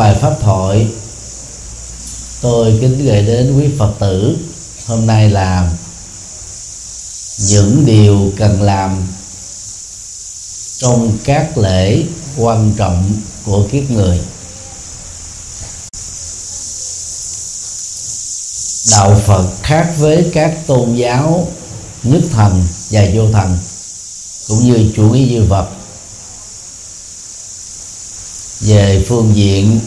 bài 0.00 0.14
pháp 0.20 0.36
thoại. 0.40 0.88
Tôi 2.40 2.78
kính 2.80 3.04
gửi 3.06 3.22
đến 3.22 3.58
quý 3.58 3.68
phật 3.78 3.92
tử, 3.98 4.36
hôm 4.86 5.06
nay 5.06 5.30
là 5.30 5.72
những 7.38 7.86
điều 7.86 8.32
cần 8.36 8.62
làm 8.62 9.06
trong 10.78 11.18
các 11.24 11.58
lễ 11.58 12.02
quan 12.36 12.74
trọng 12.76 13.12
của 13.44 13.66
kiếp 13.72 13.90
người. 13.90 14.20
Đạo 18.90 19.20
phật 19.26 19.48
khác 19.62 19.92
với 19.98 20.30
các 20.32 20.66
tôn 20.66 20.94
giáo, 20.94 21.48
nhất 22.02 22.22
thần 22.32 22.66
và 22.90 23.02
vô 23.14 23.30
thần, 23.32 23.58
cũng 24.48 24.58
như 24.58 24.92
chủ 24.96 25.02
nghĩa 25.02 25.26
duy 25.26 25.38
vật 25.38 25.79
về 28.60 29.04
phương 29.08 29.36
diện 29.36 29.80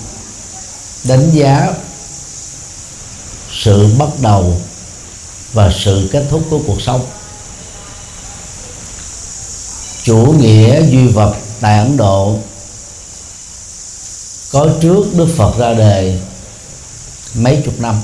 đánh 1.03 1.31
giá 1.33 1.73
sự 3.51 3.95
bắt 3.97 4.09
đầu 4.21 4.61
và 5.53 5.71
sự 5.71 6.09
kết 6.11 6.25
thúc 6.29 6.43
của 6.49 6.59
cuộc 6.67 6.81
sống. 6.81 7.05
Chủ 10.03 10.35
nghĩa 10.39 10.81
duy 10.91 11.07
vật 11.07 11.35
tại 11.59 11.77
ấn 11.77 11.97
độ 11.97 12.37
có 14.51 14.69
trước 14.81 15.03
đức 15.13 15.27
phật 15.37 15.57
ra 15.57 15.73
đời 15.73 16.21
mấy 17.33 17.61
chục 17.65 17.79
năm 17.79 18.01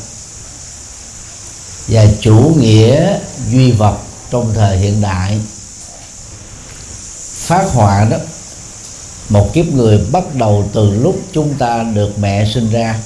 và 1.87 2.05
chủ 2.21 2.55
nghĩa 2.59 3.19
duy 3.51 3.71
vật 3.71 3.97
trong 4.31 4.53
thời 4.55 4.77
hiện 4.77 5.01
đại 5.01 5.39
phát 7.33 7.65
họa 7.73 8.05
đó 8.05 8.17
một 9.29 9.53
kiếp 9.53 9.65
người 9.65 9.97
bắt 10.11 10.35
đầu 10.35 10.69
từ 10.73 10.91
lúc 10.91 11.19
chúng 11.33 11.53
ta 11.53 11.83
được 11.83 12.19
mẹ 12.19 12.45
sinh 12.53 12.71
ra. 12.71 12.99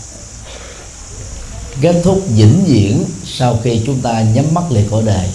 Kết 1.82 2.02
thúc 2.04 2.22
vĩnh 2.28 2.64
viễn 2.66 3.06
sau 3.26 3.60
khi 3.64 3.82
chúng 3.86 4.02
ta 4.02 4.22
nhắm 4.22 4.54
mắt 4.54 4.64
lìa 4.72 4.84
cõi 4.92 5.04
đời. 5.06 5.30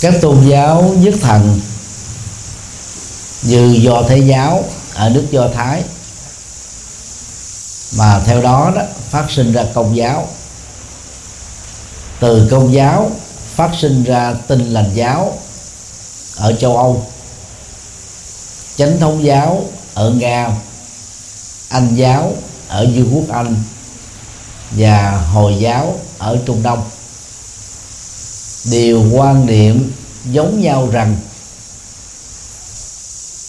Các 0.00 0.14
tôn 0.20 0.48
giáo 0.48 0.94
nhất 0.98 1.14
thần 1.20 1.60
như 3.42 3.78
do 3.82 4.02
thế 4.08 4.18
giáo 4.18 4.64
ở 4.94 5.10
nước 5.10 5.26
do 5.30 5.48
thái, 5.54 5.82
mà 7.96 8.20
theo 8.26 8.42
đó 8.42 8.72
đó 8.76 8.82
phát 9.10 9.30
sinh 9.30 9.52
ra 9.52 9.64
công 9.74 9.96
giáo. 9.96 10.28
Từ 12.20 12.48
công 12.50 12.74
giáo 12.74 13.10
phát 13.54 13.70
sinh 13.80 14.04
ra 14.04 14.34
tinh 14.48 14.68
lành 14.68 14.90
giáo 14.94 15.38
ở 16.36 16.52
châu 16.52 16.76
âu. 16.76 17.06
Chánh 18.76 19.00
thống 19.00 19.24
giáo 19.24 19.64
ở 19.94 20.10
nga, 20.10 20.50
anh 21.68 21.94
giáo 21.94 22.32
ở 22.68 22.86
Dương 22.94 23.10
quốc 23.14 23.36
anh 23.36 23.56
và 24.70 25.10
hồi 25.10 25.56
giáo 25.60 25.98
ở 26.18 26.38
trung 26.46 26.62
đông. 26.62 26.82
Đều 28.64 29.04
quan 29.12 29.46
niệm 29.46 29.92
giống 30.32 30.60
nhau 30.60 30.88
rằng 30.92 31.16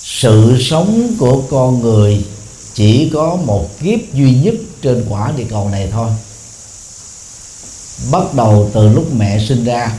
sự 0.03 0.57
sống 0.62 1.16
của 1.19 1.41
con 1.41 1.81
người 1.81 2.25
chỉ 2.73 3.09
có 3.13 3.35
một 3.35 3.69
kiếp 3.79 4.13
duy 4.13 4.35
nhất 4.35 4.56
trên 4.81 5.06
quả 5.09 5.31
địa 5.38 5.46
cầu 5.50 5.69
này 5.69 5.90
thôi. 5.91 6.09
Bắt 8.12 8.34
đầu 8.34 8.69
từ 8.73 8.90
lúc 8.90 9.13
mẹ 9.13 9.46
sinh 9.47 9.63
ra 9.63 9.91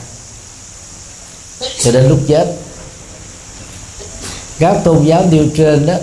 cho 1.79 1.91
đến 1.91 2.09
lúc 2.09 2.19
chết 2.27 2.66
các 4.59 4.81
tôn 4.83 5.05
giáo 5.05 5.25
nêu 5.31 5.45
trên 5.55 5.85
đó 5.85 5.93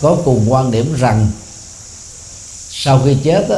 có 0.00 0.16
cùng 0.24 0.52
quan 0.52 0.70
điểm 0.70 0.94
rằng 0.98 1.30
sau 2.70 3.00
khi 3.04 3.16
chết 3.24 3.48
đó, 3.48 3.56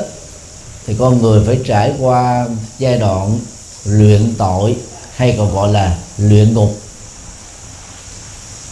thì 0.86 0.96
con 0.98 1.22
người 1.22 1.42
phải 1.46 1.58
trải 1.64 1.92
qua 1.98 2.46
giai 2.78 2.98
đoạn 2.98 3.40
luyện 3.84 4.34
tội 4.38 4.76
hay 5.16 5.34
còn 5.38 5.54
gọi 5.54 5.72
là 5.72 5.98
luyện 6.18 6.54
ngục. 6.54 6.80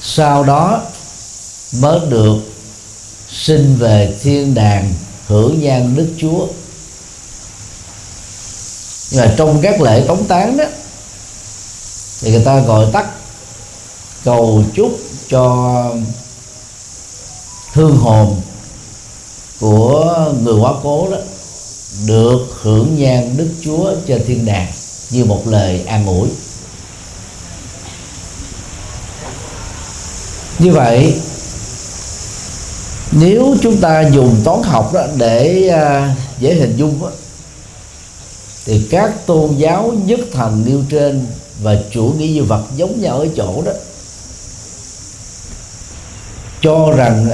Sau 0.03 0.45
đó 0.45 0.83
mới 1.73 2.01
được 2.09 2.37
sinh 3.31 3.77
về 3.79 4.15
thiên 4.23 4.55
đàng 4.55 4.95
hưởng 5.27 5.61
nhan 5.61 5.97
đức 5.97 6.09
chúa. 6.19 6.47
Nhưng 9.11 9.21
mà 9.21 9.35
trong 9.37 9.61
các 9.63 9.81
lễ 9.81 10.05
tống 10.07 10.25
táng 10.25 10.57
đó 10.57 10.65
thì 12.21 12.31
người 12.31 12.45
ta 12.45 12.61
gọi 12.61 12.87
tắt 12.93 13.07
cầu 14.25 14.65
chúc 14.75 14.99
cho 15.31 15.85
hương 17.73 17.97
hồn 17.97 18.41
của 19.61 20.33
người 20.43 20.55
quá 20.55 20.73
cố 20.83 21.09
đó 21.11 21.17
được 22.07 22.47
hưởng 22.61 22.97
nhan 22.99 23.37
đức 23.37 23.49
chúa 23.65 23.95
trên 24.07 24.25
thiên 24.27 24.47
đàng 24.47 24.67
như 25.11 25.25
một 25.25 25.43
lời 25.47 25.85
an 25.87 26.07
ủi. 26.07 26.29
Như 30.59 30.73
vậy 30.73 31.15
nếu 33.13 33.57
chúng 33.63 33.77
ta 33.77 34.09
dùng 34.13 34.37
toán 34.45 34.63
học 34.63 34.93
đó 34.93 35.03
để 35.17 35.69
à, 35.69 36.17
dễ 36.39 36.55
hình 36.55 36.77
dung 36.77 37.03
đó, 37.03 37.11
thì 38.65 38.87
các 38.91 39.27
tôn 39.27 39.57
giáo 39.57 39.93
nhất 40.05 40.21
thần 40.33 40.63
nêu 40.67 40.83
trên 40.91 41.27
và 41.63 41.77
chủ 41.91 42.15
nghĩa 42.19 42.27
duy 42.27 42.41
vật 42.41 42.63
giống 42.77 43.01
nhau 43.01 43.19
ở 43.19 43.27
chỗ 43.37 43.63
đó 43.63 43.73
cho 46.63 46.93
rằng 46.97 47.31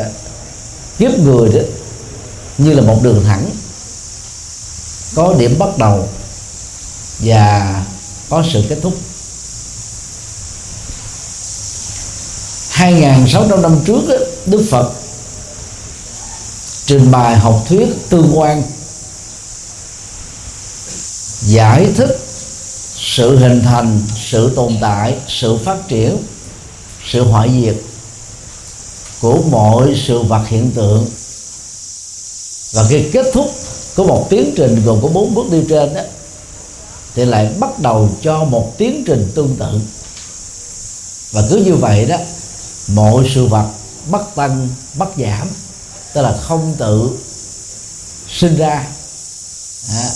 kiếp 0.98 1.19
người 1.19 1.48
đó 1.48 1.60
như 2.59 2.72
là 2.72 2.82
một 2.82 2.98
đường 3.03 3.25
thẳng. 3.25 3.50
Có 5.14 5.34
điểm 5.38 5.59
bắt 5.59 5.78
đầu 5.78 6.09
và 7.19 7.84
có 8.28 8.44
sự 8.53 8.64
kết 8.69 8.78
thúc. 8.82 8.94
2.600 12.70 13.60
năm 13.60 13.81
trước 13.87 14.03
Đức 14.47 14.66
Phật 14.70 14.92
trình 16.87 17.11
bày 17.11 17.37
học 17.37 17.64
thuyết 17.69 17.88
tương 18.08 18.31
quan, 18.34 18.62
giải 21.40 21.87
thích 21.96 22.19
sự 22.96 23.38
hình 23.38 23.62
thành, 23.62 24.02
sự 24.17 24.52
tồn 24.56 24.76
tại, 24.81 25.14
sự 25.28 25.58
phát 25.64 25.88
triển, 25.88 26.17
sự 27.06 27.23
hoại 27.23 27.50
diệt 27.61 27.75
của 29.20 29.42
mọi 29.50 30.02
sự 30.06 30.22
vật 30.22 30.42
hiện 30.48 30.70
tượng. 30.70 31.06
Và 32.72 32.82
khi 32.88 33.10
kết 33.12 33.26
thúc 33.32 33.50
của 33.96 34.04
một 34.04 34.26
tiến 34.30 34.54
trình 34.56 34.82
gồm 34.84 35.02
có 35.02 35.08
bốn 35.08 35.34
bước 35.34 35.50
đi 35.50 35.58
trên 35.68 35.94
đó 35.94 36.00
thì 37.14 37.24
lại 37.24 37.52
bắt 37.58 37.78
đầu 37.78 38.10
cho 38.22 38.44
một 38.44 38.74
tiến 38.78 39.04
trình 39.06 39.32
tương 39.34 39.56
tự. 39.56 39.80
Và 41.32 41.42
cứ 41.50 41.56
như 41.56 41.74
vậy 41.74 42.06
đó 42.06 42.16
mọi 42.88 43.30
sự 43.34 43.46
vật 43.46 43.70
bất 44.10 44.34
tăng 44.34 44.68
bất 44.94 45.08
giảm 45.16 45.48
tức 46.12 46.22
là 46.22 46.36
không 46.42 46.74
tự 46.78 47.10
sinh 48.28 48.56
ra 48.56 48.86
à, 49.88 50.08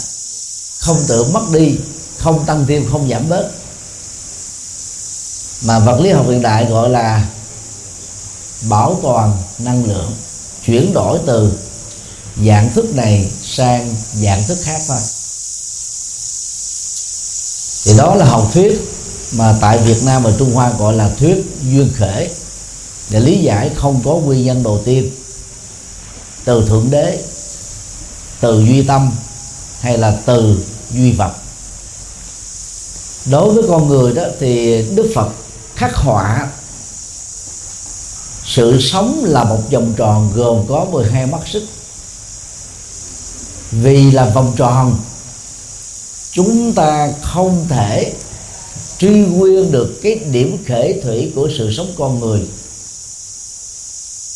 không 0.78 0.96
tự 1.08 1.24
mất 1.24 1.42
đi 1.52 1.74
không 2.18 2.46
tăng 2.46 2.66
thêm 2.66 2.86
không 2.92 3.08
giảm 3.10 3.28
bớt. 3.28 3.50
Mà 5.62 5.78
vật 5.78 6.00
lý 6.00 6.10
học 6.10 6.26
hiện 6.28 6.42
đại 6.42 6.64
gọi 6.64 6.90
là 6.90 7.26
bảo 8.62 8.98
toàn 9.02 9.42
năng 9.58 9.84
lượng, 9.84 10.16
chuyển 10.66 10.92
đổi 10.92 11.18
từ 11.26 11.52
dạng 12.46 12.72
thức 12.72 12.94
này 12.94 13.30
sang 13.42 13.94
dạng 14.12 14.44
thức 14.48 14.58
khác 14.62 14.80
thôi. 14.88 14.98
Thì 17.84 17.98
đó 17.98 18.14
là 18.14 18.24
học 18.24 18.50
thuyết 18.52 18.80
mà 19.32 19.58
tại 19.60 19.78
Việt 19.78 20.02
Nam 20.04 20.22
và 20.22 20.32
Trung 20.38 20.54
Hoa 20.54 20.72
gọi 20.78 20.94
là 20.94 21.10
thuyết 21.18 21.44
duyên 21.62 21.90
khể. 21.96 22.30
Để 23.10 23.20
lý 23.20 23.38
giải 23.38 23.70
không 23.76 24.02
có 24.04 24.14
nguyên 24.14 24.44
nhân 24.44 24.62
đầu 24.62 24.82
tiên, 24.84 25.10
từ 26.44 26.66
thượng 26.68 26.90
đế, 26.90 27.22
từ 28.40 28.64
duy 28.64 28.82
tâm 28.82 29.10
hay 29.80 29.98
là 29.98 30.18
từ 30.26 30.64
duy 30.90 31.12
vật. 31.12 31.32
Đối 33.26 33.54
với 33.54 33.64
con 33.68 33.88
người 33.88 34.12
đó 34.12 34.22
thì 34.40 34.82
đức 34.82 35.12
phật 35.14 35.28
khắc 35.76 35.94
họa 35.94 36.48
sự 38.50 38.80
sống 38.80 39.24
là 39.24 39.44
một 39.44 39.60
vòng 39.70 39.94
tròn 39.96 40.32
gồm 40.34 40.66
có 40.68 40.84
12 40.84 41.26
mắt 41.26 41.40
xích. 41.52 41.62
Vì 43.70 44.10
là 44.10 44.24
vòng 44.24 44.52
tròn, 44.56 44.98
chúng 46.32 46.72
ta 46.72 47.12
không 47.22 47.66
thể 47.68 48.12
truy 48.98 49.10
nguyên 49.10 49.72
được 49.72 50.00
cái 50.02 50.14
điểm 50.14 50.64
khởi 50.68 51.00
thủy 51.02 51.32
của 51.34 51.48
sự 51.58 51.72
sống 51.72 51.94
con 51.98 52.20
người 52.20 52.40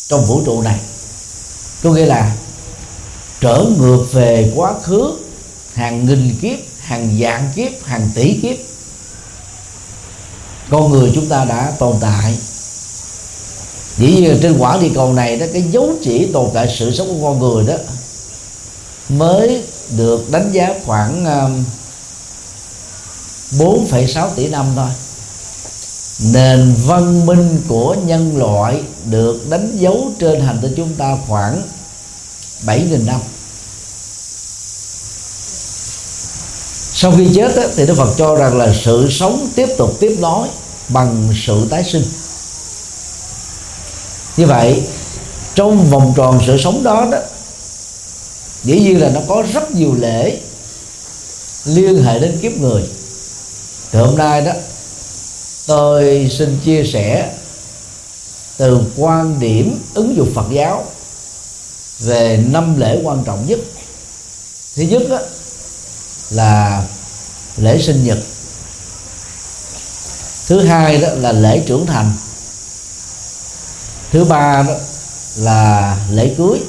trong 0.07 0.25
vũ 0.25 0.41
trụ 0.45 0.61
này. 0.61 0.79
Có 1.83 1.91
nghĩa 1.91 2.05
là 2.05 2.35
trở 3.41 3.65
ngược 3.77 4.05
về 4.11 4.51
quá 4.55 4.73
khứ, 4.83 5.11
hàng 5.73 6.05
nghìn 6.05 6.35
kiếp, 6.41 6.59
hàng 6.79 7.15
vạn 7.19 7.51
kiếp, 7.55 7.83
hàng 7.83 8.09
tỷ 8.15 8.39
kiếp, 8.41 8.55
con 10.69 10.91
người 10.91 11.11
chúng 11.15 11.29
ta 11.29 11.45
đã 11.45 11.73
tồn 11.79 11.95
tại 12.01 12.37
dĩ 13.97 14.15
nhiên 14.15 14.39
trên 14.41 14.57
quả 14.57 14.77
địa 14.81 14.91
cầu 14.95 15.13
này 15.13 15.37
đó 15.37 15.45
cái 15.53 15.61
dấu 15.71 15.89
chỉ 16.03 16.25
tồn 16.33 16.49
tại 16.53 16.75
sự 16.79 16.91
sống 16.91 17.07
của 17.07 17.27
con 17.27 17.39
người 17.39 17.65
đó 17.67 17.73
mới 19.09 19.63
được 19.97 20.31
đánh 20.31 20.51
giá 20.51 20.73
khoảng 20.85 21.25
um, 21.25 21.63
4,6 23.51 24.29
tỷ 24.35 24.47
năm 24.47 24.65
thôi. 24.75 24.89
Nền 26.33 26.75
văn 26.85 27.25
minh 27.25 27.61
của 27.67 27.95
nhân 28.05 28.37
loại 28.37 28.83
được 29.05 29.49
đánh 29.49 29.77
dấu 29.77 30.11
trên 30.19 30.41
hành 30.41 30.59
tinh 30.61 30.73
chúng 30.77 30.93
ta 30.93 31.17
khoảng 31.27 31.61
7.000 32.65 33.05
năm. 33.05 33.21
Sau 36.93 37.13
khi 37.17 37.27
chết 37.35 37.51
thì 37.75 37.85
Đức 37.85 37.95
Phật 37.97 38.13
cho 38.17 38.35
rằng 38.35 38.57
là 38.57 38.73
sự 38.73 39.07
sống 39.11 39.49
tiếp 39.55 39.67
tục 39.77 39.97
tiếp 39.99 40.17
nối 40.19 40.47
bằng 40.89 41.33
sự 41.45 41.67
tái 41.69 41.83
sinh 41.83 42.03
như 44.37 44.45
vậy 44.45 44.83
trong 45.55 45.89
vòng 45.89 46.13
tròn 46.17 46.39
sự 46.47 46.57
sống 46.57 46.83
đó 46.83 47.07
đó 47.11 47.17
dĩ 48.63 48.79
nhiên 48.79 49.01
là 49.01 49.09
nó 49.09 49.19
có 49.27 49.43
rất 49.53 49.71
nhiều 49.71 49.95
lễ 49.99 50.39
liên 51.65 52.03
hệ 52.03 52.19
đến 52.19 52.39
kiếp 52.41 52.51
người. 52.57 52.83
Thì 53.91 53.99
hôm 53.99 54.17
nay 54.17 54.41
đó 54.41 54.51
tôi 55.67 56.29
xin 56.37 56.59
chia 56.65 56.83
sẻ 56.83 57.33
từ 58.57 58.81
quan 58.97 59.39
điểm 59.39 59.83
ứng 59.93 60.15
dụng 60.17 60.31
Phật 60.35 60.45
giáo 60.51 60.85
về 61.99 62.43
năm 62.47 62.79
lễ 62.79 62.99
quan 63.03 63.23
trọng 63.23 63.47
nhất. 63.47 63.59
Thứ 64.75 64.83
nhất 64.83 65.01
đó, 65.09 65.19
là 66.29 66.83
lễ 67.57 67.81
sinh 67.81 68.05
nhật. 68.05 68.17
Thứ 70.47 70.65
hai 70.65 70.97
đó 70.97 71.07
là 71.15 71.31
lễ 71.31 71.63
trưởng 71.67 71.85
thành 71.85 72.13
thứ 74.15 74.23
ba 74.23 74.63
đó 74.67 74.73
là 75.35 75.97
lễ 76.11 76.35
cưới. 76.37 76.59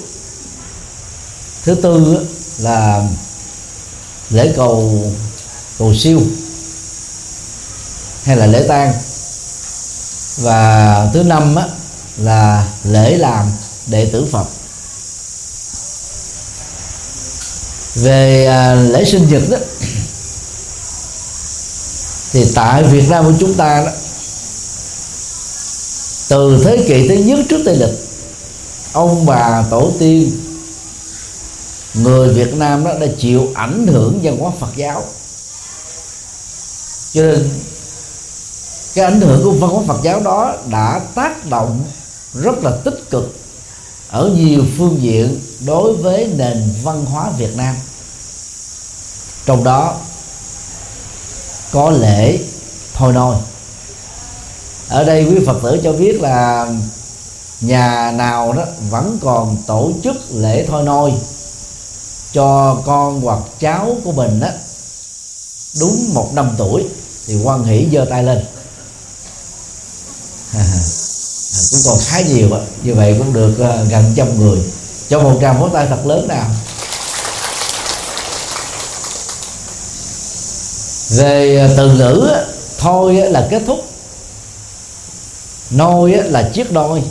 Thứ 1.65 1.75
tư 1.75 2.27
là 2.59 3.03
lễ 4.31 4.53
cầu 4.57 5.03
cầu 5.79 5.95
siêu 5.95 6.23
hay 8.25 8.37
là 8.37 8.47
lễ 8.47 8.65
tang. 8.69 8.93
Và 10.37 11.11
thứ 11.15 11.23
năm 11.23 11.57
á, 11.57 11.67
là 12.17 12.69
lễ 12.85 13.17
làm 13.19 13.53
đệ 13.87 14.11
tử 14.13 14.27
Phật. 14.33 14.47
Về 17.95 18.47
à, 18.47 18.75
lễ 18.75 19.05
sinh 19.05 19.29
nhật 19.29 19.43
đó 19.51 19.59
thì 22.33 22.45
tại 22.55 22.83
Việt 22.83 23.05
Nam 23.09 23.25
của 23.25 23.35
chúng 23.41 23.55
ta 23.55 23.83
đó 23.85 23.91
từ 26.29 26.63
thế 26.65 26.85
kỷ 26.89 27.09
thứ 27.09 27.15
nhất 27.15 27.39
trước 27.49 27.63
Tây 27.65 27.77
lịch, 27.77 27.99
ông 28.93 29.27
bà 29.27 29.65
tổ 29.71 29.93
tiên, 29.99 30.31
người 31.95 32.35
Việt 32.35 32.55
Nam 32.55 32.85
đó 32.85 32.93
đã 33.01 33.07
chịu 33.19 33.53
ảnh 33.55 33.87
hưởng 33.87 34.21
văn 34.23 34.39
hóa 34.39 34.51
Phật 34.61 34.77
giáo. 34.77 35.05
Cho 37.13 37.23
nên, 37.23 37.51
cái 38.95 39.05
ảnh 39.05 39.21
hưởng 39.21 39.45
của 39.45 39.53
văn 39.53 39.71
hóa 39.71 39.83
Phật 39.87 40.01
giáo 40.05 40.21
đó 40.21 40.55
đã 40.71 41.01
tác 41.15 41.47
động 41.47 41.85
rất 42.35 42.65
là 42.65 42.71
tích 42.85 43.11
cực 43.11 43.37
ở 44.09 44.31
nhiều 44.37 44.65
phương 44.79 44.99
diện 45.03 45.41
đối 45.67 45.95
với 45.95 46.27
nền 46.37 46.75
văn 46.83 47.05
hóa 47.05 47.31
Việt 47.39 47.57
Nam. 47.57 47.75
Trong 49.47 49.65
đó, 49.65 49.95
có 51.73 51.91
lễ 51.91 52.39
thôi 52.95 53.13
nôi 53.13 53.37
ở 54.89 55.05
đây 55.05 55.25
quý 55.25 55.45
phật 55.47 55.59
tử 55.63 55.81
cho 55.85 55.93
biết 55.93 56.21
là 56.21 56.67
nhà 57.61 58.13
nào 58.13 58.53
đó 58.53 58.65
vẫn 58.91 59.19
còn 59.23 59.57
tổ 59.67 59.93
chức 60.05 60.17
lễ 60.35 60.67
thôi 60.69 60.83
nôi 60.83 61.13
cho 62.33 62.77
con 62.87 63.21
hoặc 63.21 63.39
cháu 63.61 63.97
của 64.05 64.13
mình 64.13 64.41
đó, 64.41 64.49
đúng 65.81 66.15
một 66.15 66.31
năm 66.35 66.55
tuổi 66.59 66.85
thì 67.27 67.35
quan 67.45 67.65
hỷ 67.65 67.87
giơ 67.93 68.07
tay 68.11 68.25
lên. 68.25 68.45
Cũng 71.71 71.81
còn 71.85 71.99
khá 72.07 72.21
nhiều 72.21 72.49
đó. 72.51 72.61
như 72.83 72.95
vậy 72.95 73.15
cũng 73.19 73.33
được 73.33 73.55
ờ, 73.59 73.85
gần 73.85 74.13
trăm 74.17 74.39
người. 74.39 74.59
Cho 75.09 75.21
một 75.21 75.39
tràng 75.41 75.59
pháo 75.59 75.69
tay 75.69 75.87
thật 75.89 76.07
lớn 76.07 76.29
nào. 76.29 76.51
Về 81.11 81.57
ờ, 81.57 81.75
từ 81.77 81.93
ngữ 81.93 82.29
thôi 82.79 83.15
là 83.15 83.47
kết 83.51 83.63
thúc 83.67 83.86
nôi 85.71 86.11
là 86.13 86.51
chiếc 86.55 86.73
đôi. 86.73 87.03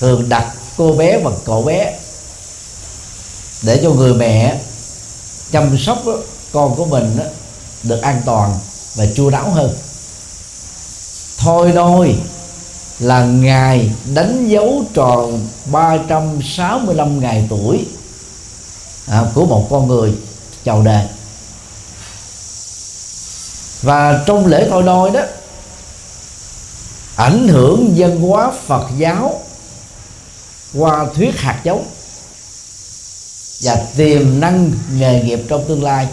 Thường 0.00 0.28
đặt 0.28 0.52
cô 0.76 0.92
bé 0.92 1.18
và 1.18 1.30
cậu 1.44 1.62
bé 1.62 1.98
để 3.62 3.80
cho 3.82 3.90
người 3.90 4.14
mẹ 4.14 4.58
chăm 5.52 5.78
sóc 5.78 5.98
con 6.52 6.74
của 6.76 6.84
mình 6.84 7.18
được 7.82 8.00
an 8.02 8.22
toàn 8.24 8.58
và 8.94 9.06
chu 9.16 9.30
đáo 9.30 9.50
hơn. 9.50 9.76
Thôi 11.38 11.72
nôi 11.74 12.14
là 12.98 13.24
ngày 13.24 13.90
đánh 14.14 14.48
dấu 14.48 14.84
tròn 14.94 15.48
365 15.72 17.20
ngày 17.20 17.46
tuổi 17.50 17.86
à, 19.06 19.22
của 19.34 19.46
một 19.46 19.66
con 19.70 19.88
người 19.88 20.14
chào 20.64 20.82
đời. 20.82 21.04
Và 23.82 24.24
trong 24.26 24.46
lễ 24.46 24.66
thôi 24.70 24.82
đôi 24.82 25.10
đó 25.10 25.20
ảnh 27.18 27.48
hưởng 27.48 27.96
dân 27.96 28.20
hóa 28.20 28.52
Phật 28.66 28.88
giáo 28.96 29.40
qua 30.74 31.06
thuyết 31.14 31.40
hạt 31.40 31.60
giống 31.64 31.86
và 33.60 33.86
tiềm 33.96 34.40
năng 34.40 34.72
nghề 34.92 35.22
nghiệp 35.22 35.40
trong 35.48 35.64
tương 35.68 35.82
lai. 35.82 36.08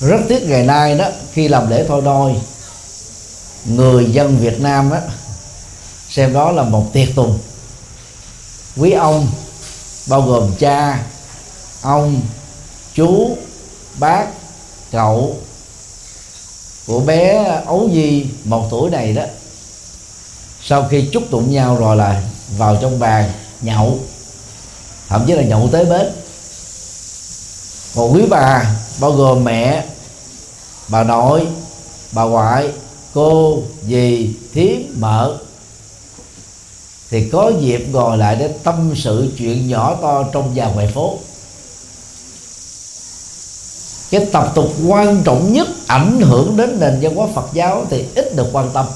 Rất 0.00 0.20
tiếc 0.28 0.42
ngày 0.42 0.62
nay 0.62 0.98
đó, 0.98 1.08
khi 1.32 1.48
làm 1.48 1.70
lễ 1.70 1.84
thôi 1.88 2.02
đôi, 2.04 2.34
người 3.64 4.04
dân 4.04 4.38
Việt 4.38 4.60
Nam 4.60 4.90
đó 4.90 4.98
xem 6.08 6.32
đó 6.32 6.52
là 6.52 6.62
một 6.62 6.92
tiệc 6.92 7.08
tùng. 7.14 7.38
Quý 8.76 8.92
ông, 8.92 9.26
bao 10.08 10.22
gồm 10.22 10.52
cha, 10.58 11.04
ông, 11.82 12.20
chú, 12.94 13.36
bác, 13.98 14.26
cậu, 14.92 15.36
của 16.86 17.00
bé 17.00 17.44
ấu 17.66 17.90
di 17.92 18.26
một 18.44 18.68
tuổi 18.70 18.90
này 18.90 19.12
đó 19.12 19.24
sau 20.70 20.86
khi 20.90 21.08
chúc 21.12 21.22
tụng 21.30 21.52
nhau 21.52 21.76
rồi 21.76 21.96
là 21.96 22.22
vào 22.56 22.78
trong 22.82 22.98
bàn 22.98 23.32
nhậu. 23.62 23.98
Thậm 25.08 25.24
chí 25.26 25.32
là 25.32 25.42
nhậu 25.42 25.68
tới 25.72 25.84
bến. 25.84 26.06
Còn 27.94 28.14
quý 28.14 28.22
bà, 28.30 28.76
bao 29.00 29.12
gồm 29.12 29.44
mẹ, 29.44 29.84
bà 30.88 31.04
nội, 31.04 31.46
bà 32.12 32.22
ngoại, 32.22 32.68
cô, 33.14 33.62
dì, 33.88 34.34
thím, 34.54 34.94
mợ. 34.98 35.38
Thì 37.10 37.28
có 37.28 37.52
dịp 37.60 37.86
ngồi 37.92 38.18
lại 38.18 38.36
để 38.36 38.48
tâm 38.48 38.92
sự 38.96 39.32
chuyện 39.38 39.68
nhỏ 39.68 39.96
to 40.02 40.24
trong 40.32 40.52
và 40.54 40.66
ngoài 40.66 40.90
phố. 40.94 41.18
Cái 44.10 44.26
tập 44.32 44.52
tục 44.54 44.72
quan 44.88 45.22
trọng 45.24 45.52
nhất 45.52 45.68
ảnh 45.86 46.20
hưởng 46.20 46.56
đến 46.56 46.80
nền 46.80 46.98
văn 47.02 47.16
hóa 47.16 47.26
Phật 47.34 47.48
giáo 47.52 47.86
thì 47.90 48.04
ít 48.14 48.36
được 48.36 48.46
quan 48.52 48.70
tâm 48.72 48.86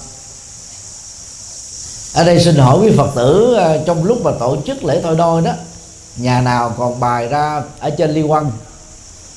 ở 2.15 2.25
đây 2.25 2.41
xin 2.41 2.57
hỏi 2.57 2.79
quý 2.79 2.93
Phật 2.97 3.11
tử 3.15 3.55
à, 3.55 3.77
trong 3.87 4.05
lúc 4.05 4.23
mà 4.23 4.31
tổ 4.41 4.57
chức 4.67 4.85
lễ 4.85 5.01
thôi 5.03 5.17
đôi 5.17 5.43
đó, 5.43 5.53
nhà 6.17 6.41
nào 6.41 6.75
còn 6.79 7.01
bài 7.01 7.29
ra 7.29 7.63
ở 7.79 7.91
trên 7.91 8.11
liên 8.11 8.31
quan 8.31 8.51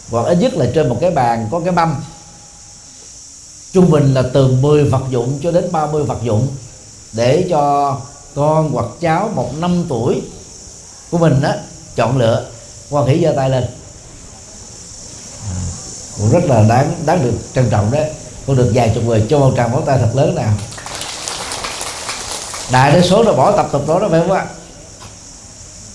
hoặc 0.10 0.26
ít 0.26 0.36
nhất 0.36 0.54
là 0.54 0.66
trên 0.76 0.90
một 0.90 0.98
cái 1.02 1.12
bàn 1.12 1.48
có 1.52 1.60
cái 1.60 1.72
mâm. 1.72 1.96
Trung 3.74 3.90
bình 3.90 4.14
là 4.14 4.24
từ 4.34 4.48
10 4.62 4.84
vật 4.84 5.02
dụng 5.10 5.40
cho 5.44 5.52
đến 5.52 5.72
30 5.72 6.04
vật 6.04 6.18
dụng 6.24 6.48
để 7.14 7.46
cho 7.50 7.96
con 8.36 8.72
hoặc 8.72 8.86
cháu 9.02 9.30
một 9.36 9.50
năm 9.58 9.86
tuổi 9.90 10.22
của 11.12 11.18
mình 11.18 11.42
đó 11.42 11.52
chọn 11.96 12.18
lựa. 12.18 12.46
Quan 12.90 13.08
hỷ 13.08 13.24
giơ 13.24 13.34
tay 13.36 13.50
lên. 13.50 13.64
À, 15.44 15.56
cũng 16.18 16.30
rất 16.30 16.46
là 16.46 16.64
đáng 16.70 16.94
đáng 17.06 17.24
được 17.24 17.34
trân 17.56 17.70
trọng 17.70 17.92
đấy. 17.92 18.12
Cũng 18.46 18.56
được 18.56 18.72
vài 18.74 18.92
chục 18.96 19.04
người. 19.04 19.26
Cho 19.30 19.40
một 19.40 19.54
tràng 19.58 19.72
pháo 19.72 19.82
tay 19.82 19.98
thật 19.98 20.12
lớn 20.14 20.36
nào 20.36 20.54
đại 22.72 22.92
đa 22.92 23.02
số 23.02 23.24
là 23.24 23.32
bỏ 23.32 23.52
tập 23.52 23.70
tục 23.72 23.88
đó 23.88 24.00
đó 24.00 24.08
phải 24.12 24.20
không 24.20 24.32
ạ? 24.32 24.46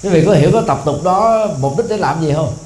Quý 0.02 0.08
vị 0.08 0.22
có 0.26 0.32
hiểu 0.32 0.50
có 0.52 0.62
tập 0.66 0.82
tục 0.84 1.02
đó 1.02 1.46
mục 1.58 1.76
đích 1.78 1.86
để 1.88 1.96
làm 1.96 2.22
gì 2.22 2.32
không? 2.34 2.56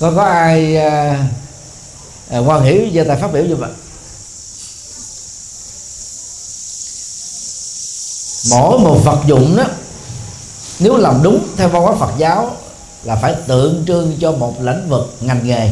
Có 0.00 0.12
có 0.16 0.24
ai 0.24 0.76
à, 0.76 1.26
à, 2.30 2.38
quan 2.38 2.62
hiểu 2.62 2.86
giờ 2.86 3.04
tài 3.08 3.16
phát 3.16 3.32
biểu 3.32 3.44
như 3.44 3.56
vậy 3.56 3.70
mỗi 8.50 8.78
một 8.78 9.00
vật 9.04 9.18
dụng 9.26 9.56
đó 9.56 9.64
nếu 10.78 10.96
làm 10.96 11.22
đúng 11.22 11.46
theo 11.56 11.68
văn 11.68 11.82
hóa 11.82 11.94
Phật 12.00 12.12
giáo 12.18 12.56
là 13.04 13.16
phải 13.16 13.34
tượng 13.46 13.84
trưng 13.86 14.16
cho 14.20 14.32
một 14.32 14.54
lĩnh 14.60 14.88
vực 14.88 15.16
ngành 15.20 15.46
nghề. 15.46 15.70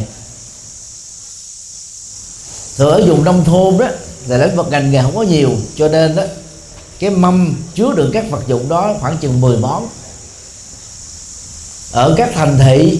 Thường 2.77 2.91
ở 2.91 3.05
vùng 3.07 3.23
nông 3.23 3.45
thôn 3.45 3.77
đó 3.77 3.87
là 4.27 4.37
lĩnh 4.37 4.55
vực 4.55 4.67
ngành 4.69 4.91
nghề 4.91 5.01
không 5.01 5.15
có 5.15 5.21
nhiều, 5.21 5.49
cho 5.75 5.87
nên 5.87 6.15
đó 6.15 6.23
cái 6.99 7.09
mâm 7.09 7.55
chứa 7.75 7.93
đựng 7.95 8.11
các 8.13 8.25
vật 8.29 8.41
dụng 8.47 8.69
đó 8.69 8.95
khoảng 9.01 9.17
chừng 9.17 9.41
10 9.41 9.57
món. 9.57 9.87
Ở 11.91 12.15
các 12.17 12.29
thành 12.33 12.59
thị 12.59 12.99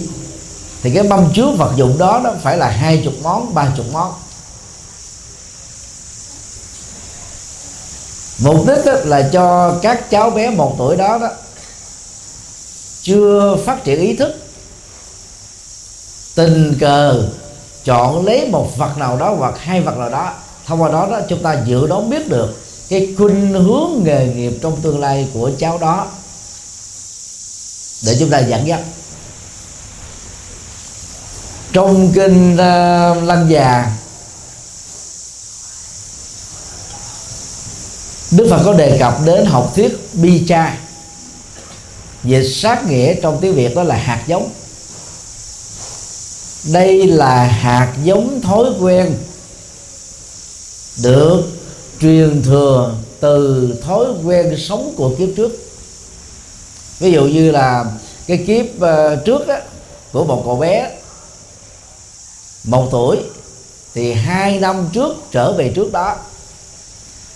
thì 0.82 0.92
cái 0.94 1.04
mâm 1.04 1.34
chứa 1.34 1.48
vật 1.58 1.74
dụng 1.76 1.98
đó 1.98 2.22
nó 2.24 2.32
phải 2.42 2.58
là 2.58 2.70
hai 2.70 3.02
chục 3.04 3.14
món, 3.24 3.54
ba 3.54 3.72
chục 3.78 3.86
món. 3.92 4.14
Mục 8.38 8.68
đích 8.68 8.86
là 9.06 9.30
cho 9.34 9.76
các 9.82 10.10
cháu 10.10 10.30
bé 10.30 10.50
một 10.50 10.76
tuổi 10.78 10.96
đó 10.96 11.18
đó 11.18 11.30
chưa 13.02 13.58
phát 13.66 13.84
triển 13.84 14.02
ý 14.02 14.16
thức, 14.16 14.36
tình 16.36 16.78
cờ 16.80 17.24
chọn 17.84 18.26
lấy 18.26 18.48
một 18.48 18.78
vật 18.78 18.98
nào 18.98 19.18
đó 19.18 19.36
hoặc 19.38 19.54
hai 19.58 19.82
vật 19.82 19.98
nào 19.98 20.10
đó 20.10 20.34
thông 20.68 20.82
qua 20.82 20.90
đó 20.90 21.08
đó 21.12 21.20
chúng 21.30 21.44
ta 21.44 21.64
dự 21.66 21.88
đoán 21.88 22.10
biết 22.10 22.30
được 22.30 22.64
cái 22.90 23.16
khuynh 23.18 23.54
hướng 23.54 24.04
nghề 24.04 24.28
nghiệp 24.28 24.54
trong 24.62 24.82
tương 24.82 25.00
lai 25.00 25.28
của 25.34 25.52
cháu 25.60 25.78
đó. 25.78 26.08
Để 28.06 28.16
chúng 28.20 28.30
ta 28.30 28.40
dẫn 28.40 28.68
dắt. 28.68 28.80
Trong 31.74 32.12
kinh 32.14 32.54
uh, 32.54 33.24
lăng 33.24 33.50
già 33.50 33.92
Đức 38.32 38.48
Phật 38.50 38.62
có 38.66 38.74
đề 38.74 38.98
cập 39.00 39.18
đến 39.26 39.46
học 39.46 39.72
thuyết 39.76 39.98
bi 40.14 40.46
cha. 40.48 40.78
Dịch 42.24 42.48
sát 42.54 42.90
nghĩa 42.90 43.14
trong 43.22 43.38
tiếng 43.42 43.56
Việt 43.56 43.76
đó 43.76 43.84
là 43.84 43.96
hạt 43.96 44.24
giống. 44.28 44.50
Đây 46.74 47.08
là 47.08 47.44
hạt 47.44 47.94
giống 48.04 48.42
thói 48.42 48.66
quen 48.80 49.18
được 51.02 51.44
truyền 52.02 52.42
thừa 52.44 52.96
từ 53.20 53.70
thói 53.82 54.06
quen 54.26 54.56
sống 54.58 54.94
của 54.98 55.16
kiếp 55.18 55.30
trước. 55.38 55.52
Ví 57.00 57.12
dụ 57.12 57.26
như 57.26 57.52
là 57.52 57.86
cái 58.28 58.44
kiếp 58.48 58.66
ờ, 58.80 59.16
trước 59.16 59.48
đó, 59.48 59.58
của 60.12 60.24
một 60.24 60.42
cậu 60.46 60.56
bé 60.56 60.92
một 62.64 62.88
tuổi 62.92 63.18
thì 63.94 64.14
hai 64.14 64.60
năm 64.60 64.90
trước 64.94 65.16
trở 65.32 65.54
về 65.54 65.72
trước 65.76 65.92
đó 65.92 66.16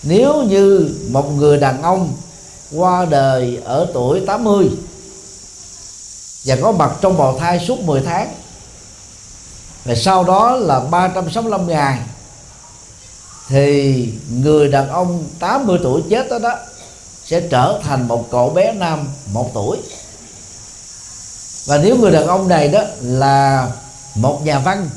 nếu 0.02 0.42
như 0.42 0.94
một 1.10 1.30
người 1.36 1.58
đàn 1.58 1.82
ông 1.82 2.12
qua 2.72 3.04
đời 3.04 3.60
ở 3.64 3.86
tuổi 3.94 4.22
80 4.26 4.70
và 6.44 6.56
có 6.62 6.72
mặt 6.72 6.90
trong 7.00 7.18
bào 7.18 7.38
thai 7.38 7.64
suốt 7.66 7.80
10 7.80 8.00
tháng 8.00 8.34
và 9.84 9.94
sau 9.94 10.24
đó 10.24 10.56
là 10.56 10.80
365 10.80 11.68
ngày 11.68 11.98
thì 13.48 14.08
người 14.30 14.68
đàn 14.68 14.88
ông 14.88 15.24
80 15.38 15.78
tuổi 15.82 16.02
chết 16.10 16.30
đó 16.30 16.38
đó 16.38 16.58
sẽ 17.24 17.40
trở 17.40 17.80
thành 17.82 18.08
một 18.08 18.28
cậu 18.30 18.50
bé 18.50 18.72
nam 18.72 19.08
một 19.32 19.50
tuổi. 19.54 19.78
Và 21.66 21.78
nếu 21.78 21.96
người 21.96 22.10
đàn 22.10 22.26
ông 22.26 22.48
này 22.48 22.68
đó 22.68 22.80
là 23.00 23.70
một 24.14 24.40
nhà 24.44 24.58
văn 24.58 24.90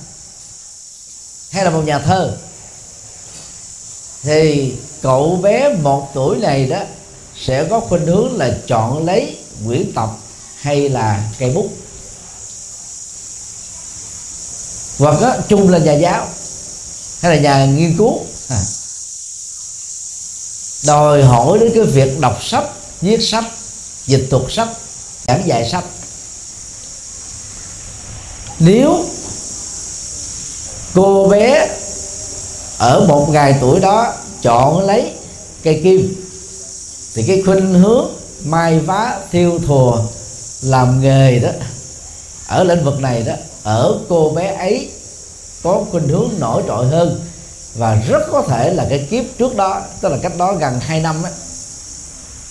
hay 1.52 1.66
là 1.66 1.70
một 1.70 1.82
nhà 1.86 2.00
thơ 2.00 2.38
thì 4.24 4.74
cậu 5.02 5.40
bé 5.44 5.74
một 5.74 6.12
tuổi 6.14 6.38
này 6.38 6.66
đó 6.66 6.80
sẽ 7.46 7.64
có 7.64 7.80
khuynh 7.80 8.06
hướng 8.06 8.38
là 8.38 8.58
chọn 8.68 9.06
lấy 9.06 9.38
quyển 9.66 9.92
tập 9.96 10.10
hay 10.60 10.90
là 10.90 11.24
cây 11.40 11.52
bút. 11.52 11.70
Hoặc 15.00 15.22
đó, 15.22 15.36
chung 15.48 15.70
là 15.70 15.78
nhà 15.78 15.94
giáo 15.94 16.28
hay 17.22 17.36
là 17.36 17.42
nhà 17.42 17.66
nghiên 17.66 17.98
cứu 17.98 18.20
à. 18.52 18.62
đòi 20.88 21.24
hỏi 21.24 21.60
đến 21.60 21.72
cái 21.76 21.84
việc 21.84 22.20
đọc 22.20 22.44
sách, 22.44 22.66
viết 23.02 23.20
sách, 23.22 23.46
dịch 24.06 24.28
thuật 24.30 24.44
sách, 24.50 24.70
giảng 25.28 25.48
dạy 25.48 25.70
sách 25.70 25.84
nếu 28.64 29.06
cô 30.94 31.28
bé 31.28 31.68
ở 32.78 33.06
một 33.08 33.30
ngày 33.30 33.56
tuổi 33.62 33.80
đó 33.80 34.14
chọn 34.42 34.86
lấy 34.86 35.12
cây 35.64 35.82
kim, 35.84 36.16
thì 37.16 37.24
cái 37.28 37.42
khuynh 37.46 37.74
hướng 37.74 38.08
mai 38.44 38.80
vá 38.80 39.20
thiêu 39.32 39.60
thùa 39.68 40.04
làm 40.62 41.02
nghề 41.02 41.40
đó, 41.40 41.50
ở 42.48 42.64
lĩnh 42.64 42.84
vực 42.84 43.00
này 43.00 43.24
đó, 43.24 43.34
ở 43.64 44.00
cô 44.10 44.30
bé 44.30 44.56
ấy 44.56 44.90
có 45.64 45.84
khuynh 45.92 46.08
hướng 46.08 46.30
nổi 46.40 46.64
trội 46.68 46.88
hơn 46.88 47.20
và 47.76 47.96
rất 47.96 48.22
có 48.32 48.42
thể 48.42 48.74
là 48.74 48.88
cái 48.90 49.08
kiếp 49.10 49.24
trước 49.40 49.56
đó 49.56 49.82
tức 50.02 50.10
là 50.10 50.18
cách 50.22 50.38
đó 50.38 50.54
gần 50.54 50.80
2 50.80 51.00
năm 51.00 51.24
ấy, 51.24 51.32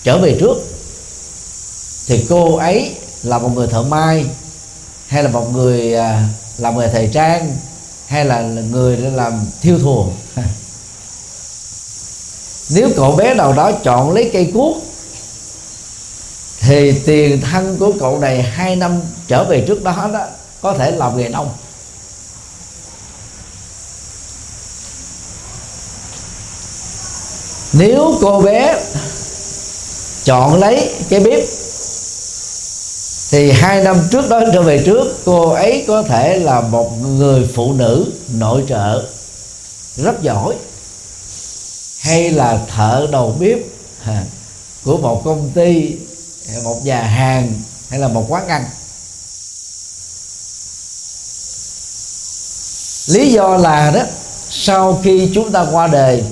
trở 0.03 0.17
về 0.17 0.37
trước 0.39 0.57
thì 2.07 2.25
cô 2.29 2.57
ấy 2.57 2.95
là 3.23 3.37
một 3.37 3.49
người 3.55 3.67
thợ 3.67 3.83
may 3.83 4.25
hay 5.07 5.23
là 5.23 5.29
một 5.29 5.53
người 5.53 5.93
à, 5.95 6.27
làm 6.57 6.77
nghề 6.77 6.87
thời 6.87 7.09
trang 7.13 7.57
hay 8.07 8.25
là 8.25 8.41
người 8.41 8.97
làm 8.97 9.45
thiêu 9.61 9.79
thùa. 9.79 10.05
Nếu 12.69 12.89
cậu 12.95 13.15
bé 13.15 13.33
nào 13.33 13.53
đó 13.53 13.71
chọn 13.71 14.11
lấy 14.11 14.29
cây 14.33 14.51
cuốc 14.53 14.77
thì 16.59 16.99
tiền 17.05 17.41
thân 17.41 17.77
của 17.79 17.91
cậu 17.99 18.19
này 18.19 18.41
hai 18.41 18.75
năm 18.75 19.01
trở 19.27 19.43
về 19.43 19.63
trước 19.67 19.83
đó 19.83 20.09
đó 20.13 20.25
có 20.61 20.73
thể 20.73 20.91
làm 20.91 21.17
nghề 21.17 21.29
nông. 21.29 21.49
Nếu 27.73 28.17
cô 28.21 28.41
bé 28.41 28.79
chọn 30.23 30.59
lấy 30.59 30.93
cái 31.09 31.19
bếp, 31.19 31.43
thì 33.31 33.51
hai 33.51 33.83
năm 33.83 34.07
trước 34.11 34.29
đó 34.29 34.41
trở 34.53 34.61
về 34.61 34.83
trước, 34.85 35.17
cô 35.25 35.49
ấy 35.49 35.85
có 35.87 36.03
thể 36.03 36.39
là 36.39 36.61
một 36.61 36.91
người 37.01 37.49
phụ 37.53 37.73
nữ 37.73 38.11
nội 38.33 38.63
trợ. 38.69 39.03
Rất 39.97 40.21
giỏi. 40.21 40.55
Hay 41.99 42.31
là 42.31 42.59
thợ 42.75 43.07
đầu 43.11 43.35
bếp 43.39 43.57
của 44.85 44.97
một 44.97 45.21
công 45.25 45.51
ty, 45.53 45.95
một 46.63 46.85
nhà 46.85 47.01
hàng, 47.03 47.53
hay 47.89 47.99
là 47.99 48.07
một 48.07 48.25
quán 48.29 48.47
ăn. 48.47 48.65
Lý 53.07 53.31
do 53.31 53.57
là 53.57 53.91
đó, 53.91 54.01
sau 54.49 54.99
khi 55.03 55.29
chúng 55.33 55.51
ta 55.51 55.65
qua 55.71 55.87
đời 55.87 56.23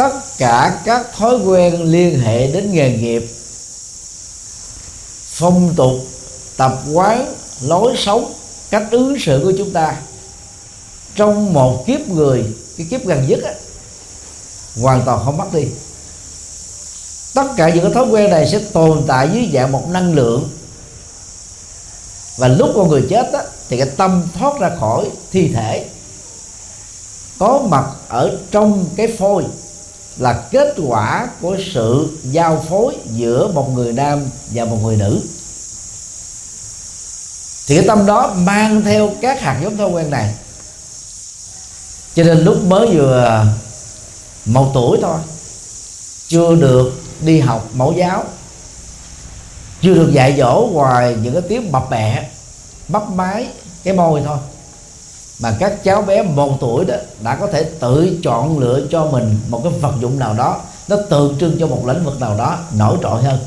tất 0.00 0.38
cả 0.38 0.80
các 0.84 1.12
thói 1.16 1.36
quen 1.38 1.82
liên 1.82 2.20
hệ 2.20 2.46
đến 2.46 2.72
nghề 2.72 2.90
nghiệp. 2.90 3.30
Phong 5.24 5.74
tục 5.76 5.92
tập 6.56 6.82
quán 6.92 7.34
lối 7.60 7.94
sống 7.96 8.32
cách 8.70 8.84
ứng 8.90 9.18
xử 9.20 9.40
của 9.44 9.52
chúng 9.58 9.72
ta. 9.72 9.96
Trong 11.14 11.52
một 11.52 11.84
kiếp 11.86 12.08
người 12.08 12.44
cái 12.76 12.86
kiếp 12.90 13.06
gần 13.06 13.26
nhất 13.28 13.38
á, 13.44 13.52
hoàn 14.80 15.02
toàn 15.04 15.24
không 15.24 15.36
mất 15.36 15.52
đi. 15.52 15.64
Tất 17.34 17.46
cả 17.56 17.68
những 17.68 17.84
cái 17.84 17.92
thói 17.94 18.06
quen 18.06 18.30
này 18.30 18.48
sẽ 18.48 18.60
tồn 18.72 19.02
tại 19.06 19.28
dưới 19.32 19.50
dạng 19.54 19.72
một 19.72 19.88
năng 19.88 20.14
lượng. 20.14 20.50
Và 22.36 22.48
lúc 22.48 22.70
con 22.74 22.88
người 22.88 23.06
chết 23.10 23.32
á, 23.32 23.42
thì 23.68 23.78
cái 23.78 23.88
tâm 23.96 24.28
thoát 24.38 24.60
ra 24.60 24.70
khỏi 24.80 25.10
thi 25.32 25.50
thể. 25.54 25.88
Có 27.38 27.62
mặt 27.68 27.84
ở 28.08 28.38
trong 28.50 28.86
cái 28.96 29.08
phôi 29.18 29.44
là 30.16 30.42
kết 30.50 30.74
quả 30.86 31.28
của 31.40 31.56
sự 31.74 32.18
giao 32.22 32.64
phối 32.68 32.96
giữa 33.06 33.48
một 33.54 33.70
người 33.74 33.92
nam 33.92 34.26
và 34.50 34.64
một 34.64 34.78
người 34.82 34.96
nữ. 34.96 35.20
Thì 37.66 37.76
cái 37.76 37.84
tâm 37.86 38.06
đó 38.06 38.34
mang 38.36 38.82
theo 38.82 39.10
các 39.20 39.40
hạt 39.40 39.60
giống 39.62 39.76
thói 39.76 39.88
quen 39.88 40.10
này. 40.10 40.34
Cho 42.14 42.24
nên 42.24 42.38
lúc 42.38 42.64
mới 42.64 42.86
vừa 42.86 43.46
một 44.44 44.70
tuổi 44.74 44.98
thôi, 45.02 45.18
chưa 46.28 46.54
được 46.54 47.02
đi 47.20 47.40
học 47.40 47.68
mẫu 47.74 47.92
giáo, 47.92 48.24
chưa 49.82 49.94
được 49.94 50.10
dạy 50.12 50.34
dỗ 50.38 50.68
ngoài 50.72 51.16
những 51.22 51.32
cái 51.32 51.42
tiếng 51.48 51.72
bập 51.72 51.90
bẹ, 51.90 52.30
bắp 52.88 53.10
máy, 53.10 53.48
cái 53.84 53.94
môi 53.94 54.22
thôi 54.24 54.38
mà 55.40 55.56
các 55.58 55.84
cháu 55.84 56.02
bé 56.02 56.22
một 56.22 56.56
tuổi 56.60 56.84
đó 56.84 56.94
đã 57.22 57.36
có 57.36 57.46
thể 57.46 57.64
tự 57.80 58.18
chọn 58.22 58.58
lựa 58.58 58.86
cho 58.90 59.06
mình 59.06 59.38
một 59.48 59.60
cái 59.64 59.72
vật 59.80 59.94
dụng 60.00 60.18
nào 60.18 60.34
đó, 60.34 60.60
nó 60.88 60.96
tượng 61.10 61.36
trưng 61.40 61.56
cho 61.60 61.66
một 61.66 61.82
lĩnh 61.86 62.04
vực 62.04 62.20
nào 62.20 62.38
đó 62.38 62.58
nổi 62.72 62.98
trội 63.02 63.22
hơn. 63.22 63.38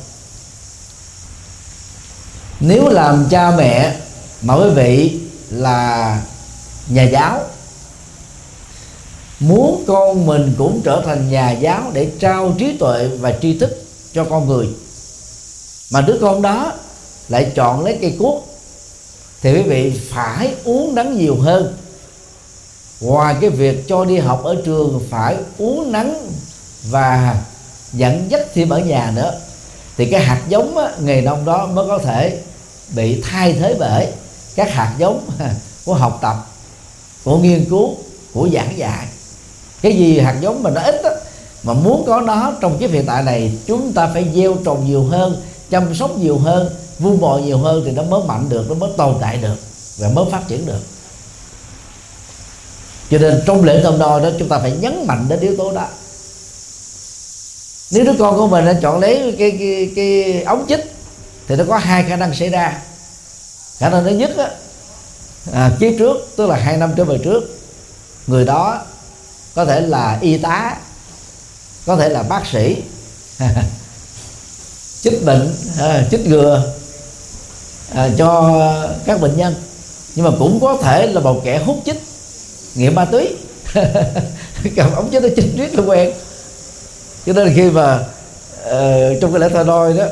Nếu 2.60 2.90
làm 2.90 3.28
cha 3.30 3.52
mẹ 3.52 3.96
mà 4.42 4.56
quý 4.56 4.70
vị 4.70 5.20
là 5.50 6.22
nhà 6.88 7.04
giáo, 7.04 7.40
muốn 9.40 9.84
con 9.88 10.26
mình 10.26 10.56
cũng 10.58 10.82
trở 10.84 11.04
thành 11.06 11.30
nhà 11.30 11.52
giáo 11.52 11.92
để 11.94 12.12
trao 12.20 12.56
trí 12.58 12.78
tuệ 12.78 13.08
và 13.08 13.34
tri 13.42 13.58
thức 13.60 13.84
cho 14.14 14.24
con 14.24 14.48
người, 14.48 14.68
mà 15.92 16.02
đứa 16.02 16.18
con 16.22 16.42
đó 16.42 16.74
lại 17.30 17.52
chọn 17.56 17.84
lấy 17.84 17.98
cây 18.02 18.16
cuốc, 18.20 18.48
thì 19.42 19.54
quý 19.54 19.62
vị 19.62 20.02
phải 20.10 20.56
uống 20.64 20.96
nắng 20.96 21.18
nhiều 21.18 21.38
hơn 21.42 21.78
ngoài 23.04 23.36
cái 23.42 23.50
việc 23.50 23.88
cho 23.88 24.06
đi 24.06 24.18
học 24.18 24.44
ở 24.44 24.56
trường 24.66 25.02
phải 25.10 25.36
uống 25.58 25.92
nắng 25.92 26.28
và 26.90 27.36
dẫn 27.94 28.26
dắt 28.30 28.42
thêm 28.54 28.70
ở 28.70 28.80
nhà 28.80 29.12
nữa 29.16 29.40
thì 29.98 30.06
cái 30.06 30.22
hạt 30.22 30.42
giống 30.50 30.78
á, 30.78 30.92
nghề 31.00 31.22
nông 31.22 31.46
đó 31.46 31.66
mới 31.66 31.88
có 31.88 31.98
thể 31.98 32.40
bị 32.96 33.22
thay 33.22 33.54
thế 33.54 33.76
bởi 33.80 34.08
các 34.56 34.72
hạt 34.72 34.94
giống 34.98 35.30
của 35.86 35.94
học 35.94 36.20
tập 36.22 36.36
của 37.24 37.38
nghiên 37.38 37.66
cứu 37.70 37.96
của 38.34 38.50
giảng 38.54 38.78
dạy. 38.78 39.08
Cái 39.82 39.98
gì 39.98 40.20
hạt 40.20 40.38
giống 40.42 40.64
mà 40.64 40.70
nó 40.70 40.82
ít 40.82 41.04
á, 41.04 41.12
mà 41.64 41.74
muốn 41.74 42.04
có 42.08 42.22
nó 42.22 42.54
trong 42.62 42.78
cái 42.80 42.90
hiện 42.90 43.06
tại 43.06 43.24
này 43.24 43.58
chúng 43.68 43.94
ta 43.94 44.10
phải 44.14 44.28
gieo 44.36 44.56
trồng 44.66 44.86
nhiều 44.88 45.04
hơn 45.04 45.42
chăm 45.70 45.96
sóc 45.96 46.18
nhiều 46.18 46.38
hơn 46.38 46.70
vun 47.00 47.20
bồi 47.20 47.42
nhiều 47.42 47.58
hơn 47.58 47.84
thì 47.86 47.92
nó 47.92 48.04
mới 48.04 48.22
mạnh 48.28 48.50
được 48.50 48.66
nó 48.70 48.76
mới 48.76 48.90
tồn 48.98 49.16
tại 49.22 49.38
được 49.38 49.56
và 49.98 50.10
mới 50.10 50.26
phát 50.32 50.48
triển 50.48 50.66
được 50.66 50.93
cho 53.12 53.18
nên 53.18 53.44
trong 53.46 53.64
lễ 53.64 53.80
cơm 53.84 54.00
đo 54.00 54.20
đó 54.20 54.30
chúng 54.40 54.50
ta 54.50 54.60
phải 54.60 54.72
nhấn 54.72 55.08
mạnh 55.08 55.26
đến 55.30 55.40
yếu 55.40 55.56
tố 55.58 55.72
đó. 55.72 55.88
Nếu 57.92 58.04
đứa 58.04 58.14
con 58.20 58.36
của 58.36 58.48
mình 58.48 58.66
đã 58.66 58.74
chọn 58.82 59.00
lấy 59.00 59.36
cái, 59.40 59.52
cái, 59.60 59.92
cái 59.96 60.44
ống 60.44 60.66
chích 60.70 60.94
thì 61.48 61.56
nó 61.56 61.64
có 61.68 61.78
hai 61.78 62.04
khả 62.04 62.16
năng 62.16 62.36
xảy 62.36 62.50
ra. 62.50 62.82
Khả 63.78 63.90
năng 63.90 64.04
thứ 64.04 64.10
nhất 64.10 64.38
á, 64.38 64.50
à, 65.54 65.72
kiếp 65.80 65.94
trước 66.00 66.18
tức 66.36 66.50
là 66.50 66.56
hai 66.56 66.78
năm 66.78 66.94
trở 66.98 67.04
về 67.04 67.18
trước 67.24 67.60
người 68.28 68.46
đó 68.46 68.82
có 69.56 69.66
thể 69.66 69.82
là 69.82 70.18
y 70.22 70.38
tá 70.38 70.78
có 71.86 71.96
thể 71.96 72.10
là 72.10 72.24
bác 72.24 72.46
sĩ 72.46 72.76
chích 75.02 75.26
bệnh 75.26 75.56
à, 75.80 76.04
chích 76.12 76.28
ngừa 76.28 76.74
à, 77.96 78.10
cho 78.18 78.62
các 79.06 79.22
bệnh 79.22 79.38
nhân. 79.38 79.56
Nhưng 80.16 80.26
mà 80.26 80.32
cũng 80.40 80.60
có 80.62 80.78
thể 80.84 81.08
là 81.08 81.22
một 81.22 81.42
kẻ 81.44 81.64
hút 81.66 81.82
chích 81.86 82.04
nghiện 82.76 82.96
ma 82.96 83.06
túy. 83.06 83.36
Cầm 84.76 84.96
ống 84.96 85.10
chích 85.12 85.22
nó 85.22 85.30
chích 85.36 85.58
riết 85.58 85.76
là 85.76 85.84
quen 85.84 86.14
cho 87.26 87.34
nên 87.34 87.54
khi 87.56 87.70
mà 87.70 88.00
uh, 88.66 89.22
trong 89.22 89.32
cái 89.32 89.40
lễ 89.40 89.50
thờ 89.50 89.64
đôi 89.64 89.94
đó 89.94 90.06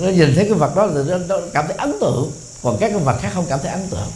nó 0.00 0.08
nhìn 0.08 0.34
thấy 0.34 0.44
cái 0.44 0.54
vật 0.54 0.76
đó 0.76 0.88
thì 0.94 1.00
nó, 1.10 1.18
nó 1.18 1.38
cảm 1.54 1.66
thấy 1.66 1.76
ấn 1.76 1.92
tượng. 2.00 2.32
Còn 2.62 2.76
các 2.80 2.88
cái 2.88 2.98
vật 2.98 3.16
khác 3.20 3.30
không 3.34 3.46
cảm 3.48 3.58
thấy 3.62 3.72
ấn 3.72 3.86
tượng. 3.90 4.10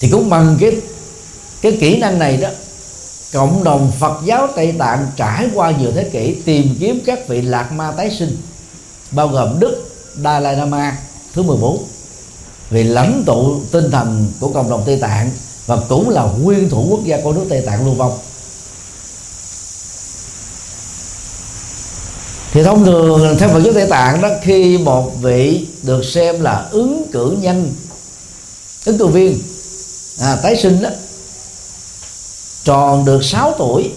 Thì 0.00 0.08
cũng 0.10 0.30
bằng 0.30 0.56
cái 0.60 0.80
cái 1.62 1.76
kỹ 1.80 1.98
năng 1.98 2.18
này 2.18 2.36
đó 2.36 2.48
cộng 3.32 3.64
đồng 3.64 3.92
Phật 3.98 4.20
giáo 4.24 4.48
Tây 4.56 4.74
Tạng 4.78 5.06
trải 5.16 5.48
qua 5.54 5.70
nhiều 5.70 5.92
thế 5.94 6.04
kỷ 6.04 6.34
tìm 6.44 6.76
kiếm 6.80 7.00
các 7.06 7.28
vị 7.28 7.42
lạc 7.42 7.72
ma 7.72 7.92
tái 7.96 8.10
sinh 8.10 8.36
bao 9.10 9.28
gồm 9.28 9.60
Đức 9.60 9.90
Dalai 10.24 10.56
Lama 10.56 10.98
thứ 11.34 11.42
14 11.42 11.84
vì 12.70 12.82
lãnh 12.82 13.22
tụ 13.26 13.60
tinh 13.72 13.90
thần 13.90 14.32
của 14.40 14.48
cộng 14.48 14.70
đồng 14.70 14.82
Tây 14.86 14.98
Tạng 15.00 15.30
và 15.66 15.78
cũng 15.88 16.08
là 16.08 16.22
nguyên 16.22 16.70
thủ 16.70 16.86
quốc 16.90 17.00
gia 17.04 17.20
của 17.20 17.32
nước 17.32 17.46
Tây 17.48 17.62
Tạng 17.66 17.84
lưu 17.84 17.94
vong. 17.94 18.18
Thì 22.52 22.62
thông 22.62 22.84
thường 22.84 23.36
theo 23.38 23.48
Phật 23.48 23.60
giáo 23.64 23.74
Tây 23.74 23.86
Tạng 23.90 24.22
đó 24.22 24.28
khi 24.42 24.78
một 24.78 25.12
vị 25.20 25.66
được 25.82 26.04
xem 26.04 26.40
là 26.40 26.68
ứng 26.70 27.06
cử 27.12 27.36
nhân 27.40 27.74
ứng 28.84 28.98
cử 28.98 29.06
viên 29.06 29.38
à, 30.20 30.36
tái 30.42 30.56
sinh 30.56 30.82
đó 30.82 30.90
tròn 32.64 33.04
được 33.04 33.24
6 33.24 33.54
tuổi 33.58 33.90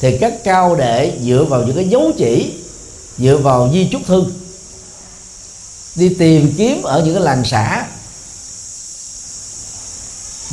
thì 0.00 0.18
các 0.18 0.44
cao 0.44 0.76
đệ 0.76 1.12
dựa 1.24 1.44
vào 1.48 1.62
những 1.62 1.76
cái 1.76 1.88
dấu 1.88 2.12
chỉ 2.18 2.52
dựa 3.18 3.36
vào 3.36 3.70
di 3.72 3.88
chúc 3.92 4.02
thư 4.06 4.24
đi 5.94 6.08
tìm 6.08 6.54
kiếm 6.56 6.82
ở 6.82 7.02
những 7.04 7.14
cái 7.14 7.24
làng 7.24 7.42
xã 7.44 7.86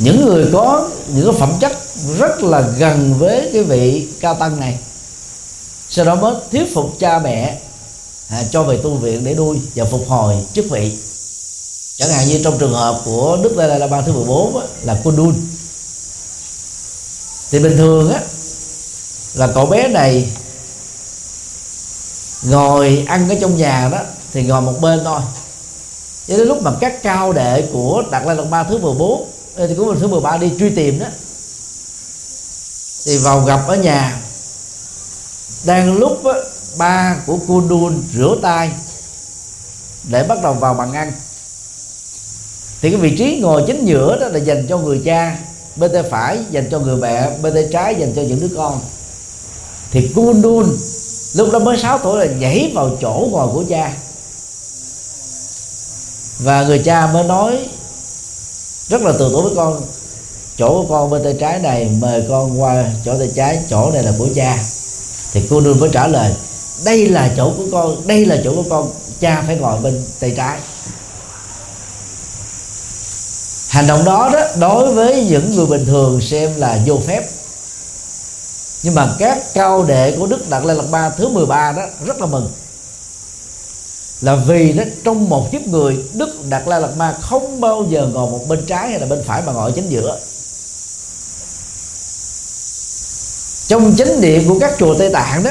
những 0.00 0.26
người 0.26 0.48
có 0.52 0.88
những 1.14 1.24
cái 1.24 1.40
phẩm 1.40 1.52
chất 1.60 1.72
rất 2.18 2.42
là 2.42 2.60
gần 2.78 3.14
với 3.18 3.50
cái 3.52 3.62
vị 3.62 4.08
cao 4.20 4.34
tăng 4.34 4.60
này 4.60 4.78
sau 5.90 6.04
đó 6.04 6.14
mới 6.14 6.34
thuyết 6.52 6.74
phục 6.74 6.96
cha 6.98 7.18
mẹ 7.18 7.58
à, 8.28 8.42
cho 8.50 8.62
về 8.62 8.78
tu 8.82 8.94
viện 8.94 9.24
để 9.24 9.34
nuôi 9.34 9.58
và 9.74 9.84
phục 9.84 10.08
hồi 10.08 10.36
chức 10.52 10.64
vị. 10.70 10.98
Chẳng 11.96 12.10
hạn 12.10 12.26
như 12.28 12.40
trong 12.44 12.58
trường 12.58 12.72
hợp 12.72 13.00
của 13.04 13.38
đức 13.42 13.54
Dalai 13.56 13.78
Lama 13.78 14.00
thứ 14.00 14.12
14 14.12 14.58
á, 14.58 14.66
là 14.82 15.00
Kundun 15.04 15.34
thì 17.50 17.58
bình 17.58 17.76
thường 17.76 18.12
á 18.12 18.20
là 19.34 19.46
cậu 19.54 19.66
bé 19.66 19.88
này 19.88 20.28
ngồi 22.42 23.04
ăn 23.08 23.28
ở 23.28 23.34
trong 23.40 23.56
nhà 23.56 23.88
đó 23.92 23.98
thì 24.32 24.42
ngồi 24.42 24.60
một 24.60 24.80
bên 24.80 25.00
thôi. 25.04 25.20
Cho 26.28 26.36
đến 26.36 26.48
lúc 26.48 26.62
mà 26.62 26.72
các 26.80 27.02
cao 27.02 27.32
đệ 27.32 27.68
của 27.72 28.02
Đạt 28.10 28.26
Lai 28.26 28.36
Lạt 28.36 28.44
Ma 28.44 28.62
thứ 28.62 28.78
14 28.78 29.30
thì 29.68 29.74
cũng 29.74 29.88
mình 29.88 30.00
thứ 30.00 30.08
13 30.08 30.36
đi 30.36 30.52
truy 30.58 30.70
tìm 30.70 30.98
đó. 30.98 31.06
Thì 33.04 33.18
vào 33.18 33.40
gặp 33.40 33.60
ở 33.68 33.76
nhà 33.76 34.20
đang 35.64 35.98
lúc 35.98 36.24
đó, 36.24 36.34
ba 36.76 37.16
của 37.26 37.38
cô 37.48 37.60
đun 37.60 38.04
rửa 38.14 38.36
tay 38.42 38.70
để 40.04 40.22
bắt 40.22 40.38
đầu 40.42 40.54
vào 40.54 40.74
bàn 40.74 40.92
ăn. 40.92 41.12
Thì 42.80 42.90
cái 42.90 43.00
vị 43.00 43.16
trí 43.18 43.40
ngồi 43.42 43.64
chính 43.66 43.84
giữa 43.86 44.18
đó 44.20 44.28
là 44.28 44.38
dành 44.38 44.66
cho 44.68 44.78
người 44.78 45.02
cha 45.04 45.38
bên 45.76 45.92
tay 45.92 46.02
phải 46.10 46.38
dành 46.50 46.68
cho 46.70 46.78
người 46.78 46.96
mẹ 46.96 47.38
bên 47.38 47.54
tay 47.54 47.68
trái 47.72 47.94
dành 47.98 48.12
cho 48.16 48.22
những 48.22 48.40
đứa 48.40 48.56
con. 48.56 48.80
Thì 49.90 50.10
Kundun 50.14 50.76
lúc 51.32 51.52
đó 51.52 51.58
mới 51.58 51.78
6 51.78 51.98
tuổi 51.98 52.26
là 52.26 52.32
nhảy 52.32 52.72
vào 52.74 52.96
chỗ 53.00 53.28
ngồi 53.30 53.48
của 53.52 53.64
cha. 53.68 53.92
Và 56.38 56.62
người 56.62 56.78
cha 56.78 57.06
mới 57.06 57.24
nói 57.24 57.68
rất 58.90 59.02
là 59.02 59.12
từ 59.18 59.30
tốn 59.32 59.44
với 59.44 59.52
con. 59.56 59.82
Chỗ 60.58 60.68
của 60.68 60.94
con 60.94 61.10
bên 61.10 61.24
tay 61.24 61.36
trái 61.40 61.58
này, 61.58 61.90
mời 61.98 62.24
con 62.28 62.62
qua 62.62 62.84
chỗ 63.04 63.18
tay 63.18 63.30
trái, 63.36 63.60
chỗ 63.70 63.90
này 63.90 64.02
là 64.02 64.12
của 64.18 64.28
cha. 64.34 64.58
Thì 65.32 65.46
cô 65.50 65.60
nương 65.60 65.80
mới 65.80 65.90
trả 65.92 66.06
lời, 66.06 66.34
đây 66.84 67.08
là 67.08 67.30
chỗ 67.36 67.52
của 67.56 67.64
con, 67.72 68.06
đây 68.06 68.26
là 68.26 68.36
chỗ 68.44 68.54
của 68.54 68.64
con, 68.70 68.90
cha 69.20 69.42
phải 69.46 69.56
ngồi 69.56 69.80
bên 69.80 70.04
tay 70.20 70.34
trái. 70.36 70.58
Hành 73.68 73.86
động 73.86 74.04
đó 74.04 74.30
đó, 74.32 74.40
đối 74.58 74.94
với 74.94 75.24
những 75.24 75.56
người 75.56 75.66
bình 75.66 75.86
thường 75.86 76.20
xem 76.20 76.56
là 76.56 76.78
vô 76.86 76.98
phép. 77.06 77.22
Nhưng 78.82 78.94
mà 78.94 79.14
các 79.18 79.38
cao 79.54 79.84
đệ 79.84 80.16
của 80.18 80.26
đức 80.26 80.50
đạt 80.50 80.64
lai 80.64 80.76
lạt 80.76 80.84
ba 80.90 81.10
thứ 81.10 81.28
13 81.28 81.72
đó, 81.72 81.82
rất 82.06 82.20
là 82.20 82.26
mừng 82.26 82.50
là 84.20 84.34
vì 84.34 84.72
đó 84.72 84.84
trong 85.04 85.28
một 85.28 85.52
kiếp 85.52 85.66
người, 85.66 86.04
đức 86.12 86.48
đạt 86.48 86.62
lai 86.66 86.80
lạt 86.80 86.96
ma 86.96 87.16
không 87.20 87.60
bao 87.60 87.86
giờ 87.88 88.06
ngồi 88.12 88.30
một 88.30 88.44
bên 88.48 88.66
trái 88.66 88.90
hay 88.90 89.00
là 89.00 89.06
bên 89.06 89.22
phải 89.26 89.42
mà 89.46 89.52
ngồi 89.52 89.72
chính 89.72 89.88
giữa. 89.88 90.18
Trong 93.68 93.96
chánh 93.96 94.20
điện 94.20 94.48
của 94.48 94.58
các 94.60 94.72
chùa 94.78 94.94
tây 94.98 95.10
tạng 95.12 95.42
đó, 95.42 95.50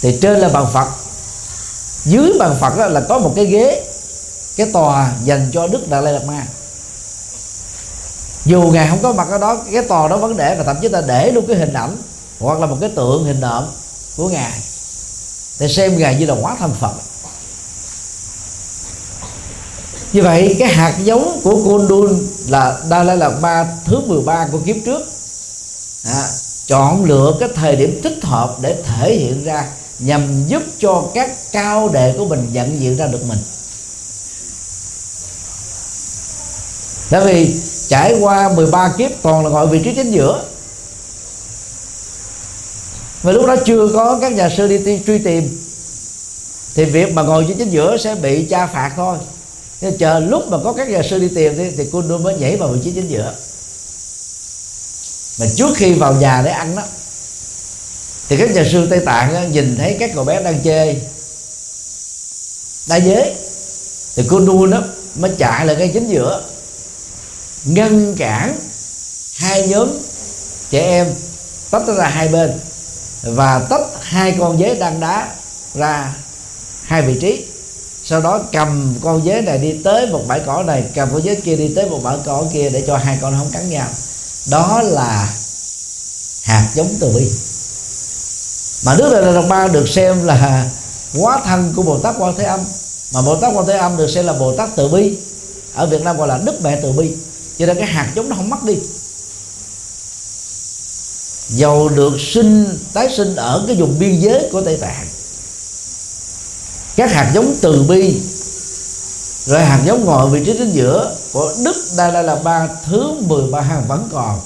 thì 0.00 0.18
trên 0.20 0.38
là 0.38 0.48
bàn 0.48 0.66
phật. 0.72 0.88
Dưới 2.04 2.32
bàn 2.38 2.56
phật 2.60 2.78
đó 2.78 2.86
là 2.86 3.00
có 3.00 3.18
một 3.18 3.32
cái 3.36 3.46
ghế, 3.46 3.84
cái 4.56 4.66
tòa 4.72 5.12
dành 5.24 5.50
cho 5.52 5.66
đức 5.66 5.90
đạt 5.90 6.04
lai 6.04 6.12
lạt 6.12 6.24
ma. 6.24 6.46
Dù 8.44 8.62
ngài 8.62 8.88
không 8.88 9.02
có 9.02 9.12
mặt 9.12 9.28
ở 9.30 9.38
đó, 9.38 9.64
cái 9.72 9.82
tòa 9.82 10.08
đó 10.08 10.16
vẫn 10.16 10.36
để 10.36 10.54
và 10.54 10.64
thậm 10.64 10.76
chí 10.82 10.88
ta 10.88 11.00
để 11.00 11.32
luôn 11.32 11.44
cái 11.48 11.56
hình 11.56 11.72
ảnh 11.72 11.96
hoặc 12.38 12.60
là 12.60 12.66
một 12.66 12.76
cái 12.80 12.90
tượng 12.96 13.24
hình 13.24 13.40
nộm 13.40 13.64
của 14.16 14.28
ngài. 14.28 14.52
Để 15.58 15.68
xem 15.68 15.98
ngài 15.98 16.14
như 16.14 16.26
là 16.26 16.34
hóa 16.34 16.56
thân 16.58 16.74
phật 16.80 16.92
như 20.12 20.22
vậy 20.22 20.56
cái 20.58 20.68
hạt 20.68 20.94
giống 21.04 21.40
của 21.44 21.54
Kundun 21.64 22.28
là 22.48 22.80
Dalai 22.90 23.16
Lama 23.16 23.66
thứ 23.84 24.00
13 24.06 24.48
của 24.52 24.58
kiếp 24.58 24.76
trước. 24.84 25.02
À, 26.04 26.22
chọn 26.66 27.04
lựa 27.04 27.36
cái 27.40 27.48
thời 27.54 27.76
điểm 27.76 28.00
thích 28.02 28.18
hợp 28.22 28.56
để 28.60 28.82
thể 28.82 29.14
hiện 29.14 29.44
ra 29.44 29.64
nhằm 29.98 30.46
giúp 30.48 30.62
cho 30.78 31.04
các 31.14 31.52
cao 31.52 31.88
đệ 31.88 32.14
của 32.18 32.26
mình 32.26 32.48
nhận 32.52 32.80
diện 32.80 32.96
ra 32.96 33.06
được 33.06 33.24
mình. 33.28 33.38
Tại 37.10 37.20
vì 37.24 37.54
trải 37.88 38.14
qua 38.20 38.52
13 38.56 38.92
kiếp 38.98 39.10
toàn 39.22 39.44
là 39.44 39.50
ngồi 39.50 39.66
vị 39.66 39.80
trí 39.84 39.94
chính 39.94 40.10
giữa. 40.10 40.44
Và 43.22 43.32
lúc 43.32 43.46
đó 43.46 43.56
chưa 43.64 43.88
có 43.94 44.18
các 44.20 44.32
nhà 44.32 44.48
sư 44.56 44.68
đi 44.68 45.00
truy 45.06 45.18
tìm 45.18 45.58
thì 46.74 46.84
việc 46.84 47.14
mà 47.14 47.22
ngồi 47.22 47.44
trên 47.48 47.58
chính 47.58 47.70
giữa 47.70 47.96
sẽ 47.96 48.14
bị 48.14 48.46
cha 48.50 48.66
phạt 48.66 48.92
thôi. 48.96 49.18
Thế 49.82 49.96
chờ 49.98 50.20
lúc 50.20 50.48
mà 50.48 50.58
có 50.64 50.72
các 50.72 50.88
nhà 50.88 51.02
sư 51.02 51.18
đi 51.18 51.28
tìm 51.34 51.54
thì, 51.56 51.70
thì 51.76 51.88
cô 51.92 52.02
mới 52.02 52.34
nhảy 52.34 52.56
vào 52.56 52.68
vị 52.68 52.80
trí 52.84 52.92
chính 52.92 53.08
giữa. 53.08 53.34
Mà 55.38 55.46
trước 55.56 55.76
khi 55.76 55.92
vào 55.92 56.14
nhà 56.14 56.42
để 56.44 56.50
ăn 56.50 56.76
đó 56.76 56.82
thì 58.28 58.36
các 58.36 58.50
nhà 58.50 58.64
sư 58.72 58.86
tây 58.90 59.00
tạng 59.06 59.34
đó, 59.34 59.40
nhìn 59.40 59.76
thấy 59.76 59.96
các 60.00 60.10
cậu 60.14 60.24
bé 60.24 60.42
đang 60.42 60.60
chơi 60.60 61.00
đa 62.86 62.96
giới. 62.96 63.34
Thì 64.16 64.22
cô 64.30 64.40
nuôi 64.40 64.68
nó 64.68 64.82
mới 65.14 65.30
chạy 65.38 65.66
lại 65.66 65.76
cái 65.78 65.90
chính 65.94 66.08
giữa 66.08 66.44
ngăn 67.64 68.14
cản 68.16 68.58
hai 69.34 69.68
nhóm 69.68 69.88
trẻ 70.70 70.80
em 70.80 71.14
tách 71.70 71.82
ra 71.96 72.08
hai 72.08 72.28
bên 72.28 72.60
và 73.22 73.66
tách 73.70 73.82
hai 74.00 74.36
con 74.38 74.58
dế 74.58 74.74
đang 74.74 75.00
đá 75.00 75.34
ra 75.74 76.14
hai 76.82 77.02
vị 77.02 77.18
trí 77.20 77.44
sau 78.12 78.20
đó 78.20 78.40
cầm 78.52 78.94
con 79.02 79.24
dế 79.24 79.40
này 79.40 79.58
đi 79.58 79.72
tới 79.84 80.06
một 80.06 80.24
bãi 80.28 80.40
cỏ 80.46 80.62
này, 80.62 80.84
cầm 80.94 81.08
con 81.12 81.22
dế 81.22 81.34
kia 81.34 81.56
đi 81.56 81.68
tới 81.76 81.90
một 81.90 82.00
bãi 82.02 82.16
cỏ 82.24 82.44
kia 82.52 82.70
để 82.70 82.84
cho 82.86 82.96
hai 82.96 83.18
con 83.22 83.38
không 83.38 83.50
cắn 83.50 83.70
nhau. 83.70 83.88
Đó 84.50 84.82
là 84.82 85.34
hạt 86.42 86.70
giống 86.74 86.94
từ 87.00 87.08
bi 87.08 87.30
mà 88.84 88.94
đức 88.98 89.12
đại 89.12 89.32
lạc 89.32 89.42
ba 89.48 89.68
được 89.68 89.88
xem 89.88 90.24
là 90.24 90.70
quá 91.18 91.40
thân 91.44 91.72
của 91.76 91.82
bồ 91.82 91.98
tát 91.98 92.14
quan 92.18 92.34
thế 92.38 92.44
âm. 92.44 92.60
Mà 93.12 93.22
bồ 93.22 93.36
tát 93.36 93.52
quan 93.54 93.66
thế 93.66 93.76
âm 93.76 93.96
được 93.96 94.08
xem 94.10 94.26
là 94.26 94.32
bồ 94.32 94.56
tát 94.56 94.68
từ 94.76 94.88
bi. 94.88 95.16
Ở 95.74 95.86
việt 95.86 96.02
nam 96.02 96.16
gọi 96.16 96.28
là 96.28 96.38
đức 96.44 96.62
mẹ 96.62 96.80
từ 96.82 96.92
bi. 96.92 97.12
Cho 97.58 97.66
nên 97.66 97.76
cái 97.76 97.86
hạt 97.86 98.12
giống 98.14 98.28
nó 98.28 98.36
không 98.36 98.50
mất 98.50 98.62
đi. 98.64 98.74
Dầu 101.48 101.88
được 101.88 102.12
sinh, 102.18 102.78
tái 102.92 103.08
sinh 103.16 103.36
ở 103.36 103.64
cái 103.66 103.76
vùng 103.76 103.98
biên 103.98 104.20
giới 104.20 104.48
của 104.52 104.60
tây 104.60 104.76
tạng 104.76 105.06
các 106.96 107.12
hạt 107.12 107.30
giống 107.34 107.54
từ 107.62 107.82
bi. 107.82 108.20
Rồi 109.44 109.64
hạt 109.64 109.80
giống 109.84 110.04
ngồi 110.04 110.30
vị 110.30 110.44
trí 110.44 110.58
chính 110.58 110.70
giữa 110.70 111.16
của 111.32 111.52
đức 111.64 111.76
đa 111.96 112.08
la 112.08 112.22
la 112.22 112.34
ba 112.34 112.68
thứ 112.86 113.14
13 113.20 113.80
vẫn 113.88 114.08
còn. 114.12 114.40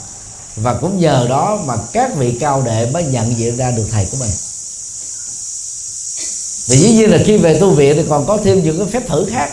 Và 0.56 0.74
cũng 0.74 1.00
nhờ 1.00 1.26
đó 1.28 1.58
mà 1.64 1.76
các 1.92 2.16
vị 2.16 2.36
cao 2.40 2.62
đệ 2.62 2.90
mới 2.90 3.04
nhận 3.04 3.38
diện 3.38 3.56
ra 3.56 3.70
được 3.70 3.84
thầy 3.90 4.04
của 4.10 4.16
mình. 4.20 4.30
Vì 6.68 6.76
dĩ 6.76 6.92
nhiên 6.92 7.10
là 7.10 7.18
khi 7.24 7.36
về 7.36 7.60
tu 7.60 7.70
viện 7.70 7.96
thì 7.96 8.04
còn 8.08 8.26
có 8.26 8.38
thêm 8.44 8.62
những 8.62 8.78
cái 8.78 8.86
phép 8.86 9.08
thử 9.08 9.26
khác. 9.30 9.50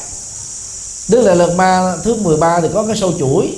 Đức 1.07 1.23
Đại 1.25 1.35
Lạt 1.35 1.55
Ma 1.55 1.97
thứ 2.03 2.15
13 2.15 2.61
thì 2.61 2.67
có 2.73 2.83
cái 2.87 2.95
sâu 2.95 3.13
chuỗi 3.19 3.57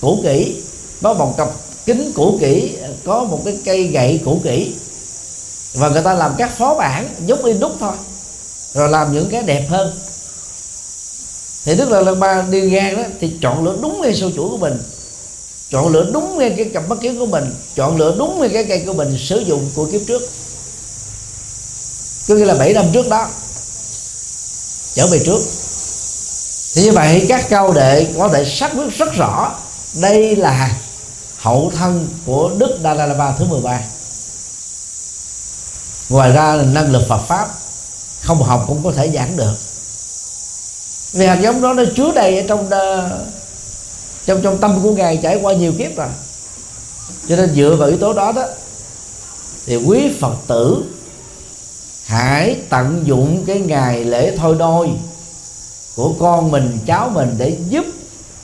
cũ 0.00 0.18
kỹ. 0.22 0.56
Có 1.02 1.14
một 1.14 1.34
cặp 1.36 1.48
kính 1.86 2.12
cũ 2.14 2.38
kỹ, 2.40 2.76
có 3.04 3.24
một 3.24 3.42
cái 3.44 3.58
cây 3.64 3.82
gậy 3.86 4.20
cũ 4.24 4.40
kỹ. 4.44 4.72
Và 5.74 5.88
người 5.88 6.02
ta 6.02 6.14
làm 6.14 6.34
các 6.38 6.58
phó 6.58 6.74
bản 6.74 7.08
giống 7.26 7.44
y 7.44 7.52
đúc 7.52 7.72
thôi 7.80 7.92
rồi 8.74 8.88
làm 8.88 9.12
những 9.12 9.28
cái 9.30 9.42
đẹp 9.42 9.66
hơn. 9.70 10.00
Thì 11.64 11.74
Đức 11.74 11.90
là 11.90 12.00
lần 12.00 12.20
ba 12.20 12.42
đi 12.42 12.60
ngang 12.60 12.96
đó, 12.96 13.02
thì 13.20 13.32
chọn 13.42 13.64
lựa 13.64 13.76
đúng 13.82 14.00
ngay 14.02 14.14
sâu 14.14 14.30
chuỗi 14.36 14.50
của 14.50 14.56
mình. 14.56 14.82
Chọn 15.70 15.88
lựa 15.88 16.10
đúng 16.12 16.38
ngay 16.38 16.54
cái 16.56 16.70
cặp 16.74 16.88
mắt 16.88 16.98
kiến 17.02 17.18
của 17.18 17.26
mình. 17.26 17.54
Chọn 17.76 17.96
lựa 17.96 18.14
đúng 18.18 18.40
ngay 18.40 18.48
cái 18.48 18.64
cây 18.64 18.82
của 18.86 18.92
mình 18.92 19.18
sử 19.18 19.38
dụng 19.38 19.70
của 19.74 19.86
kiếp 19.92 20.00
trước. 20.06 20.22
Có 22.28 22.34
nghĩa 22.34 22.44
là 22.44 22.54
7 22.54 22.72
năm 22.72 22.84
trước 22.92 23.08
đó, 23.08 23.28
trở 24.94 25.06
về 25.06 25.18
trước. 25.24 25.38
Thì 26.74 26.82
như 26.82 26.92
vậy 26.92 27.26
các 27.28 27.46
cao 27.48 27.72
đệ 27.72 28.06
có 28.18 28.28
thể 28.28 28.44
xác 28.44 28.72
quyết 28.76 28.98
rất 28.98 29.12
rõ, 29.14 29.54
đây 29.94 30.36
là 30.36 30.76
hậu 31.36 31.72
thân 31.76 32.08
của 32.26 32.50
Đức 32.58 32.78
Dalai 32.84 33.08
Lama 33.08 33.34
thứ 33.38 33.44
13 33.44 33.80
ngoài 36.08 36.32
ra 36.32 36.54
là 36.54 36.64
năng 36.64 36.92
lực 36.92 37.02
Phật 37.08 37.20
pháp 37.28 37.61
không 38.22 38.42
học 38.42 38.64
cũng 38.68 38.84
có 38.84 38.92
thể 38.92 39.10
giảng 39.14 39.36
được. 39.36 39.54
Vì 41.12 41.26
hạt 41.26 41.40
giống 41.42 41.62
đó 41.62 41.72
nó 41.72 41.82
chứa 41.96 42.12
đầy 42.14 42.38
ở 42.38 42.44
trong 42.48 42.70
ờ, 42.70 43.20
trong 44.26 44.42
trong 44.42 44.58
tâm 44.58 44.78
của 44.82 44.92
ngài 44.92 45.20
trải 45.22 45.38
qua 45.42 45.54
nhiều 45.54 45.72
kiếp 45.78 45.96
rồi. 45.96 46.08
Cho 47.28 47.36
nên 47.36 47.54
dựa 47.54 47.76
vào 47.78 47.88
yếu 47.88 47.98
tố 47.98 48.12
đó 48.12 48.32
đó, 48.32 48.44
thì 49.66 49.76
quý 49.76 50.10
phật 50.20 50.34
tử 50.46 50.84
hãy 52.04 52.56
tận 52.68 53.02
dụng 53.04 53.44
cái 53.46 53.58
ngày 53.58 54.04
lễ 54.04 54.36
thôi 54.36 54.56
đôi 54.58 54.90
của 55.96 56.14
con 56.18 56.50
mình, 56.50 56.78
cháu 56.86 57.08
mình 57.08 57.34
để 57.38 57.56
giúp 57.68 57.86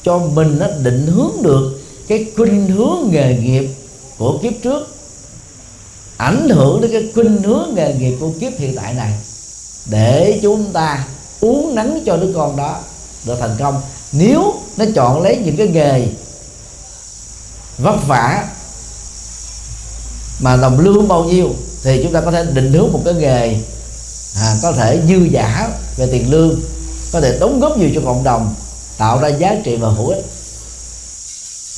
cho 0.05 0.19
mình 0.19 0.59
nó 0.59 0.67
định 0.83 1.07
hướng 1.07 1.43
được 1.43 1.81
cái 2.09 2.27
khuynh 2.37 2.69
hướng 2.69 2.99
nghề 3.11 3.37
nghiệp 3.37 3.71
của 4.19 4.39
kiếp 4.43 4.53
trước, 4.63 4.97
ảnh 6.17 6.49
hưởng 6.49 6.81
đến 6.81 6.93
cái 6.93 7.11
khuynh 7.15 7.43
hướng 7.43 7.75
nghề 7.75 7.95
nghiệp 7.95 8.17
của 8.21 8.31
kiếp 8.41 8.53
hiện 8.59 8.77
tại 8.77 8.95
này 8.95 9.13
để 9.87 10.39
chúng 10.43 10.73
ta 10.73 11.05
uống 11.41 11.75
nắng 11.75 12.03
cho 12.07 12.17
đứa 12.17 12.33
con 12.35 12.57
đó 12.57 12.81
được 13.25 13.37
thành 13.41 13.57
công. 13.59 13.83
Nếu 14.13 14.55
nó 14.77 14.85
chọn 14.95 15.23
lấy 15.23 15.37
những 15.37 15.57
cái 15.57 15.69
nghề 15.69 16.09
vất 17.79 17.97
vả 18.07 18.49
mà 20.41 20.57
đồng 20.57 20.81
lương 20.81 21.09
bao 21.09 21.25
nhiêu 21.25 21.55
thì 21.83 22.01
chúng 22.03 22.13
ta 22.13 22.21
có 22.21 22.31
thể 22.31 22.45
định 22.45 22.73
hướng 22.73 22.93
một 22.93 23.01
cái 23.05 23.15
nghề 23.15 23.57
à, 24.37 24.55
có 24.63 24.73
thể 24.73 25.01
dư 25.09 25.17
giả 25.31 25.69
về 25.97 26.09
tiền 26.13 26.31
lương 26.31 26.61
có 27.13 27.21
thể 27.21 27.39
đóng 27.41 27.61
góp 27.61 27.79
nhiều 27.79 27.91
cho 27.95 28.01
cộng 28.05 28.25
đồng 28.25 28.55
tạo 28.99 29.21
ra 29.21 29.29
giá 29.29 29.57
trị 29.65 29.77
và 29.77 29.89
hữu 29.89 30.09
ích. 30.09 30.25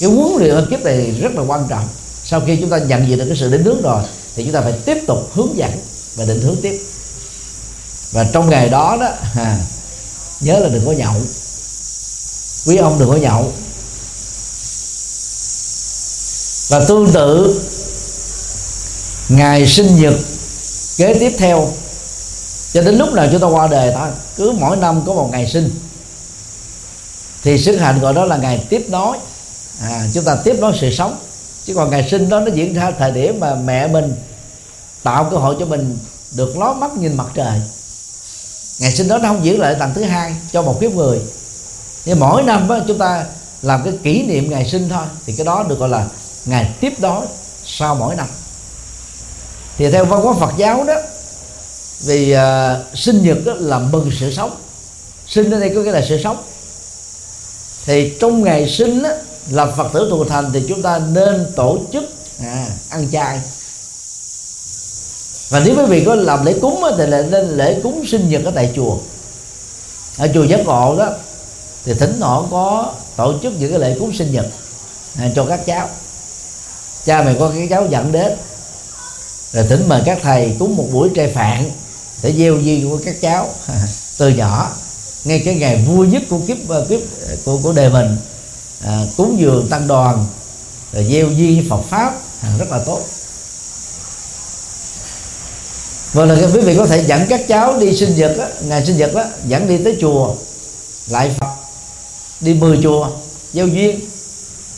Cái 0.01 0.11
huấn 0.11 0.33
luyện 0.39 0.55
ở 0.55 0.67
kiếp 0.71 0.83
này 0.83 1.15
rất 1.21 1.35
là 1.35 1.43
quan 1.43 1.67
trọng. 1.69 1.89
Sau 2.25 2.41
khi 2.47 2.57
chúng 2.57 2.71
ta 2.71 2.79
nhận 2.79 3.09
diện 3.09 3.19
được 3.19 3.25
cái 3.29 3.37
sự 3.37 3.51
định 3.51 3.65
hướng 3.65 3.83
rồi 3.83 4.03
thì 4.37 4.45
chúng 4.45 4.53
ta 4.53 4.61
phải 4.61 4.73
tiếp 4.73 4.99
tục 5.07 5.31
hướng 5.33 5.57
dẫn 5.57 5.71
và 6.17 6.25
định 6.25 6.41
hướng 6.41 6.57
tiếp 6.63 6.81
và 8.13 8.25
trong 8.33 8.51
ngày 8.51 8.69
đó 8.69 8.97
đó 9.01 9.09
à, 9.35 9.59
nhớ 10.41 10.59
là 10.59 10.69
đừng 10.69 10.87
có 10.87 10.93
nhậu. 10.93 11.15
Quý 12.67 12.77
ông 12.77 12.99
đừng 12.99 13.09
có 13.09 13.17
nhậu. 13.17 13.53
Và 16.71 16.85
tương 16.89 17.13
tự 17.13 17.61
ngày 19.29 19.67
sinh 19.67 19.97
nhật 19.97 20.15
kế 20.97 21.15
tiếp 21.15 21.33
theo 21.39 21.69
cho 22.73 22.83
đến 22.83 22.99
lúc 22.99 23.13
nào 23.13 23.29
chúng 23.33 23.41
ta 23.41 23.47
qua 23.47 23.67
đời 23.67 23.93
ta 23.95 24.11
cứ 24.37 24.53
mỗi 24.59 24.77
năm 24.77 25.03
có 25.07 25.13
một 25.13 25.29
ngày 25.33 25.47
sinh. 25.47 25.71
Thì 27.43 27.59
sức 27.59 27.77
hạnh 27.77 28.01
gọi 28.01 28.15
đó 28.15 28.25
là 28.25 28.37
ngày 28.37 28.67
tiếp 28.69 28.87
nối. 28.89 29.17
À, 29.81 30.07
chúng 30.15 30.25
ta 30.25 30.37
tiếp 30.45 30.57
nối 30.61 30.73
sự 30.81 30.91
sống. 30.91 31.19
Chứ 31.65 31.75
còn 31.75 31.91
ngày 31.91 32.09
sinh 32.11 32.29
đó 32.29 32.41
nó 32.41 32.53
diễn 32.55 32.75
ra 32.75 32.93
thời 32.99 33.11
điểm 33.11 33.41
mà 33.41 33.55
mẹ 33.55 33.89
mình 33.89 34.15
tạo 35.03 35.29
cơ 35.31 35.37
hội 35.37 35.57
cho 35.59 35.67
mình 35.67 35.99
được 36.31 36.57
ló 36.59 36.73
mắt 36.73 36.91
nhìn 36.97 37.17
mặt 37.17 37.27
trời 37.35 37.61
ngày 38.81 38.93
sinh 38.93 39.09
đó 39.09 39.19
nó 39.19 39.29
không 39.29 39.45
diễn 39.45 39.61
lại 39.61 39.77
lần 39.79 39.95
thứ 39.95 40.03
hai 40.03 40.35
cho 40.53 40.63
một 40.63 40.81
kiếp 40.81 40.93
người. 40.93 41.21
Nhưng 42.05 42.21
mỗi 42.21 42.43
năm 42.43 42.69
đó, 42.69 42.79
chúng 42.89 42.99
ta 42.99 43.25
làm 43.63 43.83
cái 43.85 43.93
kỷ 44.03 44.23
niệm 44.23 44.51
ngày 44.51 44.69
sinh 44.69 44.89
thôi 44.89 45.05
thì 45.27 45.33
cái 45.37 45.47
đó 45.47 45.65
được 45.69 45.79
gọi 45.79 45.89
là 45.89 46.07
ngày 46.45 46.71
tiếp 46.81 46.93
đó 46.99 47.25
sau 47.65 47.95
mỗi 47.95 48.17
năm. 48.17 48.27
Thì 49.77 49.91
theo 49.91 50.05
văn 50.05 50.23
hóa 50.23 50.35
Phật 50.41 50.53
giáo 50.57 50.85
đó 50.85 50.95
vì 52.01 52.35
uh, 52.35 52.99
sinh 52.99 53.23
nhật 53.23 53.39
đó 53.45 53.53
là 53.59 53.79
mừng 53.79 54.11
sự 54.21 54.33
sống. 54.33 54.57
Sinh 55.27 55.51
ở 55.51 55.61
đây 55.61 55.73
có 55.75 55.81
nghĩa 55.81 55.93
là 55.93 56.03
sự 56.09 56.21
sống. 56.25 56.43
Thì 57.87 58.13
trong 58.21 58.45
ngày 58.45 58.69
sinh 58.69 59.03
đó, 59.03 59.09
là 59.51 59.67
Phật 59.67 59.93
tử 59.93 60.09
tu 60.11 60.25
thành 60.25 60.51
thì 60.53 60.63
chúng 60.69 60.83
ta 60.83 60.99
nên 60.99 61.53
tổ 61.57 61.79
chức 61.93 62.05
à, 62.43 62.67
ăn 62.89 63.09
chay 63.13 63.41
và 65.51 65.61
nếu 65.65 65.77
quý 65.77 65.85
vị 65.89 66.05
có 66.07 66.15
làm 66.15 66.45
lễ 66.45 66.55
cúng 66.61 66.85
thì 66.99 67.07
là 67.07 67.23
nên 67.23 67.49
lễ 67.49 67.81
cúng 67.83 68.05
sinh 68.07 68.29
nhật 68.29 68.45
ở 68.45 68.53
tại 68.55 68.73
chùa. 68.77 68.99
Ở 70.19 70.29
chùa 70.35 70.45
giác 70.45 70.61
ngộ 70.67 70.97
đó 70.99 71.09
thì 71.85 71.95
thỉnh 71.95 72.17
thoảng 72.21 72.47
có 72.51 72.93
tổ 73.17 73.35
chức 73.43 73.53
những 73.59 73.71
cái 73.71 73.81
lễ 73.81 73.97
cúng 73.99 74.13
sinh 74.13 74.33
nhật 74.33 74.47
à, 75.19 75.31
cho 75.35 75.45
các 75.45 75.67
cháu. 75.67 75.89
Cha 77.05 77.23
mẹ 77.23 77.35
có 77.39 77.51
cái 77.55 77.67
cháu 77.71 77.87
dẫn 77.91 78.13
đến 78.13 78.33
rồi 79.53 79.67
thỉnh 79.69 79.89
mời 79.89 80.03
các 80.07 80.19
thầy 80.23 80.57
cúng 80.59 80.77
một 80.77 80.87
buổi 80.93 81.09
trai 81.15 81.33
phạn 81.35 81.71
để 82.23 82.33
gieo 82.33 82.57
duyên 82.57 82.91
của 82.91 82.99
các 83.05 83.21
cháu 83.21 83.49
từ 84.19 84.29
nhỏ. 84.29 84.75
Ngay 85.25 85.43
cái 85.45 85.55
ngày 85.55 85.85
vui 85.89 86.07
nhất 86.07 86.23
của 86.31 86.41
kiếp 86.47 86.69
ờ, 86.69 86.87
kiếp 86.89 87.01
ờ, 87.29 87.37
của 87.45 87.59
của 87.63 87.73
đời 87.73 87.91
mình 87.91 88.17
à, 88.85 89.03
cúng 89.17 89.41
dường 89.41 89.69
tăng 89.71 89.89
đoàn 89.89 90.27
rồi 90.93 91.07
gieo 91.11 91.29
duyên 91.31 91.57
với 91.57 91.67
Phật 91.71 91.83
pháp 91.89 92.15
à, 92.43 92.49
rất 92.59 92.71
là 92.71 92.79
tốt 92.87 93.01
và 96.13 96.25
là 96.25 96.35
quý 96.55 96.61
vị 96.61 96.77
có 96.77 96.87
thể 96.87 97.05
dẫn 97.07 97.27
các 97.29 97.49
cháu 97.49 97.79
đi 97.79 97.97
sinh 97.97 98.17
nhật 98.17 98.39
á, 98.39 98.49
ngày 98.65 98.87
sinh 98.87 98.97
nhật 98.97 99.15
đó 99.15 99.25
dẫn 99.49 99.69
đi 99.69 99.79
tới 99.85 99.97
chùa 100.01 100.35
lại 101.07 101.31
Phật 101.39 101.47
đi 102.41 102.55
mười 102.55 102.79
chùa 102.83 103.09
giao 103.53 103.67
duyên. 103.67 104.01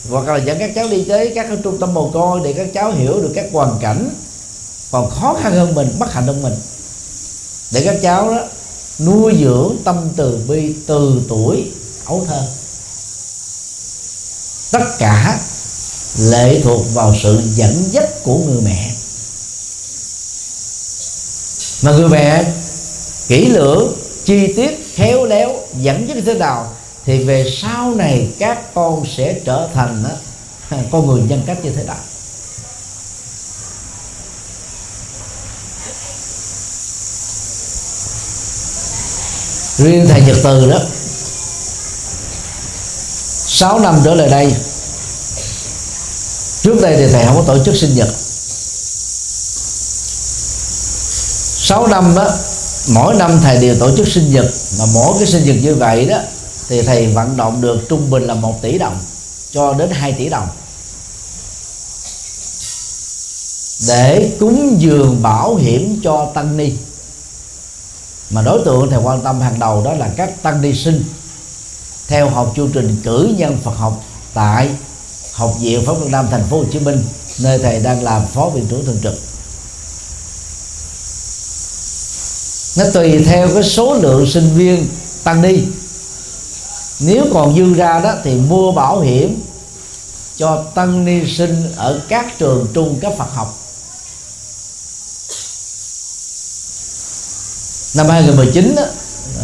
Hoặc 0.09 0.27
là 0.27 0.37
dẫn 0.37 0.59
các 0.59 0.71
cháu 0.75 0.87
đi 0.87 1.03
tới 1.03 1.31
các 1.35 1.47
trung 1.63 1.79
tâm 1.79 1.93
mồ 1.93 2.09
côi 2.09 2.41
để 2.43 2.53
các 2.53 2.67
cháu 2.73 2.91
hiểu 2.91 3.21
được 3.21 3.31
các 3.35 3.45
hoàn 3.51 3.79
cảnh 3.81 4.09
còn 4.91 5.09
khó 5.09 5.37
khăn 5.43 5.53
hơn 5.53 5.75
mình 5.75 5.95
bất 5.99 6.13
hạnh 6.13 6.27
hơn 6.27 6.41
mình. 6.41 6.55
Để 7.71 7.81
các 7.85 7.95
cháu 8.01 8.31
đó 8.31 8.41
nuôi 8.99 9.33
dưỡng 9.41 9.75
tâm 9.83 10.09
từ 10.15 10.39
bi 10.47 10.73
từ 10.87 11.21
tuổi 11.29 11.71
ấu 12.05 12.25
thơ. 12.27 12.47
Tất 14.71 14.85
cả 14.99 15.39
lệ 16.19 16.61
thuộc 16.63 16.81
vào 16.93 17.15
sự 17.15 17.41
dẫn 17.45 17.83
dắt 17.91 18.23
của 18.23 18.37
người 18.37 18.61
mẹ 18.61 18.92
mà 21.83 21.91
người 21.91 22.09
mẹ 22.09 22.43
kỹ 23.27 23.45
lưỡng 23.49 23.93
chi 24.25 24.53
tiết 24.55 24.91
khéo 24.95 25.25
léo 25.25 25.55
dẫn 25.79 26.07
dắt 26.07 26.17
thế 26.25 26.33
nào 26.33 26.73
thì 27.05 27.23
về 27.23 27.51
sau 27.61 27.95
này 27.95 28.27
các 28.39 28.73
con 28.73 29.05
sẽ 29.17 29.39
trở 29.45 29.69
thành 29.73 30.03
đó, 30.03 30.77
con 30.91 31.07
người 31.07 31.21
nhân 31.21 31.41
cách 31.45 31.57
như 31.63 31.71
thế 31.75 31.83
nào? 31.83 31.97
Riêng 39.77 40.07
thầy 40.09 40.21
nhật 40.21 40.37
từ 40.43 40.71
đó 40.71 40.79
6 43.47 43.79
năm 43.79 43.95
trở 44.05 44.15
lại 44.15 44.29
đây 44.29 44.53
trước 46.63 46.81
đây 46.81 46.97
thì 46.97 47.07
thầy 47.11 47.25
không 47.25 47.35
có 47.35 47.53
tổ 47.53 47.63
chức 47.63 47.75
sinh 47.75 47.95
nhật. 47.95 48.09
6 51.73 51.87
năm 51.87 52.15
đó, 52.15 52.27
mỗi 52.93 53.15
năm 53.15 53.39
thầy 53.43 53.57
đều 53.57 53.75
tổ 53.79 53.95
chức 53.97 54.07
sinh 54.07 54.33
nhật. 54.33 54.45
Mà 54.79 54.85
mỗi 54.93 55.13
cái 55.17 55.27
sinh 55.27 55.45
nhật 55.45 55.55
như 55.61 55.75
vậy 55.75 56.05
đó, 56.05 56.17
thì 56.69 56.81
thầy 56.81 57.07
vận 57.07 57.37
động 57.37 57.61
được 57.61 57.79
trung 57.89 58.09
bình 58.09 58.23
là 58.23 58.33
một 58.33 58.61
tỷ 58.61 58.77
đồng, 58.77 58.99
cho 59.51 59.73
đến 59.73 59.89
2 59.91 60.13
tỷ 60.13 60.29
đồng. 60.29 60.47
Để 63.87 64.31
cúng 64.39 64.75
dường 64.79 65.21
bảo 65.21 65.55
hiểm 65.55 66.01
cho 66.03 66.31
tăng 66.33 66.57
ni. 66.57 66.71
Mà 68.29 68.41
đối 68.41 68.61
tượng 68.65 68.89
thầy 68.89 68.99
quan 68.99 69.21
tâm 69.21 69.41
hàng 69.41 69.59
đầu 69.59 69.83
đó 69.83 69.93
là 69.93 70.09
các 70.17 70.43
tăng 70.43 70.61
ni 70.61 70.73
sinh. 70.73 71.03
Theo 72.07 72.29
học 72.29 72.53
chương 72.55 72.71
trình 72.71 73.01
cử 73.03 73.33
nhân 73.37 73.57
Phật 73.63 73.77
học 73.77 74.03
tại 74.33 74.69
học 75.33 75.55
viện 75.59 75.85
Pháp 75.85 75.93
Việt 75.93 76.09
Nam 76.11 76.27
thành 76.31 76.43
phố 76.49 76.57
Hồ 76.57 76.65
Chí 76.71 76.79
Minh, 76.79 77.03
nơi 77.39 77.59
thầy 77.59 77.79
đang 77.79 78.03
làm 78.03 78.25
phó 78.33 78.49
viện 78.49 78.65
trưởng 78.69 78.85
thường 78.85 78.99
trực. 79.03 79.32
Nó 82.77 82.85
tùy 82.93 83.23
theo 83.23 83.47
cái 83.53 83.63
số 83.63 83.93
lượng 83.93 84.27
sinh 84.27 84.49
viên 84.55 84.87
tăng 85.23 85.41
đi. 85.41 85.63
Nếu 86.99 87.25
còn 87.33 87.57
dư 87.57 87.73
ra 87.73 87.99
đó 87.99 88.13
thì 88.23 88.35
mua 88.35 88.71
bảo 88.71 88.99
hiểm 88.99 89.41
cho 90.37 90.63
tăng 90.75 91.05
ni 91.05 91.35
sinh 91.37 91.73
ở 91.75 92.01
các 92.09 92.39
trường 92.39 92.67
trung 92.73 92.99
cấp 93.01 93.13
Phật 93.17 93.29
học. 93.33 93.59
Năm 97.95 98.09
2019 98.09 98.75
đó, 98.75 98.83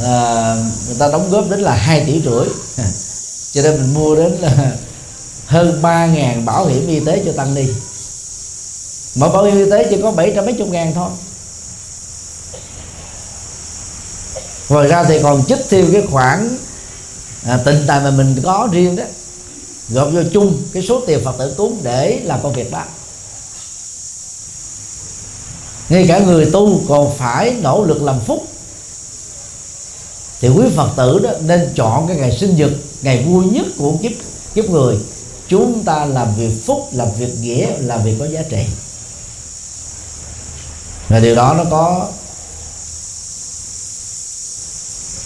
à, 0.03 0.55
người 0.87 0.95
ta 0.99 1.07
đóng 1.07 1.29
góp 1.29 1.49
đến 1.49 1.59
là 1.59 1.73
2 1.73 2.03
tỷ 2.05 2.21
rưỡi. 2.21 2.47
Cho 3.51 3.61
nên 3.61 3.81
mình 3.81 3.93
mua 3.93 4.15
đến 4.15 4.31
là 4.39 4.71
hơn 5.45 5.79
3.000 5.81 6.45
bảo 6.45 6.65
hiểm 6.65 6.87
y 6.87 6.99
tế 6.99 7.21
cho 7.25 7.31
tăng 7.31 7.55
ni. 7.55 7.65
Mà 9.15 9.27
bảo 9.27 9.43
hiểm 9.43 9.57
y 9.57 9.71
tế 9.71 9.87
chỉ 9.89 10.01
có 10.01 10.11
700 10.11 10.45
mấy 10.45 10.53
chục 10.53 10.67
ngàn 10.67 10.91
thôi. 10.95 11.09
Ngoài 14.69 14.87
ra 14.87 15.03
thì 15.03 15.19
còn 15.23 15.45
chích 15.45 15.59
thêm 15.69 15.93
cái 15.93 16.03
khoản 16.11 16.57
à, 17.43 17.59
tình 17.65 17.83
tài 17.87 17.99
mà 17.99 18.11
mình 18.11 18.41
có 18.43 18.69
riêng 18.71 18.95
đó. 18.95 19.03
Gộp 19.89 20.09
vô 20.13 20.21
chung 20.33 20.61
cái 20.73 20.83
số 20.83 21.01
tiền 21.07 21.21
phật 21.23 21.35
tử 21.37 21.53
cúng 21.57 21.79
để 21.83 22.21
làm 22.23 22.41
công 22.43 22.53
việc 22.53 22.71
đó. 22.71 22.83
Ngay 25.89 26.05
cả 26.07 26.19
người 26.19 26.49
tu 26.53 26.81
còn 26.87 27.17
phải 27.17 27.55
nỗ 27.61 27.83
lực 27.83 28.03
làm 28.03 28.19
phúc. 28.19 28.47
Thì 30.41 30.49
quý 30.49 30.65
phật 30.75 30.89
tử 30.97 31.19
đó 31.19 31.29
nên 31.41 31.73
chọn 31.75 32.07
cái 32.07 32.17
ngày 32.17 32.37
sinh 32.37 32.55
nhật 32.55 32.71
ngày 33.01 33.23
vui 33.23 33.45
nhất 33.45 33.65
của 33.77 33.93
kiếp 34.01 34.11
kiếp 34.55 34.69
người. 34.69 34.97
Chúng 35.47 35.83
ta 35.83 36.05
làm 36.05 36.35
việc 36.35 36.65
phúc 36.65 36.89
làm 36.91 37.07
việc 37.19 37.39
nghĩa 37.39 37.67
làm 37.79 38.03
việc 38.03 38.15
có 38.19 38.25
giá 38.25 38.41
trị. 38.49 38.65
Và 41.07 41.19
điều 41.19 41.35
đó 41.35 41.53
nó 41.57 41.63
có 41.71 42.07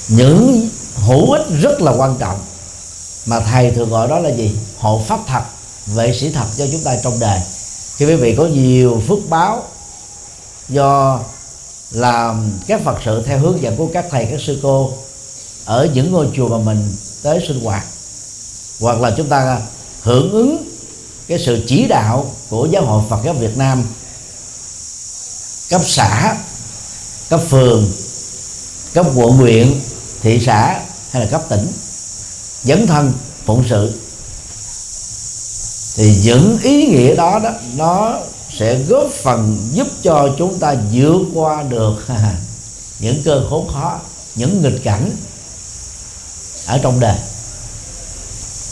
những 0.07 0.69
hữu 0.95 1.31
ích 1.31 1.45
rất 1.61 1.81
là 1.81 1.91
quan 1.91 2.17
trọng. 2.19 2.39
Mà 3.25 3.39
thầy 3.39 3.71
thường 3.71 3.89
gọi 3.89 4.07
đó 4.07 4.19
là 4.19 4.29
gì? 4.29 4.51
Hộ 4.77 5.01
pháp 5.07 5.19
thật, 5.27 5.43
vệ 5.85 6.13
sĩ 6.13 6.31
thật 6.31 6.45
cho 6.57 6.67
chúng 6.71 6.83
ta 6.83 6.95
trong 7.03 7.19
đời. 7.19 7.39
Khi 7.95 8.05
quý 8.05 8.15
vị 8.15 8.35
có 8.37 8.45
nhiều 8.45 9.01
phước 9.07 9.29
báo 9.29 9.63
do 10.69 11.19
làm 11.91 12.51
các 12.67 12.81
phật 12.83 12.97
sự 13.05 13.23
theo 13.25 13.39
hướng 13.39 13.61
dẫn 13.61 13.75
của 13.77 13.87
các 13.93 14.05
thầy, 14.11 14.25
các 14.25 14.41
sư 14.41 14.59
cô 14.63 14.93
ở 15.65 15.87
những 15.93 16.11
ngôi 16.11 16.27
chùa 16.35 16.47
mà 16.47 16.57
mình 16.57 16.95
tới 17.23 17.45
sinh 17.47 17.63
hoạt, 17.63 17.85
hoặc 18.79 18.99
là 18.99 19.13
chúng 19.17 19.29
ta 19.29 19.61
hưởng 20.01 20.31
ứng 20.31 20.69
cái 21.27 21.39
sự 21.45 21.63
chỉ 21.67 21.87
đạo 21.87 22.31
của 22.49 22.67
giáo 22.71 22.85
hội 22.85 23.03
Phật 23.09 23.19
giáo 23.25 23.33
Việt 23.33 23.57
Nam, 23.57 23.83
cấp 25.69 25.81
xã, 25.83 26.37
cấp 27.29 27.41
phường, 27.49 27.91
cấp 28.93 29.05
quận 29.15 29.31
huyện 29.31 29.73
thị 30.23 30.39
xã 30.45 30.79
hay 31.11 31.21
là 31.25 31.31
cấp 31.31 31.41
tỉnh 31.49 31.67
dấn 32.63 32.87
thân 32.87 33.13
phụng 33.45 33.63
sự 33.69 33.99
thì 35.95 36.15
những 36.23 36.57
ý 36.63 36.87
nghĩa 36.87 37.15
đó 37.15 37.39
đó 37.43 37.49
nó 37.75 38.19
sẽ 38.59 38.79
góp 38.79 39.07
phần 39.23 39.69
giúp 39.71 39.87
cho 40.03 40.29
chúng 40.37 40.59
ta 40.59 40.75
vượt 40.91 41.21
qua 41.33 41.63
được 41.63 41.95
những 42.99 43.21
cơ 43.23 43.45
khốn 43.49 43.67
khó 43.73 43.99
những 44.35 44.61
nghịch 44.61 44.83
cảnh 44.83 45.11
ở 46.65 46.79
trong 46.83 46.99
đời. 46.99 47.17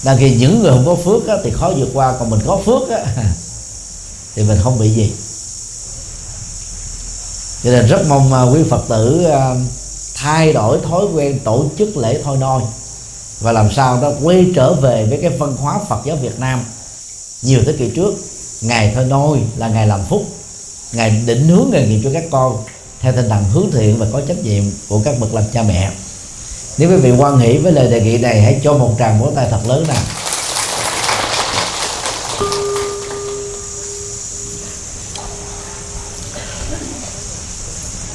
Đang 0.04 0.18
khi 0.18 0.36
những 0.36 0.60
người 0.60 0.72
không 0.72 0.86
có 0.86 0.96
phước 0.96 1.28
á, 1.28 1.36
thì 1.44 1.52
khó 1.52 1.72
vượt 1.78 1.90
qua 1.94 2.16
còn 2.20 2.30
mình 2.30 2.40
có 2.46 2.62
phước 2.66 2.90
á, 2.90 3.06
thì 4.36 4.44
mình 4.44 4.60
không 4.64 4.80
bị 4.80 4.90
gì. 4.90 5.12
Cho 7.64 7.72
nên 7.72 7.88
rất 7.88 8.02
mong 8.10 8.34
à, 8.34 8.42
quý 8.42 8.60
phật 8.70 8.84
tử 8.90 9.24
à, 9.24 9.56
thay 10.22 10.54
đổi 10.54 10.80
thói 10.90 11.06
quen 11.14 11.40
tổ 11.44 11.66
chức 11.78 11.98
lễ 11.98 12.22
thôi 12.24 12.38
nôi 12.38 12.62
và 13.40 13.52
làm 13.52 13.72
sao 13.72 14.02
đó 14.02 14.12
quay 14.24 14.46
trở 14.56 14.74
về 14.74 15.06
với 15.06 15.20
cái 15.22 15.30
văn 15.30 15.56
hóa 15.58 15.80
Phật 15.90 16.02
giáo 16.06 16.16
Việt 16.16 16.40
Nam. 16.40 16.66
Nhiều 17.42 17.60
thế 17.66 17.74
kỷ 17.80 17.90
trước, 17.90 18.14
ngày 18.62 18.92
thôi 18.96 19.06
nôi 19.10 19.40
là 19.58 19.68
ngày 19.68 19.88
làm 19.88 20.00
phúc, 20.10 20.26
ngày 20.92 21.22
định 21.26 21.48
hướng 21.48 21.70
nghề 21.72 21.88
nghiệp 21.88 22.02
cho 22.04 22.10
các 22.14 22.24
con 22.32 22.58
theo 23.00 23.14
tinh 23.14 23.30
thần 23.30 23.44
hướng 23.44 23.72
thiện 23.72 23.98
và 23.98 24.06
có 24.14 24.22
trách 24.28 24.44
nhiệm 24.44 24.64
của 24.90 25.02
các 25.06 25.20
bậc 25.20 25.34
làm 25.34 25.44
cha 25.54 25.64
mẹ. 25.64 25.92
Nếu 26.78 26.90
quý 26.90 26.96
vị 26.96 27.12
quan 27.18 27.40
hỷ 27.40 27.58
với 27.58 27.72
lời 27.72 27.88
đề 27.88 28.02
nghị 28.02 28.18
này, 28.18 28.42
hãy 28.42 28.60
cho 28.64 28.74
một 28.74 28.96
tràng 29.00 29.20
vỗ 29.22 29.32
tay 29.36 29.48
thật 29.52 29.60
lớn 29.68 29.86
nào. 29.88 30.04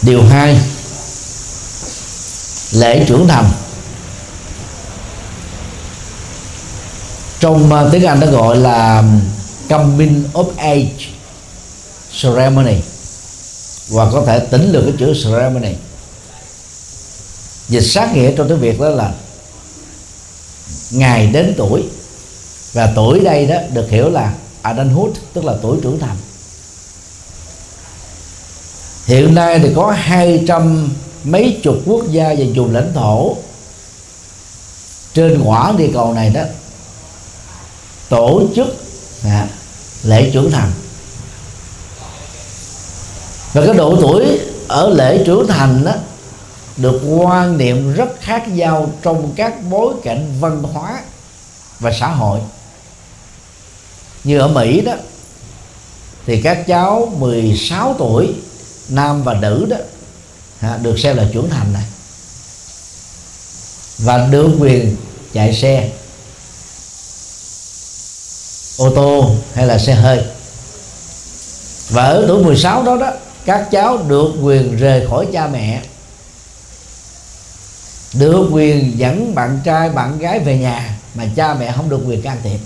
Điều 0.02 0.22
hai 0.22 0.58
lễ 2.72 3.04
trưởng 3.08 3.28
thành. 3.28 3.50
Trong 7.40 7.72
à, 7.72 7.84
tiếng 7.92 8.04
Anh 8.04 8.20
nó 8.20 8.26
gọi 8.26 8.56
là 8.56 9.04
coming 9.68 10.24
of 10.32 10.46
age 10.56 11.06
ceremony, 12.22 12.76
và 13.88 14.10
có 14.12 14.22
thể 14.26 14.38
tính 14.38 14.72
được 14.72 14.82
cái 14.84 14.94
chữ 14.98 15.14
ceremony. 15.24 15.74
Dịch 17.68 17.80
sát 17.80 18.14
nghĩa 18.14 18.32
trong 18.36 18.48
tiếng 18.48 18.60
Việt 18.60 18.80
đó 18.80 18.88
là 18.88 19.12
ngày 20.90 21.26
đến 21.26 21.54
tuổi, 21.56 21.82
và 22.72 22.92
tuổi 22.94 23.20
đây 23.20 23.46
đó 23.46 23.56
được 23.72 23.90
hiểu 23.90 24.10
là 24.10 24.32
adulthood, 24.62 25.16
tức 25.32 25.44
là 25.44 25.54
tuổi 25.62 25.78
trưởng 25.82 25.98
thành. 25.98 26.16
Hiện 29.06 29.34
nay 29.34 29.58
thì 29.58 29.68
có 29.76 29.90
200 29.90 30.88
mấy 31.26 31.60
chục 31.62 31.76
quốc 31.86 32.04
gia 32.10 32.28
và 32.28 32.44
vùng 32.54 32.74
lãnh 32.74 32.92
thổ 32.94 33.36
trên 35.14 35.42
quả 35.44 35.72
địa 35.78 35.90
cầu 35.94 36.14
này 36.14 36.30
đó 36.30 36.42
tổ 38.08 38.42
chức 38.56 38.66
à, 39.24 39.48
lễ 40.02 40.30
trưởng 40.32 40.50
thành. 40.50 40.70
Và 43.52 43.66
cái 43.66 43.74
độ 43.74 43.96
tuổi 44.00 44.40
ở 44.68 44.88
lễ 44.88 45.22
trưởng 45.26 45.46
thành 45.46 45.84
đó 45.84 45.92
được 46.76 47.00
quan 47.18 47.58
niệm 47.58 47.92
rất 47.92 48.08
khác 48.20 48.48
nhau 48.48 48.90
trong 49.02 49.32
các 49.36 49.54
bối 49.70 49.94
cảnh 50.02 50.26
văn 50.40 50.62
hóa 50.62 51.00
và 51.80 51.92
xã 52.00 52.08
hội. 52.08 52.40
Như 54.24 54.38
ở 54.38 54.48
Mỹ 54.48 54.80
đó 54.80 54.92
thì 56.26 56.42
các 56.42 56.66
cháu 56.66 57.12
16 57.18 57.94
tuổi 57.98 58.34
nam 58.88 59.22
và 59.22 59.34
nữ 59.34 59.66
đó 59.70 59.76
được 60.82 60.98
xem 60.98 61.16
là 61.16 61.24
trưởng 61.32 61.50
thành 61.50 61.72
này. 61.72 61.84
Và 63.98 64.26
được 64.26 64.56
quyền 64.58 64.96
chạy 65.32 65.54
xe. 65.54 65.90
Ô 68.76 68.92
tô 68.94 69.30
hay 69.54 69.66
là 69.66 69.78
xe 69.78 69.94
hơi. 69.94 70.24
Và 71.90 72.02
ở 72.02 72.24
tuổi 72.28 72.44
16 72.44 72.82
đó 72.82 72.96
đó, 72.96 73.12
các 73.44 73.68
cháu 73.70 73.98
được 74.08 74.32
quyền 74.42 74.76
rời 74.76 75.06
khỏi 75.10 75.26
cha 75.32 75.46
mẹ. 75.46 75.82
Được 78.12 78.48
quyền 78.52 78.98
dẫn 78.98 79.34
bạn 79.34 79.60
trai, 79.64 79.90
bạn 79.90 80.18
gái 80.18 80.38
về 80.38 80.58
nhà 80.58 80.98
mà 81.14 81.24
cha 81.36 81.54
mẹ 81.54 81.72
không 81.76 81.88
được 81.88 82.00
quyền 82.06 82.22
can 82.22 82.38
thiệp. 82.42 82.58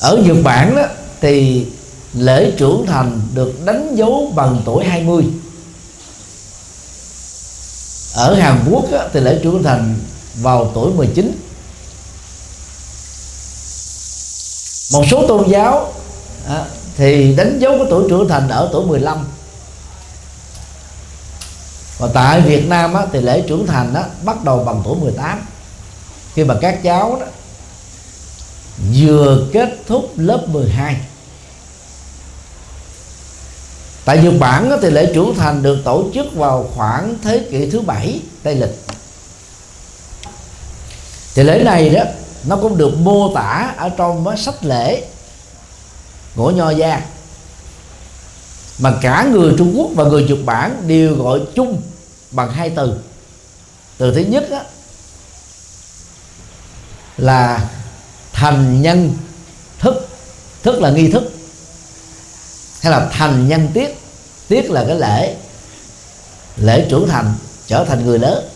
Ở 0.00 0.16
Nhật 0.16 0.36
Bản 0.44 0.76
đó, 0.76 0.82
thì 1.20 1.66
lễ 2.14 2.52
trưởng 2.58 2.86
thành 2.86 3.20
được 3.34 3.64
đánh 3.64 3.96
dấu 3.96 4.32
bằng 4.34 4.62
tuổi 4.64 4.84
20 4.84 5.24
ở 8.14 8.34
Hàn 8.34 8.64
Quốc 8.70 8.92
á, 8.92 9.08
thì 9.12 9.20
lễ 9.20 9.40
trưởng 9.42 9.62
thành 9.62 9.94
vào 10.34 10.70
tuổi 10.74 10.92
19 10.92 11.40
một 14.92 15.04
số 15.10 15.26
tôn 15.28 15.48
giáo 15.48 15.92
à, 16.48 16.64
thì 16.96 17.36
đánh 17.36 17.58
dấu 17.58 17.78
cái 17.78 17.86
tuổi 17.90 18.04
trưởng 18.08 18.28
thành 18.28 18.48
ở 18.48 18.68
tuổi 18.72 18.86
15 18.86 19.26
và 21.98 22.08
tại 22.14 22.40
Việt 22.40 22.68
Nam 22.68 22.94
á, 22.94 23.06
thì 23.12 23.20
lễ 23.20 23.44
trưởng 23.48 23.66
thành 23.66 23.94
á, 23.94 24.04
bắt 24.24 24.44
đầu 24.44 24.64
bằng 24.64 24.82
tuổi 24.84 24.96
18 24.96 25.42
khi 26.34 26.44
mà 26.44 26.54
các 26.60 26.82
cháu 26.82 27.16
đó 27.20 27.26
vừa 29.00 29.46
kết 29.52 29.68
thúc 29.86 30.10
lớp 30.16 30.48
12 30.48 30.96
tại 34.04 34.22
Nhật 34.22 34.34
Bản 34.38 34.78
thì 34.82 34.90
lễ 34.90 35.12
trưởng 35.14 35.34
thành 35.34 35.62
được 35.62 35.78
tổ 35.84 36.04
chức 36.14 36.34
vào 36.34 36.70
khoảng 36.74 37.14
thế 37.22 37.46
kỷ 37.50 37.70
thứ 37.70 37.80
bảy 37.80 38.20
Tây 38.42 38.54
lịch. 38.54 38.76
Thì 41.34 41.42
lễ 41.42 41.62
này 41.64 41.90
đó 41.90 42.02
nó 42.44 42.56
cũng 42.56 42.78
được 42.78 42.94
mô 42.98 43.34
tả 43.34 43.74
ở 43.76 43.88
trong 43.96 44.36
sách 44.36 44.64
lễ 44.64 45.04
của 46.36 46.50
nho 46.50 46.70
gia. 46.70 47.02
Mà 48.78 48.98
cả 49.02 49.26
người 49.32 49.54
Trung 49.58 49.74
Quốc 49.76 49.88
và 49.94 50.04
người 50.04 50.24
Nhật 50.24 50.38
Bản 50.44 50.82
đều 50.86 51.14
gọi 51.14 51.40
chung 51.54 51.82
bằng 52.30 52.52
hai 52.52 52.70
từ. 52.70 52.94
Từ 53.98 54.14
thứ 54.14 54.20
nhất 54.20 54.46
đó, 54.50 54.60
là 57.16 57.68
thành 58.32 58.82
nhân 58.82 59.16
thức 59.78 60.08
thức 60.62 60.80
là 60.80 60.90
nghi 60.90 61.10
thức 61.10 61.32
hay 62.80 62.92
là 62.92 63.08
thành 63.12 63.48
nhân 63.48 63.68
tiết. 63.74 63.98
Tiết 64.48 64.70
là 64.70 64.84
cái 64.86 64.98
lễ. 64.98 65.34
Lễ 66.56 66.86
trưởng 66.88 67.08
thành 67.08 67.34
trở 67.66 67.84
thành 67.84 68.06
người 68.06 68.18
lớn. 68.18 68.48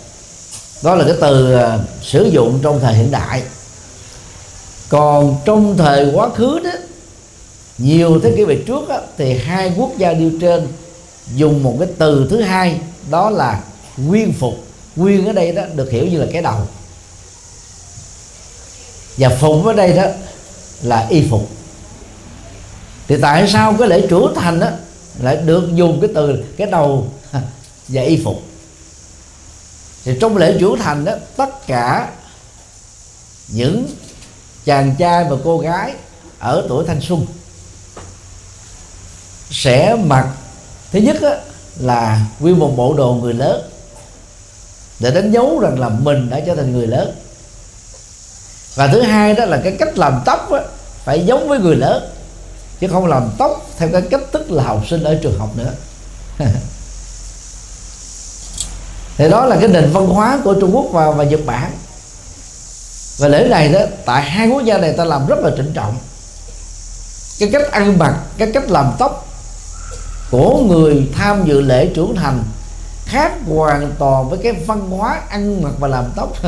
Đó 0.83 0.95
là 0.95 1.05
cái 1.05 1.15
từ 1.21 1.55
à, 1.55 1.79
sử 2.03 2.25
dụng 2.25 2.59
trong 2.63 2.81
thời 2.81 2.95
hiện 2.95 3.11
đại. 3.11 3.43
Còn 4.89 5.37
trong 5.45 5.77
thời 5.77 6.11
quá 6.15 6.29
khứ 6.29 6.59
đó 6.65 6.71
nhiều 7.79 8.21
thế 8.23 8.33
kỷ 8.37 8.45
về 8.45 8.63
trước 8.67 8.89
đó, 8.89 9.01
thì 9.19 9.39
hai 9.39 9.73
quốc 9.77 9.91
gia 9.99 10.13
điêu 10.13 10.31
trên 10.41 10.69
dùng 11.35 11.63
một 11.63 11.77
cái 11.79 11.89
từ 11.99 12.27
thứ 12.31 12.41
hai 12.41 12.81
đó 13.11 13.31
là 13.31 13.61
nguyên 13.97 14.33
phục. 14.33 14.55
Nguyên 14.97 15.27
ở 15.27 15.33
đây 15.33 15.53
đó 15.53 15.63
được 15.75 15.91
hiểu 15.91 16.07
như 16.07 16.19
là 16.19 16.27
cái 16.33 16.43
đầu. 16.43 16.59
Và 19.17 19.29
phục 19.41 19.67
ở 19.67 19.73
đây 19.73 19.93
đó 19.93 20.05
là 20.83 21.07
y 21.11 21.27
phục 21.31 21.49
thì 23.09 23.17
tại 23.23 23.49
sao 23.49 23.75
cái 23.79 23.89
lễ 23.89 24.07
trưởng 24.09 24.33
thành 24.37 24.61
đó 24.61 24.69
lại 25.23 25.37
được 25.37 25.69
dùng 25.75 26.01
cái 26.01 26.11
từ 26.15 26.45
cái 26.57 26.67
đầu 26.71 27.09
và 27.89 28.03
y 28.03 28.21
phục? 28.25 28.43
Thì 30.05 30.19
trong 30.21 30.37
lễ 30.37 30.57
trưởng 30.61 30.79
thành 30.79 31.05
đó 31.05 31.13
tất 31.37 31.67
cả 31.67 32.11
những 33.49 33.87
chàng 34.65 34.95
trai 34.99 35.25
và 35.25 35.37
cô 35.45 35.59
gái 35.59 35.95
ở 36.39 36.67
tuổi 36.69 36.85
thanh 36.87 37.01
xuân 37.01 37.27
sẽ 39.51 39.97
mặc 40.05 40.29
thứ 40.93 40.99
nhất 40.99 41.17
đó, 41.23 41.35
là 41.77 42.27
nguyên 42.41 42.59
một 42.59 42.73
bộ 42.77 42.95
đồ 42.95 43.15
người 43.15 43.35
lớn 43.35 43.71
để 45.01 45.11
đánh 45.11 45.33
dấu 45.33 45.61
rằng 45.61 45.81
là 45.81 45.89
mình 45.89 46.31
đã 46.31 46.41
trở 46.41 46.57
thành 46.57 46.73
người 46.73 46.87
lớn. 46.87 47.15
Và 48.75 48.87
thứ 48.87 49.03
hai 49.03 49.35
đó 49.35 49.45
là 49.45 49.61
cái 49.65 49.77
cách 49.79 49.99
làm 49.99 50.23
tóc 50.25 50.51
đó, 50.51 50.61
phải 51.05 51.27
giống 51.27 51.49
với 51.49 51.59
người 51.59 51.77
lớn 51.77 52.14
chứ 52.85 52.91
không 52.93 53.07
làm 53.07 53.31
tóc 53.39 53.67
theo 53.79 53.89
cái 53.93 54.03
cách 54.03 54.21
thức 54.33 54.51
là 54.51 54.63
học 54.63 54.83
sinh 54.91 55.03
ở 55.03 55.19
trường 55.23 55.39
học 55.39 55.51
nữa. 55.57 55.73
Thì 59.17 59.31
đó 59.31 59.47
là 59.47 59.57
cái 59.61 59.69
nền 59.69 59.93
văn 59.93 60.07
hóa 60.07 60.39
của 60.45 60.55
Trung 60.61 60.77
Quốc 60.77 60.87
và, 60.93 61.11
và 61.11 61.25
Nhật 61.25 61.41
Bản. 61.47 61.73
Và 63.19 63.29
lễ 63.29 63.47
này 63.51 63.69
đó 63.69 63.81
tại 64.05 64.23
hai 64.23 64.49
quốc 64.49 64.65
gia 64.65 64.79
này 64.79 64.93
ta 64.93 65.05
làm 65.05 65.27
rất 65.27 65.39
là 65.39 65.51
trịnh 65.57 65.73
trọng. 65.75 65.97
Cái 67.39 67.49
cách 67.53 67.71
ăn 67.71 67.99
mặc 67.99 68.15
cái 68.39 68.51
cách 68.55 68.71
làm 68.71 68.93
tóc 68.99 69.27
của 70.31 70.59
người 70.59 71.11
tham 71.15 71.45
dự 71.45 71.61
lễ 71.61 71.91
trưởng 71.95 72.17
thành 72.17 72.45
khác 73.05 73.33
hoàn 73.49 73.93
toàn 73.99 74.29
với 74.29 74.39
cái 74.43 74.53
văn 74.53 74.91
hóa 74.91 75.21
ăn 75.29 75.63
mặc 75.63 75.73
và 75.79 75.89
làm 75.89 76.05
tóc 76.17 76.33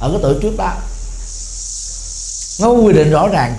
ở 0.00 0.10
cái 0.10 0.18
tuổi 0.22 0.34
trước 0.42 0.56
đó. 0.58 0.72
Nó 2.60 2.68
quy 2.68 2.92
định 2.92 3.10
rõ 3.10 3.28
ràng 3.28 3.56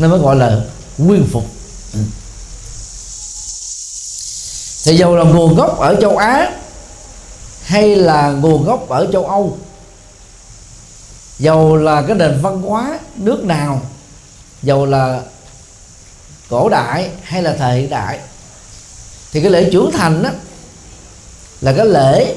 nó 0.00 0.08
mới 0.08 0.18
gọi 0.18 0.36
là 0.36 0.60
nguyên 0.98 1.26
phục. 1.32 1.44
Ừ. 1.92 2.00
Thì 4.84 4.96
dầu 4.96 5.16
là 5.16 5.24
nguồn 5.24 5.54
gốc 5.54 5.78
ở 5.78 5.96
châu 6.00 6.16
Á 6.16 6.52
hay 7.62 7.96
là 7.96 8.30
nguồn 8.30 8.64
gốc 8.64 8.88
ở 8.88 9.06
châu 9.12 9.26
Âu? 9.26 9.58
Dầu 11.38 11.76
là 11.76 12.02
cái 12.02 12.16
nền 12.16 12.40
văn 12.42 12.62
hóa 12.62 12.98
nước 13.16 13.44
nào? 13.44 13.80
Dầu 14.62 14.86
là 14.86 15.20
cổ 16.50 16.68
đại 16.68 17.10
hay 17.22 17.42
là 17.42 17.54
thời 17.58 17.80
hiện 17.80 17.90
đại? 17.90 18.18
Thì 19.32 19.40
cái 19.40 19.50
lễ 19.50 19.68
trưởng 19.72 19.90
thành 19.92 20.22
đó 20.22 20.30
là 21.60 21.72
cái 21.76 21.86
lễ 21.86 22.34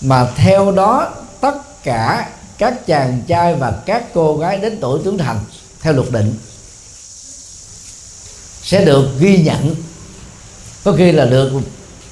mà 0.00 0.28
theo 0.36 0.72
đó 0.72 1.14
tất 1.40 1.84
cả 1.84 2.28
các 2.58 2.86
chàng 2.86 3.22
trai 3.26 3.54
và 3.54 3.72
các 3.86 4.04
cô 4.14 4.36
gái 4.36 4.58
đến 4.58 4.78
tuổi 4.80 5.00
trưởng 5.04 5.18
thành 5.18 5.40
theo 5.80 5.92
luật 5.92 6.10
định, 6.10 6.34
sẽ 8.62 8.84
được 8.84 9.08
ghi 9.18 9.38
nhận, 9.38 9.74
có 10.84 10.92
khi 10.92 11.12
là 11.12 11.24
được 11.24 11.52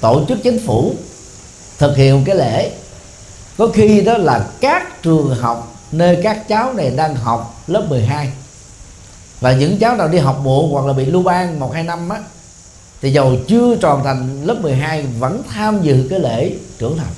tổ 0.01 0.25
chức 0.27 0.37
chính 0.43 0.65
phủ 0.65 0.95
thực 1.77 1.97
hiện 1.97 2.23
cái 2.25 2.35
lễ. 2.35 2.71
Có 3.57 3.67
khi 3.73 4.01
đó 4.01 4.17
là 4.17 4.47
các 4.61 5.03
trường 5.03 5.35
học 5.35 5.75
nơi 5.91 6.19
các 6.23 6.47
cháu 6.47 6.73
này 6.73 6.89
đang 6.89 7.15
học 7.15 7.63
lớp 7.67 7.85
12 7.89 8.31
và 9.39 9.53
những 9.53 9.77
cháu 9.77 9.95
nào 9.95 10.07
đi 10.07 10.17
học 10.17 10.39
muộn 10.43 10.71
hoặc 10.71 10.85
là 10.85 10.93
bị 10.93 11.05
lưu 11.05 11.23
ban 11.23 11.59
một 11.59 11.73
hai 11.73 11.83
năm 11.83 12.09
á, 12.09 12.19
thì 13.01 13.11
dầu 13.11 13.35
chưa 13.47 13.75
tròn 13.75 14.01
thành 14.03 14.43
lớp 14.43 14.61
12 14.61 15.05
vẫn 15.19 15.41
tham 15.49 15.81
dự 15.81 16.07
cái 16.09 16.19
lễ 16.19 16.51
trưởng 16.79 16.97
thành. 16.97 17.13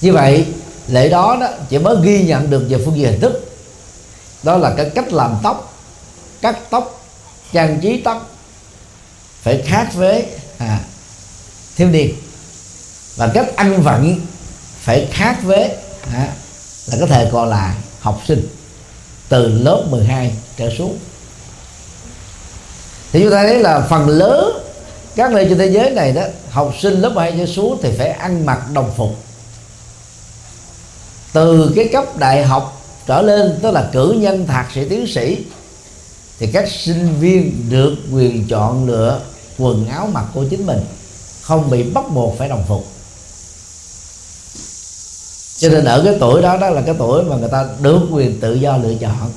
Như 0.00 0.12
vậy, 0.12 0.46
lễ 0.88 1.08
đó 1.08 1.36
đó 1.40 1.48
chỉ 1.68 1.78
mới 1.78 1.96
ghi 2.02 2.24
nhận 2.24 2.50
được 2.50 2.66
về 2.68 2.78
phương 2.84 2.96
diện 2.96 3.10
hình 3.10 3.20
thức 3.20 3.51
đó 4.42 4.56
là 4.56 4.74
cái 4.76 4.90
cách 4.94 5.12
làm 5.12 5.36
tóc. 5.42 5.74
Cắt 6.40 6.58
tóc 6.70 7.04
trang 7.52 7.80
trí 7.80 8.00
tóc. 8.04 8.30
Phải 9.42 9.62
khác 9.66 9.88
với 9.94 10.26
à, 10.58 10.80
thiếu 11.76 11.88
niên. 11.88 12.14
Và 13.16 13.28
cách 13.34 13.56
ăn 13.56 13.82
vận 13.82 14.20
phải 14.80 15.08
khác 15.12 15.38
với 15.42 15.70
à, 16.12 16.28
là 16.86 16.96
có 17.00 17.06
thể 17.06 17.30
gọi 17.30 17.48
là 17.48 17.74
học 18.00 18.20
sinh. 18.28 18.48
Từ 19.28 19.48
lớp 19.48 19.86
12 19.90 20.32
trở 20.56 20.70
xuống. 20.78 20.98
Thì 23.12 23.20
chúng 23.20 23.30
ta 23.30 23.42
thấy 23.42 23.58
là 23.58 23.86
phần 23.90 24.08
lớn 24.08 24.62
các 25.16 25.30
nơi 25.30 25.46
trên 25.48 25.58
thế 25.58 25.66
giới 25.66 25.90
này 25.90 26.12
đó 26.12 26.22
học 26.50 26.74
sinh 26.82 27.00
lớp 27.00 27.08
12 27.08 27.34
trở 27.38 27.52
xuống 27.52 27.78
thì 27.82 27.90
phải 27.98 28.08
ăn 28.08 28.46
mặc 28.46 28.62
đồng 28.72 28.92
phục. 28.96 29.16
Từ 31.32 31.72
cái 31.76 31.88
cấp 31.92 32.16
đại 32.16 32.42
học 32.42 32.71
trở 33.06 33.22
lên 33.22 33.58
tức 33.62 33.70
là 33.70 33.88
cử 33.92 34.16
nhân 34.18 34.46
thạc 34.46 34.72
sĩ 34.74 34.88
tiến 34.88 35.06
sĩ 35.06 35.44
thì 36.38 36.46
các 36.52 36.68
sinh 36.68 37.08
viên 37.20 37.70
được 37.70 37.96
quyền 38.12 38.48
chọn 38.48 38.86
lựa 38.86 39.20
quần 39.58 39.88
áo 39.88 40.08
mặc 40.12 40.24
của 40.34 40.44
chính 40.50 40.66
mình 40.66 40.80
không 41.42 41.70
bị 41.70 41.82
bắt 41.82 42.04
buộc 42.14 42.38
phải 42.38 42.48
đồng 42.48 42.64
phục. 42.68 42.86
Cho 45.58 45.68
nên 45.68 45.84
ở 45.84 46.02
cái 46.04 46.16
tuổi 46.20 46.42
đó 46.42 46.56
đó 46.56 46.70
là 46.70 46.80
cái 46.80 46.94
tuổi 46.98 47.22
mà 47.22 47.36
người 47.36 47.48
ta 47.48 47.68
được 47.80 48.00
quyền 48.10 48.40
tự 48.40 48.54
do 48.54 48.76
lựa 48.76 48.94
chọn 48.94 49.30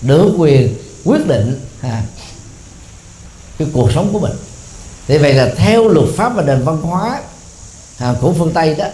được 0.00 0.34
quyền 0.38 0.74
quyết 1.04 1.26
định 1.26 1.60
à, 1.80 2.02
cái 3.58 3.68
cuộc 3.72 3.92
sống 3.92 4.10
của 4.12 4.20
mình. 4.20 4.32
Thì 5.06 5.18
vậy 5.18 5.34
là 5.34 5.52
theo 5.56 5.88
luật 5.88 6.08
pháp 6.16 6.32
và 6.36 6.42
nền 6.42 6.64
văn 6.64 6.82
hóa 6.82 7.20
à, 7.98 8.14
của 8.20 8.32
phương 8.32 8.52
tây 8.54 8.74
đó 8.74 8.86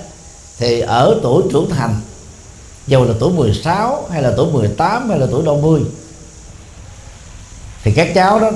thì 0.58 0.80
ở 0.80 1.20
tuổi 1.22 1.42
trưởng 1.52 1.70
thành 1.70 2.00
dù 2.86 3.04
là 3.04 3.14
tuổi 3.20 3.32
16 3.32 4.08
hay 4.10 4.22
là 4.22 4.32
tuổi 4.36 4.52
18 4.52 5.08
hay 5.08 5.18
là 5.18 5.26
tuổi 5.30 5.42
50 5.42 5.80
thì 7.84 7.92
các 7.92 8.14
cháu 8.14 8.40
đó 8.40 8.50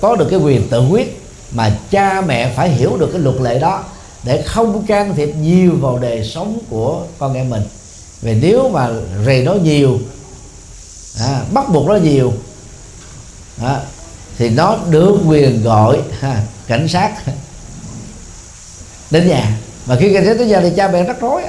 có 0.00 0.16
được 0.16 0.26
cái 0.30 0.38
quyền 0.38 0.68
tự 0.68 0.88
quyết 0.90 1.22
mà 1.52 1.78
cha 1.90 2.20
mẹ 2.20 2.52
phải 2.56 2.68
hiểu 2.68 2.96
được 2.96 3.08
cái 3.12 3.20
luật 3.20 3.36
lệ 3.40 3.58
đó 3.58 3.84
để 4.22 4.42
không 4.42 4.86
can 4.86 5.14
thiệp 5.16 5.34
nhiều 5.36 5.76
vào 5.80 5.98
đời 5.98 6.24
sống 6.24 6.58
của 6.70 7.02
con 7.18 7.34
em 7.34 7.50
mình. 7.50 7.62
Vì 8.20 8.34
nếu 8.34 8.68
mà 8.68 8.88
rầy 9.26 9.42
nó 9.42 9.54
nhiều 9.54 9.98
à, 11.20 11.42
bắt 11.52 11.68
buộc 11.72 11.86
nó 11.86 11.94
nhiều 11.94 12.32
à, 13.62 13.80
thì 14.38 14.50
nó 14.50 14.78
được 14.90 15.18
quyền 15.26 15.62
gọi 15.62 16.00
ha, 16.20 16.42
cảnh 16.66 16.88
sát 16.88 17.12
đến 19.10 19.28
nhà. 19.28 19.58
Và 19.86 19.96
khi 19.96 20.14
cảnh 20.14 20.24
sát 20.26 20.34
tới 20.38 20.46
nhà 20.46 20.60
thì 20.60 20.70
cha 20.76 20.88
mẹ 20.88 21.02
rắc 21.02 21.20
rối 21.20 21.42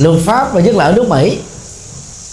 luật 0.00 0.20
pháp 0.24 0.52
và 0.52 0.60
nhất 0.60 0.74
là 0.74 0.84
ở 0.84 0.92
nước 0.92 1.08
mỹ. 1.08 1.38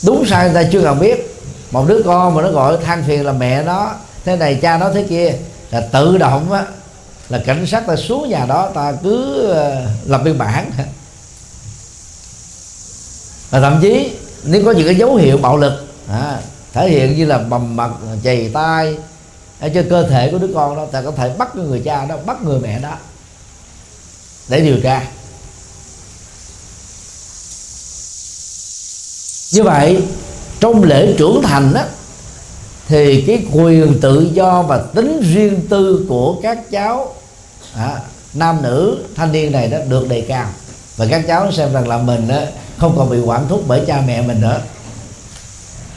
Đúng 0.05 0.25
sai 0.25 0.45
người 0.45 0.63
ta 0.63 0.69
chưa 0.71 0.81
cần 0.81 0.99
biết. 0.99 1.33
Một 1.71 1.85
đứa 1.87 2.01
con 2.05 2.35
mà 2.35 2.41
nó 2.41 2.51
gọi 2.51 2.77
than 2.77 3.03
phiền 3.07 3.25
là 3.25 3.31
mẹ 3.31 3.63
nó 3.63 3.93
thế 4.25 4.35
này 4.35 4.59
cha 4.61 4.77
nó 4.77 4.91
thế 4.93 5.05
kia 5.09 5.33
là 5.71 5.81
tự 5.81 6.17
động 6.17 6.51
á 6.51 6.65
là 7.29 7.41
cảnh 7.45 7.67
sát 7.67 7.87
ta 7.87 7.95
xuống 7.95 8.29
nhà 8.29 8.45
đó 8.45 8.71
ta 8.73 8.93
cứ 9.03 9.47
làm 9.53 9.83
lập 10.05 10.21
biên 10.23 10.37
bản. 10.37 10.71
Và 13.49 13.59
thậm 13.59 13.79
chí 13.81 14.11
nếu 14.43 14.65
có 14.65 14.71
những 14.71 14.85
cái 14.85 14.95
dấu 14.95 15.15
hiệu 15.15 15.37
bạo 15.37 15.57
lực 15.57 15.87
à, 16.09 16.39
thể 16.73 16.89
hiện 16.89 17.17
như 17.17 17.25
là 17.25 17.37
bầm 17.37 17.75
mặt 17.75 17.91
chày 18.23 18.51
tay 18.53 18.97
hay 19.59 19.69
cho 19.75 19.83
cơ 19.89 20.07
thể 20.09 20.31
của 20.31 20.37
đứa 20.37 20.49
con 20.55 20.75
đó 20.75 20.85
ta 20.91 21.01
có 21.01 21.11
thể 21.11 21.29
bắt 21.37 21.55
người 21.55 21.81
cha 21.85 22.05
đó 22.05 22.15
bắt 22.25 22.43
người 22.43 22.59
mẹ 22.59 22.79
đó 22.79 22.93
để 24.47 24.61
điều 24.61 24.81
tra. 24.83 25.01
Như 29.51 29.63
vậy 29.63 30.01
trong 30.59 30.83
lễ 30.83 31.13
trưởng 31.17 31.41
thành 31.43 31.73
đó 31.73 31.81
thì 32.87 33.21
cái 33.27 33.45
quyền 33.51 33.99
tự 34.01 34.29
do 34.33 34.61
và 34.61 34.77
tính 34.77 35.21
riêng 35.33 35.61
tư 35.69 36.05
của 36.09 36.35
các 36.41 36.71
cháu 36.71 37.13
à, 37.73 37.99
nam 38.33 38.61
nữ 38.61 39.03
thanh 39.15 39.31
niên 39.31 39.51
này 39.51 39.67
đó 39.67 39.77
được 39.89 40.09
đề 40.09 40.21
cao. 40.21 40.49
Và 40.97 41.05
các 41.05 41.27
cháu 41.27 41.51
xem 41.51 41.73
rằng 41.73 41.87
là 41.87 41.97
mình 41.97 42.27
đó, 42.27 42.39
không 42.77 42.97
còn 42.97 43.09
bị 43.09 43.19
quản 43.19 43.47
thúc 43.47 43.63
bởi 43.67 43.81
cha 43.87 44.03
mẹ 44.07 44.21
mình 44.21 44.41
nữa. 44.41 44.61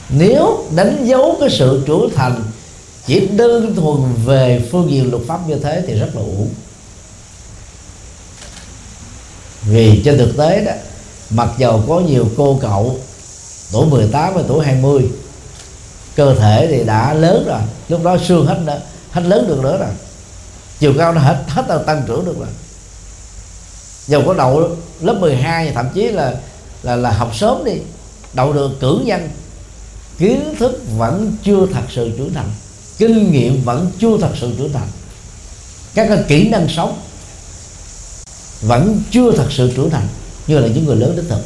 Nếu 0.09 0.65
đánh 0.75 1.05
dấu 1.05 1.37
cái 1.39 1.49
sự 1.49 1.83
trưởng 1.85 2.09
thành 2.15 2.43
chỉ 3.07 3.27
đơn 3.27 3.75
thuần 3.75 4.13
về 4.25 4.67
phương 4.71 4.91
diện 4.91 5.11
luật 5.11 5.23
pháp 5.27 5.39
như 5.47 5.55
thế 5.55 5.83
thì 5.87 5.93
rất 5.93 6.09
là 6.15 6.21
uổng. 6.21 6.49
Vì 9.61 10.01
trên 10.05 10.17
thực 10.17 10.37
tế 10.37 10.65
đó 10.65 10.71
mặc 11.29 11.49
dầu 11.57 11.83
có 11.87 11.99
nhiều 11.99 12.27
cô 12.37 12.59
cậu 12.61 12.99
tuổi 13.71 13.85
18 13.85 14.33
và 14.33 14.41
tuổi 14.47 14.65
20 14.65 15.09
cơ 16.15 16.35
thể 16.35 16.67
thì 16.71 16.83
đã 16.83 17.13
lớn 17.13 17.45
rồi. 17.47 17.59
Lúc 17.89 18.03
đó 18.03 18.17
xương 18.27 18.45
hết 18.45 18.81
hết 19.11 19.21
lớn 19.21 19.47
được 19.47 19.59
nữa 19.63 19.77
rồi. 19.77 19.89
Chiều 20.79 20.93
cao 20.97 21.13
nó 21.13 21.21
hết 21.21 21.43
hết 21.47 21.65
là 21.69 21.77
tăng 21.77 22.03
trưởng 22.07 22.25
được 22.25 22.39
rồi. 22.39 22.47
Dầu 24.07 24.23
có 24.25 24.33
đậu 24.33 24.77
lớp 25.01 25.13
12 25.13 25.71
thậm 25.71 25.85
chí 25.93 26.07
là 26.07 26.35
là 26.83 26.95
là 26.95 27.11
học 27.11 27.35
sớm 27.35 27.65
đi. 27.65 27.73
Đậu 28.33 28.53
được 28.53 28.71
cử 28.79 29.01
nhân. 29.05 29.29
Kiến 30.17 30.55
thức 30.59 30.81
vẫn 30.97 31.35
chưa 31.43 31.65
thật 31.73 31.83
sự 31.89 32.11
trưởng 32.17 32.33
thành. 32.33 32.49
Kinh 32.97 33.31
nghiệm 33.31 33.63
vẫn 33.63 33.91
chưa 33.99 34.17
thật 34.21 34.31
sự 34.39 34.53
trưởng 34.57 34.73
thành. 34.73 34.87
Các 35.93 36.07
cái 36.09 36.23
kỹ 36.27 36.49
năng 36.49 36.67
sống 36.69 36.99
vẫn 38.61 39.01
chưa 39.11 39.31
thật 39.31 39.47
sự 39.49 39.71
trưởng 39.75 39.89
thành, 39.89 40.07
như 40.47 40.59
là 40.59 40.67
những 40.67 40.85
người 40.85 40.95
lớn 40.95 41.15
đích 41.15 41.25
thực 41.29 41.41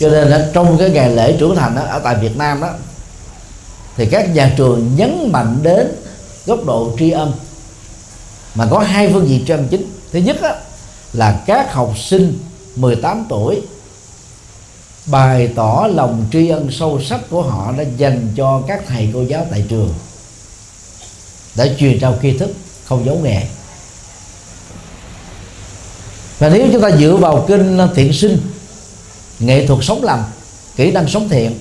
cho 0.00 0.08
nên 0.08 0.28
là 0.28 0.50
trong 0.52 0.78
cái 0.78 0.90
ngày 0.90 1.10
lễ 1.10 1.36
trưởng 1.38 1.56
thành 1.56 1.74
đó, 1.76 1.82
ở 1.82 1.98
tại 1.98 2.14
Việt 2.14 2.36
Nam 2.36 2.60
đó 2.60 2.68
thì 3.96 4.06
các 4.06 4.34
nhà 4.34 4.54
trường 4.56 4.96
nhấn 4.96 5.28
mạnh 5.32 5.58
đến 5.62 5.88
góc 6.46 6.64
độ 6.66 6.94
tri 6.98 7.10
ân 7.10 7.32
mà 8.54 8.66
có 8.70 8.78
hai 8.78 9.12
phương 9.12 9.28
diện 9.28 9.44
tri 9.46 9.52
âm 9.52 9.68
chính. 9.68 9.86
Thứ 10.12 10.18
nhất 10.18 10.36
đó, 10.42 10.52
là 11.12 11.42
các 11.46 11.72
học 11.72 11.92
sinh 11.98 12.38
18 12.76 13.26
tuổi 13.28 13.62
bày 15.06 15.48
tỏ 15.56 15.88
lòng 15.94 16.26
tri 16.32 16.48
ân 16.48 16.70
sâu 16.70 17.00
sắc 17.02 17.20
của 17.30 17.42
họ 17.42 17.72
đã 17.78 17.84
dành 17.96 18.28
cho 18.36 18.62
các 18.68 18.82
thầy 18.88 19.10
cô 19.14 19.22
giáo 19.22 19.46
tại 19.50 19.64
trường 19.68 19.94
để 21.54 21.76
truyền 21.78 22.00
trao 22.00 22.18
kiến 22.22 22.38
thức 22.38 22.50
không 22.84 23.06
giấu 23.06 23.18
nghề. 23.22 23.42
Và 26.38 26.48
nếu 26.48 26.68
chúng 26.72 26.82
ta 26.82 26.90
dựa 26.90 27.16
vào 27.16 27.44
kinh 27.48 27.78
thiện 27.94 28.12
sinh 28.12 28.38
nghệ 29.40 29.66
thuật 29.66 29.80
sống 29.82 30.04
lành, 30.04 30.24
kỹ 30.76 30.90
năng 30.92 31.08
sống 31.08 31.28
thiện. 31.28 31.58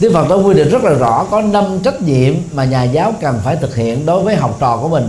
Đức 0.00 0.10
Phật 0.14 0.28
đã 0.28 0.36
quy 0.36 0.54
định 0.54 0.68
rất 0.68 0.84
là 0.84 0.90
rõ, 0.90 1.26
có 1.30 1.42
năm 1.42 1.80
trách 1.84 2.02
nhiệm 2.02 2.34
mà 2.52 2.64
nhà 2.64 2.82
giáo 2.82 3.14
cần 3.20 3.40
phải 3.44 3.56
thực 3.56 3.76
hiện 3.76 4.06
đối 4.06 4.22
với 4.22 4.36
học 4.36 4.56
trò 4.60 4.76
của 4.76 4.88
mình. 4.88 5.08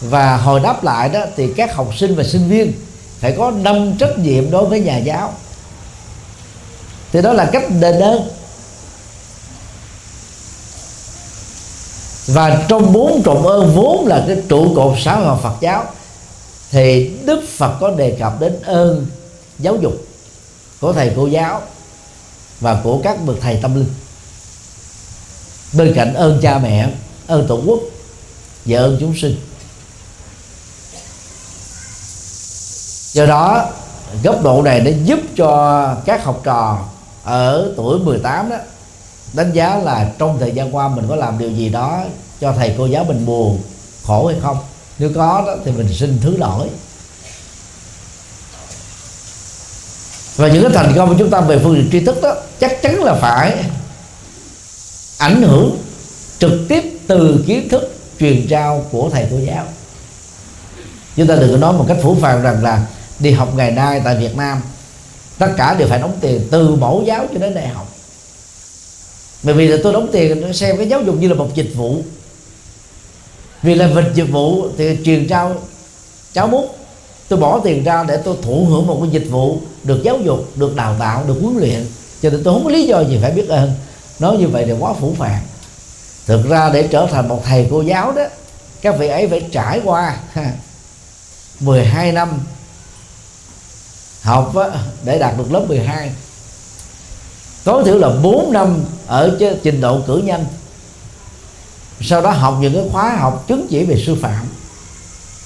Và 0.00 0.36
hồi 0.36 0.60
đáp 0.60 0.84
lại 0.84 1.08
đó 1.08 1.20
thì 1.36 1.52
các 1.56 1.74
học 1.74 1.88
sinh 1.96 2.14
và 2.14 2.24
sinh 2.24 2.48
viên 2.48 2.72
phải 3.20 3.34
có 3.38 3.50
năm 3.50 3.96
trách 3.98 4.18
nhiệm 4.18 4.50
đối 4.50 4.64
với 4.64 4.80
nhà 4.80 4.96
giáo. 4.96 5.32
Thì 7.12 7.22
đó 7.22 7.32
là 7.32 7.44
cách 7.52 7.64
đền 7.80 8.00
ơn. 8.00 8.28
Và 12.26 12.64
trong 12.68 12.92
bốn 12.92 13.22
trọng 13.22 13.46
ơn 13.46 13.74
vốn 13.74 14.06
là 14.06 14.24
cái 14.26 14.36
trụ 14.48 14.74
cột 14.76 14.94
xã 15.04 15.16
hội 15.16 15.36
Phật 15.42 15.54
giáo, 15.60 15.84
thì 16.70 17.10
Đức 17.24 17.44
Phật 17.56 17.72
có 17.80 17.90
đề 17.90 18.10
cập 18.10 18.40
đến 18.40 18.62
ơn 18.62 19.06
giáo 19.58 19.76
dục 19.76 19.92
của 20.80 20.92
thầy 20.92 21.12
cô 21.16 21.26
giáo 21.26 21.62
và 22.60 22.80
của 22.84 23.00
các 23.02 23.24
bậc 23.26 23.36
thầy 23.40 23.58
tâm 23.62 23.74
linh. 23.74 23.94
Bên 25.72 25.92
cạnh 25.94 26.14
ơn 26.14 26.38
cha 26.42 26.58
mẹ, 26.58 26.90
ơn 27.26 27.46
tổ 27.46 27.60
quốc 27.66 27.80
và 28.64 28.78
ơn 28.78 28.96
chúng 29.00 29.16
sinh. 29.16 29.36
Do 33.12 33.26
đó, 33.26 33.68
góc 34.22 34.42
độ 34.42 34.62
này 34.62 34.80
để 34.80 34.98
giúp 35.04 35.18
cho 35.36 35.94
các 36.06 36.24
học 36.24 36.40
trò 36.44 36.84
ở 37.24 37.72
tuổi 37.76 37.98
18 37.98 38.50
đó 38.50 38.56
đánh 39.32 39.52
giá 39.52 39.78
là 39.78 40.10
trong 40.18 40.38
thời 40.40 40.52
gian 40.52 40.76
qua 40.76 40.88
mình 40.88 41.04
có 41.08 41.16
làm 41.16 41.38
điều 41.38 41.50
gì 41.50 41.68
đó 41.68 42.04
cho 42.40 42.52
thầy 42.52 42.74
cô 42.78 42.86
giáo 42.86 43.04
mình 43.04 43.26
buồn, 43.26 43.62
khổ 44.04 44.26
hay 44.26 44.36
không. 44.42 44.58
Nếu 44.98 45.10
có 45.14 45.44
đó 45.46 45.56
thì 45.64 45.72
mình 45.72 45.94
xin 45.94 46.18
thứ 46.22 46.36
lỗi. 46.36 46.68
Và 50.36 50.48
những 50.48 50.62
cái 50.62 50.72
thành 50.74 50.92
công 50.96 51.08
của 51.08 51.14
chúng 51.18 51.30
ta 51.30 51.40
về 51.40 51.58
phương 51.58 51.76
diện 51.76 51.88
tri 51.92 52.00
thức 52.00 52.22
đó, 52.22 52.34
chắc 52.60 52.82
chắn 52.82 53.04
là 53.04 53.14
phải 53.14 53.64
ảnh 55.18 55.42
hưởng 55.42 55.78
trực 56.38 56.52
tiếp 56.68 56.84
từ 57.06 57.44
kiến 57.46 57.68
thức 57.68 57.94
truyền 58.20 58.46
trao 58.48 58.86
của 58.90 59.10
thầy 59.10 59.26
cô 59.30 59.38
giáo. 59.38 59.64
Chúng 61.16 61.26
ta 61.26 61.36
đừng 61.36 61.52
có 61.52 61.56
nói 61.56 61.72
một 61.72 61.84
cách 61.88 61.96
phủ 62.02 62.16
phàng 62.20 62.42
rằng 62.42 62.64
là 62.64 62.86
đi 63.18 63.30
học 63.30 63.54
ngày 63.56 63.70
nay 63.70 64.00
tại 64.04 64.16
Việt 64.16 64.36
Nam, 64.36 64.60
tất 65.38 65.48
cả 65.56 65.74
đều 65.74 65.88
phải 65.88 65.98
đóng 65.98 66.18
tiền 66.20 66.48
từ 66.50 66.74
mẫu 66.74 67.02
giáo 67.06 67.26
cho 67.32 67.38
đến 67.38 67.54
đại 67.54 67.68
học. 67.68 67.92
Bởi 69.42 69.54
vì 69.54 69.68
là 69.68 69.76
tôi 69.82 69.92
đóng 69.92 70.08
tiền 70.12 70.52
xem 70.52 70.76
cái 70.76 70.88
giáo 70.88 71.02
dục 71.02 71.16
như 71.20 71.28
là 71.28 71.34
một 71.34 71.54
dịch 71.54 71.70
vụ. 71.74 72.02
Vì 73.62 73.74
là 73.74 73.86
vật 73.86 74.04
dịch 74.14 74.30
vụ 74.30 74.68
thì 74.78 74.98
truyền 75.04 75.28
trao 75.28 75.56
cháu 76.32 76.46
mút 76.48 76.75
tôi 77.28 77.38
bỏ 77.38 77.60
tiền 77.64 77.84
ra 77.84 78.04
để 78.08 78.16
tôi 78.16 78.36
thụ 78.42 78.64
hưởng 78.64 78.86
một 78.86 78.98
cái 79.02 79.10
dịch 79.10 79.30
vụ 79.30 79.60
được 79.84 80.02
giáo 80.02 80.18
dục 80.18 80.46
được 80.56 80.76
đào 80.76 80.96
tạo 80.98 81.24
được 81.28 81.36
huấn 81.42 81.56
luyện. 81.58 81.86
Cho 82.22 82.30
nên 82.30 82.44
tôi 82.44 82.54
không 82.54 82.64
có 82.64 82.70
lý 82.70 82.86
do 82.86 83.00
gì 83.00 83.18
phải 83.22 83.30
biết 83.30 83.48
ơn. 83.48 83.72
Nói 84.18 84.36
như 84.36 84.48
vậy 84.48 84.64
thì 84.66 84.72
quá 84.78 84.92
phủ 85.00 85.14
phàng. 85.18 85.42
Thực 86.26 86.48
ra 86.48 86.70
để 86.72 86.88
trở 86.90 87.06
thành 87.12 87.28
một 87.28 87.42
thầy 87.44 87.66
cô 87.70 87.80
giáo 87.80 88.12
đó 88.12 88.22
các 88.82 88.98
vị 88.98 89.08
ấy 89.08 89.28
phải 89.28 89.48
trải 89.52 89.80
qua 89.84 90.16
12 91.60 92.12
năm 92.12 92.40
học 94.22 94.56
á, 94.56 94.66
để 95.04 95.18
đạt 95.18 95.38
được 95.38 95.52
lớp 95.52 95.64
12 95.68 96.12
tối 97.64 97.84
thiểu 97.84 97.98
là 97.98 98.08
4 98.22 98.52
năm 98.52 98.84
ở 99.06 99.38
trình 99.62 99.80
độ 99.80 100.00
cử 100.06 100.16
nhân. 100.16 100.44
Sau 102.00 102.22
đó 102.22 102.30
học 102.30 102.56
những 102.60 102.74
cái 102.74 102.82
khóa 102.92 103.16
học 103.18 103.44
chứng 103.48 103.66
chỉ 103.70 103.84
về 103.84 104.02
sư 104.06 104.16
phạm 104.22 104.46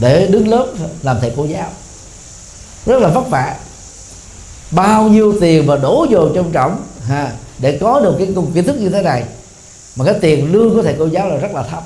để 0.01 0.26
đứng 0.26 0.48
lớp 0.48 0.66
làm 1.03 1.16
thầy 1.20 1.32
cô 1.36 1.44
giáo. 1.44 1.70
Rất 2.86 2.98
là 2.98 3.09
vất 3.09 3.28
vả. 3.28 3.57
Bao 4.70 5.09
nhiêu 5.09 5.34
tiền 5.40 5.66
mà 5.66 5.76
đổ 5.76 6.07
vô 6.11 6.28
trong 6.34 6.53
trọng 6.53 6.82
ha, 7.07 7.32
để 7.59 7.78
có 7.80 8.01
được 8.01 8.14
cái 8.18 8.28
kiến 8.55 8.66
thức 8.66 8.76
như 8.80 8.88
thế 8.88 9.03
này. 9.03 9.24
Mà 9.96 10.05
cái 10.05 10.14
tiền 10.20 10.53
lương 10.53 10.74
của 10.74 10.82
thầy 10.82 10.94
cô 10.98 11.07
giáo 11.07 11.28
là 11.28 11.36
rất 11.36 11.53
là 11.55 11.62
thấp. 11.62 11.82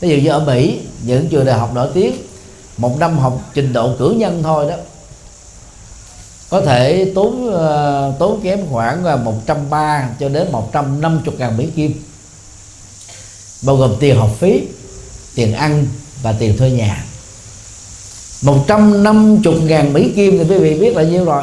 Ví 0.00 0.08
dụ 0.08 0.16
như 0.16 0.30
ở 0.30 0.40
Mỹ 0.40 0.80
những 1.02 1.28
trường 1.28 1.44
đại 1.44 1.58
học 1.58 1.74
nổi 1.74 1.88
tiếng 1.94 2.16
một 2.76 2.98
năm 2.98 3.18
học 3.18 3.40
trình 3.54 3.72
độ 3.72 3.90
cử 3.98 4.14
nhân 4.18 4.42
thôi 4.42 4.66
đó 4.70 4.76
có 6.50 6.60
thể 6.60 7.12
tốn 7.14 7.48
uh, 7.48 8.18
tốn 8.18 8.40
kém 8.42 8.60
khoảng 8.70 9.24
130 9.24 10.16
cho 10.20 10.28
đến 10.28 10.52
150 10.52 11.34
ngàn 11.38 11.56
Mỹ 11.56 11.68
Kim. 11.76 12.02
Bao 13.62 13.76
gồm 13.76 13.94
tiền 14.00 14.16
học 14.16 14.30
phí 14.38 14.62
tiền 15.34 15.52
ăn 15.54 15.86
và 16.26 16.34
tiền 16.38 16.56
thuê 16.56 16.70
nhà. 16.70 17.04
150 18.42 19.60
ngàn 19.60 19.92
Mỹ 19.92 20.12
Kim 20.16 20.38
thì 20.38 20.44
quý 20.54 20.58
vị 20.58 20.78
biết 20.78 20.96
là 20.96 21.02
nhiêu 21.02 21.24
rồi? 21.24 21.42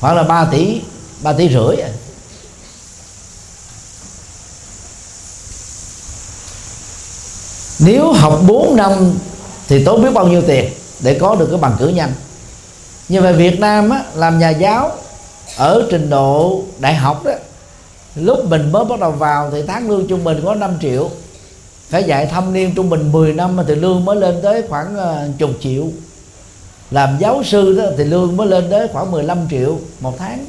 Khoảng 0.00 0.16
là 0.16 0.22
3 0.22 0.44
tỷ 0.44 0.80
3 1.22 1.32
tỷ 1.32 1.48
rưỡi 1.48 1.76
à. 1.76 1.88
nếu 7.78 8.12
học 8.12 8.40
4 8.46 8.76
năm 8.76 9.14
thì 9.68 9.84
tốn 9.84 10.02
biết 10.02 10.10
bao 10.14 10.26
nhiêu 10.26 10.42
tiền 10.46 10.72
để 11.00 11.18
có 11.18 11.34
được 11.34 11.46
cái 11.50 11.58
bằng 11.58 11.76
cử 11.78 11.88
nhân 11.88 12.12
như 13.08 13.22
vậy 13.22 13.32
Việt 13.32 13.60
Nam 13.60 13.90
á, 13.90 14.04
làm 14.14 14.38
nhà 14.38 14.50
giáo 14.50 14.90
ở 15.56 15.86
trình 15.90 16.10
độ 16.10 16.62
đại 16.78 16.94
học 16.94 17.24
đó 17.24 17.32
lúc 18.14 18.44
mình 18.44 18.72
mới 18.72 18.84
bắt 18.84 19.00
đầu 19.00 19.10
vào 19.10 19.50
thì 19.50 19.62
tháng 19.66 19.90
lương 19.90 20.08
trung 20.08 20.24
bình 20.24 20.40
có 20.44 20.54
5 20.54 20.78
triệu 20.80 21.10
phải 21.92 22.04
dạy 22.04 22.26
thâm 22.26 22.52
niên 22.52 22.74
trung 22.74 22.90
bình 22.90 23.12
10 23.12 23.32
năm 23.32 23.58
thì 23.68 23.74
lương 23.74 24.04
mới 24.04 24.16
lên 24.16 24.40
tới 24.42 24.62
khoảng 24.68 24.96
ờ, 24.96 25.28
chục 25.38 25.50
triệu. 25.60 25.84
Làm 26.90 27.16
giáo 27.20 27.42
sư 27.44 27.78
đó 27.78 27.84
thì 27.98 28.04
lương 28.04 28.36
mới 28.36 28.46
lên 28.46 28.70
tới 28.70 28.88
khoảng 28.92 29.10
15 29.10 29.38
triệu 29.50 29.78
một 30.00 30.18
tháng. 30.18 30.44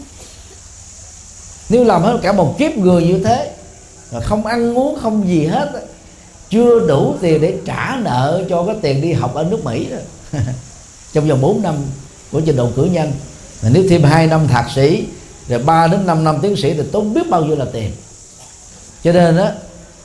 Nếu 1.70 1.84
làm 1.84 2.02
hết 2.02 2.20
cả 2.22 2.32
một 2.32 2.56
kiếp 2.58 2.78
người 2.78 3.04
như 3.04 3.24
thế 3.24 3.52
không 4.22 4.46
ăn 4.46 4.78
uống, 4.78 4.98
không 5.02 5.28
gì 5.28 5.46
hết, 5.46 5.72
chưa 6.50 6.88
đủ 6.88 7.16
tiền 7.22 7.42
để 7.42 7.56
trả 7.66 7.98
nợ 8.02 8.44
cho 8.50 8.64
cái 8.66 8.76
tiền 8.82 9.02
đi 9.02 9.14
học 9.14 9.36
ở 9.36 9.44
nước 9.44 9.66
Mỹ 9.66 9.88
đó. 9.92 9.98
trong 11.14 11.28
vòng 11.28 11.42
4 11.42 11.62
năm 11.62 11.76
của 12.32 12.42
trình 12.46 12.56
độ 12.56 12.70
cử 12.76 12.84
nhân. 12.84 13.12
Mà 13.64 13.70
nếu 13.74 13.84
thêm 13.90 14.04
2 14.04 14.28
năm 14.28 14.48
thạc 14.48 14.66
sĩ, 14.76 15.06
rồi 15.48 15.60
3 15.60 15.88
đến 15.88 16.06
5 16.06 16.24
năm 16.24 16.38
tiến 16.42 16.56
sĩ 16.56 16.74
thì 16.74 16.84
tốn 16.92 17.14
biết 17.14 17.30
bao 17.30 17.46
nhiêu 17.46 17.56
là 17.56 17.66
tiền. 17.74 17.92
Cho 19.04 19.12
nên 19.12 19.38
đó 19.38 19.50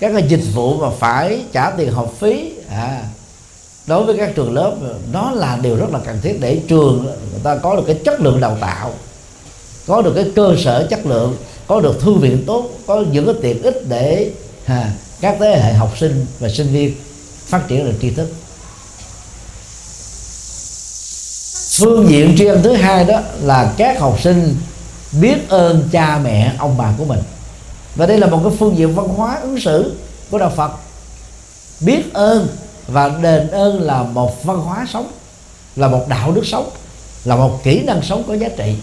các 0.01 0.13
cái 0.13 0.23
dịch 0.29 0.45
vụ 0.55 0.79
mà 0.81 0.91
phải 0.99 1.45
trả 1.53 1.71
tiền 1.71 1.93
học 1.93 2.13
phí 2.19 2.53
à, 2.71 3.03
đối 3.87 4.05
với 4.05 4.17
các 4.17 4.35
trường 4.35 4.55
lớp 4.55 4.75
nó 5.13 5.31
là 5.31 5.59
điều 5.63 5.77
rất 5.77 5.91
là 5.93 5.99
cần 6.07 6.19
thiết 6.23 6.39
để 6.41 6.61
trường 6.69 7.05
người 7.05 7.41
ta 7.43 7.57
có 7.57 7.77
được 7.77 7.83
cái 7.87 7.99
chất 8.05 8.21
lượng 8.21 8.41
đào 8.41 8.57
tạo 8.61 8.93
có 9.87 10.03
được 10.03 10.13
cái 10.15 10.31
cơ 10.37 10.55
sở 10.59 10.87
chất 10.91 11.07
lượng 11.07 11.37
có 11.67 11.81
được 11.81 12.01
thư 12.01 12.15
viện 12.15 12.45
tốt 12.47 12.71
có 12.87 13.05
những 13.13 13.27
cái 13.27 13.35
tiện 13.43 13.63
ích 13.63 13.89
để 13.89 14.31
à, 14.67 14.93
các 15.21 15.37
thế 15.41 15.61
hệ 15.63 15.73
học 15.73 15.93
sinh 15.99 16.27
và 16.39 16.49
sinh 16.49 16.67
viên 16.67 16.95
phát 17.47 17.69
triển 17.69 17.85
được 17.85 17.95
tri 18.01 18.11
thức. 18.11 18.29
Phương 21.79 22.09
diện 22.09 22.35
tri 22.39 22.47
ân 22.47 22.63
thứ 22.63 22.73
hai 22.73 23.05
đó 23.05 23.21
là 23.43 23.75
các 23.77 24.01
học 24.01 24.19
sinh 24.23 24.57
biết 25.21 25.49
ơn 25.49 25.89
cha 25.93 26.21
mẹ 26.25 26.55
ông 26.59 26.77
bà 26.79 26.93
của 26.99 27.05
mình 27.05 27.21
và 27.99 28.07
đây 28.07 28.19
là 28.19 28.27
một 28.27 28.41
cái 28.45 28.53
phương 28.59 28.79
diện 28.79 28.95
văn 28.95 29.09
hóa 29.09 29.39
ứng 29.43 29.61
xử 29.61 29.95
của 30.31 30.39
đạo 30.39 30.53
Phật. 30.57 30.71
Biết 31.81 32.03
ơn 32.13 32.49
và 32.87 33.09
đền 33.09 33.51
ơn 33.51 33.81
là 33.81 34.03
một 34.03 34.45
văn 34.45 34.59
hóa 34.59 34.87
sống, 34.93 35.11
là 35.77 35.89
một 35.89 36.05
đạo 36.09 36.33
đức 36.33 36.47
sống, 36.47 36.71
là 37.25 37.37
một 37.37 37.61
kỹ 37.65 37.83
năng 37.83 38.03
sống 38.03 38.25
có 38.29 38.35
giá 38.35 38.49
trị. 38.49 38.75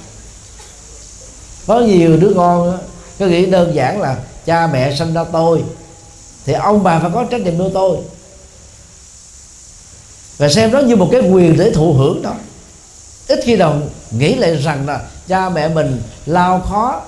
Có 1.68 1.80
nhiều 1.80 2.18
đứa 2.18 2.32
con 2.36 2.80
cứ 3.18 3.28
nghĩ 3.28 3.46
đơn 3.46 3.76
giản 3.76 4.02
là 4.02 4.18
cha 4.46 4.68
mẹ 4.68 4.96
sinh 4.96 5.14
ra 5.14 5.24
tôi, 5.32 5.64
thì 6.46 6.54
ông 6.54 6.84
bà 6.84 7.00
phải 7.00 7.10
có 7.14 7.24
trách 7.24 7.42
nhiệm 7.42 7.58
nuôi 7.58 7.70
tôi. 7.74 7.98
Và 10.38 10.50
xem 10.50 10.72
đó 10.72 10.80
như 10.80 10.96
một 10.96 11.10
cái 11.12 11.22
quyền 11.22 11.58
để 11.58 11.72
thụ 11.72 11.94
hưởng 11.94 12.22
đó. 12.22 12.34
Ít 13.28 13.40
khi 13.44 13.56
nào 13.56 13.80
nghĩ 14.12 14.36
lại 14.36 14.56
rằng 14.56 14.88
là 14.88 15.02
cha 15.28 15.50
mẹ 15.50 15.68
mình 15.68 16.02
lao 16.26 16.60
khó, 16.60 17.02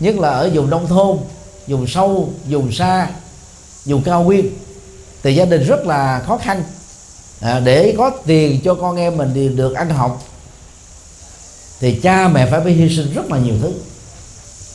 nhất 0.00 0.14
là 0.18 0.30
ở 0.30 0.50
vùng 0.54 0.70
nông 0.70 0.86
thôn 0.86 1.18
vùng 1.68 1.86
sâu 1.86 2.32
vùng 2.48 2.72
xa 2.72 3.08
vùng 3.84 4.02
cao 4.02 4.22
nguyên. 4.22 4.50
Thì 5.22 5.34
gia 5.34 5.44
đình 5.44 5.64
rất 5.64 5.86
là 5.86 6.22
khó 6.26 6.38
khăn. 6.38 6.62
À, 7.40 7.60
để 7.60 7.94
có 7.98 8.10
tiền 8.26 8.60
cho 8.64 8.74
con 8.74 8.96
em 8.96 9.16
mình 9.16 9.30
thì 9.34 9.48
được 9.48 9.74
ăn 9.74 9.90
học. 9.90 10.22
Thì 11.80 12.00
cha 12.02 12.28
mẹ 12.28 12.50
phải 12.50 12.60
phải 12.60 12.72
hy 12.72 12.96
sinh 12.96 13.14
rất 13.14 13.30
là 13.30 13.38
nhiều 13.38 13.54
thứ. 13.62 13.72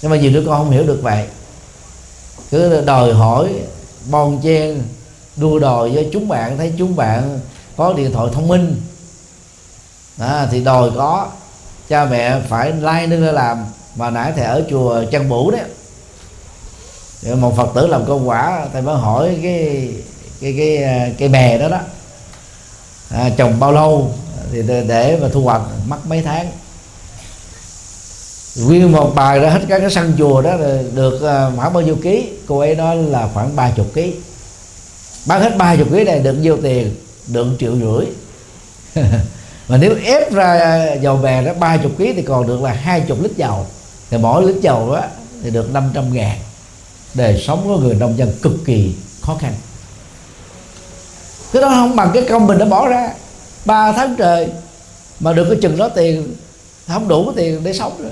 Nhưng 0.02 0.12
mà 0.12 0.18
nhiều 0.18 0.32
đứa 0.32 0.44
con 0.46 0.58
không 0.58 0.72
hiểu 0.72 0.84
được 0.84 1.00
vậy. 1.04 1.26
Cứ 2.52 2.82
đòi 2.82 3.14
hỏi 3.14 3.54
bon 4.10 4.42
chen 4.44 4.82
đua 5.36 5.60
đòi 5.60 5.90
với 5.90 6.10
chúng 6.14 6.28
bạn 6.28 6.58
thấy 6.58 6.74
chúng 6.78 6.96
bạn 6.96 7.40
có 7.78 7.94
điện 7.94 8.12
thoại 8.14 8.28
thông 8.34 8.48
minh. 8.48 8.82
À, 10.20 10.48
thì 10.52 10.64
đòi 10.64 10.92
có 10.96 11.28
cha 11.90 12.06
mẹ 12.06 12.40
phải 12.50 12.72
lai 12.72 13.08
like 13.08 13.26
ra 13.26 13.32
làm. 13.32 13.66
Mà 13.96 14.10
nãy 14.10 14.34
thầy 14.36 14.46
ở 14.46 14.64
chùa 14.70 15.04
chân 15.12 15.30
bủ 15.30 15.52
đấy 15.52 15.62
Dạ, 17.26 17.36
một 17.36 17.56
phật 17.58 17.70
tử 17.76 17.88
làm 17.88 18.06
công 18.06 18.30
quả 18.30 18.66
thầy 18.74 18.82
mới 18.82 18.96
hỏi 18.96 19.40
cái 19.44 19.90
cái 20.42 20.56
cái 20.58 20.84
à, 20.84 21.10
cái 21.18 21.30
bè 21.30 21.58
đó 21.58 21.70
đó. 21.70 21.80
À, 23.10 23.30
trồng 23.38 23.60
bao 23.60 23.72
lâu 23.72 24.12
thì 24.52 24.62
để 24.68 25.18
mà 25.22 25.28
thu 25.34 25.42
hoạch 25.42 25.62
mất 25.88 25.98
mấy 26.08 26.22
tháng. 26.22 26.48
Nguyên 28.56 28.92
một 28.92 29.12
bài 29.16 29.40
ra 29.40 29.50
hết 29.50 29.60
các 29.68 29.80
cái 29.80 29.90
sân 29.90 30.14
chùa 30.18 30.42
đó 30.42 30.58
được 30.94 31.22
à, 31.22 31.52
khoảng 31.56 31.74
bao 31.74 31.84
nhiêu 31.84 31.96
ký? 32.04 32.30
Cô 32.48 32.60
ấy 32.60 32.76
nói 32.76 32.98
là 32.98 33.30
khoảng 33.34 33.56
ba 33.56 33.72
chục 33.76 33.88
ký. 33.94 34.14
Bán 35.26 35.42
hết 35.42 35.58
ba 35.58 35.76
chục 35.76 35.88
ký 35.94 36.04
này 36.04 36.20
được 36.20 36.34
nhiêu 36.34 36.58
tiền 36.64 36.96
được 37.28 37.48
triệu 37.60 37.76
rưỡi. 37.76 38.06
Mà 39.68 39.78
nếu 39.78 39.96
ép 40.06 40.34
ra 40.34 40.86
dầu 41.02 41.18
bè 41.18 41.44
đó 41.44 41.54
ba 41.60 41.78
chục 41.78 41.92
ký 41.98 42.14
thì 42.14 42.22
còn 42.22 42.48
được 42.48 42.62
là 42.62 42.74
hai 42.74 43.02
chục 43.02 43.18
lít 43.22 43.32
dầu. 43.38 43.66
Thì 44.10 44.18
mỗi 44.18 44.48
lít 44.48 44.62
dầu 44.62 44.94
đó 44.94 45.02
thì 45.44 45.50
được 45.50 45.74
500 45.74 46.14
ngàn 46.14 46.38
đời 47.14 47.44
sống 47.48 47.64
của 47.64 47.78
người 47.78 47.96
nông 47.96 48.18
dân 48.18 48.34
cực 48.42 48.54
kỳ 48.66 48.94
khó 49.22 49.36
khăn. 49.40 49.54
Cái 51.54 51.62
đó 51.62 51.70
không 51.70 51.96
bằng 51.96 52.12
cái 52.14 52.26
công 52.30 52.48
mình 52.48 52.58
đã 52.58 52.66
bỏ 52.66 52.88
ra. 52.88 53.14
Ba 53.66 53.92
tháng 53.92 54.16
trời 54.18 54.50
mà 55.20 55.34
được 55.34 55.46
cái 55.50 55.60
chừng 55.62 55.78
đó 55.78 55.90
tiền, 55.90 56.36
không 56.88 57.08
đủ 57.08 57.26
cái 57.26 57.34
tiền 57.38 57.64
để 57.64 57.74
sống 57.74 57.94
rồi 58.00 58.12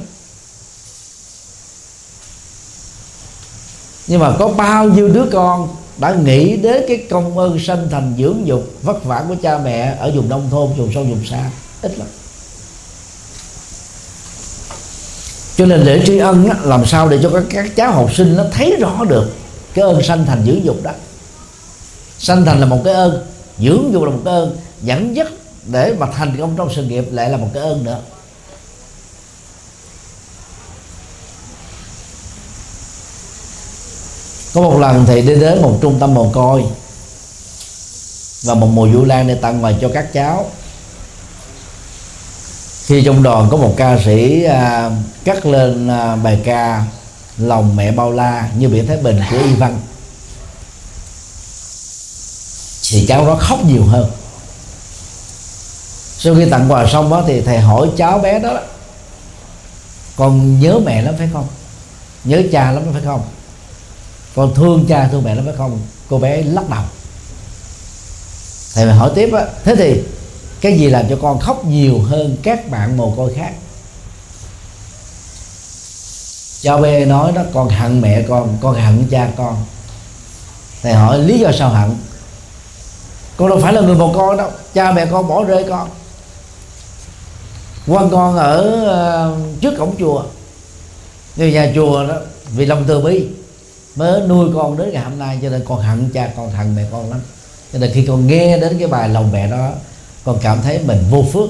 nhưng 4.08 4.20
mà 4.20 4.36
có 4.40 4.48
bao 4.48 4.86
nhiêu 4.86 5.10
đứa 5.10 5.26
con 5.32 5.76
đã 5.98 6.14
nghĩ 6.14 6.58
đến 6.58 6.84
cái 6.88 7.06
công 7.10 7.38
ơn 7.38 7.60
sanh 7.60 7.88
thành 7.92 8.14
dưỡng 8.18 8.48
dục 8.48 8.64
vất 8.82 9.04
vả 9.04 9.26
của 9.28 9.36
cha 9.42 9.58
mẹ 9.58 9.96
ở 10.00 10.12
vùng 10.16 10.30
nông 10.30 10.48
thôn, 10.52 10.74
vùng 10.78 10.94
sâu, 10.94 11.04
vùng 11.04 11.26
xa? 11.26 11.50
Ít 11.82 11.98
lắm. 11.98 12.08
Cho 15.58 15.66
nên 15.66 15.86
để 15.86 16.02
tri 16.06 16.18
ân 16.18 16.50
á, 16.50 16.56
làm 16.64 16.86
sao 16.86 17.10
để 17.10 17.20
cho 17.24 17.30
các, 17.30 17.44
các 17.50 17.76
cháu 17.76 17.92
học 17.92 18.10
sinh 18.16 18.38
nó 18.38 18.44
thấy 18.52 18.76
rõ 18.80 19.06
được 19.10 19.32
cái 19.74 19.86
ơn 19.86 20.04
sanh 20.04 20.26
thành 20.26 20.46
dưỡng 20.46 20.66
dục 20.66 20.84
đó. 20.84 20.92
Sanh 22.20 22.46
thành 22.46 22.60
là 22.60 22.66
một 22.66 22.82
cái 22.86 22.94
ơn 22.94 23.26
dưỡng 23.60 23.90
dục 23.94 24.04
là 24.04 24.10
một 24.10 24.22
cái 24.26 24.34
ơn 24.34 24.58
dẫn 24.82 25.16
dắt 25.16 25.28
để 25.66 25.96
mà 26.00 26.08
thành 26.18 26.38
công 26.38 26.56
trong 26.58 26.74
sự 26.76 26.84
nghiệp 26.84 27.06
lại 27.12 27.30
là 27.30 27.38
một 27.38 27.48
cái 27.54 27.64
ơn 27.64 27.84
nữa. 27.84 28.00
Có 34.54 34.62
một 34.62 34.80
lần 34.80 35.06
thầy 35.06 35.22
đi 35.22 35.36
đến 35.36 35.62
một 35.62 35.78
trung 35.82 35.98
tâm 36.00 36.14
mồ 36.14 36.30
côi 36.30 36.64
và 38.44 38.54
một 38.54 38.68
mùa 38.68 38.88
du 38.94 39.04
lan 39.06 39.28
để 39.28 39.36
tặng 39.36 39.64
quà 39.64 39.72
cho 39.82 39.90
các 39.94 40.14
cháu 40.14 40.52
khi 42.92 43.04
trong 43.04 43.24
đoàn 43.24 43.48
có 43.52 43.58
một 43.58 43.74
ca 43.78 44.00
sĩ 44.06 44.44
à, 44.44 44.92
cắt 45.24 45.46
lên 45.46 45.88
à, 45.88 46.16
bài 46.16 46.42
ca 46.44 46.86
lòng 47.38 47.76
mẹ 47.76 47.92
bao 47.92 48.12
la 48.12 48.50
như 48.58 48.70
biển 48.70 48.88
thái 48.88 48.98
bình 48.98 49.20
của 49.32 49.38
y 49.38 49.56
văn 49.56 49.80
thì 52.90 53.06
cháu 53.08 53.26
đó 53.26 53.36
khóc 53.36 53.66
nhiều 53.66 53.84
hơn. 53.84 54.12
Sau 56.18 56.36
khi 56.36 56.50
tặng 56.50 56.72
quà 56.72 56.88
xong 56.88 57.10
đó 57.10 57.24
thì 57.28 57.42
thầy 57.42 57.60
hỏi 57.60 57.90
cháu 57.98 58.20
bé 58.20 58.40
đó 58.40 58.60
con 60.16 60.60
nhớ 60.60 60.80
mẹ 60.86 61.02
lắm 61.02 61.16
phải 61.18 61.30
không? 61.34 61.48
Nhớ 62.24 62.42
cha 62.52 62.72
lắm 62.72 62.84
phải 62.94 63.02
không? 63.06 63.22
Con 64.36 64.54
thương 64.56 64.86
cha 64.90 65.08
thương 65.12 65.24
mẹ 65.24 65.36
lắm 65.36 65.46
phải 65.46 65.56
không? 65.58 65.80
Cô 66.10 66.20
bé 66.20 66.42
lắc 66.42 66.70
đầu. 66.70 66.84
Thầy 68.74 68.86
mà 68.86 68.94
hỏi 68.94 69.12
tiếp 69.16 69.30
á 69.34 69.46
thế 69.64 69.76
thì 69.76 70.02
cái 70.62 70.78
gì 70.78 70.90
làm 70.90 71.06
cho 71.10 71.18
con 71.22 71.40
khóc 71.40 71.66
nhiều 71.66 72.00
hơn 72.00 72.38
các 72.44 72.70
bạn 72.70 72.98
mồ 72.98 73.14
côi 73.18 73.34
khác? 73.34 73.54
Cháu 76.62 76.78
bé 76.78 77.06
nói 77.06 77.32
đó, 77.32 77.42
con 77.54 77.70
hận 77.70 78.02
mẹ 78.02 78.22
con 78.30 78.58
con 78.62 78.76
hận 78.76 79.08
cha 79.12 79.32
con. 79.38 79.56
Thầy 80.82 80.94
hỏi, 80.94 81.20
lý 81.20 81.40
do 81.40 81.52
sao 81.52 81.70
hận? 81.70 81.96
Con 83.38 83.50
đâu 83.50 83.60
phải 83.62 83.74
là 83.74 83.82
người 83.82 83.96
mồ 83.96 84.14
côi 84.14 84.38
đâu, 84.38 84.50
cha 84.74 84.92
mẹ 84.92 85.06
con 85.06 85.28
bỏ 85.28 85.44
rơi 85.44 85.66
con. 85.70 85.90
Quan 87.88 88.10
con 88.10 88.38
ở 88.38 88.86
ờ, 88.86 89.38
trước 89.62 89.74
cổng 89.78 89.96
chùa. 90.00 90.24
Người 91.36 91.52
nhà 91.52 91.72
chùa 91.76 92.08
đó, 92.08 92.16
vì 92.50 92.66
lòng 92.66 92.84
từ 92.88 93.02
bi, 93.02 93.28
mới 93.96 94.22
nuôi 94.22 94.50
con 94.56 94.78
đến 94.78 94.92
ngày 94.92 95.04
hôm 95.04 95.20
nay, 95.20 95.40
cho 95.42 95.50
nên 95.50 95.66
con 95.68 95.80
hận 95.80 96.10
cha 96.14 96.30
con, 96.38 96.52
hận 96.52 96.76
mẹ 96.76 96.84
con 96.92 97.10
lắm. 97.10 97.20
Cho 97.74 97.80
nên 97.80 97.92
khi 97.94 98.06
con 98.06 98.28
nghe 98.28 98.58
đến 98.58 98.80
cái 98.80 98.88
bài 98.88 99.10
lòng 99.10 99.32
mẹ 99.32 99.48
đó 99.48 99.70
con 100.24 100.40
cảm 100.42 100.62
thấy 100.62 100.80
mình 100.86 101.04
vô 101.10 101.26
phước. 101.34 101.50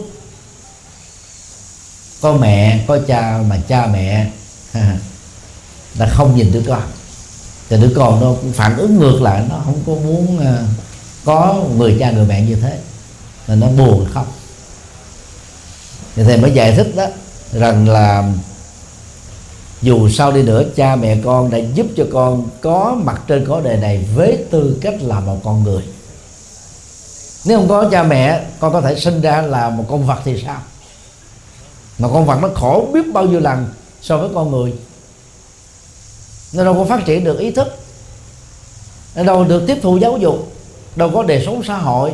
Có 2.22 2.34
mẹ 2.34 2.84
có 2.88 3.00
cha 3.08 3.44
mà 3.50 3.58
cha 3.68 3.88
mẹ 3.88 4.28
là 5.98 6.08
không 6.10 6.36
nhìn 6.36 6.52
đứa 6.52 6.64
con. 6.68 6.84
Thì 7.70 7.78
đứa 7.82 7.94
con 7.96 8.22
nó 8.22 8.34
cũng 8.42 8.54
phản 8.54 8.78
ứng 8.78 9.00
ngược 9.00 9.22
lại 9.22 9.44
nó 9.50 9.62
không 9.66 9.84
có 9.86 9.94
muốn 9.94 10.38
uh, 10.38 10.70
có 11.26 11.64
người 11.78 11.98
cha 12.00 12.12
người 12.12 12.26
mẹ 12.26 12.42
như 12.42 12.56
thế. 12.56 12.80
Là 13.48 13.56
nó 13.56 13.68
buồn 13.68 14.06
khóc. 14.14 14.36
Thì 16.16 16.24
thầy 16.24 16.38
mới 16.38 16.52
giải 16.52 16.76
thích 16.76 16.96
đó 16.96 17.06
rằng 17.52 17.90
là 17.90 18.32
dù 19.82 20.10
sao 20.10 20.32
đi 20.32 20.42
nữa 20.44 20.64
cha 20.76 20.96
mẹ 20.96 21.18
con 21.24 21.50
đã 21.50 21.58
giúp 21.58 21.88
cho 21.98 22.06
con 22.14 22.50
có 22.62 22.98
mặt 23.04 23.22
trên 23.28 23.46
cõi 23.46 23.62
đời 23.64 23.78
này 23.78 24.06
với 24.16 24.46
tư 24.52 24.78
cách 24.82 24.96
là 25.02 25.20
một 25.20 25.42
con 25.44 25.64
người 25.64 25.84
nếu 27.46 27.58
không 27.58 27.70
có 27.70 27.90
cha 27.92 28.04
mẹ, 28.04 28.46
con 28.60 28.74
có 28.74 28.82
thể 28.82 29.00
sinh 29.00 29.22
ra 29.22 29.42
là 29.42 29.70
một 29.70 29.86
con 29.90 30.06
vật 30.08 30.20
thì 30.26 30.44
sao? 30.46 30.62
Mà 32.00 32.08
con 32.14 32.26
vật 32.26 32.40
nó 32.42 32.50
khổ 32.56 32.88
biết 32.94 33.14
bao 33.14 33.26
nhiêu 33.26 33.40
lần 33.40 33.66
so 34.02 34.18
với 34.18 34.30
con 34.34 34.52
người. 34.52 34.74
Nó 36.54 36.64
đâu 36.64 36.74
có 36.74 36.86
phát 36.86 37.06
triển 37.06 37.24
được 37.24 37.40
ý 37.40 37.52
thức. 37.52 37.68
Nó 39.16 39.24
đâu 39.24 39.44
được 39.44 39.64
tiếp 39.68 39.78
thu 39.82 39.98
giáo 39.98 40.18
dục. 40.18 40.54
Đâu 40.96 41.12
có 41.14 41.24
đời 41.24 41.44
sống 41.46 41.64
xã 41.64 41.78
hội, 41.78 42.14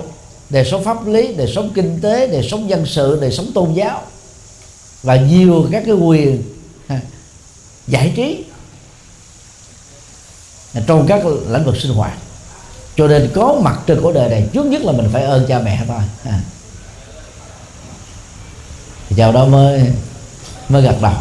đời 0.49 0.65
sống 0.65 0.83
pháp 0.83 1.07
lý, 1.07 1.33
đời 1.33 1.51
sống 1.55 1.71
kinh 1.75 1.99
tế, 2.01 2.27
đời 2.27 2.47
sống 2.51 2.69
dân 2.69 2.85
sự, 2.85 3.17
đời 3.21 3.31
sống 3.31 3.51
tôn 3.53 3.73
giáo. 3.73 4.01
Và 5.03 5.15
nhiều 5.15 5.67
các 5.71 5.83
cái 5.85 5.95
quyền 5.95 6.43
giải 7.87 8.13
trí. 8.15 8.45
Trong 10.87 11.05
các 11.07 11.25
lĩnh 11.25 11.65
vực 11.65 11.77
sinh 11.77 11.91
hoạt 11.91 12.13
cho 12.97 13.07
nên 13.07 13.29
có 13.35 13.59
mặt 13.61 13.79
trên 13.87 14.01
cuộc 14.01 14.11
đời 14.11 14.29
này, 14.29 14.47
trước 14.53 14.65
nhất 14.65 14.81
là 14.81 14.91
mình 14.91 15.09
phải 15.13 15.23
ơn 15.23 15.45
cha 15.47 15.59
mẹ 15.59 15.83
thôi. 15.87 16.01
À. 16.23 16.39
chào 19.15 19.31
đó 19.31 19.45
mới 19.45 19.91
mới 20.69 20.81
gật 20.81 20.95
đầu. 21.01 21.13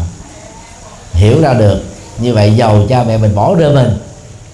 Hiểu 1.12 1.40
ra 1.40 1.54
được, 1.54 1.82
như 2.18 2.34
vậy 2.34 2.56
giàu 2.56 2.86
cha 2.88 3.04
mẹ 3.04 3.18
mình 3.18 3.34
bỏ 3.34 3.54
rơi 3.54 3.74
mình. 3.74 3.98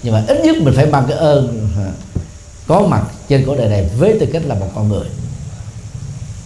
Nhưng 0.03 0.15
mà 0.15 0.25
ít 0.29 0.41
nhất 0.45 0.57
mình 0.57 0.75
phải 0.77 0.87
mang 0.87 1.05
cái 1.09 1.19
ơn 1.19 1.69
à, 1.77 1.91
có 2.67 2.81
mặt 2.81 3.03
trên 3.29 3.47
cuộc 3.47 3.59
đời 3.59 3.69
này 3.69 3.91
với 3.99 4.17
tư 4.21 4.27
cách 4.33 4.43
là 4.47 4.55
một 4.55 4.69
con 4.75 4.89
người. 4.89 5.07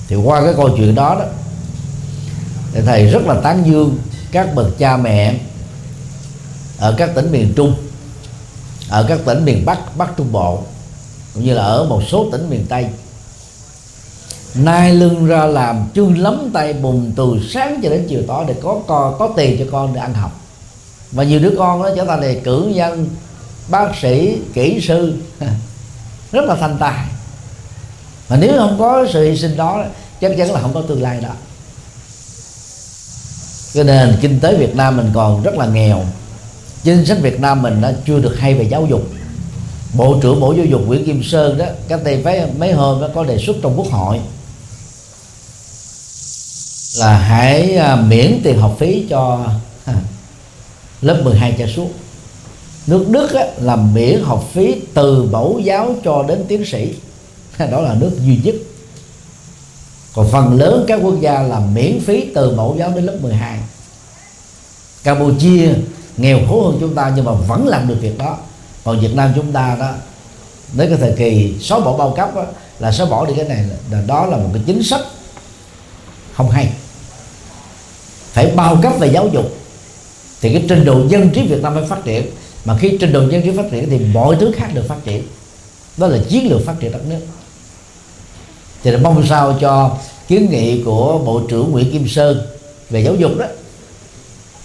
Thì 0.09 0.17
qua 0.17 0.45
cái 0.45 0.55
câu 0.57 0.71
chuyện 0.77 0.95
đó 0.95 1.17
đó, 1.19 1.25
thì 2.73 2.81
thầy 2.87 3.07
rất 3.07 3.23
là 3.27 3.35
tán 3.41 3.63
dương 3.67 3.99
các 4.33 4.55
bậc 4.55 4.79
cha 4.79 4.97
mẹ 4.97 5.35
ở 6.79 6.95
các 6.99 7.11
tỉnh 7.15 7.33
miền 7.33 7.53
trung 7.57 7.75
ở 8.91 9.05
các 9.09 9.19
tỉnh 9.25 9.45
miền 9.45 9.67
bắc 9.67 9.97
bắc 9.97 10.17
trung 10.17 10.33
bộ, 10.33 10.63
cũng 11.35 11.45
như 11.45 11.55
là 11.55 11.63
ở 11.63 11.85
một 11.85 12.03
số 12.09 12.27
tỉnh 12.33 12.51
miền 12.51 12.67
tây. 12.69 12.87
Nai 14.55 14.95
lưng 14.95 15.27
ra 15.27 15.47
làm 15.47 15.89
chương 15.95 16.19
lắm 16.19 16.51
tay 16.53 16.73
bùn 16.73 17.13
từ 17.17 17.37
sáng 17.51 17.81
cho 17.83 17.91
đến 17.91 18.07
chiều 18.09 18.23
tối 18.29 18.45
để 18.49 18.55
có 18.63 18.81
con 18.87 19.19
có 19.19 19.29
tiền 19.37 19.57
cho 19.59 19.65
con 19.73 19.95
để 19.95 20.01
ăn 20.01 20.15
học. 20.15 20.41
Và 21.13 21.25
nhiều 21.25 21.41
đứa 21.41 21.55
con 21.59 21.83
đó 21.83 21.91
trở 21.97 22.05
thành 22.05 22.21
đề 22.21 22.41
cử 22.45 22.73
nhân, 22.75 23.09
bác 23.69 23.89
sĩ, 24.03 24.39
kỹ 24.55 24.81
sư. 24.89 25.15
Rất 26.33 26.45
là 26.45 26.55
thành 26.55 26.77
tài. 26.81 27.07
Mà 28.29 28.37
nếu 28.37 28.53
không 28.59 28.77
có 28.79 29.07
sự 29.13 29.31
hy 29.31 29.37
sinh 29.37 29.57
đó, 29.57 29.85
chắc 30.21 30.33
chắn 30.39 30.53
là 30.53 30.61
không 30.61 30.75
có 30.75 30.83
tương 30.83 31.03
lai 31.03 31.21
đó. 31.21 31.31
Cho 33.75 33.83
nên 33.83 34.17
kinh 34.21 34.41
tế 34.41 34.57
Việt 34.57 34.77
Nam 34.77 34.97
mình 34.97 35.11
còn 35.15 35.43
rất 35.43 35.55
là 35.55 35.67
nghèo 35.67 36.05
chính 36.87 37.07
sách 37.07 37.19
Việt 37.21 37.41
Nam 37.41 37.63
mình 37.63 37.81
nó 37.81 37.91
chưa 38.07 38.19
được 38.19 38.39
hay 38.39 38.55
về 38.55 38.65
giáo 38.65 38.87
dục. 38.87 39.03
Bộ 39.95 40.19
trưởng 40.23 40.41
Bộ 40.41 40.53
Giáo 40.53 40.67
dục 40.67 40.81
Nguyễn 40.87 41.05
Kim 41.05 41.23
Sơn 41.23 41.59
đó 41.59 41.67
các 41.89 42.05
đây 42.05 42.23
mấy, 42.25 42.41
mấy 42.59 42.73
hôm 42.73 43.01
nó 43.01 43.09
có 43.15 43.25
đề 43.25 43.39
xuất 43.39 43.57
trong 43.63 43.75
Quốc 43.77 43.87
hội 43.91 44.21
là 46.99 47.19
hãy 47.19 47.77
à, 47.77 47.97
miễn 47.97 48.41
tiền 48.45 48.59
học 48.59 48.77
phí 48.79 49.07
cho 49.11 49.47
à, 49.85 49.95
lớp 51.01 51.21
12 51.25 51.55
trở 51.59 51.67
xuống 51.67 51.93
nước 52.87 53.07
Đức 53.09 53.35
á, 53.35 53.45
là 53.61 53.77
miễn 53.77 54.21
học 54.23 54.45
phí 54.53 54.75
từ 54.95 55.23
mẫu 55.23 55.61
giáo 55.65 55.95
cho 56.05 56.25
đến 56.29 56.45
tiến 56.49 56.65
sĩ. 56.65 56.95
Đó 57.71 57.81
là 57.81 57.95
nước 57.95 58.11
duy 58.21 58.41
nhất. 58.45 58.55
Còn 60.15 60.29
phần 60.33 60.59
lớn 60.59 60.85
các 60.89 61.01
quốc 61.03 61.21
gia 61.21 61.43
là 61.43 61.61
miễn 61.75 62.01
phí 62.01 62.25
từ 62.35 62.57
mẫu 62.57 62.77
giáo 62.79 62.93
đến 62.95 63.05
lớp 63.05 63.19
12 63.23 63.59
Campuchia 65.03 65.75
nghèo 66.17 66.39
khổ 66.49 66.63
hơn 66.63 66.77
chúng 66.81 66.95
ta 66.95 67.13
nhưng 67.17 67.25
mà 67.25 67.33
vẫn 67.33 67.67
làm 67.67 67.89
được 67.89 67.97
việc 68.01 68.19
đó. 68.19 68.39
Còn 68.85 69.01
Việt 69.01 69.15
Nam 69.15 69.33
chúng 69.37 69.53
ta 69.53 69.77
đó 69.81 69.93
đến 70.73 70.89
cái 70.89 70.99
thời 70.99 71.13
kỳ 71.13 71.55
xóa 71.61 71.81
bỏ 71.81 71.97
bao 71.97 72.15
cấp 72.17 72.35
đó, 72.35 72.45
là 72.79 72.93
xóa 72.93 73.07
bỏ 73.07 73.27
đi 73.27 73.33
cái 73.37 73.49
này 73.49 73.65
là 73.91 74.03
đó 74.07 74.27
là 74.27 74.37
một 74.37 74.49
cái 74.53 74.63
chính 74.67 74.83
sách 74.83 75.01
không 76.35 76.51
hay. 76.51 76.73
Phải 78.33 78.53
bao 78.57 78.79
cấp 78.83 78.93
về 78.99 79.11
giáo 79.13 79.29
dục. 79.33 79.57
Thì 80.41 80.53
cái 80.53 80.65
trình 80.69 80.85
độ 80.85 81.09
dân 81.09 81.31
trí 81.31 81.47
Việt 81.47 81.63
Nam 81.63 81.75
phải 81.75 81.85
phát 81.85 82.05
triển. 82.05 82.27
Mà 82.65 82.79
khi 82.79 82.97
trình 83.01 83.13
độ 83.13 83.21
dân 83.31 83.43
trí 83.43 83.57
phát 83.57 83.71
triển 83.71 83.91
thì 83.91 83.99
mọi 83.99 84.37
thứ 84.41 84.53
khác 84.57 84.71
được 84.75 84.85
phát 84.89 85.05
triển. 85.05 85.23
Đó 85.97 86.07
là 86.07 86.19
chiến 86.29 86.51
lược 86.51 86.67
phát 86.67 86.75
triển 86.81 86.93
đất 86.93 87.07
nước. 87.09 87.21
Thì 88.83 88.91
là 88.91 88.99
mong 88.99 89.27
sao 89.27 89.57
cho 89.61 89.97
kiến 90.29 90.51
nghị 90.51 90.83
của 90.83 91.19
bộ 91.19 91.41
trưởng 91.49 91.73
Nguyễn 91.73 91.93
Kim 91.93 92.09
Sơn 92.09 92.47
về 92.91 93.01
giáo 93.01 93.15
dục 93.15 93.31
đó 93.39 93.47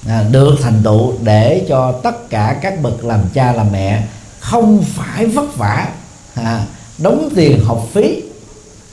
à, 0.07 0.23
được 0.31 0.55
thành 0.61 0.81
tựu 0.83 1.13
để 1.23 1.65
cho 1.69 1.91
tất 2.03 2.29
cả 2.29 2.59
các 2.61 2.81
bậc 2.81 3.05
làm 3.05 3.21
cha 3.33 3.51
làm 3.51 3.71
mẹ 3.71 4.03
không 4.39 4.83
phải 4.87 5.25
vất 5.25 5.57
vả. 5.57 5.89
À, 6.35 6.65
đóng 6.97 7.29
tiền 7.35 7.63
học 7.63 7.87
phí 7.93 8.21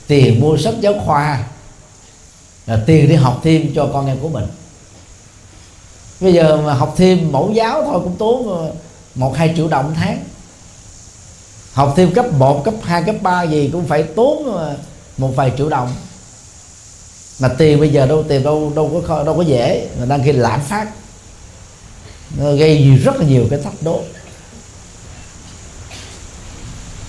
tiền 0.07 0.41
mua 0.41 0.57
sách 0.57 0.75
giáo 0.81 0.95
khoa 1.07 1.45
là 2.67 2.81
tiền 2.87 3.09
đi 3.09 3.15
học 3.15 3.41
thêm 3.43 3.73
cho 3.75 3.89
con 3.93 4.07
em 4.07 4.19
của 4.21 4.29
mình. 4.29 4.47
Bây 6.21 6.33
giờ 6.33 6.57
mà 6.57 6.75
học 6.75 6.95
thêm 6.97 7.33
mẫu 7.33 7.51
giáo 7.53 7.83
thôi 7.85 8.01
cũng 8.05 8.17
tốn 8.17 8.49
ờ, 8.49 8.73
một 9.15 9.37
hai 9.37 9.53
triệu 9.57 9.69
đồng 9.69 9.95
tháng. 9.97 10.25
Học 11.73 11.95
thêm 11.97 12.15
cấp 12.15 12.27
1, 12.33 12.65
cấp 12.65 12.75
2, 12.83 13.03
cấp 13.03 13.17
3 13.23 13.43
gì 13.43 13.71
cũng 13.73 13.87
phải 13.87 14.03
tốn 14.03 14.55
ờ, 14.55 14.77
một 15.19 15.33
vài 15.37 15.53
triệu 15.57 15.69
đồng 15.69 15.89
mà 17.39 17.49
tiền 17.49 17.81
bây 17.81 17.89
giờ 17.89 18.07
đâu, 18.07 18.25
tiền 18.29 18.43
đâu 18.43 18.73
đâu 18.77 19.03
có 19.09 19.25
đâu 19.25 19.37
có 19.37 19.43
dễ. 19.43 19.89
Mà 20.01 20.07
đang 20.07 20.23
khi 20.23 20.33
lạm 20.33 20.61
phát, 20.61 20.89
nó 22.39 22.53
gây 22.53 22.97
rất 23.05 23.17
là 23.17 23.27
nhiều 23.27 23.47
cái 23.51 23.59
thách 23.65 23.83
đố. 23.83 24.01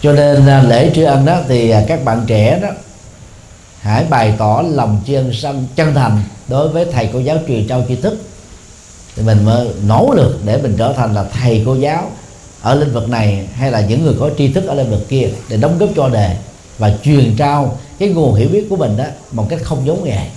Cho 0.01 0.13
nên 0.13 0.47
à, 0.47 0.63
lễ 0.63 0.91
tri 0.95 1.03
ân 1.03 1.25
đó 1.25 1.39
thì 1.47 1.69
à, 1.69 1.83
các 1.87 2.05
bạn 2.05 2.23
trẻ 2.27 2.59
đó, 2.61 2.69
hãy 3.81 4.03
bày 4.09 4.33
tỏ 4.37 4.63
lòng 4.71 5.01
tri 5.07 5.13
ân 5.13 5.33
sân, 5.33 5.67
chân 5.75 5.93
thành 5.93 6.23
đối 6.47 6.69
với 6.69 6.85
thầy 6.85 7.09
cô 7.13 7.19
giáo 7.19 7.37
truyền 7.47 7.67
trao 7.67 7.85
tri 7.87 7.95
thức. 7.95 8.17
Thì 9.15 9.23
mình 9.23 9.45
mới 9.45 9.67
nỗ 9.87 10.13
lực 10.15 10.39
để 10.45 10.57
mình 10.57 10.75
trở 10.77 10.93
thành 10.93 11.13
là 11.13 11.23
thầy 11.23 11.63
cô 11.65 11.75
giáo 11.75 12.11
ở 12.61 12.75
lĩnh 12.75 12.93
vực 12.93 13.09
này, 13.09 13.47
hay 13.53 13.71
là 13.71 13.81
những 13.81 14.05
người 14.05 14.15
có 14.19 14.29
tri 14.37 14.53
thức 14.53 14.67
ở 14.67 14.73
lĩnh 14.73 14.91
vực 14.91 15.09
kia 15.09 15.29
để 15.49 15.57
đóng 15.57 15.77
góp 15.77 15.89
cho 15.95 16.09
đề 16.09 16.35
và 16.77 16.93
truyền 17.03 17.35
trao 17.37 17.77
cái 17.99 18.09
nguồn 18.09 18.35
hiểu 18.35 18.49
biết 18.49 18.67
của 18.69 18.75
mình 18.75 18.97
đó 18.97 19.05
một 19.31 19.45
cách 19.49 19.59
không 19.63 19.85
giống 19.85 20.03
nghề 20.03 20.27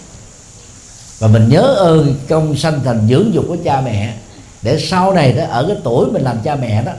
và 1.23 1.29
mình 1.29 1.49
nhớ 1.49 1.75
ơn 1.79 2.15
công 2.29 2.57
sanh 2.57 2.81
thành 2.85 3.07
dưỡng 3.09 3.35
dục 3.35 3.45
của 3.49 3.57
cha 3.65 3.81
mẹ, 3.81 4.15
để 4.63 4.79
sau 4.81 5.13
này 5.13 5.33
đó, 5.33 5.45
ở 5.51 5.65
cái 5.69 5.77
tuổi 5.85 6.11
mình 6.11 6.23
làm 6.23 6.39
cha 6.45 6.55
mẹ 6.55 6.83
đó, 6.83 6.93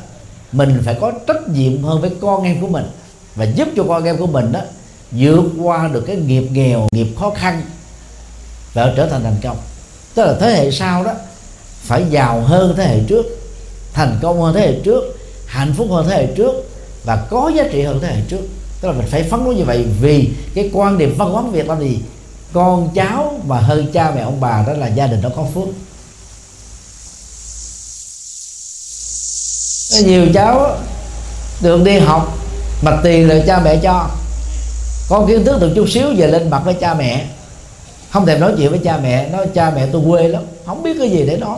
mình 0.52 0.82
phải 0.86 0.98
có 1.02 1.12
trách 1.28 1.50
nhiệm 1.50 1.84
hơn 1.84 2.02
với 2.02 2.12
con 2.22 2.44
em 2.44 2.62
của 2.62 2.68
mình. 2.68 2.86
Và 3.36 3.46
giúp 3.46 3.68
cho 3.76 3.84
con 3.88 4.04
em 4.04 4.18
của 4.18 4.28
mình 4.28 4.52
đó, 4.52 4.60
vượt 5.12 5.44
qua 5.62 5.88
được 5.88 6.04
cái 6.08 6.16
nghiệp 6.16 6.48
nghèo, 6.52 6.88
nghiệp 6.92 7.08
khó 7.20 7.30
khăn, 7.30 7.62
và 8.74 8.94
trở 8.98 9.08
thành 9.08 9.24
thành 9.24 9.38
công. 9.44 9.58
Tức 10.16 10.26
là 10.26 10.36
thế 10.40 10.52
hệ 10.52 10.72
sau 10.72 11.04
đó, 11.04 11.14
phải 11.82 12.04
giàu 12.10 12.42
hơn 12.42 12.74
thế 12.78 12.84
hệ 12.84 13.00
trước, 13.08 13.26
thành 13.94 14.20
công 14.22 14.42
hơn 14.42 14.54
thế 14.54 14.62
hệ 14.62 14.80
trước, 14.84 15.04
hạnh 15.46 15.74
phúc 15.78 15.88
hơn 15.92 16.08
thế 16.10 16.16
hệ 16.16 16.28
trước, 16.36 16.70
và 17.04 17.28
có 17.30 17.52
giá 17.56 17.64
trị 17.72 17.82
hơn 17.82 18.00
thế 18.02 18.08
hệ 18.08 18.22
trước 18.28 18.42
tức 18.84 18.90
là 18.90 18.96
mình 18.96 19.08
phải 19.08 19.24
phấn 19.24 19.44
đấu 19.44 19.54
như 19.54 19.64
vậy 19.64 19.86
vì 20.02 20.30
cái 20.56 20.70
quan 20.74 20.98
điểm 20.98 21.16
văn 21.18 21.30
hóa 21.30 21.44
việt 21.52 21.68
là 21.68 21.80
gì 21.80 22.00
con 22.54 22.90
cháu 22.96 23.40
mà 23.48 23.60
hơn 23.60 23.88
cha 23.94 24.12
mẹ 24.16 24.22
ông 24.22 24.42
bà 24.42 24.64
đó 24.68 24.74
là 24.74 24.88
gia 24.88 25.08
đình 25.08 25.22
đó 25.22 25.30
có 25.36 25.46
phước. 25.54 25.68
Nhiều 30.06 30.28
cháu 30.34 30.78
được 31.62 31.84
đi 31.84 32.00
học, 32.00 32.38
mà 32.82 32.92
tiền 33.04 33.30
là 33.30 33.44
cha 33.48 33.60
mẹ 33.60 33.80
cho. 33.84 34.10
Con 35.10 35.28
kiến 35.28 35.46
thức 35.46 35.62
được 35.62 35.72
chút 35.76 35.90
xíu 35.90 36.08
về 36.18 36.28
lên 36.28 36.50
mặt 36.50 36.62
với 36.66 36.74
cha 36.74 36.94
mẹ. 36.94 37.28
Không 38.10 38.26
thèm 38.26 38.40
nói 38.40 38.54
chuyện 38.58 38.70
với 38.70 38.80
cha 38.84 38.98
mẹ, 38.98 39.30
nói 39.30 39.48
cha 39.54 39.72
mẹ 39.76 39.88
tôi 39.92 40.02
quê 40.10 40.28
lắm, 40.28 40.44
không 40.66 40.84
biết 40.84 40.96
cái 41.00 41.10
gì 41.10 41.24
để 41.28 41.38
nói. 41.38 41.58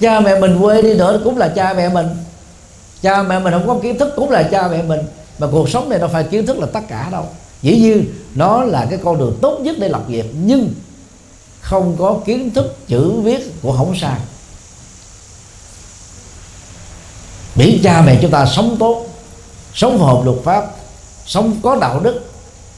Cha 0.00 0.20
mẹ 0.20 0.40
mình 0.40 0.58
quê 0.62 0.82
đi 0.82 0.94
nữa 0.94 1.20
cũng 1.24 1.38
là 1.38 1.48
cha 1.48 1.74
mẹ 1.76 1.88
mình 1.88 2.06
cha 3.04 3.22
mẹ 3.22 3.38
mình 3.38 3.52
không 3.52 3.66
có 3.66 3.78
kiến 3.82 3.98
thức, 3.98 4.12
cũng 4.16 4.30
là 4.30 4.42
cha 4.42 4.68
mẹ 4.68 4.82
mình. 4.82 5.00
Mà 5.38 5.46
cuộc 5.52 5.68
sống 5.68 5.88
này 5.88 5.98
đâu 5.98 6.08
phải 6.12 6.24
kiến 6.24 6.46
thức 6.46 6.58
là 6.58 6.66
tất 6.72 6.80
cả 6.88 7.08
đâu. 7.12 7.26
Dĩ 7.62 7.78
nhiên, 7.78 8.06
nó 8.34 8.64
là 8.64 8.86
cái 8.90 8.98
con 9.04 9.18
đường 9.18 9.38
tốt 9.42 9.58
nhất 9.60 9.76
để 9.78 9.88
lập 9.88 10.02
nghiệp, 10.08 10.26
nhưng 10.44 10.74
không 11.60 11.96
có 11.98 12.18
kiến 12.26 12.50
thức, 12.50 12.76
chữ 12.88 13.10
viết 13.10 13.62
của 13.62 13.76
không 13.76 13.94
sai. 13.96 14.20
Miễn 17.54 17.78
cha 17.82 18.02
mẹ 18.06 18.18
chúng 18.22 18.30
ta 18.30 18.46
sống 18.46 18.76
tốt, 18.80 19.06
sống 19.74 19.98
phù 19.98 20.04
hợp 20.04 20.20
luật 20.24 20.38
pháp, 20.44 20.66
sống 21.26 21.56
có 21.62 21.76
đạo 21.76 22.00
đức, 22.00 22.32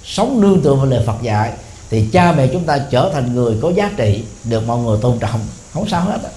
sống 0.05 0.41
nương 0.41 0.61
tựa 0.61 0.75
vào 0.75 0.87
lời 0.87 1.03
Phật 1.07 1.23
dạy, 1.23 1.53
thì 1.91 2.09
cha 2.13 2.33
mẹ 2.33 2.47
chúng 2.53 2.65
ta 2.65 2.79
trở 2.91 3.11
thành 3.13 3.35
người 3.35 3.57
có 3.63 3.71
giá 3.71 3.91
trị, 3.97 4.25
được 4.45 4.67
mọi 4.67 4.79
người 4.79 4.99
tôn 5.03 5.19
trọng. 5.19 5.41
Không 5.75 5.89
sao 5.89 6.01
hết 6.01 6.19
đó 6.23 6.29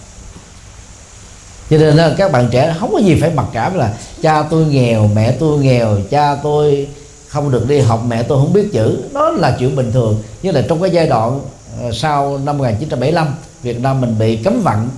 cho 1.70 1.78
nên 1.78 1.96
là 1.96 2.16
các 2.18 2.32
bạn 2.32 2.48
trẻ 2.52 2.76
không 2.80 2.92
có 2.94 3.00
gì 3.00 3.18
phải 3.22 3.30
mặc 3.30 3.46
cảm 3.54 3.76
là, 3.76 3.94
cha 4.22 4.44
tôi 4.44 4.66
nghèo, 4.66 5.08
mẹ 5.08 5.32
tôi 5.32 5.60
nghèo, 5.60 5.98
cha 6.10 6.36
tôi 6.44 6.88
không 7.28 7.52
được 7.52 7.68
đi 7.68 7.80
học, 7.80 8.04
mẹ 8.08 8.24
tôi 8.24 8.38
không 8.38 8.54
biết 8.54 8.70
chữ. 8.74 8.98
Đó 9.14 9.30
là 9.30 9.56
chuyện 9.60 9.76
bình 9.76 9.92
thường. 9.92 10.24
Như 10.42 10.52
là 10.52 10.62
trong 10.70 10.82
cái 10.82 10.92
giai 10.92 11.08
đoạn 11.08 11.42
ờ, 11.82 11.92
sau 11.94 12.38
năm 12.38 12.58
1975 12.58 13.36
Việt 13.62 13.80
Nam 13.80 14.02
mình 14.02 14.16
bị 14.20 14.36
cấm 14.36 14.62
vận 14.62 14.90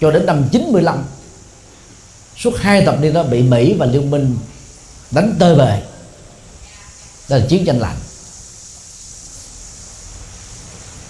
cho 0.00 0.10
đến 0.10 0.26
năm 0.26 0.44
95 0.52 1.04
suốt 2.36 2.56
hai 2.56 2.84
thập 2.84 3.00
niên 3.00 3.12
đó 3.12 3.22
bị 3.22 3.42
Mỹ 3.42 3.74
và 3.78 3.86
Liên 3.86 4.10
minh 4.10 4.36
đánh 5.10 5.34
tơi 5.38 5.54
bời. 5.54 5.80
Đó 7.28 7.36
là 7.36 7.46
chiến 7.48 7.64
tranh 7.64 7.78
lạnh. 7.78 7.96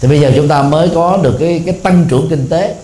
Thì 0.00 0.08
bây 0.08 0.20
giờ 0.20 0.32
chúng 0.36 0.48
ta 0.48 0.62
mới 0.62 0.90
có 0.94 1.16
được 1.16 1.36
cái 1.40 1.62
cái 1.66 1.74
tăng 1.74 2.06
trưởng 2.08 2.26
kinh 2.30 2.48
tế 2.48 2.76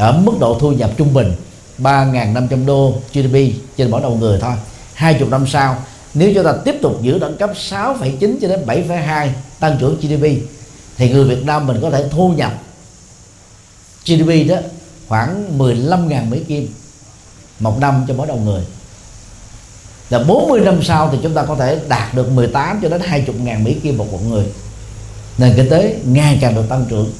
ở 0.00 0.12
mức 0.12 0.32
độ 0.40 0.58
thu 0.60 0.72
nhập 0.72 0.90
trung 0.96 1.14
bình 1.14 1.32
3.500 1.78 2.66
đô 2.66 2.94
GDP 3.12 3.36
trên 3.76 3.90
mỗi 3.90 4.00
đầu 4.00 4.16
người 4.16 4.38
thôi. 4.40 4.52
20 4.94 5.28
năm 5.30 5.46
sau 5.46 5.76
nếu 6.14 6.32
chúng 6.34 6.44
ta 6.44 6.52
tiếp 6.64 6.74
tục 6.82 7.02
giữ 7.02 7.18
đẳng 7.18 7.36
cấp 7.36 7.50
6,9 7.70 8.36
cho 8.40 8.48
đến 8.48 8.66
7,2 8.66 9.28
tăng 9.60 9.76
trưởng 9.80 9.96
GDP 10.00 10.24
thì 10.96 11.10
người 11.10 11.24
Việt 11.24 11.44
Nam 11.44 11.66
mình 11.66 11.78
có 11.82 11.90
thể 11.90 12.04
thu 12.10 12.28
nhập 12.28 12.52
GDP 14.06 14.48
đó 14.48 14.56
khoảng 15.08 15.58
15.000 15.58 16.28
Mỹ 16.28 16.40
Kim 16.48 16.68
một 17.58 17.78
năm 17.80 18.04
cho 18.08 18.14
mỗi 18.14 18.26
đầu 18.26 18.36
người. 18.36 18.62
Là 20.10 20.18
40 20.18 20.60
năm 20.60 20.82
sau 20.82 21.08
thì 21.12 21.18
chúng 21.22 21.34
ta 21.34 21.44
có 21.44 21.54
thể 21.54 21.80
đạt 21.88 22.14
được 22.14 22.30
18 22.30 22.80
cho 22.82 22.88
đến 22.88 23.00
20 23.04 23.36
ngàn 23.42 23.64
Mỹ 23.64 23.76
Kim 23.82 23.98
một 23.98 24.12
một 24.12 24.20
người. 24.28 24.44
Nền 25.38 25.56
kinh 25.56 25.70
tế 25.70 25.96
ngày 26.04 26.38
càng 26.40 26.54
được 26.54 26.68
tăng 26.68 26.84
trưởng 26.88 27.12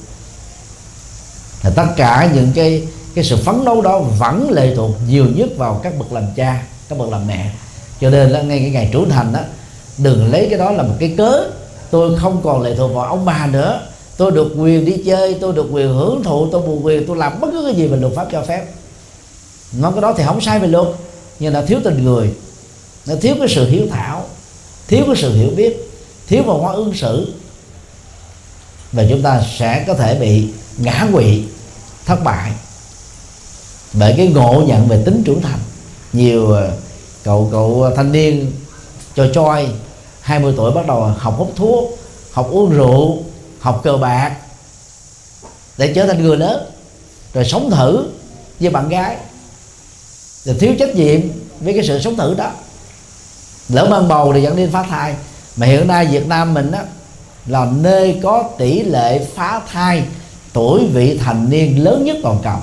là 1.62 1.70
tất 1.70 1.86
cả 1.96 2.30
những 2.34 2.52
cái 2.54 2.82
cái 3.14 3.24
sự 3.24 3.36
phấn 3.36 3.64
đấu 3.64 3.82
đó 3.82 3.98
vẫn 3.98 4.50
lệ 4.50 4.74
thuộc 4.76 4.90
nhiều 5.08 5.26
nhất 5.36 5.48
vào 5.56 5.80
các 5.82 5.98
bậc 5.98 6.12
làm 6.12 6.24
cha, 6.36 6.62
các 6.88 6.98
bậc 6.98 7.08
làm 7.08 7.26
mẹ. 7.26 7.50
Cho 8.00 8.10
nên 8.10 8.30
là 8.30 8.42
ngay 8.42 8.58
cái 8.58 8.70
ngày 8.70 8.88
trưởng 8.92 9.10
thành 9.10 9.32
đó 9.32 9.40
đừng 9.98 10.32
lấy 10.32 10.46
cái 10.50 10.58
đó 10.58 10.70
là 10.70 10.82
một 10.82 10.94
cái 10.98 11.14
cớ. 11.16 11.50
Tôi 11.90 12.18
không 12.18 12.40
còn 12.44 12.62
lệ 12.62 12.74
thuộc 12.76 12.94
vào 12.94 13.04
ông 13.06 13.24
bà 13.24 13.46
nữa. 13.46 13.80
Tôi 14.16 14.30
được 14.30 14.54
quyền 14.58 14.84
đi 14.84 15.02
chơi, 15.06 15.36
tôi 15.40 15.52
được 15.52 15.66
quyền 15.70 15.88
hưởng 15.88 16.22
thụ, 16.22 16.48
tôi 16.52 16.62
được 16.66 16.78
quyền 16.82 17.06
tôi 17.06 17.16
làm 17.16 17.40
bất 17.40 17.48
cứ 17.52 17.64
cái 17.66 17.74
gì 17.74 17.88
mà 17.88 17.96
luật 17.96 18.12
pháp 18.16 18.28
cho 18.32 18.42
phép. 18.42 18.66
Nó 19.72 19.90
cái 19.90 20.00
đó 20.00 20.14
thì 20.16 20.24
không 20.26 20.40
sai 20.40 20.58
về 20.58 20.68
luật, 20.68 20.86
nhưng 21.38 21.52
là 21.52 21.62
thiếu 21.62 21.78
tình 21.84 22.04
người. 22.04 22.30
Nó 23.06 23.14
thiếu 23.20 23.34
cái 23.38 23.48
sự 23.48 23.68
hiếu 23.68 23.86
thảo, 23.90 24.24
thiếu 24.88 25.02
cái 25.06 25.16
sự 25.16 25.36
hiểu 25.36 25.50
biết, 25.56 25.90
thiếu 26.26 26.42
văn 26.46 26.58
hóa 26.58 26.72
ứng 26.72 26.94
xử. 26.94 27.32
Và 28.92 29.04
chúng 29.10 29.22
ta 29.22 29.42
sẽ 29.58 29.84
có 29.86 29.94
thể 29.94 30.14
bị 30.14 30.48
ngã 30.78 31.06
quỵ 31.12 31.42
thất 32.10 32.24
bại. 32.24 32.52
Bởi 33.92 34.14
cái 34.16 34.26
ngộ 34.26 34.62
nhận 34.66 34.88
về 34.88 35.02
tính 35.04 35.22
trưởng 35.24 35.42
thành. 35.42 35.58
Nhiều 36.12 36.52
ờ, 36.52 36.70
cậu 37.24 37.48
cậu 37.52 37.90
thanh 37.96 38.12
niên 38.12 38.52
cho 39.16 39.26
choi 39.34 39.68
20 40.20 40.54
tuổi 40.56 40.72
bắt 40.72 40.86
đầu 40.86 41.02
học 41.02 41.34
hút 41.38 41.52
thuốc, 41.56 41.98
học 42.32 42.48
uống 42.50 42.70
rượu, 42.70 43.18
học 43.60 43.80
cờ 43.84 43.96
bạc, 43.96 44.36
để 45.78 45.92
trở 45.94 46.06
thành 46.06 46.22
người 46.22 46.36
lớn, 46.36 46.70
rồi 47.34 47.44
sống 47.44 47.70
thử 47.70 48.06
với 48.60 48.70
bạn 48.70 48.88
gái. 48.88 49.16
Rồi 50.44 50.56
thiếu 50.60 50.74
trách 50.78 50.94
nhiệm 50.94 51.20
với 51.60 51.74
cái 51.74 51.86
sự 51.86 52.00
sống 52.00 52.16
thử 52.16 52.34
đó. 52.34 52.50
Lỡ 53.68 53.86
mang 53.90 54.08
bầu 54.08 54.32
thì 54.32 54.42
dẫn 54.42 54.56
đến 54.56 54.70
phá 54.72 54.82
thai. 54.82 55.14
Mà 55.56 55.66
hiện 55.66 55.88
nay 55.88 56.06
Việt 56.06 56.26
Nam 56.26 56.54
mình 56.54 56.72
á, 56.72 56.84
là 57.46 57.66
nơi 57.72 58.20
có 58.22 58.44
tỷ 58.58 58.82
lệ 58.82 59.26
phá 59.34 59.60
thai 59.72 60.04
tuổi 60.52 60.86
vị 60.86 61.18
thành 61.18 61.50
niên 61.50 61.84
lớn 61.84 62.04
nhất 62.04 62.16
toàn 62.22 62.38
cầu. 62.42 62.58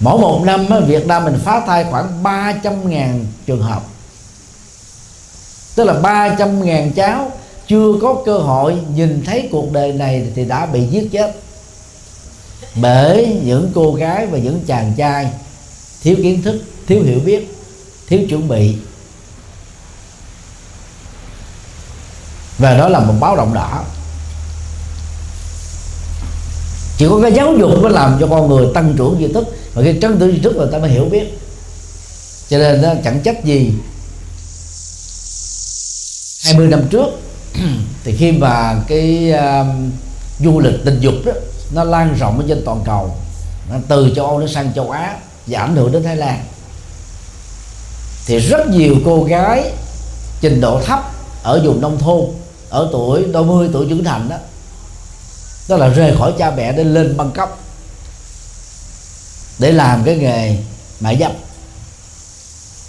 Mỗi 0.00 0.18
một 0.18 0.42
năm 0.44 0.66
Việt 0.86 1.06
Nam 1.06 1.24
mình 1.24 1.38
phá 1.44 1.62
thai 1.66 1.84
khoảng 1.90 2.22
300 2.22 2.90
ngàn 2.90 3.26
trường 3.46 3.62
hợp. 3.62 3.82
Tức 5.74 5.84
là 5.84 5.92
300 5.92 6.64
ngàn 6.64 6.92
cháu 6.92 7.32
chưa 7.66 7.92
có 8.02 8.22
cơ 8.26 8.38
hội 8.38 8.78
nhìn 8.94 9.22
thấy 9.26 9.48
cuộc 9.52 9.72
đời 9.72 9.92
này 9.92 10.26
thì 10.34 10.44
đã 10.44 10.66
bị 10.66 10.86
giết 10.86 11.08
chết. 11.12 11.40
Bởi 12.74 13.40
những 13.44 13.72
cô 13.74 13.92
gái 13.92 14.26
và 14.26 14.38
những 14.38 14.60
chàng 14.66 14.92
trai 14.96 15.30
thiếu 16.02 16.16
kiến 16.16 16.42
thức, 16.42 16.62
thiếu 16.86 17.02
hiểu 17.02 17.20
biết, 17.24 17.54
thiếu 18.08 18.20
chuẩn 18.28 18.48
bị. 18.48 18.76
Và 22.58 22.78
đó 22.78 22.88
là 22.88 23.00
một 23.00 23.14
báo 23.20 23.36
động 23.36 23.54
đỏ 23.54 23.84
chỉ 26.98 27.06
có 27.08 27.20
cái 27.22 27.32
giáo 27.32 27.54
dục 27.56 27.70
mới 27.82 27.92
làm 27.92 28.16
cho 28.20 28.26
con 28.26 28.48
người 28.48 28.66
tăng 28.74 28.94
trưởng 28.96 29.16
duy 29.20 29.32
thức. 29.32 29.44
Và 29.74 29.82
khi 29.82 29.92
tăng 29.92 30.18
trưởng 30.18 30.32
duy 30.32 30.38
thức 30.38 30.56
là 30.56 30.66
ta 30.72 30.78
mới 30.78 30.90
hiểu 30.90 31.04
biết. 31.04 31.38
Cho 32.48 32.58
nên 32.58 32.82
nó 32.82 32.88
chẳng 33.04 33.20
trách 33.24 33.44
gì. 33.44 33.72
20 36.44 36.68
năm 36.68 36.82
trước 36.90 37.06
thì 38.04 38.16
khi 38.16 38.32
mà 38.32 38.82
cái 38.88 39.32
uh, 39.34 39.66
du 40.44 40.60
lịch 40.60 40.84
tình 40.84 41.00
dục 41.00 41.14
đó 41.24 41.32
nó 41.74 41.84
lan 41.84 42.16
rộng 42.18 42.38
ở 42.38 42.44
trên 42.48 42.62
toàn 42.64 42.80
cầu 42.84 43.16
nó 43.70 43.76
từ 43.88 44.12
châu 44.16 44.26
Âu 44.26 44.40
đến 44.40 44.48
sang 44.48 44.72
châu 44.74 44.90
Á 44.90 45.16
và 45.46 45.60
ảnh 45.60 45.76
hưởng 45.76 45.92
đến 45.92 46.02
Thái 46.02 46.16
Lan. 46.16 46.44
Thì 48.26 48.38
rất 48.38 48.68
nhiều 48.68 48.94
cô 49.04 49.24
gái 49.24 49.72
trình 50.40 50.60
độ 50.60 50.80
thấp 50.80 51.12
ở 51.42 51.60
vùng 51.64 51.80
nông 51.80 51.98
thôn 51.98 52.24
ở 52.70 52.88
tuổi 52.92 53.24
đôi 53.32 53.44
mươi 53.44 53.68
tuổi 53.72 53.86
trưởng 53.88 54.04
thành 54.04 54.28
đó 54.28 54.36
đó 55.68 55.76
là 55.76 55.88
rời 55.88 56.16
khỏi 56.18 56.34
cha 56.38 56.50
mẹ 56.50 56.72
để 56.72 56.84
lên 56.84 57.16
Bangkok 57.16 57.64
để 59.58 59.72
làm 59.72 60.04
cái 60.04 60.16
nghề 60.16 60.56
mại 61.00 61.16
dâm. 61.20 61.32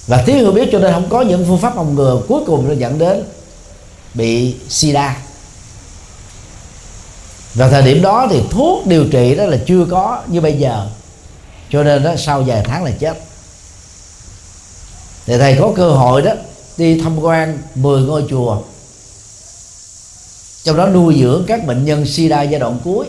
Và 0.07 0.23
thiếu 0.23 0.36
hiểu 0.36 0.51
biết 0.51 0.69
cho 0.71 0.80
nên 0.80 0.93
không 0.93 1.09
có 1.09 1.21
những 1.21 1.45
phương 1.47 1.59
pháp 1.59 1.73
phòng 1.75 1.95
ngừa 1.95 2.21
cuối 2.27 2.41
cùng 2.45 2.67
nó 2.67 2.73
dẫn 2.73 2.97
đến 2.97 3.23
bị 4.13 4.55
sida. 4.69 5.17
Và 7.53 7.69
thời 7.69 7.82
điểm 7.82 8.01
đó 8.01 8.27
thì 8.30 8.41
thuốc 8.51 8.88
điều 8.88 9.05
trị 9.11 9.36
đó 9.36 9.45
là 9.45 9.57
chưa 9.67 9.86
có 9.91 10.21
như 10.27 10.41
bây 10.41 10.53
giờ, 10.53 10.88
cho 11.69 11.84
nên 11.84 12.03
đó 12.03 12.13
sau 12.17 12.41
vài 12.41 12.63
tháng 12.65 12.84
là 12.84 12.91
chết. 12.91 13.17
Thì 15.25 15.38
thầy 15.38 15.57
có 15.59 15.71
cơ 15.75 15.91
hội 15.91 16.21
đó 16.21 16.32
đi 16.77 17.01
tham 17.01 17.19
quan 17.19 17.57
10 17.75 18.01
ngôi 18.01 18.25
chùa 18.30 18.61
trong 20.70 20.78
đó 20.78 20.88
nuôi 20.88 21.17
dưỡng 21.20 21.43
các 21.47 21.65
bệnh 21.65 21.86
nhân 21.86 22.05
sida 22.05 22.41
giai 22.41 22.59
đoạn 22.59 22.80
cuối 22.84 23.05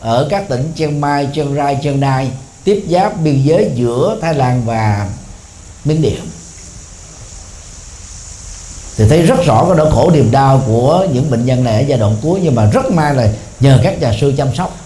ở 0.00 0.26
các 0.30 0.48
tỉnh 0.48 0.72
Chiang 0.76 1.00
Mai, 1.00 1.28
Chiang 1.34 1.54
Rai, 1.54 1.78
Chiang 1.82 2.00
Nai 2.00 2.30
tiếp 2.64 2.84
giáp 2.88 3.20
biên 3.20 3.42
giới 3.42 3.70
giữa 3.74 4.18
Thái 4.22 4.34
Lan 4.34 4.62
và 4.64 5.08
Miến 5.84 6.02
Điện. 6.02 6.20
Thì 8.96 9.08
thấy 9.08 9.22
rất 9.22 9.44
rõ 9.44 9.64
cái 9.68 9.76
nỗi 9.76 9.92
khổ 9.92 10.10
niềm 10.10 10.30
đau 10.30 10.62
của 10.66 11.06
những 11.12 11.30
bệnh 11.30 11.46
nhân 11.46 11.64
này 11.64 11.74
ở 11.82 11.86
giai 11.86 11.98
đoạn 11.98 12.16
cuối 12.22 12.40
nhưng 12.42 12.54
mà 12.54 12.70
rất 12.72 12.90
may 12.90 13.14
là 13.14 13.28
nhờ 13.60 13.80
các 13.82 14.00
nhà 14.00 14.12
sư 14.20 14.32
chăm 14.36 14.54
sóc. 14.54 14.76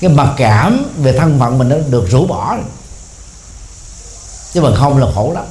Cái 0.00 0.10
mặc 0.10 0.34
cảm 0.36 0.84
về 0.96 1.12
thân 1.12 1.38
phận 1.40 1.58
mình 1.58 1.68
nó 1.68 1.76
được 1.90 2.10
rũ 2.10 2.26
bỏ 2.26 2.54
rồi. 2.54 2.64
chứ 4.52 4.60
mà 4.60 4.74
không 4.74 4.98
là 4.98 5.06
khổ 5.14 5.32
lắm. 5.34 5.44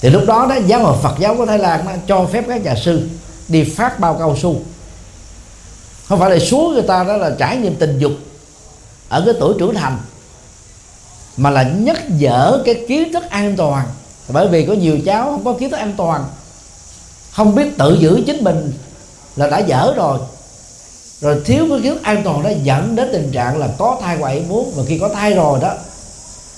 Thì 0.00 0.10
lúc 0.10 0.22
đó 0.26 0.46
đó 0.48 0.56
giáo 0.66 0.80
hội 0.80 0.96
Phật 1.02 1.14
giáo 1.18 1.36
của 1.36 1.46
Thái 1.46 1.58
Lan 1.58 1.84
nó 1.84 1.92
cho 2.06 2.26
phép 2.32 2.44
các 2.48 2.62
nhà 2.62 2.74
sư 2.84 3.08
đi 3.48 3.64
phát 3.64 4.00
bao 4.00 4.14
cao 4.14 4.36
su. 4.42 4.60
Không 6.08 6.20
phải 6.20 6.30
là 6.30 6.38
số 6.38 6.70
người 6.74 6.82
ta 6.82 7.04
đó 7.04 7.16
là 7.16 7.30
trải 7.38 7.56
nghiệm 7.56 7.76
tình 7.76 7.98
dục 7.98 8.12
ở 9.08 9.22
cái 9.26 9.34
tuổi 9.40 9.54
trưởng 9.58 9.74
thành, 9.74 9.98
mà 11.36 11.50
là 11.50 11.62
nhắc 11.62 12.08
dở 12.08 12.62
cái 12.64 12.84
kiến 12.88 13.12
thức 13.12 13.24
an 13.30 13.56
toàn. 13.56 13.86
Bởi 14.28 14.48
vì 14.48 14.66
có 14.66 14.72
nhiều 14.72 14.98
cháu 15.06 15.24
không 15.24 15.44
có 15.44 15.52
kiến 15.52 15.70
thức 15.70 15.76
an 15.76 15.94
toàn, 15.96 16.24
không 17.32 17.54
biết 17.54 17.78
tự 17.78 17.98
giữ 18.00 18.22
chính 18.26 18.44
mình 18.44 18.72
là 19.36 19.46
đã 19.46 19.58
dở 19.58 19.92
rồi. 19.96 20.18
Rồi 21.20 21.42
thiếu 21.44 21.66
cái 21.70 21.80
kiến 21.82 21.94
thức 21.94 22.02
an 22.02 22.22
toàn 22.24 22.42
đó 22.42 22.50
dẫn 22.62 22.96
đến 22.96 23.08
tình 23.12 23.30
trạng 23.32 23.58
là 23.58 23.68
có 23.78 23.98
thai 24.02 24.16
ngoài 24.16 24.34
ý 24.34 24.42
muốn, 24.48 24.72
và 24.76 24.82
khi 24.88 24.98
có 24.98 25.08
thai 25.08 25.34
rồi 25.34 25.60
đó, 25.62 25.74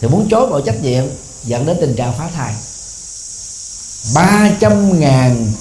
thì 0.00 0.08
muốn 0.08 0.28
chối 0.30 0.46
mọi 0.46 0.62
trách 0.66 0.82
nhiệm, 0.82 1.04
dẫn 1.42 1.66
đến 1.66 1.76
tình 1.80 1.96
trạng 1.96 2.12
phá 2.18 2.28
thai. 2.34 2.54
300 4.14 5.00
ngàn 5.00 5.52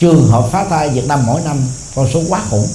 trường 0.00 0.28
hợp 0.28 0.48
phá 0.52 0.64
thai 0.70 0.88
Việt 0.88 1.06
Nam 1.06 1.26
mỗi 1.26 1.40
năm, 1.40 1.68
con 1.94 2.08
số 2.12 2.22
quá 2.28 2.42
khủng. 2.50 2.68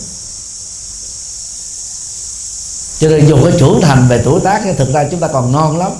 Cho 2.99 3.09
nên 3.09 3.27
dùng 3.27 3.43
cái 3.43 3.53
trưởng 3.59 3.79
thành 3.81 4.07
về 4.07 4.21
tuổi 4.25 4.39
tác 4.43 4.61
thì 4.63 4.73
thực 4.73 4.93
ra 4.93 5.07
chúng 5.11 5.19
ta 5.19 5.27
còn 5.27 5.51
non 5.51 5.77
lắm. 5.77 5.91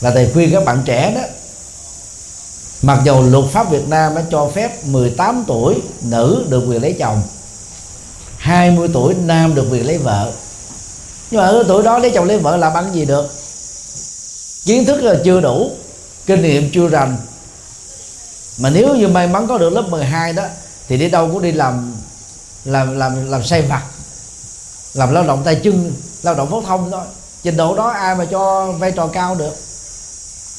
Và 0.00 0.10
thầy 0.10 0.30
khuyên 0.32 0.52
các 0.52 0.64
bạn 0.64 0.82
trẻ 0.84 1.12
đó, 1.14 1.20
mặc 2.82 3.00
dù 3.04 3.22
luật 3.22 3.44
pháp 3.52 3.70
Việt 3.70 3.88
Nam 3.88 4.14
đã 4.14 4.24
cho 4.30 4.50
phép 4.54 4.84
18 4.84 5.44
tuổi 5.46 5.74
nữ 6.02 6.44
được 6.48 6.64
quyền 6.68 6.82
lấy 6.82 6.96
chồng 6.98 7.22
20 8.36 8.88
tuổi 8.92 9.14
nam 9.14 9.54
được 9.54 9.66
quyền 9.70 9.86
lấy 9.86 9.98
vợ. 9.98 10.32
Nhưng 11.30 11.40
mà 11.40 11.46
ở 11.46 11.64
tuổi 11.68 11.82
đó 11.82 11.98
lấy 11.98 12.10
chồng 12.14 12.24
lấy 12.24 12.38
vợ 12.38 12.56
làm 12.56 12.74
ăn 12.74 12.94
gì 12.94 13.04
được? 13.04 13.34
Kiến 14.64 14.84
thức 14.84 15.02
là 15.02 15.14
chưa 15.24 15.40
đủ, 15.40 15.70
kinh 16.26 16.42
nghiệm 16.42 16.70
chưa 16.70 16.88
rành 16.88 17.16
mà 18.58 18.70
nếu 18.70 18.94
như 18.94 19.08
may 19.08 19.28
mắn 19.28 19.46
có 19.48 19.58
được 19.58 19.70
lớp 19.70 19.88
12 19.88 20.32
đó, 20.32 20.44
thì 20.88 20.96
đi 20.96 21.08
đâu 21.08 21.28
cũng 21.32 21.42
đi 21.42 21.52
làm 21.52 21.94
làm 22.64 22.98
làm 22.98 23.30
làm 23.30 23.44
xây 23.44 23.62
vặt, 23.62 23.82
làm 24.94 25.12
lao 25.12 25.24
động 25.26 25.42
tay 25.44 25.60
chân, 25.64 25.92
lao 26.22 26.34
động 26.34 26.50
phổ 26.50 26.62
thông 26.62 26.90
thôi. 26.90 27.04
Trình 27.42 27.56
độ 27.56 27.76
đó 27.76 27.88
ai 27.88 28.14
mà 28.14 28.24
cho 28.24 28.72
vai 28.72 28.92
trò 28.92 29.06
cao 29.06 29.34
được. 29.34 29.56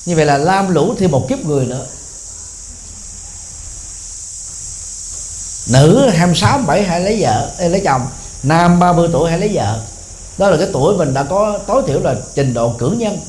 Như 0.06 0.16
vậy 0.16 0.26
là 0.26 0.38
lam 0.38 0.74
lũ 0.74 0.96
thêm 1.00 1.12
một 1.12 1.30
kiếp 1.30 1.46
người 1.46 1.66
nữa. 1.66 1.86
Nữ 5.74 6.10
26 6.10 6.60
7 6.68 6.84
hay 6.84 7.02
lấy 7.02 7.18
vợ 7.22 7.52
hay 7.58 7.70
lấy 7.70 7.82
chồng, 7.86 8.08
nam 8.44 8.80
30 8.80 9.10
tuổi 9.14 9.30
hay 9.30 9.40
lấy 9.40 9.50
vợ. 9.54 9.80
Đó 10.38 10.50
là 10.50 10.58
cái 10.58 10.68
tuổi 10.74 10.98
mình 10.98 11.14
đã 11.14 11.24
có 11.24 11.60
tối 11.68 11.84
thiểu 11.88 12.00
là 12.00 12.16
trình 12.36 12.54
độ 12.54 12.76
cử 12.78 12.96
nhân. 12.98 13.20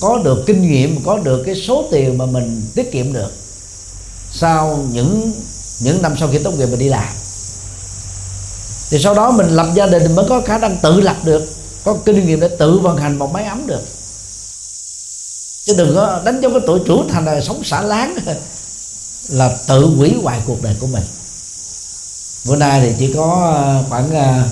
Có 0.00 0.18
được 0.24 0.44
kinh 0.46 0.70
nghiệm, 0.70 1.04
có 1.04 1.18
được 1.18 1.42
cái 1.46 1.54
số 1.54 1.84
tiền 1.90 2.18
mà 2.18 2.26
mình 2.26 2.62
tiết 2.74 2.92
kiệm 2.92 3.12
được 3.12 3.32
sau 4.40 4.86
những 4.92 5.32
những 5.78 6.02
năm 6.02 6.14
sau 6.18 6.28
khi 6.32 6.38
tốt 6.38 6.50
nghiệp 6.50 6.66
mình 6.66 6.78
đi 6.78 6.88
làm. 6.88 7.14
Thì 8.90 8.98
sau 8.98 9.14
đó 9.14 9.30
mình 9.30 9.48
lập 9.48 9.66
gia 9.74 9.86
đình 9.86 10.14
mới 10.14 10.24
có 10.28 10.40
khả 10.46 10.58
năng 10.58 10.76
tự 10.76 11.00
lập 11.00 11.16
được, 11.24 11.52
có 11.84 11.96
kinh 12.04 12.26
nghiệm 12.26 12.40
để 12.40 12.48
tự 12.58 12.78
vận 12.78 12.96
hành 12.96 13.18
một 13.18 13.32
máy 13.32 13.44
ấm 13.44 13.66
được. 13.66 13.82
Chứ 15.66 15.74
đừng 15.78 15.94
có 15.94 16.20
đánh 16.24 16.40
dấu 16.40 16.50
cái 16.50 16.60
tuổi 16.66 16.80
trưởng 16.86 17.08
thành 17.08 17.24
là 17.24 17.40
sống 17.40 17.64
xả 17.64 17.82
láng 17.82 18.16
là 19.28 19.56
tự 19.66 19.86
hủy 19.86 20.14
hoại 20.22 20.42
cuộc 20.46 20.62
đời 20.62 20.76
của 20.80 20.86
mình. 20.86 21.04
Bữa 22.44 22.56
nay 22.56 22.80
thì 22.80 22.92
chỉ 22.98 23.12
có 23.12 23.52
ờ, 23.54 23.84
khoảng 23.88 24.10
ờ, 24.10 24.42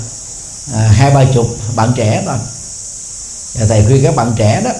ờ, 0.72 0.80
hai, 0.80 1.14
ba 1.14 1.24
chục 1.34 1.46
bạn 1.76 1.92
trẻ 1.96 2.22
thôi. 2.26 2.36
Và 3.54 3.66
thầy 3.66 3.84
khuyên 3.86 4.02
các 4.02 4.16
bạn 4.16 4.32
trẻ 4.36 4.60
đó, 4.64 4.70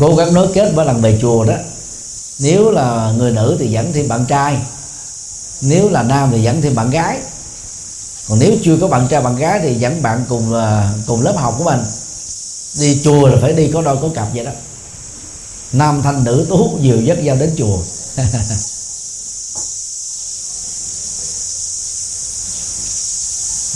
cố 0.00 0.14
gắng 0.14 0.34
nối 0.34 0.48
kết 0.54 0.72
với 0.74 0.86
lần 0.86 1.00
về 1.00 1.18
chùa 1.22 1.44
đó 1.44 1.54
nếu 2.38 2.70
là 2.70 3.12
người 3.16 3.32
nữ 3.32 3.56
thì 3.60 3.70
dẫn 3.70 3.92
thêm 3.92 4.08
bạn 4.08 4.24
trai. 4.28 4.58
Nếu 5.60 5.90
là 5.90 6.02
nam 6.02 6.28
thì 6.32 6.42
dẫn 6.42 6.62
thêm 6.62 6.74
bạn 6.74 6.90
gái. 6.90 7.18
Còn 8.28 8.38
nếu 8.38 8.52
chưa 8.64 8.76
có 8.80 8.88
bạn 8.88 9.06
trai, 9.10 9.20
bạn 9.20 9.36
gái 9.36 9.60
thì 9.62 9.74
dẫn 9.74 10.02
bạn 10.02 10.24
cùng 10.28 10.54
à, 10.54 10.92
cùng 11.06 11.22
lớp 11.22 11.34
học 11.36 11.54
của 11.58 11.64
mình. 11.64 11.80
Đi 12.80 13.00
chùa 13.04 13.28
là 13.28 13.36
phải 13.40 13.52
đi 13.52 13.70
có 13.74 13.82
đôi 13.82 13.96
có 14.02 14.08
cặp 14.14 14.28
vậy 14.34 14.44
đó. 14.44 14.52
Nam 15.72 16.02
thanh 16.02 16.24
nữ 16.24 16.46
tú, 16.48 16.78
nhiều 16.80 17.00
dắt 17.00 17.18
giao 17.22 17.36
đến 17.36 17.54
chùa. 17.58 17.78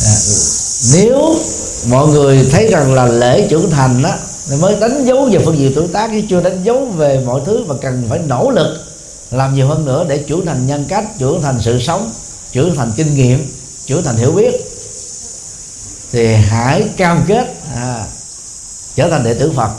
Dạ. 0.03 0.15
Nếu 0.95 1.35
mọi 1.89 2.09
người 2.09 2.49
thấy 2.53 2.67
rằng 2.71 2.95
là 2.95 3.07
lễ 3.07 3.47
trưởng 3.51 3.71
thành 3.71 4.03
đó 4.03 4.11
thì 4.53 4.59
mới 4.59 4.77
đánh 4.81 5.05
dấu 5.05 5.25
về 5.25 5.39
phương 5.45 5.59
diện 5.59 5.73
tuổi 5.75 5.89
tác 5.93 6.11
chứ 6.13 6.23
chưa 6.31 6.41
đánh 6.41 6.63
dấu 6.63 6.87
về 6.87 7.23
mọi 7.27 7.41
thứ 7.47 7.65
và 7.65 7.75
cần 7.83 8.07
phải 8.09 8.19
nỗ 8.27 8.51
lực 8.51 8.85
làm 9.31 9.55
nhiều 9.55 9.69
hơn 9.69 9.85
nữa 9.85 10.07
để 10.09 10.19
trưởng 10.19 10.47
thành 10.47 10.67
nhân 10.67 10.85
cách 10.89 11.05
trưởng 11.19 11.43
thành 11.43 11.59
sự 11.61 11.81
sống 11.81 12.13
trưởng 12.53 12.75
thành 12.77 12.93
kinh 12.97 13.15
nghiệm 13.15 13.53
trưởng 13.87 14.05
thành 14.05 14.17
hiểu 14.17 14.33
biết. 14.33 14.55
Thì 16.13 16.35
hãy 16.35 16.89
cam 16.97 17.25
kết 17.29 17.55
à, 17.75 18.07
trở 18.97 19.11
thành 19.11 19.25
đệ 19.25 19.35
tử 19.35 19.53
Phật 19.57 19.71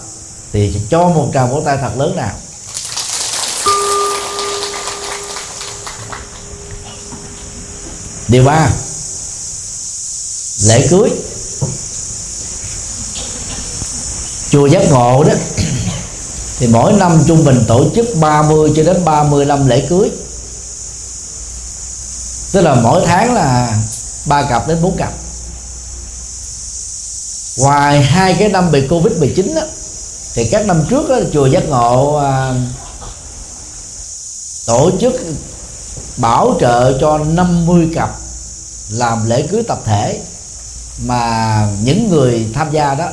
thì 0.53 0.73
cho 0.89 1.09
một 1.09 1.31
tràng 1.33 1.51
vỗ 1.51 1.61
tay 1.65 1.77
thật 1.81 1.91
lớn 1.97 2.15
nào. 2.15 2.35
Điều 8.27 8.43
ba 8.43 8.69
lễ 10.67 10.87
cưới. 10.89 11.09
Chùa 14.53 14.65
giác 14.65 14.83
ngộ 14.91 15.23
đó 15.23 15.33
thì 16.59 16.67
mỗi 16.67 16.93
năm 16.93 17.19
trung 17.27 17.45
bình 17.45 17.63
tổ 17.67 17.85
chức 17.95 18.05
30 18.19 18.71
cho 18.75 18.83
đến 18.83 19.05
35 19.05 19.67
lễ 19.67 19.85
cưới. 19.89 20.11
Tức 22.53 22.61
là 22.61 22.75
mỗi 22.75 23.01
tháng 23.05 23.33
là 23.33 23.77
ba 24.25 24.43
cặp 24.43 24.67
đến 24.67 24.81
bốn 24.81 24.97
cặp. 24.97 25.13
Ngoài 27.57 28.03
hai 28.03 28.35
cái 28.39 28.49
năm 28.49 28.71
bị 28.71 28.87
covid 28.87 29.17
19 29.19 29.55
đó, 29.55 29.61
thì 30.33 30.49
các 30.51 30.65
năm 30.65 30.85
trước 30.89 31.09
đó, 31.09 31.19
chùa 31.33 31.45
giác 31.45 31.69
ngộ 31.69 32.15
à, 32.15 32.53
tổ 34.65 34.91
chức 35.01 35.13
bảo 36.17 36.57
trợ 36.59 36.97
cho 37.01 37.17
50 37.17 37.87
cặp 37.95 38.15
làm 38.89 39.29
lễ 39.29 39.47
cưới 39.51 39.63
tập 39.67 39.81
thể 39.85 40.19
mà 40.97 41.67
những 41.83 42.09
người 42.09 42.47
tham 42.53 42.71
gia 42.71 42.95
đó 42.95 43.09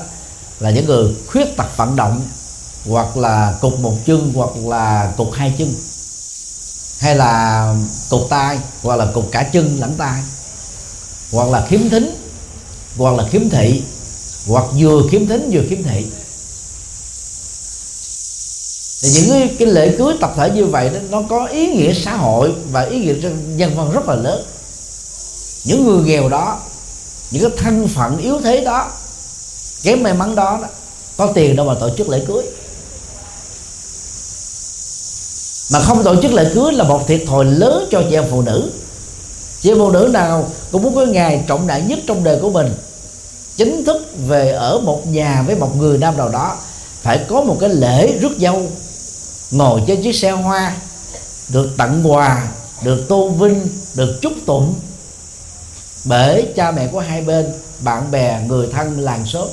là 0.61 0.71
những 0.71 0.87
người 0.87 1.15
khuyết 1.27 1.57
tật 1.57 1.77
vận 1.77 1.97
động 1.97 2.23
hoặc 2.89 3.17
là 3.17 3.55
cục 3.61 3.81
một 3.81 3.97
chân 4.07 4.33
hoặc 4.35 4.51
là 4.57 5.13
cục 5.17 5.33
hai 5.33 5.55
chân 5.59 5.75
hay 6.99 7.17
là 7.17 7.75
cục 8.11 8.21
tay 8.31 8.59
hoặc 8.83 8.97
là 8.97 9.07
cục 9.15 9.29
cả 9.33 9.43
chân 9.43 9.81
lẫn 9.81 9.95
tay 9.99 10.23
hoặc 11.33 11.49
là 11.49 11.67
khiếm 11.67 11.89
thính 11.89 12.17
hoặc 12.97 13.17
là 13.17 13.25
khiếm 13.29 13.51
thị 13.51 13.83
hoặc 14.47 14.65
vừa 14.79 15.03
khiếm 15.11 15.27
thính 15.27 15.51
vừa 15.53 15.63
khiếm 15.69 15.83
thị. 15.83 16.07
Thì 19.03 19.09
những 19.15 19.31
cái, 19.31 19.57
cái 19.59 19.69
lễ 19.69 19.95
cưới 19.99 20.15
tập 20.21 20.33
thể 20.37 20.51
như 20.51 20.67
vậy 20.67 20.91
đó, 20.91 21.01
nó 21.11 21.23
có 21.29 21.47
ý 21.47 21.67
nghĩa 21.67 21.93
xã 21.95 22.17
hội 22.17 22.55
và 22.71 22.83
ý 22.83 22.99
nghĩa 22.99 23.15
nhân 23.33 23.77
văn 23.77 23.91
rất 23.93 24.09
là 24.09 24.15
lớn. 24.15 24.45
Những 25.65 25.87
người 25.87 26.05
nghèo 26.05 26.29
đó 26.29 26.61
những 27.31 27.43
cái 27.43 27.59
thân 27.59 27.89
phận 27.89 28.19
yếu 28.19 28.41
thế 28.41 28.65
đó 28.65 28.93
kém 29.83 30.03
may 30.03 30.15
mắn 30.15 30.35
đó, 30.35 30.59
đó 30.63 30.69
có 31.17 31.33
tiền 31.35 31.57
đâu 31.57 31.67
mà 31.67 31.75
tổ 31.81 31.91
chức 31.97 32.09
lễ 32.09 32.25
cưới. 32.29 32.43
Mà 35.73 35.81
không 35.81 36.03
tổ 36.05 36.23
chức 36.23 36.33
lễ 36.33 36.51
cưới 36.55 36.73
là 36.73 36.85
một 36.85 37.07
thiệt 37.07 37.23
thòi 37.27 37.45
lớn 37.45 37.89
cho 37.91 38.03
chị 38.11 38.17
em 38.17 38.25
phụ 38.31 38.43
nữ. 38.43 38.71
Chị 39.61 39.71
em 39.71 39.79
phụ 39.79 39.91
nữ 39.91 40.09
nào 40.13 40.51
cũng 40.73 40.83
muốn 40.83 40.95
có 40.95 41.05
ngày 41.05 41.45
trọng 41.47 41.67
đại 41.67 41.83
nhất 41.83 41.99
trong 42.07 42.25
đời 42.25 42.39
của 42.43 42.51
mình. 42.51 42.75
Chính 43.57 43.85
thức 43.85 44.07
về 44.27 44.51
ở 44.51 44.81
một 44.81 45.07
nhà 45.07 45.43
với 45.47 45.57
một 45.57 45.77
người 45.77 45.99
nam 45.99 46.17
nào 46.17 46.29
đó 46.29 46.57
phải 47.03 47.25
có 47.29 47.41
một 47.41 47.57
cái 47.61 47.71
lễ 47.71 48.19
rước 48.19 48.33
dâu 48.39 48.63
ngồi 49.51 49.83
trên 49.87 50.03
chiếc 50.03 50.17
xe 50.17 50.31
hoa 50.31 50.77
được 51.49 51.69
tặng 51.77 52.11
quà 52.13 52.49
được 52.83 53.09
tôn 53.09 53.39
vinh 53.39 53.69
được 53.95 54.19
chúc 54.23 54.33
tụng. 54.47 54.75
Bởi 56.05 56.47
cha 56.57 56.71
mẹ 56.71 56.87
của 56.87 57.01
hai 57.01 57.23
bên 57.23 57.53
bạn 57.81 58.11
bè 58.11 58.41
người 58.49 58.69
thân 58.73 59.01
làng 59.01 59.27
xóm 59.27 59.49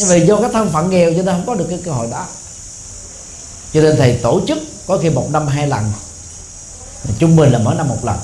nhưng 0.00 0.08
vì 0.08 0.26
do 0.26 0.36
cái 0.40 0.50
thân 0.52 0.70
phận 0.72 0.90
nghèo 0.90 1.10
cho 1.10 1.22
nên 1.22 1.26
không 1.26 1.46
có 1.46 1.54
được 1.54 1.66
cái 1.70 1.78
cơ 1.84 1.92
hội 1.92 2.06
đó. 2.10 2.26
Cho 3.74 3.80
nên 3.80 3.96
thầy 3.96 4.18
tổ 4.22 4.40
chức 4.48 4.58
có 4.86 4.98
khi 4.98 5.10
một 5.10 5.30
năm 5.30 5.46
hai 5.46 5.66
lần. 5.66 5.92
Trung 7.18 7.36
bình 7.36 7.52
là 7.52 7.58
mỗi 7.58 7.74
năm 7.74 7.88
một 7.88 8.04
lần. 8.04 8.16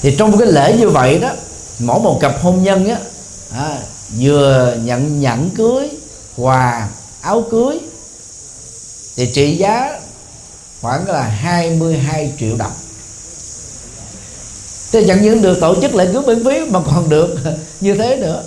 Thì 0.00 0.16
trong 0.18 0.38
cái 0.38 0.48
lễ 0.48 0.76
như 0.78 0.88
vậy 0.88 1.18
đó 1.18 1.30
mỗi 1.78 2.00
một 2.00 2.18
cặp 2.20 2.42
hôn 2.42 2.62
nhân 2.62 2.88
á 2.88 2.98
à, 3.50 3.78
vừa 4.18 4.76
nhận 4.82 5.20
nhẫn 5.20 5.50
cưới 5.50 5.90
quà 6.36 6.88
áo 7.20 7.44
cưới 7.50 7.78
thì 9.16 9.32
trị 9.34 9.56
giá 9.56 10.00
khoảng 10.80 11.10
là 11.10 11.22
22 11.22 12.32
triệu 12.40 12.56
đồng. 12.56 12.72
Thế 14.92 15.04
chẳng 15.08 15.22
những 15.22 15.42
được 15.42 15.60
tổ 15.60 15.74
chức 15.82 15.94
lễ 15.94 16.08
cưới 16.12 16.22
miễn 16.26 16.44
phí 16.44 16.70
mà 16.70 16.80
còn 16.86 17.08
được 17.08 17.36
như 17.80 17.94
thế 17.94 18.16
nữa 18.16 18.42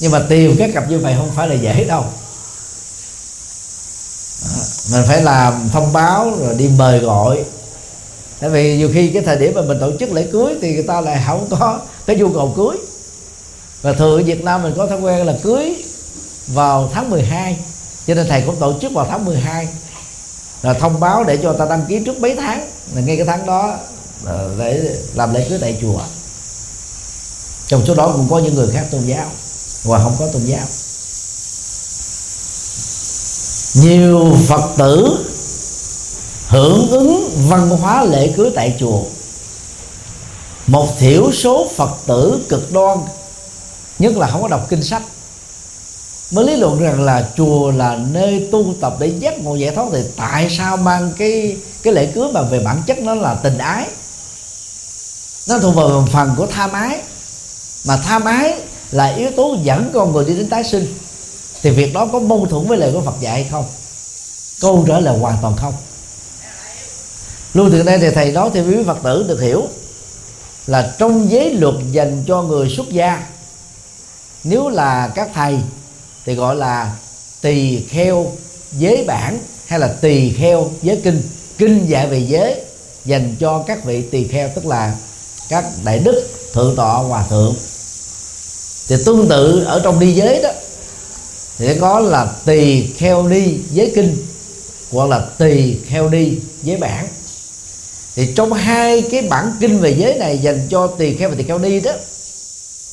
nhưng 0.00 0.12
mà 0.12 0.22
tìm 0.28 0.56
các 0.58 0.70
cặp 0.74 0.90
như 0.90 0.98
vậy 0.98 1.14
không 1.16 1.30
phải 1.36 1.48
là 1.48 1.54
dễ 1.54 1.84
đâu. 1.84 2.04
À, 4.42 4.60
mình 4.92 5.02
phải 5.06 5.22
làm 5.22 5.68
thông 5.72 5.92
báo 5.92 6.32
rồi 6.40 6.54
đi 6.54 6.68
mời 6.68 6.98
gọi. 6.98 7.44
Tại 8.40 8.50
vì 8.50 8.76
nhiều 8.76 8.90
khi 8.94 9.08
cái 9.08 9.22
thời 9.22 9.36
điểm 9.36 9.52
mà 9.54 9.62
mình 9.62 9.80
tổ 9.80 9.90
chức 10.00 10.12
lễ 10.12 10.26
cưới 10.32 10.54
thì 10.62 10.74
người 10.74 10.82
ta 10.82 11.00
lại 11.00 11.22
không 11.26 11.48
có 11.50 11.80
cái 12.06 12.16
nhu 12.16 12.32
cầu 12.32 12.54
cưới. 12.56 12.76
Và 13.82 13.92
thường 13.92 14.20
ở 14.20 14.24
Việt 14.24 14.44
Nam 14.44 14.62
mình 14.62 14.74
có 14.76 14.86
thói 14.86 15.00
quen 15.00 15.26
là 15.26 15.34
cưới 15.42 15.84
vào 16.46 16.90
tháng 16.94 17.10
12 17.10 17.58
cho 18.06 18.14
nên 18.14 18.26
thầy 18.28 18.42
cũng 18.46 18.56
tổ 18.56 18.74
chức 18.80 18.92
vào 18.92 19.06
tháng 19.10 19.24
12 19.24 19.68
là 20.62 20.74
thông 20.74 21.00
báo 21.00 21.24
để 21.24 21.38
cho 21.42 21.52
ta 21.52 21.64
đăng 21.64 21.84
ký 21.88 22.00
trước 22.06 22.20
mấy 22.20 22.36
tháng. 22.36 22.70
Là 22.94 23.00
ngay 23.00 23.16
cái 23.16 23.26
tháng 23.26 23.46
đó 23.46 23.78
để 24.58 24.96
làm 25.14 25.34
lễ 25.34 25.46
cưới 25.48 25.58
tại 25.60 25.78
chùa. 25.80 26.00
Trong 27.66 27.86
số 27.86 27.94
đó 27.94 28.12
cũng 28.16 28.28
có 28.30 28.38
những 28.38 28.54
người 28.54 28.68
khác 28.72 28.84
tôn 28.90 29.02
giáo 29.06 29.26
và 29.82 29.98
không 30.02 30.16
có 30.18 30.26
tôn 30.32 30.44
giáo. 30.44 30.66
Nhiều 33.74 34.36
phật 34.48 34.70
tử 34.76 35.24
hưởng 36.48 36.88
ứng 36.90 37.30
văn 37.48 37.70
hóa 37.70 38.04
lễ 38.04 38.32
cưới 38.36 38.50
tại 38.54 38.76
chùa. 38.80 39.02
Một 40.66 40.98
thiểu 40.98 41.32
số 41.32 41.68
phật 41.76 41.90
tử 42.06 42.46
cực 42.48 42.72
đoan, 42.72 42.98
nhất 43.98 44.16
là 44.16 44.26
không 44.26 44.42
có 44.42 44.48
đọc 44.48 44.66
kinh 44.68 44.82
sách, 44.82 45.02
mới 46.30 46.44
lý 46.44 46.56
luận 46.56 46.80
rằng 46.80 47.04
là 47.04 47.28
chùa 47.36 47.70
là 47.70 47.98
nơi 48.10 48.48
tu 48.52 48.74
tập 48.80 48.96
để 48.98 49.06
giác 49.18 49.38
ngộ 49.38 49.54
giải 49.54 49.74
thoát 49.74 49.86
thì 49.92 50.02
tại 50.16 50.50
sao 50.58 50.76
mang 50.76 51.12
cái 51.18 51.56
cái 51.82 51.92
lễ 51.92 52.06
cưới 52.14 52.28
mà 52.32 52.42
về 52.42 52.60
bản 52.60 52.82
chất 52.86 52.98
nó 52.98 53.14
là 53.14 53.34
tình 53.34 53.58
ái? 53.58 53.86
Nó 55.48 55.58
thuộc 55.58 55.74
vào 55.74 56.08
phần 56.12 56.34
của 56.36 56.46
tham 56.46 56.72
ái 56.72 57.02
mà 57.84 57.96
tham 57.96 58.24
ái 58.24 58.54
là 58.90 59.06
yếu 59.06 59.30
tố 59.36 59.56
dẫn 59.62 59.90
con 59.94 60.12
người 60.12 60.24
đi 60.24 60.34
đến 60.34 60.48
tái 60.48 60.64
sinh, 60.64 60.94
thì 61.62 61.70
việc 61.70 61.94
đó 61.94 62.08
có 62.12 62.18
mâu 62.18 62.46
thuẫn 62.46 62.66
với 62.66 62.78
lời 62.78 62.92
của 62.92 63.00
Phật 63.00 63.14
dạy 63.20 63.32
hay 63.32 63.46
không? 63.50 63.64
Câu 64.60 64.84
trả 64.88 65.00
lời 65.00 65.18
hoàn 65.18 65.36
toàn 65.42 65.56
không. 65.56 65.74
Luôn 67.54 67.70
từ 67.72 67.82
đây 67.82 67.98
thì 67.98 68.10
thầy 68.10 68.32
nói 68.32 68.50
thì 68.54 68.60
quý 68.60 68.76
Phật 68.86 68.98
tử 69.02 69.24
được 69.28 69.40
hiểu 69.40 69.66
là 70.66 70.94
trong 70.98 71.30
giới 71.30 71.50
luật 71.50 71.74
dành 71.92 72.24
cho 72.26 72.42
người 72.42 72.70
xuất 72.76 72.88
gia, 72.90 73.26
nếu 74.44 74.68
là 74.68 75.12
các 75.14 75.30
thầy 75.34 75.58
thì 76.24 76.34
gọi 76.34 76.56
là 76.56 76.96
tỳ 77.40 77.82
kheo 77.82 78.32
giới 78.72 79.04
bản 79.06 79.38
hay 79.66 79.78
là 79.78 79.94
tỳ 80.00 80.32
kheo 80.32 80.70
giới 80.82 81.00
kinh. 81.04 81.22
Kinh 81.58 81.86
dạy 81.86 82.06
về 82.06 82.18
giới 82.18 82.60
dành 83.04 83.36
cho 83.40 83.64
các 83.66 83.84
vị 83.84 84.02
tỳ 84.02 84.28
kheo, 84.28 84.50
tức 84.54 84.66
là 84.66 84.94
các 85.48 85.64
đại 85.84 85.98
đức, 85.98 86.28
thượng 86.52 86.76
tọa, 86.76 86.94
hòa 86.94 87.24
thượng 87.30 87.54
thì 88.88 88.96
tương 89.06 89.28
tự 89.28 89.64
ở 89.64 89.80
trong 89.84 90.00
đi 90.00 90.12
giới 90.12 90.42
đó, 90.42 90.50
thì 91.58 91.78
có 91.80 92.00
là 92.00 92.26
tỳ 92.44 92.86
kheo 92.86 93.22
ni 93.22 93.58
giới 93.70 93.92
kinh, 93.94 94.26
hoặc 94.90 95.08
là 95.08 95.18
tỳ 95.38 95.76
kheo 95.86 96.10
ni 96.10 96.30
giới 96.62 96.76
bản. 96.76 97.08
Thì 98.16 98.32
trong 98.36 98.52
hai 98.52 99.02
cái 99.10 99.22
bản 99.22 99.52
kinh 99.60 99.78
về 99.78 99.94
giới 99.98 100.14
này 100.14 100.38
dành 100.38 100.66
cho 100.70 100.86
tỳ 100.86 101.14
kheo 101.14 101.28
và 101.28 101.34
tỳ 101.38 101.44
kheo 101.44 101.58
ni 101.58 101.80
đó, 101.80 101.92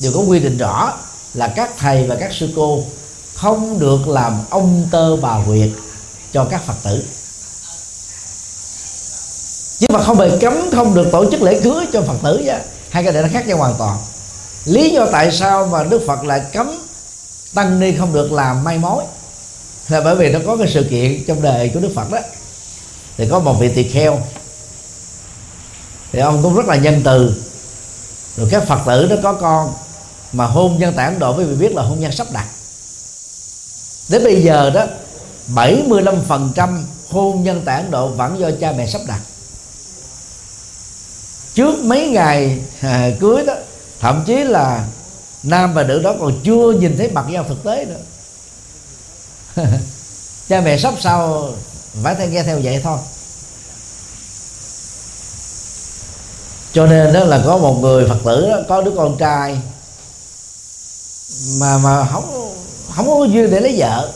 đều 0.00 0.12
có 0.14 0.20
quy 0.20 0.38
định 0.38 0.58
rõ 0.58 0.98
là 1.34 1.48
các 1.48 1.70
thầy 1.78 2.06
và 2.06 2.14
các 2.14 2.32
sư 2.32 2.48
cô 2.56 2.84
không 3.34 3.78
được 3.78 4.08
làm 4.08 4.38
ông 4.50 4.88
tơ 4.90 5.16
bà 5.16 5.32
huyệt 5.32 5.68
cho 6.32 6.44
các 6.44 6.66
phật 6.66 6.76
tử. 6.82 7.02
Chứ 9.78 9.86
mà 9.90 10.02
không 10.02 10.18
hề 10.18 10.38
cấm, 10.40 10.54
không 10.72 10.94
được 10.94 11.08
tổ 11.12 11.30
chức 11.30 11.42
lễ 11.42 11.60
cưới 11.64 11.84
cho 11.92 12.02
phật 12.02 12.16
tử 12.22 12.38
nha. 12.38 12.60
Hai 12.90 13.02
cái 13.02 13.12
này 13.12 13.22
nó 13.22 13.28
khác 13.32 13.46
nhau 13.48 13.58
hoàn 13.58 13.74
toàn 13.78 13.98
lý 14.66 14.90
do 14.90 15.06
tại 15.12 15.32
sao 15.32 15.66
mà 15.66 15.84
đức 15.84 16.02
phật 16.06 16.24
lại 16.24 16.42
cấm 16.52 16.78
tăng 17.54 17.80
ni 17.80 17.96
không 17.98 18.12
được 18.12 18.32
làm 18.32 18.64
may 18.64 18.78
mối? 18.78 19.04
Là 19.88 20.00
bởi 20.00 20.14
vì 20.14 20.32
nó 20.32 20.38
có 20.46 20.56
cái 20.56 20.68
sự 20.68 20.86
kiện 20.90 21.24
trong 21.26 21.42
đời 21.42 21.70
của 21.74 21.80
đức 21.80 21.90
phật 21.94 22.10
đó. 22.10 22.18
Thì 23.16 23.28
có 23.30 23.38
một 23.38 23.56
vị 23.60 23.68
tỳ 23.68 23.88
kheo. 23.88 24.20
Thì 26.12 26.18
ông 26.18 26.42
cũng 26.42 26.56
rất 26.56 26.66
là 26.66 26.76
nhân 26.76 27.00
từ. 27.04 27.34
Rồi 28.36 28.48
các 28.50 28.66
phật 28.66 28.80
tử 28.86 29.06
nó 29.10 29.16
có 29.22 29.32
con 29.32 29.74
mà 30.32 30.46
hôn 30.46 30.78
nhân 30.78 30.94
tại 30.96 31.04
Ấn 31.04 31.18
Độ 31.18 31.36
quý 31.36 31.44
vị 31.44 31.54
biết 31.54 31.74
là 31.74 31.82
hôn 31.82 32.00
nhân 32.00 32.12
sắp 32.12 32.26
đặt. 32.32 32.46
Đến 34.08 34.24
bây 34.24 34.42
giờ 34.42 34.70
đó 34.70 34.84
75% 35.54 36.82
hôn 37.08 37.44
nhân 37.44 37.62
tại 37.64 37.82
Ấn 37.82 37.90
Độ 37.90 38.08
vẫn 38.08 38.38
do 38.38 38.50
cha 38.60 38.72
mẹ 38.72 38.86
sắp 38.86 39.00
đặt. 39.06 39.20
Trước 41.54 41.78
mấy 41.84 42.08
ngày 42.08 42.58
à, 42.80 43.10
cưới 43.20 43.44
đó 43.46 43.54
thậm 44.00 44.24
chí 44.26 44.44
là 44.44 44.84
nam 45.42 45.74
và 45.74 45.82
nữ 45.82 46.02
đó 46.02 46.14
còn 46.20 46.40
chưa 46.44 46.72
nhìn 46.72 46.96
thấy 46.98 47.10
mặt 47.10 47.24
nhau 47.28 47.44
thực 47.48 47.64
tế 47.64 47.84
nữa. 47.84 48.00
Cha 50.48 50.60
mẹ 50.60 50.78
sắp 50.78 50.94
sau 51.00 51.50
phải 52.02 52.14
theo 52.14 52.28
nghe 52.28 52.42
theo 52.42 52.60
vậy 52.62 52.80
thôi. 52.84 52.98
Cho 56.72 56.86
nên 56.86 57.12
đó 57.12 57.24
là 57.24 57.42
có 57.46 57.58
một 57.58 57.78
người 57.80 58.08
phật 58.08 58.18
tử 58.24 58.48
đó, 58.48 58.56
có 58.68 58.82
đứa 58.82 58.92
con 58.96 59.16
trai 59.18 59.60
mà 61.60 61.78
mà 61.78 62.06
không 62.12 62.54
không 62.94 63.06
có 63.06 63.24
duyên 63.24 63.50
để 63.50 63.60
lấy 63.60 63.74
vợ. 63.78 64.12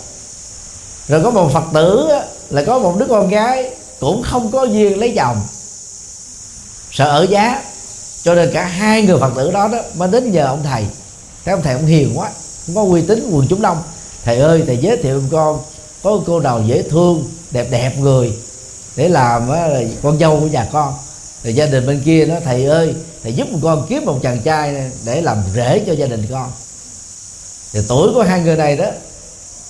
Rồi 1.08 1.20
có 1.24 1.30
một 1.30 1.50
phật 1.52 1.64
tử 1.72 2.06
đó, 2.08 2.22
là 2.50 2.64
có 2.66 2.78
một 2.78 2.96
đứa 2.98 3.06
con 3.06 3.28
gái 3.28 3.70
cũng 4.00 4.22
không 4.22 4.52
có 4.52 4.64
duyên 4.64 4.98
lấy 4.98 5.12
chồng. 5.16 5.40
Sợ 6.92 7.10
ở 7.10 7.26
giá 7.30 7.62
cho 8.24 8.34
nên 8.34 8.50
cả 8.52 8.64
hai 8.64 9.02
người 9.02 9.18
phật 9.20 9.32
tử 9.36 9.50
đó 9.50 9.68
đó, 9.68 9.78
mới 9.94 10.08
đến 10.08 10.32
nhờ 10.32 10.46
ông 10.46 10.62
thầy. 10.62 10.84
Cái 11.44 11.52
ông 11.52 11.62
thầy 11.62 11.74
ông 11.74 11.86
hiền 11.86 12.18
quá, 12.18 12.30
không 12.66 12.74
có 12.74 12.82
uy 12.82 13.02
tín 13.02 13.30
quần 13.32 13.46
chúng 13.48 13.62
đông. 13.62 13.82
Thầy 14.24 14.38
ơi, 14.38 14.62
thầy 14.66 14.76
giới 14.76 14.96
thiệu 14.96 15.22
con, 15.30 15.60
có 16.02 16.20
cô 16.26 16.40
nào 16.40 16.62
dễ 16.66 16.82
thương, 16.82 17.24
đẹp 17.50 17.66
đẹp 17.70 17.98
người, 17.98 18.32
để 18.96 19.08
làm 19.08 19.48
con 20.02 20.18
dâu 20.18 20.40
của 20.40 20.46
nhà 20.46 20.68
con. 20.72 20.94
Thì 21.42 21.52
gia 21.52 21.66
đình 21.66 21.86
bên 21.86 22.02
kia 22.04 22.26
nó 22.26 22.34
thầy 22.44 22.64
ơi, 22.64 22.94
thầy 23.22 23.32
giúp 23.32 23.48
con 23.62 23.86
kiếm 23.88 24.04
một 24.04 24.18
chàng 24.22 24.40
trai 24.40 24.90
để 25.04 25.22
làm 25.22 25.42
rễ 25.54 25.84
cho 25.86 25.92
gia 25.92 26.06
đình 26.06 26.26
con. 26.30 26.50
Thì 27.72 27.80
tuổi 27.88 28.12
của 28.14 28.22
hai 28.22 28.40
người 28.40 28.56
này 28.56 28.76
đó, 28.76 28.86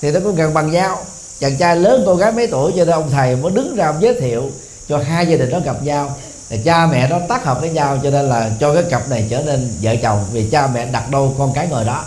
thì 0.00 0.10
nó 0.10 0.20
cũng 0.20 0.34
gần 0.34 0.54
bằng 0.54 0.70
nhau. 0.70 1.04
Chàng 1.40 1.56
trai 1.56 1.76
lớn, 1.76 2.02
cô 2.06 2.14
gái 2.14 2.32
mấy 2.32 2.46
tuổi, 2.46 2.72
cho 2.76 2.84
nên 2.84 2.94
ông 2.94 3.10
thầy 3.10 3.36
mới 3.36 3.52
đứng 3.52 3.76
ra 3.76 3.94
giới 4.00 4.20
thiệu 4.20 4.50
cho 4.88 4.98
hai 4.98 5.26
gia 5.26 5.36
đình 5.36 5.50
đó 5.50 5.60
gặp 5.64 5.82
nhau 5.82 6.16
thì 6.50 6.58
cha 6.64 6.86
mẹ 6.86 7.08
đó 7.08 7.18
tác 7.28 7.44
hợp 7.44 7.60
với 7.60 7.70
nhau 7.70 7.98
cho 8.02 8.10
nên 8.10 8.28
là 8.28 8.50
cho 8.60 8.74
cái 8.74 8.82
cặp 8.90 9.08
này 9.08 9.26
trở 9.30 9.42
nên 9.42 9.72
vợ 9.82 9.96
chồng 10.02 10.24
vì 10.32 10.50
cha 10.50 10.66
mẹ 10.66 10.86
đặt 10.86 11.10
đâu 11.10 11.34
con 11.38 11.52
cái 11.52 11.66
ngồi 11.66 11.84
đó. 11.84 12.04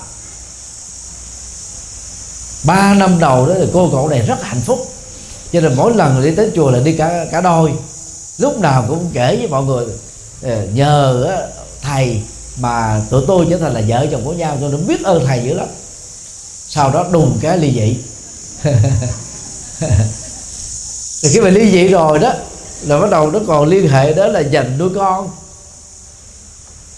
Ba 2.64 2.94
năm 2.94 3.20
đầu 3.20 3.48
đó 3.48 3.54
thì 3.58 3.68
cô 3.74 3.90
cậu 3.92 4.08
này 4.08 4.22
rất 4.22 4.44
hạnh 4.44 4.62
phúc. 4.62 4.88
Cho 5.54 5.62
nên 5.62 5.74
mỗi 5.76 5.94
lần 5.94 6.24
đi 6.24 6.36
tới 6.36 6.52
chùa 6.56 6.72
là 6.72 6.80
đi 6.80 6.98
cả 6.98 7.26
cả 7.32 7.42
đôi. 7.42 7.74
Lúc 8.38 8.60
nào 8.60 8.86
cũng 8.88 9.10
kể 9.14 9.36
với 9.36 9.48
mọi 9.48 9.64
người 9.64 9.86
ờ, 10.42 10.66
nhờ 10.74 11.28
thầy 11.82 12.22
mà 12.58 13.02
tụi 13.10 13.24
tôi 13.28 13.48
trở 13.50 13.58
thành 13.58 13.74
là 13.74 13.82
vợ 13.88 14.08
chồng 14.12 14.26
của 14.26 14.34
nhau, 14.34 14.58
tôi 14.62 14.72
nó 14.72 14.78
biết 14.78 15.04
ơn 15.04 15.26
thầy 15.26 15.44
dữ 15.44 15.54
lắm. 15.54 15.68
Sau 16.68 16.92
đó 16.92 17.06
đùng 17.12 17.38
cái 17.42 17.58
ly 17.58 17.74
dị. 17.74 17.98
Thì 21.24 21.30
khi 21.34 21.42
mà 21.42 21.50
ly 21.50 21.72
dị 21.72 21.88
rồi 21.88 22.20
đó 22.20 22.34
là 22.86 23.00
bắt 23.00 23.10
đầu 23.12 23.32
nó 23.32 23.40
còn 23.48 23.68
liên 23.68 23.88
hệ 23.88 24.14
đó 24.14 24.28
là 24.28 24.40
dành 24.40 24.78
nuôi 24.78 24.90
con, 24.96 25.30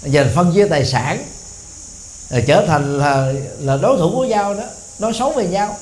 dành 0.03 0.31
phân 0.35 0.53
chia 0.53 0.67
tài 0.67 0.85
sản, 0.85 1.25
rồi 2.29 2.43
trở 2.47 2.65
thành 2.67 2.97
là 2.97 3.33
là 3.59 3.77
đối 3.77 3.97
thủ 3.97 4.11
của 4.15 4.25
nhau 4.25 4.53
đó, 4.53 4.63
nói 4.99 5.13
xấu 5.13 5.31
về 5.31 5.47
nhau 5.47 5.77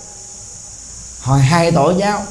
hỏi 1.23 1.39
hai 1.39 1.71
tội 1.71 1.95
nhau. 1.95 2.25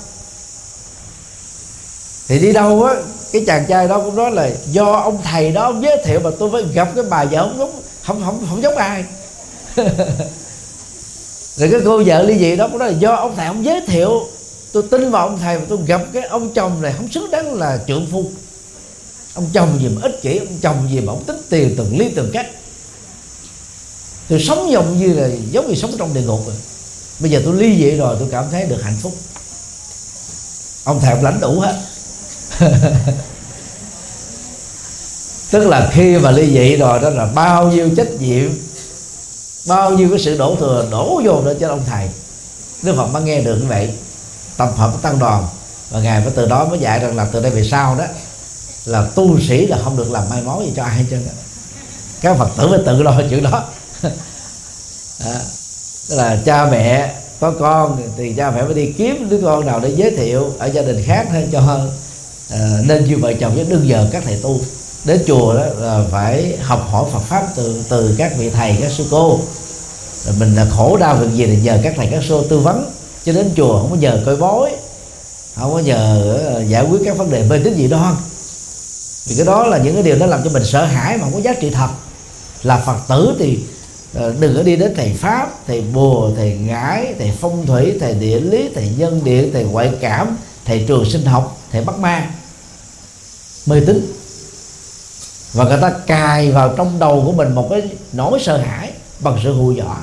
Thì 2.28 2.38
đi 2.38 2.52
đâu 2.52 2.84
á, 2.84 2.94
cái 3.32 3.44
chàng 3.46 3.66
trai 3.68 3.88
đó 3.88 3.98
cũng 3.98 4.16
nói 4.16 4.30
là 4.30 4.50
do 4.66 4.92
ông 4.92 5.22
thầy 5.22 5.52
đó 5.52 5.64
ông 5.64 5.82
giới 5.82 5.96
thiệu 6.04 6.20
mà 6.20 6.30
tôi 6.38 6.50
phải 6.52 6.62
gặp 6.74 6.88
cái 6.94 7.04
bà 7.10 7.24
vợ 7.24 7.48
không 7.48 7.58
giống, 7.58 7.82
không 8.02 8.22
không 8.24 8.46
không 8.48 8.62
giống 8.62 8.76
ai. 8.76 9.04
Rồi 11.56 11.68
cái 11.72 11.80
cô 11.84 12.02
vợ 12.06 12.22
ly 12.22 12.38
dị 12.38 12.56
đó 12.56 12.68
cũng 12.68 12.78
nói 12.78 12.92
là 12.92 12.98
do 12.98 13.14
ông 13.14 13.36
thầy 13.36 13.46
ông 13.46 13.64
giới 13.64 13.80
thiệu 13.86 14.26
tôi 14.72 14.82
tin 14.90 15.10
vào 15.10 15.28
ông 15.28 15.38
thầy 15.38 15.58
mà 15.58 15.64
tôi 15.68 15.78
gặp 15.86 16.02
cái 16.12 16.22
ông 16.22 16.54
chồng 16.54 16.82
này 16.82 16.94
không 16.96 17.12
xứng 17.12 17.30
đáng 17.30 17.54
là 17.54 17.84
trượng 17.86 18.06
phu. 18.10 18.30
Ông 19.34 19.46
chồng 19.52 19.78
gì 19.80 19.88
mà 19.88 20.00
ích 20.02 20.22
kỷ, 20.22 20.38
ông 20.38 20.58
chồng 20.62 20.88
gì 20.90 21.00
mà 21.00 21.12
ông 21.12 21.24
tính 21.24 21.36
tiền, 21.50 21.74
từng 21.76 21.98
ly, 21.98 22.08
từng 22.14 22.30
cách 22.32 22.46
tôi 24.32 24.40
sống 24.40 24.70
giống 24.70 24.98
như 24.98 25.12
là 25.12 25.28
giống 25.50 25.68
như 25.68 25.74
sống 25.74 25.90
trong 25.98 26.14
địa 26.14 26.20
ngục 26.20 26.40
rồi. 26.46 26.56
Bây 27.18 27.30
giờ 27.30 27.42
tôi 27.44 27.54
ly 27.54 27.76
dị 27.76 27.90
rồi, 27.90 28.16
tôi 28.18 28.28
cảm 28.30 28.44
thấy 28.50 28.64
được 28.64 28.82
hạnh 28.82 28.96
phúc. 29.02 29.12
Ông 30.84 31.00
thầy 31.00 31.10
ông 31.10 31.24
lãnh 31.24 31.40
đủ 31.40 31.60
hết. 31.60 31.74
Tức 35.50 35.68
là 35.68 35.90
khi 35.92 36.18
mà 36.18 36.30
ly 36.30 36.46
dị 36.46 36.76
rồi 36.76 37.00
đó 37.00 37.10
là 37.10 37.26
bao 37.26 37.70
nhiêu 37.70 37.90
trách 37.96 38.20
nhiệm, 38.20 38.50
bao 39.66 39.90
nhiêu 39.90 40.08
cái 40.10 40.18
sự 40.18 40.38
đổ 40.38 40.56
thừa 40.60 40.88
đổ 40.90 41.22
vô 41.24 41.42
đó 41.44 41.52
cho 41.60 41.68
ông 41.68 41.82
thầy. 41.86 42.08
Đức 42.82 42.94
phật 42.96 43.06
mới 43.06 43.22
nghe 43.22 43.40
được 43.40 43.56
như 43.56 43.66
vậy 43.68 43.90
tập 44.56 44.72
hợp 44.76 44.92
tăng 45.02 45.18
đoàn. 45.18 45.46
Và 45.90 46.00
ngài 46.00 46.20
mới 46.20 46.32
từ 46.36 46.46
đó 46.46 46.64
mới 46.64 46.78
dạy 46.78 46.98
rằng 46.98 47.16
là 47.16 47.26
từ 47.32 47.42
đây 47.42 47.50
về 47.50 47.64
sau 47.64 47.96
đó 47.96 48.04
là 48.84 49.06
tu 49.14 49.40
sĩ 49.40 49.66
là 49.66 49.78
không 49.84 49.96
được 49.96 50.10
làm 50.10 50.30
mai 50.30 50.42
mối 50.42 50.64
gì 50.64 50.72
cho 50.76 50.82
ai 50.82 50.96
hết 50.96 51.04
trơn 51.10 51.22
các 52.22 52.36
phật 52.38 52.48
tử 52.56 52.68
phải 52.70 52.78
tự 52.86 53.02
lo 53.02 53.20
chuyện 53.30 53.42
đó. 53.42 53.64
À, 55.24 55.40
tức 56.08 56.16
là 56.16 56.38
cha 56.44 56.66
mẹ 56.66 57.14
có 57.40 57.52
con 57.60 58.02
thì 58.16 58.34
cha 58.36 58.50
mẹ 58.50 58.62
phải 58.64 58.74
đi 58.74 58.92
kiếm 58.98 59.28
đứa 59.30 59.40
con 59.42 59.66
nào 59.66 59.80
để 59.80 59.92
giới 59.96 60.10
thiệu 60.10 60.52
ở 60.58 60.66
gia 60.66 60.82
đình 60.82 61.02
khác 61.06 61.26
hay 61.32 61.48
cho 61.52 61.78
à, 62.50 62.78
nên 62.84 63.04
như 63.04 63.16
vợ 63.16 63.32
chồng 63.40 63.54
với 63.54 63.64
đương 63.64 63.88
giờ 63.88 64.08
các 64.12 64.22
thầy 64.26 64.38
tu. 64.42 64.60
Đến 65.04 65.22
chùa 65.26 65.54
đó 65.54 65.64
là 65.78 66.04
phải 66.10 66.56
học 66.62 66.86
hỏi 66.90 67.04
Phật 67.12 67.20
pháp 67.20 67.46
từ 67.56 67.82
từ 67.88 68.14
các 68.18 68.32
vị 68.38 68.50
thầy 68.50 68.76
các 68.80 68.90
sư 68.90 69.04
cô. 69.10 69.40
Rồi 70.24 70.34
mình 70.38 70.54
là 70.54 70.66
khổ 70.70 70.96
đau 70.96 71.16
việc 71.16 71.32
gì 71.34 71.46
thì 71.46 71.56
nhờ 71.56 71.78
các 71.82 71.94
thầy 71.96 72.08
các 72.10 72.24
sư 72.28 72.46
tư 72.50 72.58
vấn 72.58 72.90
cho 73.26 73.32
đến 73.32 73.50
chùa 73.56 73.78
không 73.78 73.90
có 73.90 73.96
nhờ 73.96 74.22
coi 74.26 74.36
bói, 74.36 74.70
không 75.54 75.72
có 75.72 75.78
nhờ 75.78 76.34
ờ, 76.46 76.62
giải 76.62 76.86
quyết 76.90 77.00
các 77.04 77.16
vấn 77.16 77.30
đề 77.30 77.42
mê 77.48 77.60
tín 77.64 77.74
dị 77.76 77.88
đoan 77.88 78.14
vì 79.26 79.36
cái 79.36 79.46
đó 79.46 79.66
là 79.66 79.78
những 79.78 79.94
cái 79.94 80.02
điều 80.02 80.16
nó 80.16 80.26
làm 80.26 80.40
cho 80.44 80.50
mình 80.50 80.64
sợ 80.64 80.84
hãi 80.84 81.16
mà 81.16 81.24
không 81.24 81.32
có 81.32 81.40
giá 81.40 81.54
trị 81.60 81.70
thật. 81.70 81.88
Là 82.62 82.82
phật 82.86 82.96
tử 83.08 83.36
thì 83.38 83.58
ờ, 84.14 84.34
đừng 84.40 84.56
có 84.56 84.62
đi 84.62 84.76
đến 84.76 84.94
thầy 84.96 85.14
pháp, 85.14 85.66
thầy 85.66 85.80
bùa 85.80 86.30
thầy 86.36 86.52
ngải, 86.52 87.14
thầy 87.18 87.32
phong 87.40 87.66
thủy, 87.66 87.96
thầy 88.00 88.14
địa 88.14 88.40
lý, 88.40 88.70
thầy 88.74 88.90
nhân 88.96 89.20
điện 89.24 89.50
thầy 89.52 89.64
ngoại 89.64 89.92
cảm, 90.00 90.36
thầy 90.64 90.84
trường 90.88 91.10
sinh 91.10 91.24
học, 91.24 91.58
thầy 91.72 91.84
bắt 91.84 91.98
ma. 91.98 92.30
Mê 93.66 93.80
tín. 93.86 94.12
Và 95.52 95.64
người 95.64 95.78
ta 95.82 95.90
cài 96.06 96.50
vào 96.50 96.74
trong 96.76 96.98
đầu 96.98 97.22
của 97.26 97.32
mình 97.32 97.54
một 97.54 97.66
cái 97.70 97.82
nỗi 98.12 98.38
sợ 98.42 98.56
hãi 98.56 98.92
bằng 99.20 99.40
sự 99.44 99.52
hù 99.52 99.72
dọa 99.72 99.96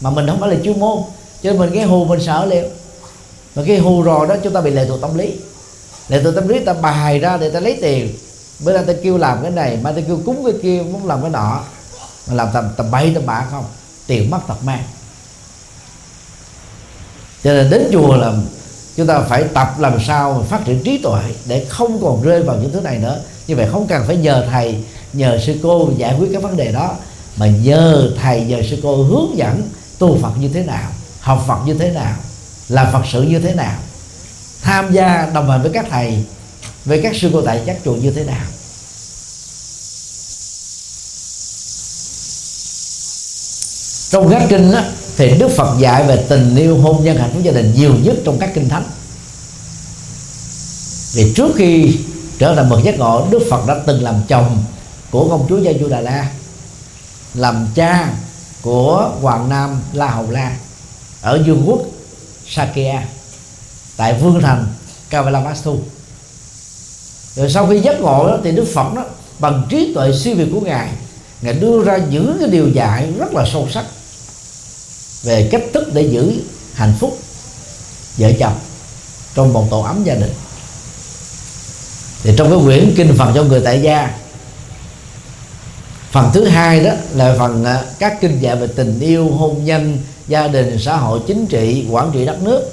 mà 0.00 0.10
mình 0.10 0.26
không 0.26 0.40
phải 0.40 0.50
là 0.50 0.56
chuyên 0.64 0.80
môn 0.80 0.98
cho 1.46 1.52
nên 1.52 1.60
mình 1.60 1.70
cái 1.74 1.84
hù 1.84 2.04
mình 2.04 2.20
sợ 2.20 2.44
liền. 2.44 2.64
Mà 3.54 3.62
cái 3.66 3.78
hù 3.78 4.02
rồi 4.02 4.26
đó 4.26 4.36
chúng 4.44 4.52
ta 4.52 4.60
bị 4.60 4.70
lệ 4.70 4.86
thuộc 4.88 5.00
tâm 5.00 5.18
lý. 5.18 5.32
Lệ 6.08 6.22
thuộc 6.22 6.34
tâm 6.34 6.48
lý 6.48 6.64
ta 6.64 6.72
bài 6.72 7.18
ra 7.18 7.36
để 7.36 7.50
ta 7.50 7.60
lấy 7.60 7.78
tiền. 7.82 8.14
Bữa 8.64 8.72
nay 8.72 8.84
ta 8.86 8.92
kêu 9.02 9.18
làm 9.18 9.42
cái 9.42 9.50
này, 9.50 9.78
mai 9.82 9.92
ta 9.92 10.00
kêu 10.06 10.20
cúng 10.26 10.44
cái 10.44 10.54
kia, 10.62 10.82
muốn 10.92 11.06
làm 11.06 11.22
cái 11.22 11.30
nọ. 11.30 11.60
Mà 12.28 12.34
làm 12.34 12.48
tầm 12.54 12.68
tầm 12.76 12.90
bay 12.90 13.12
tầm 13.14 13.26
bạ 13.26 13.46
không? 13.50 13.64
Tiền 14.06 14.30
mất 14.30 14.38
tật 14.48 14.64
mang. 14.64 14.82
Cho 17.44 17.52
nên 17.52 17.70
đến 17.70 17.88
chùa 17.92 18.16
là 18.16 18.32
chúng 18.96 19.06
ta 19.06 19.20
phải 19.20 19.44
tập 19.44 19.74
làm 19.78 19.98
sao 20.06 20.44
phát 20.48 20.64
triển 20.64 20.82
trí 20.82 20.98
tuệ 20.98 21.22
để 21.46 21.64
không 21.64 22.02
còn 22.02 22.22
rơi 22.22 22.42
vào 22.42 22.56
những 22.56 22.72
thứ 22.72 22.80
này 22.80 22.98
nữa. 22.98 23.20
Như 23.46 23.56
vậy 23.56 23.68
không 23.72 23.86
cần 23.86 24.04
phải 24.06 24.16
nhờ 24.16 24.46
thầy, 24.50 24.76
nhờ 25.12 25.38
sư 25.46 25.54
cô 25.62 25.88
giải 25.96 26.16
quyết 26.18 26.28
các 26.32 26.42
vấn 26.42 26.56
đề 26.56 26.72
đó. 26.72 26.94
Mà 27.36 27.46
nhờ 27.46 28.10
thầy, 28.22 28.40
nhờ 28.40 28.62
sư 28.70 28.78
cô 28.82 29.02
hướng 29.02 29.38
dẫn 29.38 29.62
tu 29.98 30.18
phật 30.22 30.32
như 30.40 30.48
thế 30.54 30.62
nào 30.62 30.90
học 31.26 31.44
phật 31.46 31.58
như 31.66 31.74
thế 31.74 31.90
nào 31.90 32.16
làm 32.68 32.86
phật 32.92 33.02
sự 33.12 33.22
như 33.22 33.38
thế 33.38 33.54
nào 33.54 33.78
tham 34.62 34.92
gia 34.92 35.30
đồng 35.34 35.50
hành 35.50 35.62
với 35.62 35.70
các 35.74 35.86
thầy 35.90 36.24
với 36.84 37.00
các 37.02 37.16
sư 37.16 37.30
cô 37.32 37.42
tại 37.42 37.62
các 37.66 37.76
chùa 37.84 37.94
như 37.94 38.10
thế 38.10 38.24
nào. 38.24 38.46
Trong 44.10 44.30
các 44.30 44.42
kinh 44.48 44.72
đó, 44.72 44.80
thì 45.16 45.38
đức 45.38 45.48
phật 45.56 45.78
dạy 45.78 46.04
về 46.04 46.24
tình 46.28 46.56
yêu 46.56 46.78
hôn 46.78 47.04
nhân 47.04 47.16
hạnh 47.18 47.30
phúc 47.32 47.42
gia 47.42 47.52
đình 47.52 47.74
nhiều 47.76 47.94
nhất 48.02 48.16
trong 48.24 48.38
các 48.38 48.50
kinh 48.54 48.68
thánh. 48.68 48.84
Vì 51.14 51.32
trước 51.36 51.52
khi 51.56 51.98
trở 52.38 52.54
thành 52.54 52.70
bậc 52.70 52.84
giác 52.84 52.98
ngộ 52.98 53.26
đức 53.30 53.42
phật 53.50 53.66
đã 53.66 53.74
từng 53.86 54.02
làm 54.02 54.14
chồng 54.28 54.64
của 55.10 55.28
công 55.28 55.46
chúa 55.48 55.58
gia 55.58 55.72
du 55.80 55.88
đà 55.88 56.00
la 56.00 56.30
làm 57.34 57.68
cha 57.74 58.12
của 58.62 59.10
hoàng 59.22 59.48
nam 59.48 59.80
la 59.92 60.06
hầu 60.06 60.30
la 60.30 60.56
ở 61.26 61.42
vương 61.46 61.62
quốc 61.66 61.80
sakya 62.48 63.02
tại 63.96 64.14
vương 64.14 64.40
thành 64.40 64.66
kavalavastu. 65.10 65.78
Rồi 67.34 67.50
sau 67.50 67.66
khi 67.66 67.80
giác 67.80 68.00
ngộ 68.00 68.26
đó, 68.28 68.38
thì 68.44 68.52
đức 68.52 68.66
phật 68.74 68.94
đó 68.94 69.04
bằng 69.38 69.66
trí 69.68 69.92
tuệ 69.94 70.12
siêu 70.12 70.36
việt 70.36 70.48
của 70.52 70.60
ngài 70.60 70.88
ngài 71.42 71.54
đưa 71.54 71.84
ra 71.84 71.96
những 71.96 72.36
cái 72.40 72.48
điều 72.48 72.68
dạy 72.68 73.12
rất 73.18 73.32
là 73.32 73.44
sâu 73.52 73.68
sắc 73.72 73.84
về 75.22 75.48
cách 75.52 75.62
thức 75.74 75.94
để 75.94 76.02
giữ 76.02 76.32
hạnh 76.74 76.94
phúc 77.00 77.18
vợ 78.16 78.32
chồng 78.38 78.58
trong 79.34 79.52
một 79.52 79.66
tổ 79.70 79.80
ấm 79.80 80.04
gia 80.04 80.14
đình. 80.14 80.34
Thì 82.22 82.34
trong 82.38 82.50
cái 82.50 82.58
quyển 82.64 82.94
kinh 82.96 83.16
phật 83.18 83.32
cho 83.34 83.44
người 83.44 83.60
tại 83.60 83.82
gia 83.82 84.18
phần 86.16 86.30
thứ 86.32 86.44
hai 86.44 86.80
đó 86.80 86.90
là 87.14 87.34
phần 87.38 87.64
à, 87.64 87.82
các 87.98 88.20
kinh 88.20 88.38
dạy 88.38 88.56
về 88.56 88.66
tình 88.76 89.00
yêu 89.00 89.28
hôn 89.28 89.64
nhân 89.64 89.98
gia 90.28 90.48
đình 90.48 90.78
xã 90.80 90.96
hội 90.96 91.20
chính 91.26 91.46
trị 91.46 91.86
quản 91.90 92.10
trị 92.12 92.24
đất 92.24 92.42
nước 92.42 92.72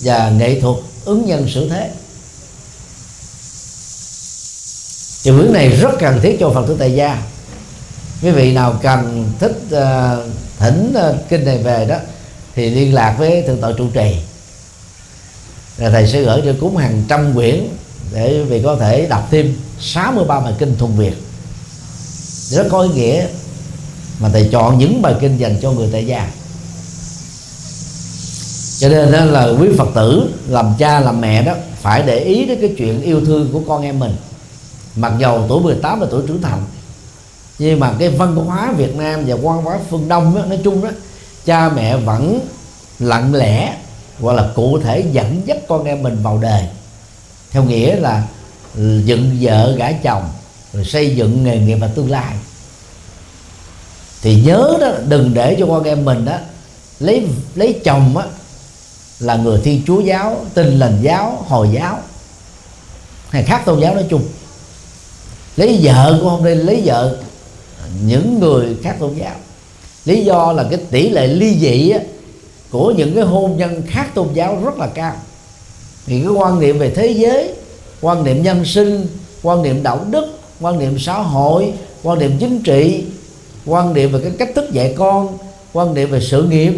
và 0.00 0.30
nghệ 0.30 0.60
thuật 0.60 0.76
ứng 1.04 1.26
nhân 1.26 1.48
xử 1.48 1.68
thế. 1.68 1.90
Thì 5.24 5.30
quyển 5.30 5.52
này 5.52 5.68
rất 5.68 5.90
cần 5.98 6.20
thiết 6.22 6.36
cho 6.40 6.50
phật 6.50 6.66
tử 6.68 6.76
tại 6.78 6.94
gia. 6.94 7.22
Quý 8.22 8.30
vị 8.30 8.52
nào 8.52 8.78
cần 8.82 9.32
thích 9.38 9.58
uh, 9.66 10.26
thỉnh 10.58 10.94
uh, 11.10 11.28
kinh 11.28 11.44
này 11.44 11.58
về 11.58 11.86
đó 11.86 11.96
thì 12.54 12.70
liên 12.70 12.94
lạc 12.94 13.14
với 13.18 13.42
thượng 13.42 13.60
tọa 13.60 13.72
trụ 13.78 13.86
trì. 13.94 14.16
Là 15.78 15.90
thầy 15.90 16.06
sẽ 16.06 16.22
gửi 16.22 16.42
cho 16.44 16.52
cúng 16.60 16.76
hàng 16.76 17.02
trăm 17.08 17.34
quyển 17.34 17.68
để 18.12 18.28
quý 18.28 18.42
vị 18.42 18.60
có 18.64 18.76
thể 18.76 19.06
đọc 19.06 19.28
thêm 19.30 19.56
63 19.80 20.40
bài 20.40 20.52
kinh 20.58 20.76
thuần 20.78 20.92
việt 20.92 21.27
rất 22.50 22.66
có 22.70 22.80
ý 22.80 22.88
nghĩa 22.88 23.26
mà 24.20 24.28
thầy 24.32 24.48
chọn 24.52 24.78
những 24.78 25.02
bài 25.02 25.14
kinh 25.20 25.36
dành 25.36 25.56
cho 25.62 25.70
người 25.70 25.88
tại 25.92 26.06
gia. 26.06 26.30
Cho 28.78 28.88
nên 28.88 29.12
đó 29.12 29.24
là 29.24 29.48
quý 29.60 29.68
phật 29.78 29.88
tử 29.94 30.34
làm 30.48 30.74
cha 30.78 31.00
làm 31.00 31.20
mẹ 31.20 31.42
đó 31.42 31.54
phải 31.80 32.02
để 32.02 32.18
ý 32.18 32.46
đến 32.46 32.58
cái 32.60 32.74
chuyện 32.78 33.02
yêu 33.02 33.24
thương 33.24 33.52
của 33.52 33.60
con 33.68 33.82
em 33.82 33.98
mình. 33.98 34.16
Mặc 34.96 35.12
dầu 35.18 35.44
tuổi 35.48 35.62
18 35.62 36.00
là 36.00 36.06
tuổi 36.10 36.22
trưởng 36.26 36.42
thành 36.42 36.64
nhưng 37.58 37.80
mà 37.80 37.94
cái 37.98 38.08
văn 38.08 38.36
hóa 38.36 38.72
Việt 38.76 38.96
Nam 38.96 39.24
và 39.26 39.36
văn 39.36 39.62
hóa 39.62 39.78
phương 39.90 40.08
Đông 40.08 40.34
đó, 40.34 40.44
nói 40.44 40.58
chung 40.64 40.84
đó 40.84 40.90
cha 41.44 41.68
mẹ 41.68 41.96
vẫn 41.96 42.40
lặng 42.98 43.34
lẽ 43.34 43.76
hoặc 44.20 44.32
là 44.32 44.48
cụ 44.54 44.78
thể 44.84 45.04
dẫn 45.12 45.42
dắt 45.46 45.58
con 45.68 45.84
em 45.84 46.02
mình 46.02 46.18
vào 46.22 46.38
đời. 46.38 46.64
Theo 47.50 47.64
nghĩa 47.64 47.96
là 47.96 48.22
dựng 49.04 49.36
vợ 49.40 49.74
gả 49.76 49.92
chồng 49.92 50.28
rồi 50.72 50.84
xây 50.84 51.16
dựng 51.16 51.44
nghề 51.44 51.58
nghiệp 51.58 51.74
và 51.74 51.86
tương 51.86 52.10
lai. 52.10 52.34
Thì 54.22 54.40
nhớ 54.40 54.78
đó 54.80 54.90
đừng 55.08 55.34
để 55.34 55.56
cho 55.58 55.66
con 55.66 55.84
em 55.84 56.04
mình 56.04 56.24
đó 56.24 56.36
lấy 57.00 57.26
lấy 57.54 57.80
chồng 57.84 58.16
á 58.16 58.26
là 59.20 59.36
người 59.36 59.60
thiên 59.64 59.82
chúa 59.86 60.00
giáo 60.00 60.44
tin 60.54 60.78
lành 60.78 60.98
giáo 61.02 61.44
hồi 61.46 61.68
giáo. 61.74 61.98
Hay 63.30 63.42
khác 63.42 63.62
tôn 63.64 63.80
giáo 63.80 63.94
nói 63.94 64.04
chung. 64.10 64.22
Lấy 65.56 65.80
vợ 65.82 66.18
cũng 66.20 66.30
không 66.30 66.44
nên 66.44 66.58
lấy 66.58 66.82
vợ. 66.84 67.16
Những 68.04 68.40
người 68.40 68.76
khác 68.82 68.96
tôn 69.00 69.14
giáo. 69.14 69.34
Lý 70.04 70.24
do 70.24 70.52
là 70.52 70.66
cái 70.70 70.80
tỷ 70.90 71.08
lệ 71.08 71.26
ly 71.26 71.58
dị 71.60 71.90
á, 71.90 72.00
của 72.70 72.90
những 72.90 73.14
cái 73.14 73.24
hôn 73.24 73.56
nhân 73.56 73.82
khác 73.86 74.06
tôn 74.14 74.28
giáo 74.34 74.62
rất 74.64 74.76
là 74.76 74.86
cao. 74.86 75.16
Thì 76.06 76.20
cái 76.20 76.28
quan 76.28 76.60
niệm 76.60 76.78
về 76.78 76.90
thế 76.90 77.06
giới 77.06 77.54
quan 78.00 78.24
niệm 78.24 78.42
nhân 78.42 78.64
sinh 78.64 79.06
quan 79.42 79.62
niệm 79.62 79.82
đạo 79.82 80.04
đức 80.10 80.37
quan 80.60 80.78
niệm 80.78 80.98
xã 80.98 81.14
hội, 81.14 81.72
quan 82.02 82.18
niệm 82.18 82.36
chính 82.40 82.62
trị, 82.62 83.04
quan 83.66 83.94
niệm 83.94 84.12
về 84.12 84.20
cái 84.22 84.32
cách 84.38 84.50
thức 84.54 84.72
dạy 84.72 84.94
con, 84.98 85.38
quan 85.72 85.94
niệm 85.94 86.10
về 86.10 86.20
sự 86.20 86.42
nghiệp, 86.42 86.72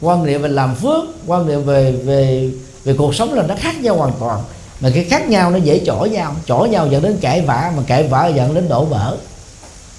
quan 0.00 0.24
niệm 0.24 0.42
về 0.42 0.48
làm 0.48 0.74
phước, 0.74 1.04
quan 1.26 1.46
niệm 1.46 1.64
về 1.64 1.92
về 1.92 2.50
về 2.84 2.94
cuộc 2.98 3.14
sống 3.14 3.32
là 3.32 3.42
nó 3.42 3.54
khác 3.58 3.80
nhau 3.82 3.96
hoàn 3.96 4.12
toàn. 4.20 4.40
Mà 4.80 4.90
cái 4.94 5.04
khác 5.04 5.28
nhau 5.28 5.50
nó 5.50 5.56
dễ 5.56 5.80
chỏ 5.86 5.96
nhau 5.96 6.36
chỏ 6.46 6.58
nhau 6.58 6.88
dẫn 6.90 7.02
đến 7.02 7.18
cãi 7.20 7.40
vã, 7.40 7.72
mà 7.76 7.82
cãi 7.86 8.02
vã 8.02 8.26
dẫn 8.26 8.54
đến 8.54 8.68
đổ 8.68 8.84
vỡ. 8.84 9.16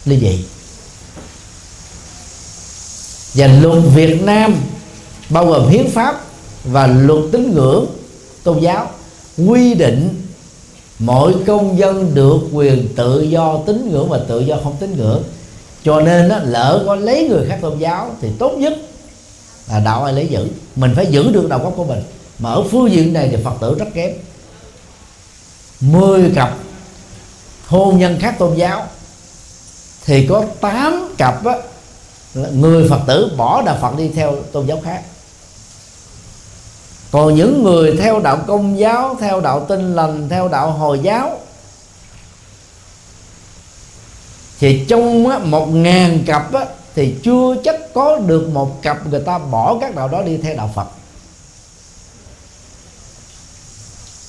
Ly 0.06 0.20
dị 0.20 0.46
và 3.34 3.48
luật 3.48 3.84
Việt 3.96 4.24
Nam 4.24 4.56
bao 5.30 5.46
gồm 5.46 5.68
hiến 5.68 5.90
pháp 5.90 6.22
và 6.64 6.88
luật 6.88 7.24
tín 7.32 7.52
ngưỡng 7.56 7.86
tôn 8.44 8.60
giáo 8.60 8.90
quy 9.48 9.74
định 9.74 10.25
mỗi 11.00 11.36
công 11.48 11.78
dân 11.78 12.12
được 12.14 12.40
quyền 12.54 12.88
tự 12.96 13.22
do 13.22 13.58
tín 13.66 13.90
ngưỡng 13.92 14.10
và 14.10 14.20
tự 14.28 14.40
do 14.40 14.58
không 14.64 14.76
tín 14.80 14.98
ngưỡng. 14.98 15.24
Cho 15.84 16.02
nên 16.02 16.30
đó, 16.30 16.40
lỡ 16.44 16.84
có 16.86 16.96
lấy 16.96 17.28
người 17.28 17.46
khác 17.48 17.58
tôn 17.62 17.80
giáo 17.80 18.16
thì 18.22 18.30
tốt 18.40 18.54
nhất 18.58 18.74
là 19.70 19.80
đạo 19.80 20.04
ai 20.04 20.14
lấy 20.14 20.28
giữ. 20.28 20.48
Mình 20.76 20.94
phải 20.96 21.06
giữ 21.06 21.32
được 21.32 21.50
đầu 21.50 21.60
gốc 21.60 21.74
của 21.76 21.84
mình. 21.84 22.04
Mà 22.40 22.50
ở 22.52 22.64
phương 22.72 22.92
diện 22.92 23.14
này 23.14 23.30
thì 23.32 23.44
phật 23.44 23.54
tử 23.62 23.76
rất 23.80 23.86
kém. 23.94 24.12
10 25.80 26.32
cặp 26.36 26.58
hôn 27.68 28.00
nhân 28.00 28.18
khác 28.20 28.36
tôn 28.40 28.56
giáo 28.56 28.86
thì 30.06 30.28
có 30.28 30.46
8 30.62 31.14
cặp 31.18 31.46
á, 31.46 31.56
người 32.34 32.88
phật 32.90 33.00
tử 33.08 33.32
bỏ 33.38 33.62
đạo 33.62 33.78
phật 33.82 33.98
đi 33.98 34.10
theo 34.10 34.36
tôn 34.52 34.68
giáo 34.68 34.82
khác 34.84 35.02
còn 37.16 37.36
những 37.36 37.64
người 37.64 37.98
theo 37.98 38.20
đạo 38.20 38.44
công 38.48 38.80
giáo 38.80 39.18
theo 39.20 39.42
đạo 39.42 39.66
tinh 39.70 39.96
lành 39.96 40.30
theo 40.30 40.48
đạo 40.48 40.72
hồi 40.72 41.00
giáo 41.04 41.40
thì 44.60 44.86
trong 44.88 45.28
á, 45.28 45.38
một 45.38 45.66
ngàn 45.66 46.24
cặp 46.26 46.54
á, 46.54 46.66
thì 46.96 47.16
chưa 47.24 47.56
chắc 47.64 47.76
có 47.94 48.18
được 48.18 48.50
một 48.54 48.82
cặp 48.82 49.08
người 49.08 49.20
ta 49.20 49.38
bỏ 49.38 49.78
các 49.82 49.96
đạo 49.96 50.08
đó 50.08 50.22
đi 50.22 50.38
theo 50.38 50.56
đạo 50.56 50.72
Phật. 50.76 50.88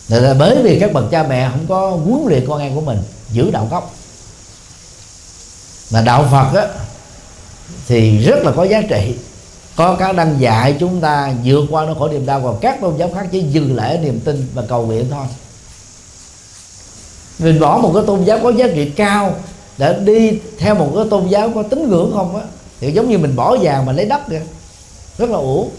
Nên 0.09 0.22
là 0.22 0.34
bởi 0.34 0.62
vì 0.62 0.80
các 0.80 0.93
bậc 0.93 1.05
cha 1.11 1.22
mẹ 1.22 1.49
không 1.51 1.66
có 1.68 1.91
huấn 1.91 2.20
luyện 2.28 2.47
con 2.49 2.61
em 2.61 2.74
của 2.74 2.80
mình 2.80 2.99
giữ 3.30 3.51
đạo 3.51 3.68
gốc. 3.70 3.95
Mà 5.91 6.01
đạo 6.01 6.28
Phật 6.30 6.61
á, 6.61 6.68
thì 7.89 8.19
rất 8.19 8.39
là 8.43 8.52
có 8.56 8.65
giá 8.65 8.82
trị 8.89 9.15
có 9.77 9.97
các 9.98 10.16
đang 10.16 10.40
dạy 10.40 10.77
chúng 10.81 11.01
ta 11.01 11.32
vượt 11.44 11.65
qua 11.70 11.85
nó 11.85 11.94
khỏi 11.94 12.09
niềm 12.12 12.27
đau 12.27 12.40
còn 12.40 12.59
các 12.61 12.81
tôn 12.81 12.97
giáo 12.97 13.11
khác 13.15 13.27
chỉ 13.32 13.43
dừng 13.43 13.77
lại 13.77 13.98
niềm 13.98 14.20
tin 14.20 14.47
và 14.55 14.62
cầu 14.69 14.86
nguyện 14.86 15.07
thôi. 15.11 15.27
Mình 17.39 17.61
bỏ 17.61 17.78
một 17.78 17.90
cái 17.94 18.03
tôn 18.07 18.24
giáo 18.24 18.39
có 18.43 18.53
giá 18.53 18.66
trị 18.74 18.90
cao 18.90 19.35
để 19.78 19.98
đi 20.05 20.39
theo 20.59 20.74
một 20.74 20.93
cái 20.97 21.05
tôn 21.11 21.28
giáo 21.28 21.51
có 21.55 21.62
tín 21.62 21.90
ngưỡng 21.90 22.12
không 22.15 22.36
á, 22.36 22.43
thì 22.81 22.93
giống 22.93 23.11
như 23.11 23.19
mình 23.19 23.36
bỏ 23.36 23.57
vàng 23.57 23.86
mà 23.86 23.93
lấy 23.93 24.07
đất 24.07 24.20
kìa. 24.31 24.43
Rất 25.19 25.31
là 25.31 25.39
uổng. 25.39 25.70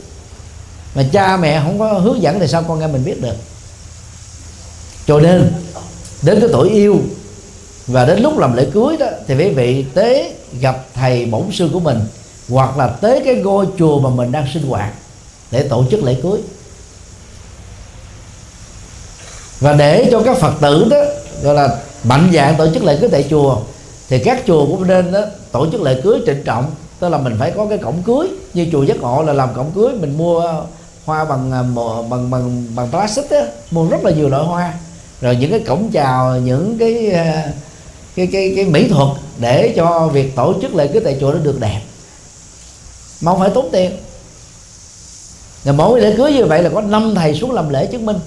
Mà 0.95 1.03
cha 1.11 1.37
mẹ 1.37 1.61
không 1.63 1.79
có 1.79 1.93
hướng 1.93 2.21
dẫn 2.21 2.39
thì 2.39 2.47
sao 2.47 2.63
con 2.67 2.79
em 2.79 2.91
mình 2.91 3.05
biết 3.05 3.21
được? 3.21 3.35
Cho 5.07 5.19
nên, 5.19 5.53
đến 6.21 6.39
cái 6.39 6.49
tuổi 6.51 6.69
yêu 6.69 6.99
và 7.87 8.05
đến 8.05 8.19
lúc 8.19 8.37
làm 8.37 8.55
lễ 8.55 8.65
cưới 8.73 8.97
đó, 8.97 9.07
thì 9.27 9.35
quý 9.35 9.49
vị 9.49 9.85
tế 9.93 10.33
gặp 10.59 10.85
thầy 10.93 11.25
bổn 11.25 11.43
sư 11.51 11.69
của 11.73 11.79
mình 11.79 11.99
hoặc 12.49 12.77
là 12.77 12.87
tới 12.87 13.21
cái 13.25 13.35
ngôi 13.35 13.67
chùa 13.79 13.99
mà 13.99 14.09
mình 14.09 14.31
đang 14.31 14.45
sinh 14.53 14.67
hoạt 14.67 14.93
để 15.51 15.67
tổ 15.67 15.85
chức 15.91 16.03
lễ 16.03 16.15
cưới. 16.23 16.39
Và 19.59 19.73
để 19.73 20.07
cho 20.11 20.21
các 20.25 20.37
phật 20.37 20.53
tử 20.61 20.87
đó 20.89 20.97
gọi 21.43 21.55
là 21.55 21.77
mạnh 22.03 22.31
dạng 22.33 22.55
tổ 22.55 22.67
chức 22.73 22.83
lễ 22.83 22.97
cưới 23.01 23.09
tại 23.09 23.25
chùa 23.29 23.57
thì 24.09 24.19
các 24.19 24.43
chùa 24.47 24.65
cũng 24.65 24.87
nên 24.87 25.11
đó, 25.11 25.21
tổ 25.51 25.67
chức 25.71 25.81
lễ 25.81 26.01
cưới 26.03 26.19
trịnh 26.25 26.43
trọng. 26.43 26.71
Tức 26.99 27.09
là 27.09 27.17
mình 27.17 27.35
phải 27.39 27.51
có 27.51 27.65
cái 27.65 27.77
cổng 27.77 28.03
cưới 28.03 28.27
như 28.53 28.67
chùa 28.71 28.83
giác 28.83 28.97
ngộ 28.97 29.23
là 29.23 29.33
làm 29.33 29.53
cổng 29.53 29.71
cưới 29.75 29.93
mình 29.93 30.17
mua 30.17 30.63
hoa 31.05 31.25
bằng 31.25 31.51
à, 31.51 31.61
bằng 31.61 32.09
bằng 32.09 32.29
bằng 32.29 32.65
bằng 32.75 32.91
plastic 32.91 33.29
á 33.29 33.41
mua 33.71 33.89
rất 33.89 34.03
là 34.03 34.11
nhiều 34.11 34.29
loại 34.29 34.43
hoa. 34.43 34.73
Rồi 35.21 35.35
những 35.35 35.51
cái 35.51 35.59
cổng 35.59 35.89
chào 35.91 36.35
những 36.39 36.77
cái 36.77 37.11
à, 37.11 37.51
cái 38.15 38.27
cái 38.31 38.53
cái 38.55 38.65
mỹ 38.65 38.87
thuật 38.89 39.09
để 39.37 39.73
cho 39.75 40.07
việc 40.07 40.35
tổ 40.35 40.53
chức 40.61 40.75
lễ 40.75 40.87
cưới 40.87 41.01
tại 41.05 41.17
chùa 41.19 41.31
nó 41.31 41.39
được 41.39 41.59
đẹp 41.59 41.81
mà 43.21 43.31
không 43.31 43.39
phải 43.39 43.49
tốn 43.53 43.69
tiền. 43.71 43.97
Rồi 45.63 45.75
mỗi 45.75 46.01
lễ 46.01 46.13
cưới 46.17 46.33
như 46.33 46.45
vậy 46.45 46.63
là 46.63 46.69
có 46.73 46.81
năm 46.81 47.15
thầy 47.15 47.35
xuống 47.35 47.51
làm 47.51 47.69
lễ 47.69 47.85
chứng 47.85 48.05
minh. 48.05 48.19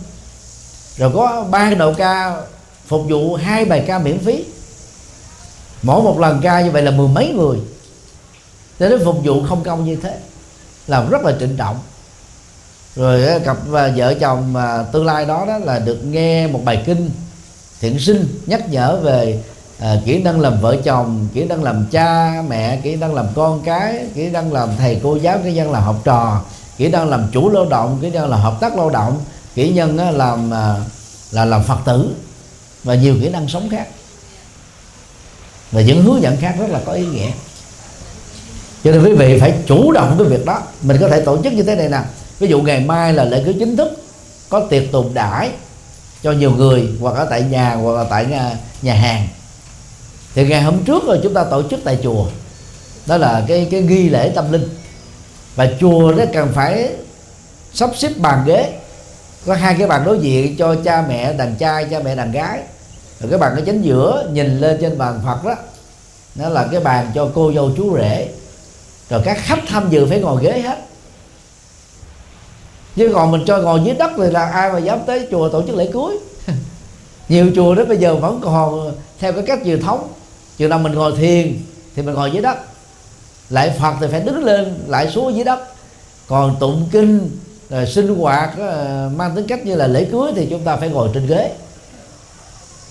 Rồi 0.96 1.10
có 1.14 1.46
ba 1.50 1.74
đầu 1.78 1.94
ca 1.94 2.36
phục 2.86 3.02
vụ 3.08 3.34
hai 3.34 3.64
bài 3.64 3.84
ca 3.86 3.98
miễn 3.98 4.18
phí. 4.18 4.44
Mỗi 5.82 6.02
một 6.02 6.18
lần 6.18 6.40
ca 6.42 6.60
như 6.60 6.70
vậy 6.70 6.82
là 6.82 6.90
mười 6.90 7.08
mấy 7.08 7.28
người. 7.28 7.58
Để 8.78 8.88
đến 8.88 9.04
phục 9.04 9.16
vụ 9.24 9.42
không 9.48 9.64
công 9.64 9.84
như 9.84 9.96
thế, 9.96 10.18
làm 10.86 11.10
rất 11.10 11.22
là 11.24 11.32
trịnh 11.40 11.56
trọng. 11.56 11.78
Rồi 12.96 13.24
ờ, 13.24 13.38
cặp 13.38 13.56
ờ, 13.72 13.92
vợ 13.96 14.14
chồng 14.20 14.56
ờ, 14.56 14.84
tương 14.92 15.06
lai 15.06 15.26
đó 15.26 15.44
đó 15.46 15.58
là 15.58 15.78
được 15.78 16.04
nghe 16.04 16.46
một 16.46 16.60
bài 16.64 16.82
kinh 16.86 17.10
thiện 17.80 17.98
sinh 17.98 18.40
nhắc 18.46 18.70
nhở 18.70 18.96
về 18.96 19.42
à, 19.80 19.96
kỹ 20.04 20.22
năng 20.22 20.40
làm 20.40 20.60
vợ 20.60 20.76
chồng 20.84 21.28
kỹ 21.34 21.44
năng 21.44 21.64
làm 21.64 21.86
cha 21.90 22.42
mẹ 22.48 22.80
kỹ 22.82 22.96
năng 22.96 23.14
làm 23.14 23.26
con 23.34 23.62
cái 23.62 24.06
kỹ 24.14 24.30
năng 24.30 24.52
làm 24.52 24.68
thầy 24.78 25.00
cô 25.02 25.16
giáo 25.16 25.38
kỹ 25.44 25.54
năng 25.54 25.70
làm 25.70 25.82
học 25.82 25.96
trò 26.04 26.42
kỹ 26.76 26.88
năng 26.88 27.08
làm 27.08 27.26
chủ 27.32 27.50
lao 27.50 27.66
động 27.66 27.98
kỹ 28.00 28.10
năng 28.10 28.30
là 28.30 28.36
hợp 28.36 28.56
tác 28.60 28.76
lao 28.76 28.90
động 28.90 29.18
kỹ 29.54 29.72
nhân 29.72 29.98
á, 29.98 30.10
làm 30.10 30.54
à, 30.54 30.74
là 31.30 31.44
làm 31.44 31.62
phật 31.62 31.78
tử 31.84 32.14
và 32.84 32.94
nhiều 32.94 33.16
kỹ 33.20 33.28
năng 33.28 33.48
sống 33.48 33.68
khác. 33.70 33.86
Và 35.72 35.80
những 35.80 36.02
hướng 36.02 36.22
dẫn 36.22 36.36
khác 36.36 36.54
rất 36.58 36.70
là 36.70 36.80
có 36.86 36.92
ý 36.92 37.06
nghĩa. 37.06 37.30
Cho 38.84 38.92
nên 38.92 39.04
quý 39.04 39.12
vị 39.12 39.38
phải 39.40 39.54
chủ 39.66 39.92
động 39.92 40.14
cái 40.18 40.26
việc 40.26 40.46
đó. 40.46 40.62
Mình 40.82 40.96
có 41.00 41.08
thể 41.08 41.20
tổ 41.20 41.42
chức 41.42 41.52
như 41.52 41.62
thế 41.62 41.74
này 41.74 41.88
nè. 41.88 42.00
Ví 42.38 42.48
dụ 42.48 42.62
ngày 42.62 42.80
mai 42.80 43.12
là 43.12 43.24
lễ 43.24 43.42
cưới 43.44 43.56
chính 43.58 43.76
thức 43.76 44.04
có 44.48 44.60
tiệc 44.60 44.92
tùng 44.92 45.14
đãi 45.14 45.50
cho 46.22 46.32
nhiều 46.32 46.50
người 46.50 46.88
hoặc 47.00 47.14
ở 47.14 47.26
tại 47.30 47.42
nhà 47.42 47.74
hoặc 47.74 47.92
là 47.92 48.04
tại 48.04 48.26
nhà, 48.26 48.56
nhà 48.82 48.94
hàng 48.94 49.28
thì 50.34 50.48
ngày 50.48 50.62
hôm 50.62 50.84
trước 50.84 51.04
rồi 51.06 51.20
chúng 51.22 51.34
ta 51.34 51.44
tổ 51.44 51.62
chức 51.70 51.80
tại 51.84 51.98
chùa. 52.02 52.26
Đó 53.06 53.16
là 53.16 53.44
cái 53.48 53.68
cái 53.70 53.80
nghi 53.80 54.08
lễ 54.08 54.32
tâm 54.34 54.52
linh. 54.52 54.68
Và 55.56 55.68
chùa 55.80 56.12
đó 56.12 56.24
cần 56.32 56.48
phải 56.54 56.90
sắp 57.74 57.90
xếp 57.96 58.12
bàn 58.16 58.42
ghế. 58.46 58.72
Có 59.46 59.54
hai 59.54 59.74
cái 59.78 59.86
bàn 59.86 60.02
đối 60.04 60.18
diện 60.18 60.56
cho 60.56 60.74
cha 60.84 61.04
mẹ, 61.08 61.32
đàn 61.32 61.56
trai, 61.56 61.86
cha 61.90 62.00
mẹ, 62.04 62.16
đàn 62.16 62.32
gái. 62.32 62.58
Rồi 63.20 63.30
cái 63.30 63.38
bàn 63.38 63.56
ở 63.56 63.62
chính 63.66 63.82
giữa, 63.82 64.28
nhìn 64.32 64.58
lên 64.60 64.78
trên 64.80 64.98
bàn 64.98 65.20
phật 65.24 65.44
đó, 65.44 65.54
nó 66.34 66.48
là 66.48 66.68
cái 66.70 66.80
bàn 66.80 67.10
cho 67.14 67.30
cô 67.34 67.52
dâu 67.52 67.70
chú 67.76 67.96
rể. 67.96 68.28
Rồi 69.10 69.20
các 69.24 69.38
khách 69.40 69.60
tham 69.68 69.90
dự 69.90 70.06
phải 70.06 70.20
ngồi 70.20 70.42
ghế 70.42 70.60
hết. 70.60 70.78
Chứ 72.96 73.10
còn 73.14 73.30
mình 73.30 73.44
cho 73.46 73.58
ngồi 73.58 73.80
dưới 73.84 73.94
đất 73.94 74.10
thì 74.16 74.30
là 74.30 74.44
ai 74.44 74.72
mà 74.72 74.78
dám 74.78 74.98
tới 75.06 75.28
chùa 75.30 75.48
tổ 75.48 75.62
chức 75.66 75.76
lễ 75.76 75.90
cưới? 75.92 76.16
Nhiều 77.28 77.50
chùa 77.54 77.74
đó 77.74 77.84
bây 77.84 77.96
giờ 77.96 78.16
vẫn 78.16 78.40
còn 78.42 78.94
theo 79.18 79.32
cái 79.32 79.42
cách 79.46 79.58
truyền 79.64 79.82
thống 79.82 80.08
chừng 80.60 80.70
nào 80.70 80.78
mình 80.78 80.92
ngồi 80.92 81.12
thiền 81.16 81.58
thì 81.96 82.02
mình 82.02 82.14
ngồi 82.14 82.30
dưới 82.30 82.42
đất. 82.42 82.58
Lại 83.50 83.76
phật 83.80 83.94
thì 84.00 84.06
phải 84.10 84.20
đứng 84.20 84.44
lên, 84.44 84.74
lại 84.86 85.10
xuống 85.10 85.34
dưới 85.34 85.44
đất. 85.44 85.60
Còn 86.28 86.56
tụng 86.60 86.88
kinh, 86.92 87.30
rồi 87.70 87.86
sinh 87.86 88.14
hoạt 88.14 88.50
ờ, 88.58 89.10
mang 89.16 89.36
tính 89.36 89.46
cách 89.46 89.66
như 89.66 89.74
là 89.74 89.86
lễ 89.86 90.08
cưới 90.12 90.32
thì 90.36 90.46
chúng 90.50 90.64
ta 90.64 90.76
phải 90.76 90.88
ngồi 90.88 91.10
trên 91.14 91.26
ghế. 91.26 91.52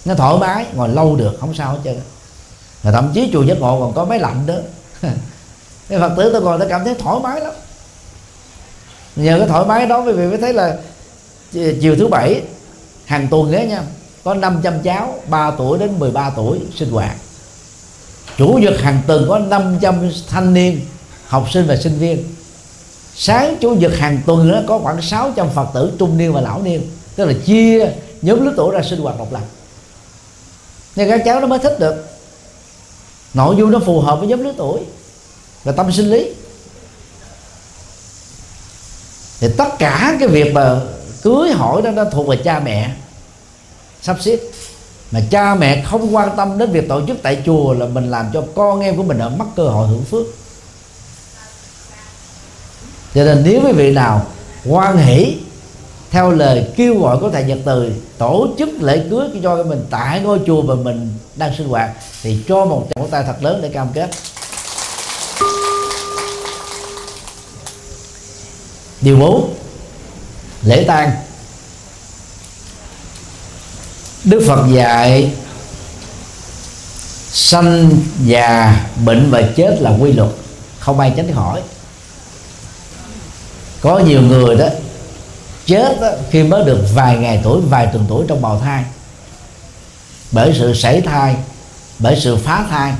Nó 0.05 0.15
thoải 0.15 0.37
mái, 0.39 0.65
ngồi 0.75 0.89
lâu 0.89 1.15
được, 1.15 1.37
không 1.39 1.53
sao 1.53 1.73
hết 1.73 1.79
trơn. 1.83 1.99
Và 2.83 2.91
thậm 2.91 3.11
chí 3.13 3.29
chùa 3.33 3.43
giác 3.43 3.59
ngộ 3.59 3.79
còn 3.79 3.93
có 3.93 4.05
máy 4.05 4.19
lạnh 4.19 4.45
đó 4.45 4.55
cái 5.89 5.99
phật 5.99 6.13
tử 6.17 6.29
tôi 6.31 6.41
ngồi 6.41 6.59
tôi 6.59 6.69
cảm 6.69 6.83
thấy 6.83 6.95
thoải 6.95 7.19
mái 7.23 7.41
lắm. 7.41 7.53
Nhờ 9.15 9.39
cái 9.39 9.47
thoải 9.47 9.65
mái 9.65 9.85
đó 9.85 10.03
quý 10.05 10.11
vị 10.11 10.25
mới 10.25 10.37
thấy 10.37 10.53
là 10.53 10.77
chiều 11.51 11.95
thứ 11.99 12.07
bảy, 12.07 12.41
hàng 13.05 13.27
tuần 13.27 13.51
đấy 13.51 13.67
nha, 13.67 13.81
có 14.23 14.33
500 14.33 14.73
cháu 14.83 15.15
3 15.29 15.51
tuổi 15.51 15.77
đến 15.77 15.99
13 15.99 16.29
tuổi 16.35 16.59
sinh 16.75 16.91
hoạt 16.91 17.15
chủ 18.37 18.47
nhật 18.47 18.81
hàng 18.81 19.01
tuần 19.07 19.25
có 19.29 19.39
500 19.39 20.11
thanh 20.27 20.53
niên, 20.53 20.81
học 21.27 21.47
sinh 21.53 21.67
và 21.67 21.75
sinh 21.75 21.99
viên. 21.99 22.23
Sáng 23.15 23.57
chủ 23.61 23.69
nhật 23.69 23.91
hàng 23.97 24.21
tuần 24.25 24.47
nữa 24.47 24.63
có 24.67 24.79
khoảng 24.79 25.01
600 25.01 25.49
phật 25.55 25.67
tử, 25.73 25.91
trung 25.99 26.17
niên 26.17 26.33
và 26.33 26.41
lão 26.41 26.61
niên. 26.61 26.81
Tức 27.15 27.25
là 27.25 27.33
chia 27.45 27.91
nhóm 28.21 28.45
lứa 28.45 28.53
tuổi 28.57 28.75
ra 28.75 28.81
sinh 28.89 28.99
hoạt 28.99 29.17
độc 29.17 29.33
lập. 29.33 29.43
Nên 30.95 31.09
các 31.09 31.21
cháu 31.25 31.39
nó 31.39 31.47
mới 31.47 31.59
thích 31.59 31.79
được. 31.79 32.05
Nội 33.33 33.55
dung 33.57 33.71
nó 33.71 33.79
phù 33.79 34.01
hợp 34.01 34.19
với 34.19 34.27
nhóm 34.27 34.43
lứa 34.43 34.53
tuổi 34.57 34.79
và 35.63 35.71
tâm 35.71 35.91
sinh 35.91 36.11
lý. 36.11 36.33
Thì 39.39 39.47
tất 39.57 39.69
cả 39.79 40.15
cái 40.19 40.27
việc 40.27 40.53
mà 40.53 40.79
cưới 41.21 41.51
hỏi 41.51 41.81
đó, 41.81 41.91
nó 41.91 42.03
thuộc 42.05 42.27
về 42.27 42.37
cha 42.43 42.59
mẹ. 42.59 42.91
Sắp 44.01 44.17
xếp 44.21 44.39
mà 45.11 45.21
cha 45.31 45.55
mẹ 45.55 45.83
không 45.85 46.15
quan 46.15 46.29
tâm 46.37 46.57
đến 46.57 46.71
việc 46.71 46.89
tổ 46.89 47.01
chức 47.07 47.17
tại 47.23 47.41
chùa 47.45 47.73
là 47.73 47.85
mình 47.85 48.11
làm 48.11 48.29
cho 48.33 48.43
con 48.55 48.79
em 48.79 48.97
của 48.97 49.03
mình 49.03 49.19
ở 49.19 49.29
mất 49.29 49.45
cơ 49.55 49.63
hội 49.63 49.87
hưởng 49.87 50.03
phước. 50.03 50.25
Cho 53.15 53.23
nên 53.23 53.43
nếu 53.43 53.61
quý 53.65 53.71
vị 53.71 53.91
nào 53.91 54.25
quan 54.65 54.97
hỷ 54.97 55.37
theo 56.11 56.31
lời 56.31 56.67
kêu 56.75 56.99
gọi 56.99 57.17
của 57.19 57.29
thầy 57.29 57.43
Nhật 57.43 57.59
Từ, 57.65 57.91
tổ 58.17 58.47
chức 58.57 58.69
lễ 58.81 59.03
cưới 59.09 59.29
cho 59.43 59.63
mình 59.63 59.85
tại 59.89 60.19
ngôi 60.19 60.39
chùa 60.47 60.61
mà 60.61 60.75
mình 60.75 61.13
đang 61.35 61.55
sinh 61.57 61.69
hoạt, 61.69 61.89
thì 62.23 62.43
cho 62.47 62.65
một 62.65 62.87
tràng 62.95 63.07
tay 63.09 63.23
thật 63.27 63.43
lớn 63.43 63.59
để 63.61 63.69
cam 63.69 63.87
kết. 63.93 64.09
Điều 69.01 69.17
bốn, 69.17 69.53
lễ 70.63 70.83
tang 70.87 71.11
đức 74.29 74.43
phật 74.47 74.65
dạy 74.73 75.31
sanh 77.31 77.89
già 78.25 78.85
bệnh 79.05 79.31
và 79.31 79.41
chết 79.55 79.77
là 79.79 79.91
quy 79.99 80.13
luật. 80.13 80.29
Không 80.79 80.99
ai 80.99 81.13
tránh 81.17 81.33
khỏi. 81.35 81.61
Có 83.81 83.99
nhiều 83.99 84.21
người 84.21 84.55
đó 84.55 84.67
chết 85.65 86.01
đó, 86.01 86.07
khi 86.31 86.43
mới 86.43 86.63
được 86.63 86.79
vài 86.93 87.17
ngày 87.17 87.41
tuổi 87.43 87.61
vài 87.61 87.87
tuần 87.93 88.05
tuổi 88.09 88.25
trong 88.27 88.41
bào 88.41 88.59
thai. 88.59 88.83
Bởi 90.31 90.55
sự 90.59 90.73
sảy 90.73 91.01
thai 91.01 91.35
bởi 91.99 92.19
sự 92.21 92.37
phá 92.37 92.65
thai. 92.69 92.93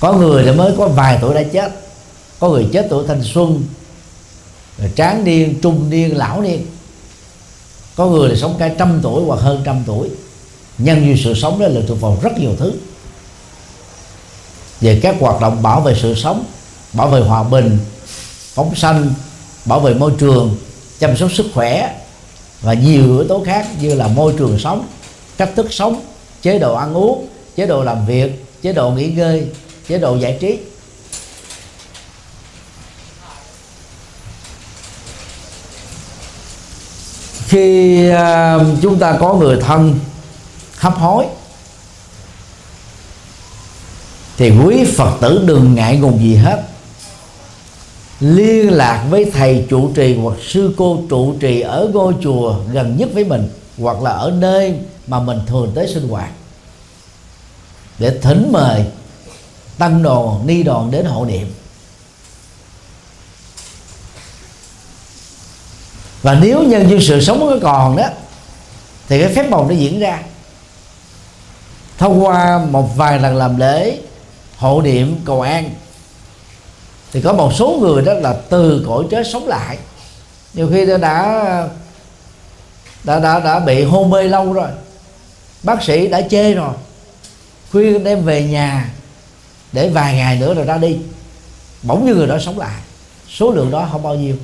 Có 0.00 0.12
người 0.12 0.44
thì 0.44 0.52
mới 0.52 0.72
có 0.78 0.88
vài 0.88 1.18
tuổi 1.20 1.34
đã 1.34 1.42
chết. 1.52 1.72
Có 2.38 2.48
người 2.48 2.68
chết 2.72 2.86
tuổi 2.90 3.04
thanh 3.08 3.22
xuân 3.24 3.64
rồi 4.78 4.90
tráng 4.96 5.24
niên 5.24 5.60
trung 5.62 5.90
niên 5.90 6.16
lão 6.16 6.40
niên 6.40 6.66
có 7.96 8.06
người 8.06 8.28
là 8.28 8.36
sống 8.36 8.56
cả 8.58 8.68
trăm 8.78 9.00
tuổi 9.02 9.24
hoặc 9.26 9.40
hơn 9.40 9.62
trăm 9.64 9.82
tuổi. 9.86 10.08
Nhân 10.78 11.04
duyên 11.04 11.16
sự 11.24 11.34
sống 11.34 11.60
đó 11.60 11.66
là 11.68 11.80
thuộc 11.88 12.00
vào 12.00 12.18
rất 12.22 12.38
nhiều 12.38 12.50
thứ. 12.58 12.72
Về 14.80 15.00
các 15.02 15.16
hoạt 15.20 15.40
động 15.40 15.62
bảo 15.62 15.80
vệ 15.80 15.94
sự 16.02 16.14
sống, 16.14 16.44
bảo 16.92 17.08
vệ 17.08 17.20
hòa 17.20 17.42
bình, 17.42 17.78
phóng 18.54 18.74
sanh, 18.74 19.14
bảo 19.64 19.80
vệ 19.80 19.94
môi 19.94 20.12
trường, 20.18 20.56
chăm 20.98 21.16
sóc 21.16 21.32
sức 21.32 21.46
khỏe 21.54 22.00
và 22.60 22.74
nhiều 22.74 23.02
yếu 23.02 23.24
tố 23.28 23.42
khác 23.46 23.66
như 23.80 23.94
là 23.94 24.08
môi 24.08 24.34
trường 24.38 24.58
sống, 24.58 24.86
cách 25.36 25.50
thức 25.56 25.72
sống, 25.72 26.00
chế 26.42 26.58
độ 26.58 26.74
ăn 26.74 26.94
uống, 26.94 27.26
chế 27.56 27.66
độ 27.66 27.82
làm 27.82 28.06
việc, 28.06 28.44
chế 28.62 28.72
độ 28.72 28.90
nghỉ 28.90 29.06
ngơi, 29.06 29.46
chế 29.88 29.98
độ 29.98 30.16
giải 30.16 30.38
trí. 30.40 30.58
Khi 37.52 38.08
uh, 38.10 38.62
chúng 38.82 38.98
ta 38.98 39.16
có 39.20 39.34
người 39.34 39.56
thân 39.60 39.98
hấp 40.76 40.94
hối 40.94 41.26
thì 44.36 44.50
quý 44.50 44.84
phật 44.96 45.18
tử 45.20 45.44
đừng 45.46 45.74
ngại 45.74 45.96
ngùng 45.96 46.18
gì 46.18 46.34
hết. 46.34 46.62
Liên 48.20 48.72
lạc 48.72 49.06
với 49.10 49.30
thầy 49.34 49.66
trụ 49.70 49.90
trì 49.94 50.16
hoặc 50.16 50.36
sư 50.48 50.74
cô 50.76 50.98
trụ 51.10 51.34
trì 51.40 51.60
ở 51.60 51.90
ngôi 51.92 52.14
chùa 52.22 52.56
gần 52.72 52.96
nhất 52.96 53.08
với 53.14 53.24
mình 53.24 53.48
hoặc 53.78 54.02
là 54.02 54.10
ở 54.10 54.30
nơi 54.30 54.74
mà 55.06 55.20
mình 55.20 55.38
thường 55.46 55.72
tới 55.74 55.88
sinh 55.94 56.08
hoạt 56.08 56.30
để 57.98 58.18
thỉnh 58.22 58.48
mời 58.52 58.84
tăng 59.78 60.02
đoàn 60.02 60.46
ni 60.46 60.62
đoàn 60.62 60.90
đến 60.90 61.04
hộ 61.04 61.24
niệm. 61.24 61.46
Và 66.22 66.34
nếu 66.34 66.62
nhân 66.62 66.90
duyên 66.90 67.00
sự 67.00 67.20
sống 67.20 67.40
có 67.40 67.58
còn 67.62 67.96
đó 67.96 68.06
thì 69.08 69.20
cái 69.20 69.32
phép 69.34 69.50
màu 69.50 69.66
nó 69.68 69.74
diễn 69.74 70.00
ra. 70.00 70.22
Thông 71.98 72.24
qua 72.24 72.60
một 72.70 72.96
vài 72.96 73.18
lần 73.18 73.36
làm 73.36 73.56
lễ 73.56 73.98
hộ 74.56 74.82
niệm 74.82 75.20
cầu 75.24 75.40
an 75.40 75.70
thì 77.12 77.20
có 77.20 77.32
một 77.32 77.52
số 77.54 77.78
người 77.80 78.02
đó 78.02 78.12
là 78.12 78.34
từ 78.50 78.84
cõi 78.88 79.04
chết 79.10 79.26
sống 79.32 79.48
lại. 79.48 79.78
Nhiều 80.54 80.68
khi 80.72 80.86
đã 80.86 80.96
đã 80.96 81.68
đã 83.04 83.18
đã, 83.18 83.40
đã 83.40 83.60
bị 83.60 83.84
hôn 83.84 84.10
mê 84.10 84.22
lâu 84.22 84.52
rồi 84.52 84.68
bác 85.62 85.82
sĩ 85.82 86.06
đã 86.06 86.22
chê 86.30 86.54
rồi 86.54 86.74
khuyên 87.72 88.04
đem 88.04 88.24
về 88.24 88.42
nhà 88.42 88.90
để 89.72 89.88
vài 89.88 90.14
ngày 90.14 90.36
nữa 90.36 90.54
rồi 90.54 90.64
ra 90.64 90.78
đi. 90.78 90.96
Bỗng 91.82 92.06
như 92.06 92.14
người 92.14 92.26
đó 92.26 92.38
sống 92.38 92.58
lại. 92.58 92.80
Số 93.28 93.50
lượng 93.50 93.70
đó 93.70 93.88
không 93.92 94.02
bao 94.02 94.14
nhiêu. 94.14 94.36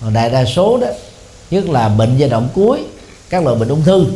Còn 0.00 0.12
đại 0.12 0.30
đa 0.30 0.44
số 0.44 0.78
đó 0.78 0.86
nhất 1.52 1.68
là 1.68 1.88
bệnh 1.88 2.16
giai 2.16 2.28
đoạn 2.28 2.48
cuối, 2.54 2.84
các 3.30 3.44
loại 3.44 3.56
bệnh 3.56 3.68
ung 3.68 3.84
thư. 3.84 4.06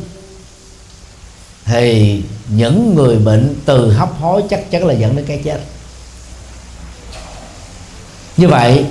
Thì 1.64 2.22
những 2.48 2.94
người 2.94 3.16
bệnh 3.16 3.56
từ 3.64 3.92
hấp 3.92 4.20
hối 4.20 4.42
chắc 4.50 4.70
chắn 4.70 4.86
là 4.86 4.94
dẫn 4.94 5.16
đến 5.16 5.24
cái 5.28 5.40
chết. 5.44 5.60
Như 8.36 8.48
vậy, 8.48 8.84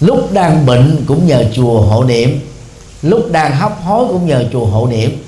lúc 0.00 0.32
đang 0.32 0.66
bệnh 0.66 1.04
cũng 1.06 1.26
nhờ 1.26 1.44
chùa 1.54 1.80
hộ 1.80 2.04
niệm, 2.04 2.40
lúc 3.02 3.32
đang 3.32 3.56
hấp 3.56 3.82
hối 3.82 4.08
cũng 4.08 4.26
nhờ 4.26 4.44
chùa 4.52 4.66
hộ 4.66 4.86
niệm. 4.86 5.24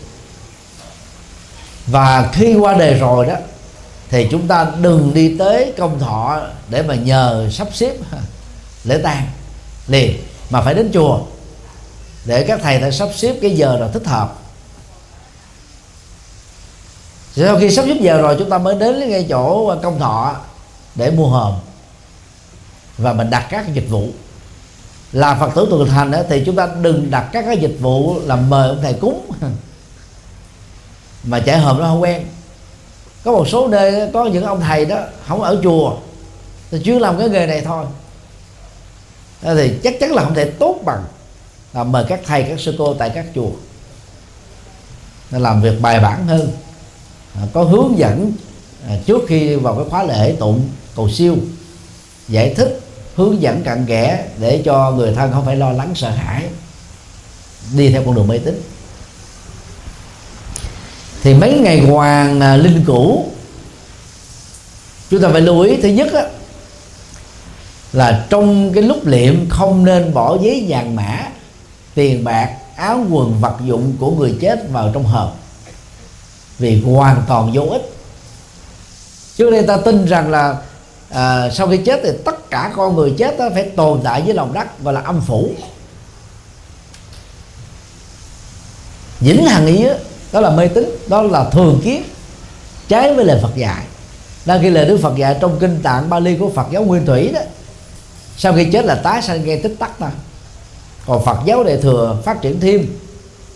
Và 1.86 2.30
khi 2.32 2.54
qua 2.54 2.74
đời 2.74 2.94
rồi 2.94 3.26
đó, 3.26 3.34
thì 4.08 4.28
chúng 4.30 4.48
ta 4.48 4.66
đừng 4.80 5.14
đi 5.14 5.36
tới 5.38 5.72
công 5.78 5.98
thọ 5.98 6.40
để 6.68 6.82
mà 6.82 6.94
nhờ 6.94 7.48
sắp 7.52 7.68
xếp 7.72 7.92
lễ 8.84 8.98
tang 9.02 9.26
liền, 9.88 10.16
mà 10.50 10.60
phải 10.60 10.74
đến 10.74 10.90
chùa 10.94 11.20
để 12.24 12.44
các 12.48 12.60
thầy 12.62 12.80
phải 12.80 12.92
sắp 12.92 13.08
xếp 13.14 13.36
cái 13.42 13.50
giờ 13.50 13.76
nào 13.80 13.88
thích 13.92 14.06
hợp. 14.06 14.34
Sau 17.36 17.58
khi 17.58 17.70
sắp 17.70 17.84
xếp 17.86 17.96
giờ 18.00 18.20
rồi, 18.20 18.36
chúng 18.38 18.50
ta 18.50 18.58
mới 18.58 18.74
đến 18.74 19.10
ngay 19.10 19.26
chỗ 19.28 19.74
công 19.82 19.98
thọ 19.98 20.36
để 20.94 21.10
mua 21.10 21.28
hòm. 21.28 21.54
Và 22.98 23.12
mình 23.12 23.30
đặt 23.30 23.46
các 23.50 23.74
dịch 23.74 23.86
vụ. 23.90 24.08
Là 25.12 25.34
phật 25.34 25.50
tử 25.54 25.66
tuần 25.70 25.88
thành 25.88 26.12
thì 26.28 26.42
chúng 26.46 26.56
ta 26.56 26.68
đừng 26.82 27.10
đặt 27.10 27.28
các 27.32 27.44
cái 27.46 27.56
dịch 27.56 27.76
vụ 27.80 28.20
làm 28.24 28.50
mời 28.50 28.68
ông 28.68 28.78
thầy 28.82 28.94
cúng. 28.94 29.30
Mà 31.24 31.40
chạy 31.40 31.58
hòm 31.58 31.78
nó 31.78 31.84
không 31.84 32.02
quen. 32.02 32.26
Có 33.24 33.32
một 33.32 33.48
số 33.48 33.68
nơi 33.68 34.10
có 34.12 34.24
những 34.24 34.44
ông 34.44 34.60
thầy 34.60 34.84
đó 34.84 34.98
không 35.28 35.42
ở 35.42 35.60
chùa, 35.62 35.96
thì 36.70 36.82
chuyên 36.84 36.98
làm 36.98 37.18
cái 37.18 37.28
nghề 37.28 37.46
này 37.46 37.60
thôi. 37.60 37.84
Thì 39.42 39.78
chắc 39.82 39.94
chắn 40.00 40.12
là 40.12 40.24
không 40.24 40.34
thể 40.34 40.44
tốt 40.44 40.78
bằng 40.84 41.04
là 41.74 41.84
mời 41.84 42.04
các 42.08 42.20
thầy 42.26 42.42
các 42.42 42.60
sư 42.60 42.74
cô 42.78 42.94
tại 42.94 43.10
các 43.14 43.26
chùa 43.34 43.50
nó 45.30 45.38
làm 45.38 45.62
việc 45.62 45.80
bài 45.80 46.00
bản 46.00 46.26
hơn. 46.26 46.52
À, 47.34 47.42
có 47.52 47.62
hướng 47.62 47.98
dẫn 47.98 48.32
à, 48.88 48.94
trước 49.06 49.22
khi 49.28 49.56
vào 49.56 49.74
cái 49.74 49.84
khóa 49.90 50.04
lễ 50.04 50.36
tụng 50.38 50.68
cầu 50.96 51.10
siêu 51.10 51.36
giải 52.28 52.54
thích 52.54 52.80
hướng 53.14 53.42
dẫn 53.42 53.62
cặn 53.62 53.86
kẽ 53.86 54.26
để 54.38 54.62
cho 54.64 54.90
người 54.90 55.14
thân 55.14 55.32
không 55.32 55.44
phải 55.44 55.56
lo 55.56 55.72
lắng 55.72 55.92
sợ 55.94 56.10
hãi 56.10 56.44
đi 57.76 57.88
theo 57.88 58.02
con 58.06 58.14
đường 58.14 58.28
mê 58.28 58.38
tín. 58.38 58.62
Thì 61.22 61.34
mấy 61.34 61.58
ngày 61.58 61.80
hoàng 61.80 62.40
à, 62.40 62.56
linh 62.56 62.84
cũ 62.86 63.32
chúng 65.10 65.22
ta 65.22 65.28
phải 65.32 65.40
lưu 65.40 65.60
ý 65.60 65.76
thứ 65.82 65.88
nhất 65.88 66.12
á, 66.12 66.22
là 67.92 68.26
trong 68.30 68.72
cái 68.72 68.82
lúc 68.82 69.06
liệm 69.06 69.48
không 69.48 69.84
nên 69.84 70.14
bỏ 70.14 70.38
giấy 70.42 70.64
vàng 70.68 70.96
mã 70.96 71.28
tiền 71.94 72.24
bạc 72.24 72.50
áo 72.76 73.04
quần 73.10 73.40
vật 73.40 73.56
dụng 73.64 73.96
của 74.00 74.10
người 74.10 74.36
chết 74.40 74.70
vào 74.70 74.90
trong 74.94 75.04
hộp. 75.04 75.36
Vì 76.58 76.82
hoàn 76.82 77.22
toàn 77.28 77.50
vô 77.54 77.62
ích. 77.62 77.92
Trước 79.36 79.50
đây 79.50 79.62
ta 79.62 79.76
tin 79.76 80.06
rằng 80.06 80.30
là 80.30 80.56
à, 81.10 81.50
sau 81.50 81.68
khi 81.68 81.76
chết 81.76 82.00
thì 82.02 82.10
tất 82.24 82.50
cả 82.50 82.72
con 82.76 82.96
người 82.96 83.14
chết 83.18 83.38
đó 83.38 83.48
phải 83.54 83.62
tồn 83.62 84.00
tại 84.04 84.22
với 84.22 84.34
lòng 84.34 84.52
đất 84.52 84.82
gọi 84.82 84.94
là 84.94 85.00
âm 85.00 85.20
phủ. 85.20 85.50
Vĩnh 89.20 89.46
hằng 89.46 89.66
ý 89.66 89.84
đó, 89.84 89.94
đó 90.32 90.40
là 90.40 90.50
mê 90.50 90.68
tín 90.68 90.84
đó 91.08 91.22
là 91.22 91.44
thường 91.44 91.80
kiến 91.84 92.02
trái 92.88 93.14
với 93.14 93.24
lời 93.24 93.38
Phật 93.42 93.56
dạy. 93.56 93.84
Đang 94.44 94.62
khi 94.62 94.70
lời 94.70 94.84
Đức 94.84 94.98
Phật 95.02 95.16
dạy 95.16 95.36
trong 95.40 95.58
kinh 95.58 95.80
tạng 95.82 96.10
Bali 96.10 96.36
của 96.36 96.50
Phật 96.54 96.66
giáo 96.70 96.84
Nguyên 96.84 97.06
Thủy 97.06 97.30
đó. 97.34 97.40
Sau 98.36 98.52
khi 98.52 98.64
chết 98.72 98.84
là 98.84 98.94
tái 98.94 99.22
sanh 99.22 99.44
gây 99.44 99.60
tích 99.62 99.76
tắc 99.78 99.98
ta 99.98 100.10
còn 101.06 101.24
Phật 101.24 101.38
giáo 101.44 101.64
đại 101.64 101.76
thừa 101.76 102.16
phát 102.24 102.42
triển 102.42 102.60
thêm. 102.60 102.86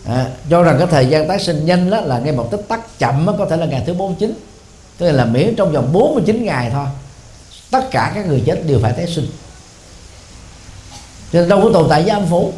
À, 0.05 0.27
cho 0.51 0.62
rằng 0.62 0.77
cái 0.78 0.86
thời 0.90 1.06
gian 1.06 1.28
tái 1.28 1.39
sinh 1.39 1.66
nhanh 1.66 1.90
đó 1.90 2.01
là 2.01 2.18
ngay 2.18 2.32
một 2.32 2.48
tích 2.51 2.64
tắc 2.68 2.98
chậm 2.98 3.27
đó, 3.27 3.35
có 3.39 3.47
thể 3.47 3.56
là 3.56 3.66
ngày 3.66 3.82
thứ 3.86 3.94
49 3.94 4.35
tức 4.98 5.12
là 5.12 5.24
miễn 5.24 5.55
trong 5.56 5.73
vòng 5.73 5.93
49 5.93 6.44
ngày 6.44 6.70
thôi 6.73 6.86
tất 7.70 7.90
cả 7.90 8.12
các 8.14 8.27
người 8.27 8.43
chết 8.47 8.62
đều 8.66 8.78
phải 8.82 8.93
tái 8.93 9.06
sinh. 9.06 9.27
Cho 11.32 11.40
nên 11.40 11.48
đâu 11.48 11.60
có 11.62 11.70
tồn 11.73 11.86
tại 11.90 12.02
với 12.02 12.10
âm 12.10 12.27
phủ. 12.27 12.52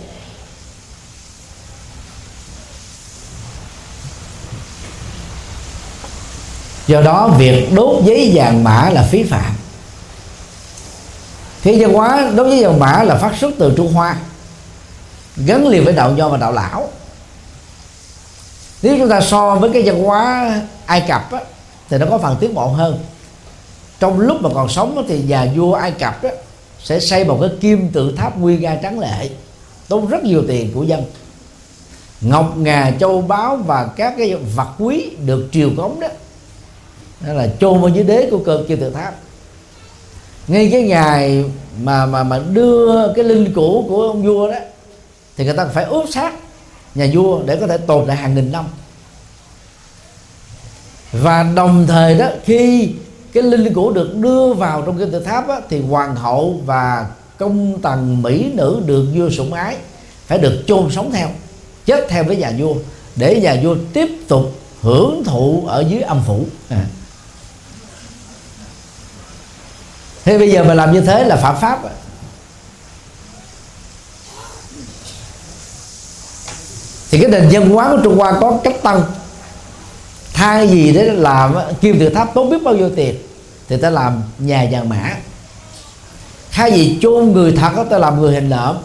Do 6.86 7.00
đó 7.00 7.34
việc 7.38 7.68
đốt 7.74 8.04
giấy 8.04 8.30
vàng 8.34 8.64
mã 8.64 8.90
là 8.92 9.02
phí 9.10 9.22
phạm. 9.22 9.54
Khi 11.62 11.82
văn 11.82 11.92
hóa 11.92 12.30
đốt 12.36 12.46
giấy 12.46 12.64
vàng 12.64 12.78
mã 12.78 13.02
là 13.02 13.18
phát 13.18 13.36
xuất 13.40 13.50
từ 13.58 13.72
trung 13.76 13.92
hoa 13.92 14.16
gắn 15.46 15.68
liền 15.68 15.84
với 15.84 15.94
đạo 15.94 16.10
nho 16.10 16.28
và 16.28 16.36
đạo 16.36 16.52
lão. 16.52 16.88
Nếu 18.82 18.98
chúng 18.98 19.08
ta 19.08 19.20
so 19.20 19.54
với 19.54 19.70
cái 19.72 19.82
văn 19.82 20.04
hóa 20.04 20.52
ai 20.86 21.04
cập 21.08 21.32
á, 21.32 21.40
thì 21.88 21.98
nó 21.98 22.06
có 22.10 22.18
phần 22.18 22.36
tiến 22.40 22.54
bộ 22.54 22.66
hơn. 22.66 22.98
Trong 24.00 24.20
lúc 24.20 24.36
mà 24.42 24.50
còn 24.54 24.68
sống 24.68 25.04
thì 25.08 25.22
nhà 25.22 25.46
vua 25.56 25.74
ai 25.74 25.90
cập 25.90 26.22
á, 26.22 26.30
sẽ 26.82 27.00
xây 27.00 27.24
một 27.24 27.38
cái 27.40 27.50
kim 27.60 27.88
tự 27.92 28.14
tháp 28.16 28.38
nguy 28.38 28.58
nga 28.58 28.78
trắng 28.82 29.00
lệ 29.00 29.30
tốn 29.88 30.08
rất 30.08 30.24
nhiều 30.24 30.42
tiền 30.48 30.70
của 30.74 30.82
dân. 30.82 31.04
Ngọc 32.20 32.56
ngà 32.56 32.92
châu 33.00 33.22
báu 33.22 33.56
và 33.56 33.88
các 33.96 34.14
cái 34.18 34.34
vật 34.34 34.68
quý 34.78 35.10
được 35.26 35.48
triều 35.52 35.70
cống 35.76 36.00
đó 36.00 36.08
đó 37.26 37.32
là 37.32 37.48
chôn 37.60 37.80
vào 37.80 37.88
dưới 37.88 38.04
đế 38.04 38.28
của 38.30 38.38
cơ 38.38 38.64
kim 38.68 38.80
tự 38.80 38.90
tháp. 38.90 39.14
Ngay 40.48 40.68
cái 40.72 40.82
ngày 40.82 41.44
mà 41.82 42.06
mà 42.06 42.22
mà 42.22 42.40
đưa 42.52 43.12
cái 43.14 43.24
linh 43.24 43.52
cũ 43.54 43.84
của 43.88 44.02
ông 44.02 44.22
vua 44.22 44.50
đó 44.50 44.58
thì 45.38 45.44
người 45.44 45.54
ta 45.54 45.66
phải 45.66 45.84
ướp 45.84 46.08
xác 46.10 46.32
nhà 46.94 47.06
vua 47.12 47.42
để 47.46 47.56
có 47.56 47.66
thể 47.66 47.76
tồn 47.76 48.04
tại 48.06 48.16
hàng 48.16 48.34
nghìn 48.34 48.52
năm. 48.52 48.64
Và 51.12 51.42
đồng 51.42 51.86
thời 51.86 52.14
đó 52.14 52.26
khi 52.44 52.92
cái 53.32 53.42
linh 53.42 53.74
cữu 53.74 53.92
được 53.92 54.16
đưa 54.16 54.52
vào 54.52 54.82
trong 54.82 54.98
kim 54.98 55.10
tự 55.10 55.20
tháp 55.20 55.48
á, 55.48 55.60
thì 55.68 55.82
hoàng 55.82 56.16
hậu 56.16 56.60
và 56.64 57.06
công 57.38 57.80
tần 57.82 58.22
mỹ 58.22 58.52
nữ 58.54 58.82
được 58.86 59.06
vua 59.14 59.30
sủng 59.30 59.52
ái 59.52 59.76
phải 60.26 60.38
được 60.38 60.64
chôn 60.66 60.90
sống 60.90 61.12
theo 61.12 61.28
chết 61.86 62.06
theo 62.08 62.24
với 62.24 62.36
nhà 62.36 62.52
vua 62.58 62.74
để 63.16 63.40
nhà 63.40 63.56
vua 63.62 63.76
tiếp 63.92 64.08
tục 64.28 64.52
hưởng 64.82 65.24
thụ 65.24 65.64
ở 65.66 65.84
dưới 65.88 66.00
âm 66.00 66.22
phủ. 66.26 66.46
À. 66.68 66.84
thế 70.24 70.38
bây 70.38 70.50
giờ 70.50 70.64
mà 70.64 70.74
làm 70.74 70.92
như 70.92 71.00
thế 71.00 71.24
là 71.24 71.36
phạm 71.36 71.56
pháp 71.60 71.82
thì 77.10 77.18
cái 77.18 77.30
nền 77.30 77.48
văn 77.52 77.70
hóa 77.70 77.90
của 77.90 78.00
trung 78.04 78.18
hoa 78.18 78.38
có 78.40 78.58
cách 78.64 78.82
tăng. 78.82 79.02
Thay 80.32 80.66
vì 80.66 80.92
để 80.92 81.04
làm 81.04 81.54
kim 81.80 81.98
tự 81.98 82.08
tháp 82.08 82.34
tốn 82.34 82.50
biết 82.50 82.62
bao 82.64 82.74
nhiêu 82.74 82.90
tiền, 82.96 83.16
thì 83.68 83.76
ta 83.76 83.90
làm 83.90 84.22
nhà 84.38 84.68
vàng 84.70 84.88
mã. 84.88 85.16
Thay 86.50 86.70
vì 86.70 86.98
chôn 87.02 87.32
người 87.32 87.52
thật, 87.52 87.84
ta 87.90 87.98
làm 87.98 88.20
người 88.20 88.34
hình 88.34 88.48
lợm. 88.48 88.76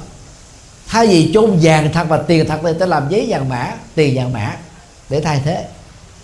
Thay 0.88 1.08
vì 1.08 1.32
chôn 1.34 1.58
vàng 1.62 1.90
thật 1.94 2.06
và 2.10 2.18
tiền 2.18 2.48
thật, 2.48 2.60
thì 2.64 2.70
ta 2.80 2.86
làm 2.86 3.10
giấy 3.10 3.26
vàng 3.30 3.50
mã, 3.50 3.72
tiền 3.96 4.16
vàng 4.18 4.34
mã 4.34 4.56
để 5.10 5.22
thay 5.22 5.42
thế. 5.46 5.66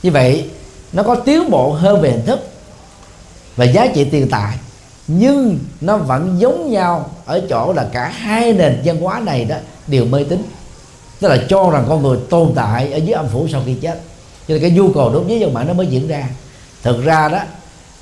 Như 0.03 0.11
vậy, 0.11 0.49
nó 0.93 1.03
có 1.03 1.15
tiến 1.15 1.49
bộ 1.49 1.71
hơn 1.71 2.01
về 2.01 2.11
hình 2.11 2.25
thức 2.25 2.49
và 3.55 3.65
giá 3.65 3.87
trị 3.87 4.03
tiền 4.03 4.29
tài. 4.29 4.57
Nhưng 5.07 5.59
nó 5.81 5.97
vẫn 5.97 6.35
giống 6.39 6.71
nhau 6.71 7.09
ở 7.25 7.41
chỗ 7.49 7.73
là 7.73 7.85
cả 7.93 8.07
hai 8.07 8.53
nền 8.53 8.81
văn 8.85 9.01
hóa 9.01 9.19
này 9.19 9.45
đó 9.45 9.55
đều 9.87 10.05
mê 10.05 10.23
tín 10.23 10.43
tức 11.19 11.27
là 11.27 11.37
cho 11.49 11.69
rằng 11.69 11.85
con 11.89 12.03
người 12.03 12.17
tồn 12.29 12.51
tại 12.55 12.91
ở 12.91 12.97
dưới 12.97 13.13
âm 13.13 13.27
phủ 13.27 13.47
sau 13.51 13.61
khi 13.65 13.73
chết. 13.73 14.01
Cho 14.47 14.53
nên 14.53 14.61
cái 14.61 14.71
nhu 14.71 14.93
cầu 14.93 15.09
đốt 15.13 15.27
giấy 15.27 15.39
dân 15.39 15.53
mạng 15.53 15.67
nó 15.67 15.73
mới 15.73 15.87
diễn 15.87 16.07
ra. 16.07 16.27
Thực 16.83 17.03
ra 17.03 17.29
đó 17.29 17.39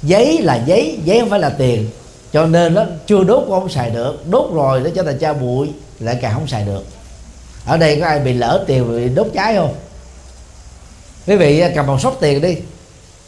giấy 0.04 0.42
là 0.42 0.64
giấy 0.66 1.00
giấy 1.04 1.20
không 1.20 1.30
phải 1.30 1.40
là 1.40 1.50
tiền. 1.50 1.90
Cho 2.34 2.46
nên 2.46 2.74
nó 2.74 2.84
chưa 3.08 3.24
đốt 3.24 3.44
cũng 3.48 3.60
không 3.60 3.70
xài 3.70 3.90
được. 3.90 4.30
Đốt 4.30 4.54
rồi 4.54 4.80
nó 4.80 4.90
cho 4.96 5.04
thành 5.04 5.18
cha 5.18 5.34
bụi 5.34 5.70
lại 6.00 6.18
càng 6.22 6.34
không 6.34 6.48
xài 6.48 6.64
được. 6.66 6.86
Ở 7.66 7.78
đây 7.78 8.00
có 8.02 8.08
ai 8.08 8.20
bị 8.20 8.34
lỡ 8.34 8.64
tiền 8.68 8.92
bị 8.92 9.10
đốt 9.10 9.28
cháy 9.34 9.56
không? 9.56 9.74
Quý 11.28 11.36
vị 11.36 11.64
cầm 11.76 11.88
một 11.88 12.02
sóc 12.02 12.18
tiền 12.20 12.42
đi. 12.42 12.58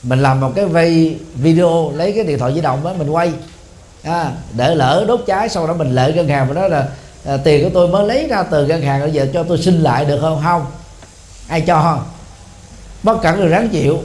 Mình 0.04 0.22
làm 0.22 0.40
một 0.40 0.52
cái 0.56 0.66
vay 0.66 1.16
video 1.36 1.92
lấy 1.96 2.12
cái 2.12 2.24
điện 2.24 2.40
thoại 2.40 2.54
di 2.54 2.62
động 2.62 2.84
đó 2.84 2.94
mình 2.98 3.10
quay. 3.10 3.32
À, 4.04 4.32
để 4.58 4.76
lỡ 4.76 5.06
đốt 5.08 5.20
cháy 5.28 5.50
sau 5.50 5.68
đó 5.68 5.74
mình 5.74 5.96
lợi 5.96 6.14
ngân 6.14 6.28
hàng 6.28 6.48
mà 6.48 6.54
nói 6.54 6.70
là 6.70 6.88
à, 7.26 7.38
tiền 7.38 7.64
của 7.64 7.70
tôi 7.74 7.88
mới 7.88 8.08
lấy 8.08 8.28
ra 8.28 8.44
từ 8.44 8.66
ngân 8.66 8.82
hàng 8.82 9.02
bây 9.02 9.12
giờ 9.12 9.28
cho 9.34 9.44
tôi 9.44 9.58
xin 9.58 9.82
lại 9.82 10.06
được 10.06 10.20
không? 10.22 10.42
Không. 10.44 10.66
Ai 11.48 11.62
cho 11.62 11.82
không? 11.82 12.04
Bất 13.04 13.22
cẩn 13.22 13.40
rồi 13.40 13.48
ráng 13.48 13.70
chịu. 13.70 14.00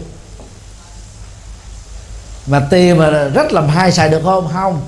Mà 2.47 2.67
tiền 2.71 2.99
mà 2.99 3.11
rất 3.35 3.53
làm 3.53 3.69
hai 3.69 3.93
xài 3.93 4.09
được 4.09 4.21
không? 4.25 4.49
Không. 4.53 4.81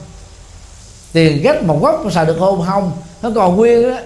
Tiền 1.12 1.42
rất 1.42 1.62
một 1.62 1.78
gốc 1.82 2.04
xài 2.12 2.26
được 2.26 2.36
không? 2.38 2.66
Không. 2.66 2.92
Nó 3.22 3.30
còn 3.34 3.56
nguyên 3.56 3.90
đó 3.90 3.96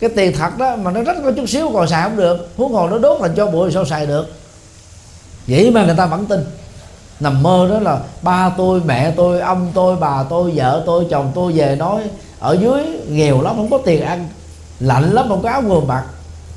cái 0.00 0.10
tiền 0.16 0.32
thật 0.36 0.58
đó 0.58 0.76
mà 0.76 0.90
nó 0.90 1.02
rất 1.02 1.16
có 1.24 1.32
chút 1.36 1.48
xíu 1.48 1.70
còn 1.74 1.88
xài 1.88 2.02
không 2.02 2.16
được. 2.16 2.48
Huống 2.56 2.72
hồ 2.72 2.88
nó 2.88 2.98
đốt 2.98 3.20
là 3.20 3.28
cho 3.36 3.46
bụi 3.46 3.72
sao 3.72 3.84
xài 3.84 4.06
được? 4.06 4.26
Vậy 5.46 5.70
mà 5.70 5.84
người 5.84 5.94
ta 5.96 6.06
vẫn 6.06 6.26
tin 6.26 6.44
nằm 7.24 7.42
mơ 7.42 7.68
đó 7.70 7.78
là 7.78 8.00
ba 8.22 8.50
tôi 8.56 8.80
mẹ 8.84 9.12
tôi 9.16 9.40
ông 9.40 9.70
tôi 9.74 9.96
bà 9.96 10.22
tôi 10.30 10.52
vợ 10.54 10.82
tôi 10.86 11.06
chồng 11.10 11.32
tôi 11.34 11.52
về 11.52 11.76
nói 11.76 12.02
ở 12.38 12.56
dưới 12.60 12.84
nghèo 13.08 13.42
lắm 13.42 13.56
không 13.56 13.70
có 13.70 13.78
tiền 13.78 14.02
ăn 14.02 14.28
lạnh 14.80 15.12
lắm 15.12 15.26
không 15.28 15.42
có 15.42 15.48
áo 15.50 15.62
quần 15.68 15.86
mặc 15.86 16.04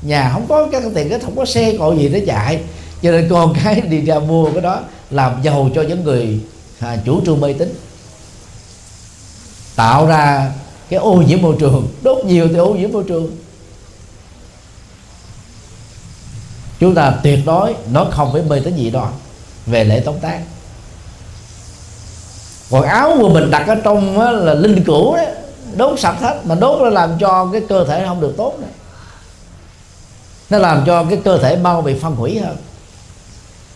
nhà 0.02 0.30
không 0.32 0.46
có 0.48 0.68
cái 0.72 0.82
tiền 0.94 1.08
cái 1.08 1.18
không 1.18 1.36
có 1.36 1.44
xe 1.44 1.76
cộ 1.78 1.92
gì 1.92 2.08
để 2.08 2.24
chạy. 2.26 2.60
Cho 3.02 3.10
nên 3.10 3.28
con 3.30 3.54
cái 3.64 3.80
đi 3.90 4.00
ra 4.00 4.18
mua 4.18 4.50
cái 4.52 4.60
đó 4.60 4.80
làm 5.10 5.42
giàu 5.42 5.70
cho 5.74 5.82
những 5.82 6.04
người 6.04 6.40
à, 6.80 6.96
chủ 7.04 7.20
trương 7.26 7.40
mê 7.40 7.52
tín. 7.52 7.74
Tạo 9.76 10.06
ra 10.06 10.52
cái 10.88 11.00
ô 11.00 11.14
nhiễm 11.14 11.42
môi 11.42 11.56
trường 11.58 11.88
đốt 12.02 12.24
nhiều 12.24 12.48
thì 12.48 12.56
ô 12.56 12.74
nhiễm 12.74 12.92
môi 12.92 13.04
trường. 13.08 13.36
Chúng 16.80 16.94
ta 16.94 17.10
tuyệt 17.22 17.38
đối 17.46 17.74
nó 17.92 18.04
không 18.10 18.32
phải 18.32 18.42
mê 18.42 18.60
tín 18.60 18.76
gì 18.76 18.90
đó 18.90 19.10
về 19.66 19.84
lễ 19.84 20.00
tống 20.00 20.18
tác 20.18 20.40
còn 22.70 22.82
áo 22.82 23.16
của 23.20 23.28
mình 23.28 23.50
đặt 23.50 23.66
ở 23.68 23.74
trong 23.74 24.20
á, 24.20 24.30
là 24.30 24.54
linh 24.54 24.84
cữu 24.84 25.16
đấy. 25.16 25.26
Đốt 25.76 26.00
sạch 26.00 26.16
hết 26.20 26.40
mà 26.44 26.54
đốt 26.54 26.80
nó 26.82 26.88
làm 26.88 27.18
cho 27.20 27.48
cái 27.52 27.62
cơ 27.68 27.84
thể 27.84 28.04
không 28.06 28.20
được 28.20 28.34
tốt 28.36 28.54
nữa 28.60 28.68
nó 30.50 30.58
làm 30.58 30.84
cho 30.86 31.04
cái 31.04 31.20
cơ 31.24 31.38
thể 31.38 31.56
mau 31.56 31.82
bị 31.82 31.94
phân 31.94 32.14
hủy 32.14 32.38
hơn. 32.38 32.56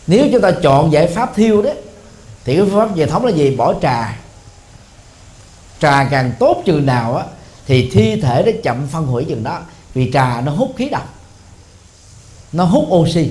Nếu 0.07 0.27
chúng 0.33 0.41
ta 0.41 0.51
chọn 0.63 0.93
giải 0.93 1.07
pháp 1.07 1.35
thiêu 1.35 1.63
đấy 1.63 1.75
thì 2.45 2.57
cái 2.57 2.65
phương 2.65 2.81
pháp 2.81 2.89
truyền 2.97 3.09
thống 3.09 3.25
là 3.25 3.33
gì? 3.33 3.57
Bỏ 3.57 3.75
trà. 3.83 4.19
Trà 5.81 6.05
càng 6.05 6.33
tốt 6.39 6.63
chừng 6.65 6.87
nào 6.87 7.17
á 7.17 7.25
thì 7.67 7.91
thi 7.93 8.21
thể 8.21 8.43
nó 8.47 8.53
chậm 8.63 8.87
phân 8.93 9.07
hủy 9.07 9.25
chừng 9.25 9.45
đó. 9.45 9.59
Vì 9.95 10.11
trà 10.13 10.41
nó 10.41 10.53
hút 10.53 10.75
khí 10.77 10.89
độc. 10.89 11.15
Nó 12.53 12.65
hút 12.65 12.87
oxy. 12.91 13.31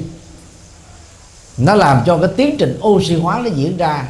Nó 1.57 1.75
làm 1.75 2.03
cho 2.05 2.17
cái 2.17 2.29
tiến 2.37 2.55
trình 2.59 2.79
oxy 2.83 3.15
hóa 3.15 3.41
nó 3.43 3.49
diễn 3.49 3.77
ra 3.77 4.07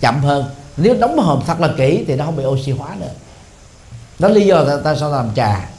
chậm 0.00 0.20
hơn 0.20 0.44
nếu 0.76 0.94
đóng 0.94 1.18
hòm 1.18 1.42
thật 1.46 1.60
là 1.60 1.68
kỹ 1.76 2.04
thì 2.06 2.16
nó 2.16 2.24
không 2.24 2.36
bị 2.36 2.44
oxy 2.44 2.72
hóa 2.72 2.94
nữa. 3.00 3.10
Đó 4.18 4.28
lý 4.28 4.46
do 4.46 4.64
ta, 4.64 4.76
ta 4.84 4.94
sao 4.94 5.10
làm 5.10 5.30
trà. 5.34 5.70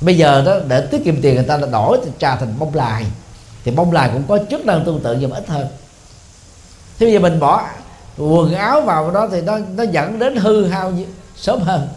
Bây 0.00 0.16
giờ 0.16 0.42
đó 0.46 0.58
để 0.68 0.86
tiết 0.90 1.04
kiệm 1.04 1.22
tiền 1.22 1.34
người 1.34 1.44
ta 1.44 1.56
đã 1.56 1.66
đổi 1.66 1.98
trà 2.18 2.36
thành 2.36 2.58
bông 2.58 2.74
lài. 2.74 3.06
Thì 3.64 3.70
bông 3.70 3.92
lài 3.92 4.10
cũng 4.12 4.22
có 4.28 4.38
chức 4.50 4.66
năng 4.66 4.84
tương 4.84 5.00
tự 5.00 5.16
nhưng 5.20 5.30
mà 5.30 5.36
ít 5.36 5.48
hơn. 5.48 5.66
Thế 6.98 7.06
bây 7.06 7.12
giờ 7.12 7.20
mình 7.20 7.40
bỏ 7.40 7.68
quần 8.18 8.54
áo 8.54 8.80
vào 8.80 9.10
đó 9.10 9.28
thì 9.32 9.40
nó 9.40 9.58
nó 9.76 9.82
dẫn 9.82 10.18
đến 10.18 10.36
hư 10.36 10.66
hao 10.66 10.92
sớm 11.36 11.60
hơn. 11.60 11.88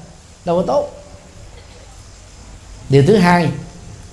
Đâu 0.45 0.57
có 0.57 0.63
tốt. 0.67 0.89
Điều 2.89 3.03
thứ 3.07 3.15
hai 3.15 3.51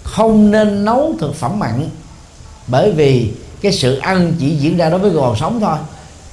không 0.05 0.51
nên 0.51 0.85
nấu 0.85 1.15
thực 1.20 1.35
phẩm 1.35 1.59
mặn. 1.59 1.89
Bởi 2.66 2.93
vì 2.93 3.32
cái 3.61 3.73
sự 3.73 3.99
ăn 3.99 4.32
chỉ 4.39 4.57
diễn 4.57 4.77
ra 4.77 4.90
đối 4.90 4.99
với 4.99 5.12
còn 5.15 5.36
sống 5.36 5.61
thôi. 5.61 5.77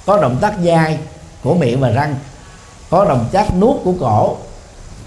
Có 0.06 0.22
động 0.22 0.38
tác 0.42 0.56
dai 0.66 0.98
của 1.46 1.54
miệng 1.54 1.80
và 1.80 1.90
răng. 1.90 2.16
Có 2.90 3.06
động 3.06 3.26
tác 3.32 3.56
nuốt 3.60 3.76
của 3.84 3.94
cổ. 4.00 4.38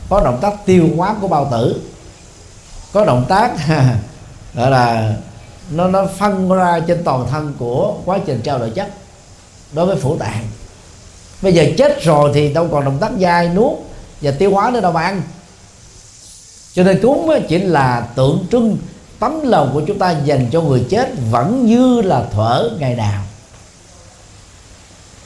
Có 0.08 0.20
động 0.24 0.38
tác 0.40 0.66
tiêu 0.66 0.88
hóa 0.96 1.14
của 1.20 1.28
bao 1.28 1.48
tử. 1.50 1.82
Có 2.92 3.04
động 3.04 3.24
tác, 3.28 3.52
gọi 4.54 4.70
là, 4.70 5.14
nó 5.70 5.88
nó 5.88 6.06
phân 6.18 6.48
ra 6.48 6.80
trên 6.86 7.04
toàn 7.04 7.26
thân 7.30 7.54
của 7.58 7.94
quá 8.04 8.18
trình 8.26 8.40
trao 8.44 8.58
đổi 8.58 8.70
chất 8.70 8.88
đối 9.72 9.86
với 9.86 9.96
phủ 9.96 10.16
tạng. 10.16 10.44
Bây 11.42 11.52
giờ 11.52 11.64
chết 11.78 12.02
rồi 12.02 12.30
thì 12.34 12.52
đâu 12.52 12.68
còn 12.72 12.84
động 12.84 12.98
tác 13.00 13.10
dai 13.20 13.48
nuốt 13.48 13.72
và 14.20 14.30
tiêu 14.30 14.50
hóa 14.50 14.70
nữa 14.70 14.80
đâu 14.80 14.92
mà 14.92 15.02
ăn. 15.02 15.22
Cho 16.72 16.82
nên 16.84 17.00
cúng 17.02 17.30
chỉ 17.48 17.58
là 17.58 18.08
tượng 18.14 18.46
trưng 18.52 18.78
tấm 19.18 19.40
lòng 19.44 19.70
của 19.74 19.82
chúng 19.86 19.98
ta 19.98 20.10
dành 20.10 20.46
cho 20.52 20.60
người 20.60 20.86
chết 20.90 21.12
vẫn 21.30 21.66
như 21.66 22.02
là 22.02 22.24
thở 22.32 22.70
ngày 22.78 22.94
nào 22.94 23.22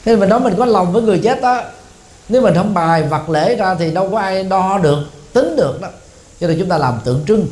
thế 0.05 0.15
mình 0.15 0.29
nói 0.29 0.39
mình 0.39 0.55
có 0.57 0.65
lòng 0.65 0.91
với 0.91 1.01
người 1.01 1.19
chết 1.23 1.41
đó 1.41 1.61
nếu 2.29 2.41
mình 2.41 2.55
không 2.55 2.73
bài 2.73 3.03
vật 3.03 3.29
lễ 3.29 3.55
ra 3.55 3.75
thì 3.75 3.91
đâu 3.91 4.09
có 4.11 4.19
ai 4.19 4.43
đo 4.43 4.77
được, 4.77 4.99
tính 5.33 5.55
được 5.55 5.81
đó. 5.81 5.87
Cho 6.39 6.47
nên 6.47 6.59
chúng 6.59 6.69
ta 6.69 6.77
làm 6.77 6.99
tượng 7.03 7.23
trưng, 7.27 7.47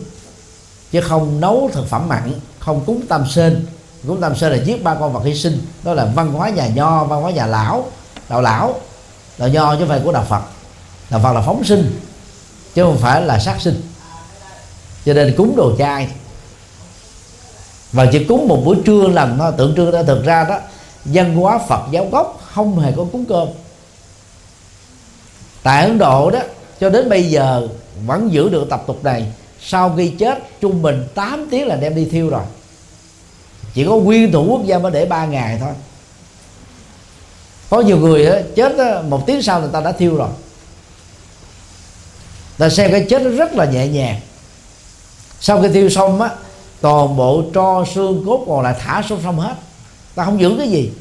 chứ 0.92 1.02
không 1.02 1.40
nấu 1.40 1.70
thực 1.74 1.90
phẩm 1.90 2.08
mặn, 2.08 2.34
không 2.60 2.82
cúng 2.86 3.02
tam 3.08 3.26
sên 3.30 3.66
cúng 4.08 4.22
tam 4.22 4.36
sên 4.36 4.52
là 4.52 4.58
giết 4.58 4.84
ba 4.84 4.96
con 4.96 5.14
vật 5.14 5.22
hy 5.24 5.36
sinh, 5.36 5.62
đó 5.84 5.94
là 5.94 6.06
văn 6.16 6.34
hóa 6.34 6.50
nhà 6.50 6.68
nho, 6.68 7.04
văn 7.04 7.22
hóa 7.22 7.32
nhà 7.32 7.46
lão, 7.46 7.86
đạo 8.30 8.42
lão. 8.42 8.80
Đạo 9.38 9.50
nho 9.50 9.74
chứ 9.74 9.80
không 9.80 9.88
phải 9.88 10.00
của 10.04 10.12
đạo 10.12 10.26
phật. 10.30 10.42
Đạo 11.10 11.20
phật 11.24 11.34
là 11.34 11.42
phóng 11.42 11.64
sinh, 11.64 12.00
chứ 12.76 12.84
không 12.84 12.98
phải 12.98 13.22
là 13.22 13.40
sát 13.40 13.62
sinh. 13.62 13.82
Cho 15.06 15.14
nên 15.14 15.34
cúng 15.38 15.54
đồ 15.58 15.76
chay. 15.78 16.10
Và 17.92 18.06
chỉ 18.12 18.24
cúng 18.24 18.48
một 18.48 18.62
buổi 18.66 18.78
trưa 18.86 19.08
lần 19.08 19.38
nó 19.38 19.52
tượng 19.52 19.76
trưng 19.76 19.92
ra. 19.92 20.04
Thực 20.04 20.26
ra 20.26 20.44
đó, 20.44 20.60
văn 21.06 21.36
hóa 21.36 21.60
phật 21.68 21.82
giáo 21.92 22.08
gốc 22.12 22.41
không 22.54 22.80
hề 22.80 22.92
có 22.98 23.06
cúng 23.12 23.26
cơm. 23.30 23.48
Tại 25.64 25.86
ấn 25.86 25.98
độ 25.98 26.32
đó 26.32 26.40
cho 26.80 26.90
đến 26.90 27.10
bây 27.10 27.24
giờ 27.24 27.68
vẫn 28.06 28.34
giữ 28.34 28.50
được 28.50 28.68
tập 28.70 28.84
tục 28.88 29.04
này. 29.04 29.26
Sau 29.62 29.94
khi 29.98 30.10
chết 30.10 30.62
trung 30.62 30.82
bình 30.82 31.08
8 31.16 31.48
tiếng 31.52 31.68
là 31.68 31.76
đem 31.76 31.96
đi 31.96 32.06
thiêu 32.06 32.30
rồi. 32.30 32.44
Chỉ 33.74 33.86
có 33.86 33.96
nguyên 33.96 34.32
thủ 34.32 34.46
quốc 34.50 34.66
gia 34.66 34.80
mới 34.80 34.92
để 34.92 35.06
3 35.06 35.26
ngày 35.26 35.58
thôi. 35.60 35.74
Có 37.70 37.82
nhiều 37.82 37.98
người 37.98 38.26
đó, 38.26 38.36
chết 38.56 38.78
đó, 38.78 39.02
một 39.02 39.24
tiếng 39.26 39.42
sau 39.42 39.60
người 39.60 39.70
ta 39.74 39.82
đã 39.82 39.92
thiêu 39.92 40.16
rồi. 40.16 40.30
Ta 42.58 42.70
xem 42.70 42.92
cái 42.92 43.06
chết 43.10 43.22
nó 43.22 43.30
rất 43.30 43.54
là 43.54 43.66
nhẹ 43.66 43.88
nhàng. 43.88 44.20
Sau 45.40 45.62
khi 45.62 45.68
thiêu 45.68 45.90
xong 45.90 46.22
á 46.22 46.30
toàn 46.82 47.18
bộ 47.18 47.44
tro 47.54 47.86
xương 47.96 48.24
cốt 48.26 48.46
còn 48.48 48.62
lại 48.62 48.76
thả 48.80 49.02
xuống 49.10 49.20
sông 49.24 49.40
hết. 49.40 49.56
Ta 50.16 50.26
không 50.26 50.42
giữ 50.42 50.56
cái 50.58 50.70
gì. 50.70 50.92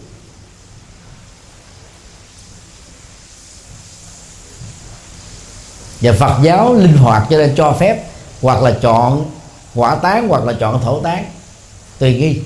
Và 6.00 6.12
Phật 6.12 6.42
giáo 6.42 6.74
linh 6.74 6.96
hoạt 6.96 7.26
cho 7.30 7.38
nên 7.38 7.54
cho 7.56 7.76
phép 7.80 8.04
hoặc 8.42 8.62
là 8.62 8.72
chọn 8.82 9.30
quả 9.74 9.94
tán 9.94 10.28
hoặc 10.28 10.44
là 10.44 10.52
chọn 10.60 10.82
thổ 10.82 11.00
tán. 11.00 11.24
Tùy 11.98 12.14
nghi. 12.14 12.40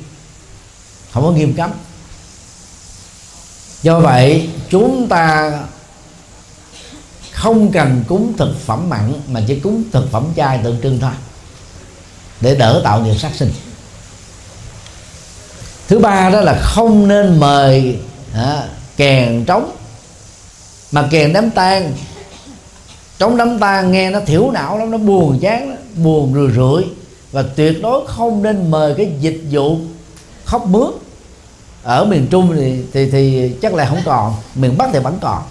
Không 1.12 1.22
có 1.22 1.30
nghiêm 1.30 1.54
cấm. 1.54 1.70
Do 3.82 4.00
vậy 4.00 4.48
chúng 4.70 5.08
ta 5.08 5.52
không 7.32 7.72
cần 7.72 8.04
cúng 8.08 8.32
thực 8.38 8.60
phẩm 8.66 8.88
mặn 8.88 9.12
mà 9.28 9.40
chỉ 9.48 9.60
cúng 9.60 9.84
thực 9.92 10.12
phẩm 10.12 10.26
chay 10.36 10.60
tượng 10.64 10.80
trưng 10.82 11.00
thôi. 11.00 11.12
Để 12.40 12.54
đỡ 12.54 12.80
tạo 12.84 13.00
nghiệp 13.00 13.18
sát 13.18 13.34
sinh. 13.34 13.52
Thứ 15.88 15.98
ba 15.98 16.30
đó 16.30 16.40
là 16.40 16.60
không 16.62 17.08
nên 17.08 17.40
mời 17.40 17.98
à, 18.34 18.68
kèn 18.96 19.44
trống. 19.44 19.76
Mà 20.92 21.08
kèn 21.10 21.32
đám 21.32 21.50
tang 21.50 21.92
trong 23.18 23.36
đám 23.36 23.58
tang 23.58 23.92
nghe 23.92 24.10
nó 24.10 24.20
thiểu 24.20 24.50
não 24.50 24.78
lắm, 24.78 24.90
nó 24.90 24.98
buồn 24.98 25.38
chán 25.42 25.76
buồn 25.96 26.34
rười 26.34 26.50
rượi. 26.50 26.84
Và 27.32 27.44
tuyệt 27.56 27.82
đối 27.82 28.06
không 28.06 28.42
nên 28.42 28.70
mời 28.70 28.94
cái 28.96 29.12
dịch 29.20 29.42
vụ 29.50 29.76
khóc 30.44 30.66
mướt. 30.66 30.94
Ở 31.82 32.04
miền 32.04 32.26
trung 32.30 32.52
thì 32.56 32.84
thì 32.92 33.10
thì 33.10 33.52
chắc 33.62 33.74
là 33.74 33.86
không 33.86 34.00
còn, 34.04 34.34
miền 34.54 34.78
bắc 34.78 34.90
thì 34.92 34.98
vẫn 34.98 35.18
còn. 35.20 35.42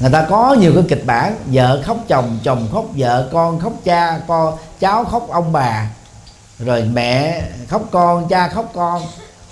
Người 0.00 0.10
ta 0.10 0.26
có 0.30 0.56
nhiều 0.60 0.72
cái 0.74 0.84
kịch 0.88 1.06
bản, 1.06 1.36
vợ 1.46 1.82
khóc 1.86 1.96
chồng 2.08 2.38
chồng 2.44 2.68
khóc 2.72 2.84
vợ, 2.96 3.28
con 3.32 3.58
khóc 3.60 3.72
cha, 3.84 4.20
con, 4.28 4.56
cháu 4.80 5.04
khóc 5.04 5.28
ông 5.30 5.52
bà. 5.52 5.90
Rồi 6.58 6.84
mẹ 6.92 7.42
khóc 7.68 7.82
con, 7.90 8.28
cha 8.28 8.48
khóc 8.48 8.70
con, 8.74 9.02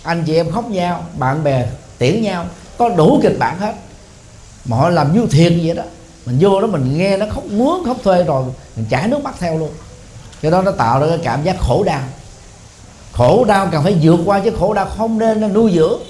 anh 0.03 0.25
chị 0.27 0.35
em 0.35 0.51
khóc 0.51 0.71
nhau, 0.71 1.05
bạn 1.19 1.45
bè 1.45 1.67
tiễn 1.99 2.23
nhau. 2.23 2.45
Có 2.79 2.89
đủ 2.89 3.21
kịch 3.23 3.37
bản 3.39 3.59
hết. 3.59 3.75
Mà 4.65 4.77
họ 4.77 4.89
làm 4.91 5.15
như 5.15 5.27
thiền 5.31 5.61
vậy 5.65 5.75
đó 5.75 5.83
mình 6.29 6.39
vô 6.41 6.61
đó 6.61 6.67
mình 6.67 6.99
nghe 6.99 7.17
nó 7.17 7.27
khóc 7.35 7.45
muốn 7.45 7.85
khóc 7.85 7.97
thuê 8.05 8.23
rồi 8.23 8.45
mình 8.77 8.87
chảy 8.91 9.09
nước 9.09 9.23
mắt 9.23 9.35
theo 9.39 9.59
luôn. 9.59 9.71
Cái 10.43 10.51
đó 10.51 10.63
nó 10.63 10.71
tạo 10.71 11.01
ra 11.01 11.07
cái 11.09 11.19
cảm 11.23 11.43
giác 11.43 11.57
khổ 11.61 11.85
đau. 11.85 12.01
Khổ 13.13 13.45
đau 13.45 13.69
cần 13.73 13.83
phải 13.85 13.97
vượt 14.03 14.21
qua 14.25 14.41
chứ 14.41 14.51
khổ 14.59 14.75
đau 14.75 14.87
không 14.87 15.19
nên 15.19 15.53
nuôi 15.53 15.73
dưỡng. 15.75 16.01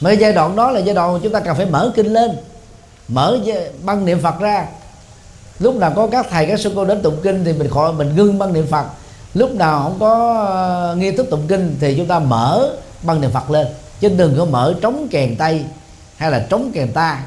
Mấy 0.00 0.16
giai 0.16 0.32
đoạn 0.32 0.56
đó 0.56 0.70
là 0.70 0.80
giai 0.80 0.94
đoạn 0.94 1.12
mà 1.12 1.18
chúng 1.22 1.32
ta 1.32 1.40
cần 1.40 1.56
phải 1.56 1.66
mở 1.66 1.92
kinh 1.96 2.06
lên, 2.06 2.30
mở 3.08 3.38
băng 3.82 4.04
niệm 4.04 4.20
phật 4.20 4.40
ra. 4.40 4.66
Lúc 5.58 5.74
nào 5.74 5.92
có 5.96 6.06
các 6.06 6.26
thầy, 6.30 6.46
các 6.46 6.60
sư 6.60 6.72
cô 6.74 6.84
đến 6.84 7.02
tụng 7.02 7.16
kinh 7.22 7.44
thì 7.44 7.52
mình 7.52 7.70
khỏi, 7.70 7.92
mình 7.92 8.16
ngưng 8.16 8.38
băng 8.38 8.52
niệm 8.52 8.66
phật. 8.66 8.84
Lúc 9.34 9.54
nào 9.54 9.82
không 9.82 9.96
có 10.00 10.44
ờ, 10.46 10.96
nghi 10.98 11.10
thức 11.10 11.26
tụng 11.30 11.46
kinh 11.48 11.76
thì 11.80 11.94
chúng 11.96 12.06
ta 12.06 12.18
mở 12.18 12.70
băng 13.02 13.20
niệm 13.20 13.30
phật 13.30 13.50
lên. 13.50 13.66
Chứ 14.00 14.08
đừng 14.08 14.34
có 14.38 14.44
mở 14.44 14.74
trống 14.80 15.08
kèn 15.10 15.36
tay 15.36 15.64
hay 16.16 16.30
là 16.30 16.46
trống 16.50 16.70
kèn 16.74 16.92
ta 16.92 17.22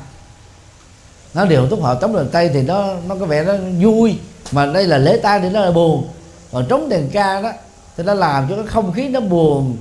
nó 1.34 1.45
điều 1.45 1.68
túc 1.68 1.82
họ 1.82 1.95
trống 1.95 2.16
kèn 2.16 2.30
tay 2.30 2.49
thì 2.53 2.62
nó 2.62 2.94
nó 3.08 3.16
có 3.16 3.26
vẻ 3.26 3.44
nó 3.44 3.53
vui. 3.82 4.16
Mà 4.52 4.66
đây 4.66 4.88
là 4.88 4.98
lễ 4.98 5.18
ta 5.18 5.40
thì 5.40 5.49
nó 5.49 5.62
là 5.62 5.72
buồn. 5.72 6.08
Còn 6.52 6.66
trống 6.70 6.90
đèn 6.90 7.10
ca 7.10 7.41
đó, 7.41 7.52
thì 7.98 8.03
nó 8.03 8.14
làm 8.14 8.49
cho 8.49 8.56
cái 8.56 8.66
không 8.68 8.94
khí 8.94 9.08
nó 9.08 9.20
buồn 9.20 9.78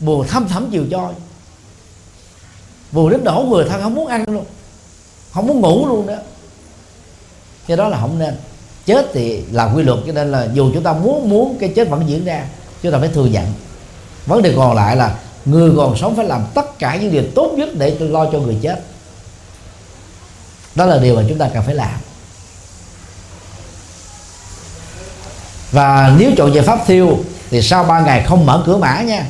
buồn 0.00 0.26
thâm 0.26 0.48
thẳm 0.48 0.68
chiều 0.70 0.84
choi. 0.90 1.12
Buồn 2.92 3.10
đến 3.10 3.24
đổ 3.24 3.44
người 3.48 3.64
thân 3.68 3.82
không 3.82 3.94
muốn 3.94 4.06
ăn 4.06 4.24
luôn, 4.28 4.44
không 5.32 5.46
muốn 5.46 5.60
ngủ 5.60 5.86
luôn 5.86 6.06
nữa 6.06 6.20
cái 7.66 7.76
đó 7.76 7.88
là 7.88 8.00
không 8.00 8.18
nên. 8.18 8.34
Chết 8.86 9.06
thì 9.12 9.42
là 9.52 9.72
quy 9.74 9.82
luật, 9.82 9.98
cho 10.06 10.12
nên 10.12 10.32
là 10.32 10.48
dù 10.54 10.70
chúng 10.74 10.82
ta 10.82 10.92
muốn 10.92 11.30
muốn 11.30 11.56
cái 11.60 11.72
chết 11.76 11.88
vẫn 11.88 12.08
diễn 12.08 12.24
ra, 12.24 12.46
chúng 12.82 12.92
ta 12.92 12.98
phải 12.98 13.08
thừa 13.08 13.26
nhận. 13.26 13.46
Vấn 14.26 14.42
đề 14.42 14.52
còn 14.56 14.76
lại 14.76 14.96
là 14.96 15.18
người 15.44 15.72
còn 15.76 15.96
sống 15.96 16.16
phải 16.16 16.24
làm 16.24 16.44
tất 16.54 16.78
cả 16.78 16.96
những 16.96 17.12
điều 17.12 17.24
tốt 17.34 17.52
nhất 17.56 17.68
để 17.74 17.96
lo 18.00 18.30
cho 18.32 18.38
người 18.38 18.56
chết 18.62 18.80
đó 20.76 20.86
là 20.86 20.98
điều 20.98 21.16
mà 21.16 21.22
chúng 21.28 21.38
ta 21.38 21.48
cần 21.54 21.62
phải 21.62 21.74
làm. 21.74 22.00
Và 25.72 26.14
nếu 26.18 26.30
chọn 26.36 26.54
giải 26.54 26.64
pháp 26.64 26.78
thiêu 26.86 27.18
thì 27.50 27.62
sau 27.62 27.84
ba 27.84 28.00
ngày 28.00 28.24
không 28.26 28.46
mở 28.46 28.62
cửa 28.66 28.76
mã 28.76 29.02
nha. 29.02 29.26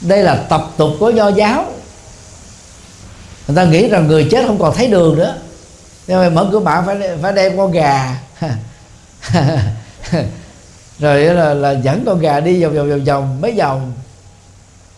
Đây 0.00 0.22
là 0.22 0.34
tập 0.34 0.70
tục 0.76 0.90
của 1.00 1.10
do 1.10 1.28
giáo. 1.28 1.64
Người 3.48 3.56
ta 3.56 3.64
nghĩ 3.64 3.88
rằng 3.88 4.06
người 4.06 4.28
chết 4.30 4.46
không 4.46 4.58
còn 4.58 4.74
thấy 4.74 4.86
đường 4.86 5.18
nữa. 5.18 5.36
Nên 6.06 6.18
mà 6.18 6.28
mở 6.28 6.48
cửa 6.52 6.60
mã 6.60 6.82
phải 6.86 6.96
phải 7.22 7.32
đem 7.32 7.56
con 7.56 7.72
gà. 7.72 8.20
Rồi 10.98 11.24
là, 11.24 11.54
là 11.54 11.70
dẫn 11.70 12.02
con 12.06 12.18
gà 12.18 12.40
đi 12.40 12.64
vòng 12.64 12.74
vòng 12.74 12.88
vòng 12.88 13.04
vòng 13.04 13.40
mấy 13.40 13.52
vòng. 13.52 13.92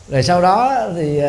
Rồi 0.09 0.23
sau 0.23 0.43
đó 0.43 0.83
thì 0.95 1.19
uh, 1.19 1.25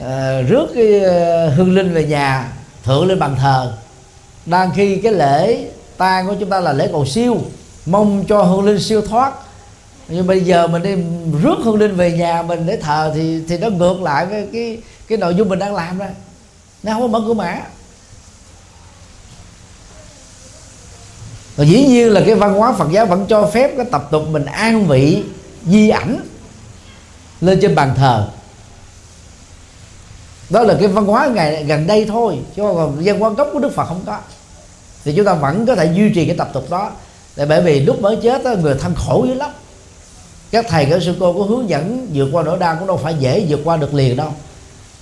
uh, 0.00 0.48
rước 0.48 0.66
cái 0.74 0.96
uh, 0.96 1.56
hương 1.56 1.74
linh 1.74 1.94
về 1.94 2.04
nhà 2.04 2.48
thượng 2.84 3.06
lên 3.06 3.18
bàn 3.18 3.36
thờ. 3.38 3.72
Đang 4.46 4.70
khi 4.74 4.96
cái 4.96 5.12
lễ 5.12 5.68
tang 5.96 6.26
của 6.26 6.34
chúng 6.40 6.50
ta 6.50 6.60
là 6.60 6.72
lễ 6.72 6.88
cầu 6.92 7.06
siêu, 7.06 7.38
mong 7.86 8.24
cho 8.28 8.42
hương 8.42 8.64
linh 8.64 8.80
siêu 8.80 9.02
thoát. 9.02 9.32
Nhưng 10.08 10.26
bây 10.26 10.40
giờ 10.40 10.66
mình 10.66 10.82
đi 10.82 10.94
rước 11.42 11.56
hương 11.64 11.78
linh 11.78 11.96
về 11.96 12.12
nhà 12.12 12.42
mình 12.42 12.66
để 12.66 12.76
thờ 12.76 13.12
thì 13.14 13.42
thì 13.48 13.58
nó 13.58 13.68
ngược 13.68 14.02
lại 14.02 14.26
với 14.26 14.48
cái 14.52 14.78
cái 15.08 15.18
nội 15.18 15.34
dung 15.34 15.48
mình 15.48 15.58
đang 15.58 15.74
làm 15.74 15.98
ra 15.98 16.10
nó 16.82 16.92
không 16.92 17.02
có 17.02 17.18
mở 17.18 17.24
cửa 17.26 17.34
mã. 17.34 17.60
Và 21.56 21.64
dĩ 21.64 21.84
nhiên 21.86 22.12
là 22.12 22.20
cái 22.26 22.34
văn 22.34 22.54
hóa 22.54 22.72
Phật 22.72 22.88
giáo 22.92 23.06
vẫn 23.06 23.26
cho 23.28 23.50
phép 23.54 23.70
cái 23.76 23.86
tập 23.90 24.08
tục 24.10 24.22
mình 24.30 24.44
an 24.44 24.86
vị, 24.86 25.22
di 25.66 25.88
ảnh 25.88 26.20
lên 27.40 27.58
trên 27.62 27.74
bàn 27.74 27.94
thờ 27.96 28.28
đó 30.50 30.62
là 30.62 30.74
cái 30.80 30.88
văn 30.88 31.06
hóa 31.06 31.26
ngày 31.34 31.64
gần 31.64 31.86
đây 31.86 32.04
thôi 32.08 32.38
chứ 32.56 32.62
còn 32.62 32.96
văn 33.04 33.20
hóa 33.20 33.30
gốc 33.30 33.48
của 33.52 33.58
Đức 33.58 33.74
Phật 33.74 33.84
không 33.84 34.02
có. 34.06 34.18
Thì 35.04 35.12
chúng 35.16 35.24
ta 35.24 35.34
vẫn 35.34 35.66
có 35.66 35.74
thể 35.74 35.92
duy 35.94 36.10
trì 36.14 36.26
cái 36.26 36.36
tập 36.36 36.50
tục 36.52 36.70
đó. 36.70 36.90
Tại 37.36 37.46
bởi 37.46 37.62
vì 37.62 37.80
lúc 37.80 38.00
mới 38.00 38.16
chết 38.16 38.44
đó, 38.44 38.54
người 38.62 38.74
thân 38.74 38.94
khổ 38.94 39.24
dữ 39.28 39.34
lắm. 39.34 39.50
Các 40.50 40.66
thầy 40.68 40.84
các 40.84 41.02
sư 41.02 41.14
cô 41.20 41.32
có 41.32 41.42
hướng 41.42 41.68
dẫn 41.68 42.06
vượt 42.14 42.28
qua 42.32 42.42
nỗi 42.42 42.58
đau 42.58 42.76
cũng 42.78 42.88
đâu 42.88 42.96
phải 42.96 43.14
dễ 43.18 43.46
vượt 43.48 43.60
qua 43.64 43.76
được 43.76 43.94
liền 43.94 44.16
đâu. 44.16 44.28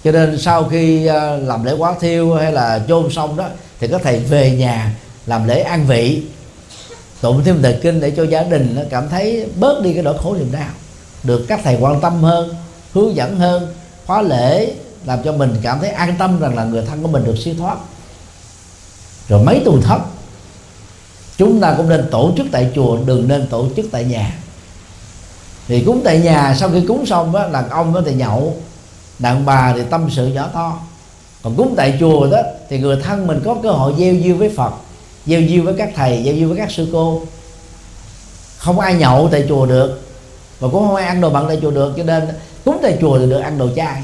Cho 0.05 0.13
nên 0.13 0.39
sau 0.39 0.65
khi 0.65 1.07
à, 1.07 1.31
làm 1.31 1.65
lễ 1.65 1.73
quá 1.79 1.95
thiêu 2.01 2.35
hay 2.35 2.53
là 2.53 2.81
chôn 2.89 3.11
xong 3.11 3.37
đó 3.37 3.47
thì 3.81 3.89
các 3.89 4.01
thầy 4.05 4.19
về 4.19 4.51
nhà 4.51 4.95
làm 5.27 5.49
lễ 5.49 5.61
an 5.61 5.87
vị. 5.87 6.23
Tụng 7.21 7.45
thêm 7.45 7.63
thời 7.63 7.79
kinh 7.83 8.01
để 8.01 8.11
cho 8.11 8.23
gia 8.23 8.43
đình 8.43 8.73
nó 8.77 8.83
cảm 8.91 9.09
thấy 9.09 9.47
bớt 9.57 9.83
đi 9.83 9.93
cái 9.95 10.03
nỗi 10.03 10.19
khổ 10.23 10.35
niềm 10.35 10.53
đau. 10.53 10.71
Được 11.23 11.45
các 11.49 11.61
thầy 11.65 11.77
quan 11.81 12.01
tâm 12.01 12.23
hơn 12.23 12.55
hướng 12.95 13.17
dẫn 13.17 13.37
hơn 13.37 13.75
khóa 14.07 14.23
lễ 14.23 14.73
làm 15.05 15.19
cho 15.25 15.33
mình 15.33 15.57
cảm 15.63 15.81
thấy 15.81 15.91
an 15.91 16.15
tâm 16.19 16.41
rằng 16.41 16.57
là 16.57 16.65
người 16.65 16.85
thân 16.87 17.03
của 17.03 17.09
mình 17.09 17.25
được 17.25 17.37
siêu 17.45 17.55
thoát. 17.59 17.77
Rồi 19.29 19.43
mấy 19.45 19.63
tuần 19.65 19.83
thất, 19.83 19.99
chúng 21.37 21.61
ta 21.61 21.75
cũng 21.77 21.89
nên 21.89 22.09
tổ 22.11 22.33
chức 22.37 22.47
tại 22.53 22.71
chùa, 22.75 22.99
đừng 23.07 23.29
nên 23.29 23.47
tổ 23.47 23.67
chức 23.77 23.87
tại 23.93 24.05
nhà. 24.05 24.35
Thì 25.69 25.85
cúng 25.85 26.01
tại 26.05 26.19
nhà, 26.19 26.57
sau 26.59 26.71
khi 26.71 26.85
cúng 26.89 27.07
xong 27.07 27.33
đó 27.33 27.49
đàn 27.49 27.71
ông 27.71 27.93
nó 27.93 28.01
thì 28.07 28.15
nhậu, 28.15 28.57
đàn 29.19 29.47
bà 29.47 29.73
thì 29.77 29.83
tâm 29.91 30.09
sự 30.11 30.27
nhỏ 30.27 30.49
to. 30.55 30.81
Còn 31.43 31.55
cúng 31.57 31.75
tại 31.77 31.97
chùa 32.01 32.27
đó, 32.31 32.39
thì 32.69 32.79
người 32.79 32.97
thân 33.05 33.27
mình 33.27 33.43
có 33.45 33.57
cơ 33.63 33.71
hội 33.71 33.95
gieo 33.99 34.15
duyên 34.15 34.39
với 34.39 34.51
phật 34.57 34.73
gieo 35.27 35.41
duyên 35.41 35.65
với 35.65 35.75
các 35.79 35.91
thầy 35.97 36.23
gieo 36.25 36.35
duyên 36.35 36.49
với 36.49 36.59
các 36.59 36.71
sư 36.71 36.89
cô. 36.93 37.23
Không 38.59 38.81
ai 38.81 38.95
nhậu 38.95 39.29
tại 39.33 39.45
chùa 39.49 39.67
được, 39.67 40.03
và 40.61 40.69
cũng 40.69 40.87
không 40.87 40.95
ai 40.95 41.07
ăn 41.07 41.21
đồ 41.21 41.31
mặn 41.31 41.45
tại 41.49 41.59
chùa 41.63 41.71
được, 41.71 41.95
cho 41.97 42.03
nên 42.03 42.29
cúng 42.65 42.79
tại 42.83 42.99
chùa 43.01 43.19
thì 43.19 43.27
được 43.27 43.39
ăn 43.39 43.59
đồ 43.59 43.69
chay 43.77 44.03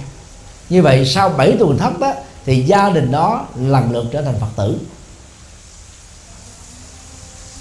như 0.69 0.83
vậy 0.83 1.07
sau 1.07 1.29
7 1.29 1.57
tuần 1.59 1.79
thất 1.79 1.99
đó 1.99 2.13
thì 2.45 2.63
gia 2.63 2.91
đình 2.91 3.13
đó 3.13 3.47
lần 3.57 3.93
lượt 3.93 4.05
trở 4.13 4.23
thành 4.23 4.35
phật 4.41 4.47
tử. 4.57 4.79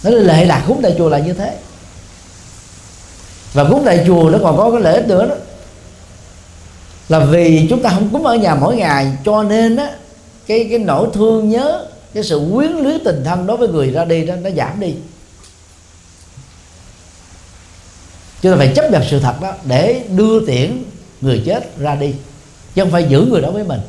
Nó 0.03 0.09
lệ 0.09 0.45
lạc 0.45 0.63
cúng 0.67 0.79
tại 0.83 0.95
chùa 0.97 1.09
là 1.09 1.19
như 1.19 1.33
thế. 1.33 1.57
Và 3.53 3.63
cúng 3.69 3.81
tại 3.85 4.03
chùa 4.07 4.29
nó 4.29 4.39
còn 4.43 4.57
có 4.57 4.71
cái 4.71 4.81
lễ 4.81 5.03
nữa 5.07 5.27
đó. 5.27 5.35
Là 7.09 7.19
vì 7.19 7.67
chúng 7.69 7.81
ta 7.81 7.89
không 7.89 8.09
cúng 8.09 8.25
ở 8.25 8.35
nhà 8.35 8.55
mỗi 8.55 8.75
ngày, 8.75 9.17
cho 9.25 9.43
nên 9.43 9.75
á, 9.75 9.89
cái 10.47 10.67
cái 10.69 10.79
nỗi 10.79 11.07
thương 11.13 11.49
nhớ, 11.49 11.85
cái 12.13 12.23
sự 12.23 12.49
quyến 12.53 12.71
luyến 12.71 13.03
tình 13.05 13.23
thân 13.25 13.47
đối 13.47 13.57
với 13.57 13.67
người 13.67 13.91
ra 13.91 14.05
đi 14.05 14.25
đó, 14.25 14.35
nó 14.35 14.49
giảm 14.49 14.79
đi. 14.79 14.95
Chúng 18.41 18.51
ta 18.51 18.57
phải 18.57 18.73
chấp 18.75 18.91
nhận 18.91 19.03
sự 19.09 19.19
thật 19.19 19.41
đó 19.41 19.53
để 19.63 20.03
đưa 20.09 20.45
tiễn 20.45 20.83
người 21.21 21.43
chết 21.45 21.77
ra 21.77 21.95
đi 21.95 22.13
chứ 22.75 22.81
không 22.81 22.91
phải 22.91 23.03
giữ 23.03 23.21
người 23.21 23.41
đó 23.41 23.51
với 23.51 23.63
mình. 23.63 23.79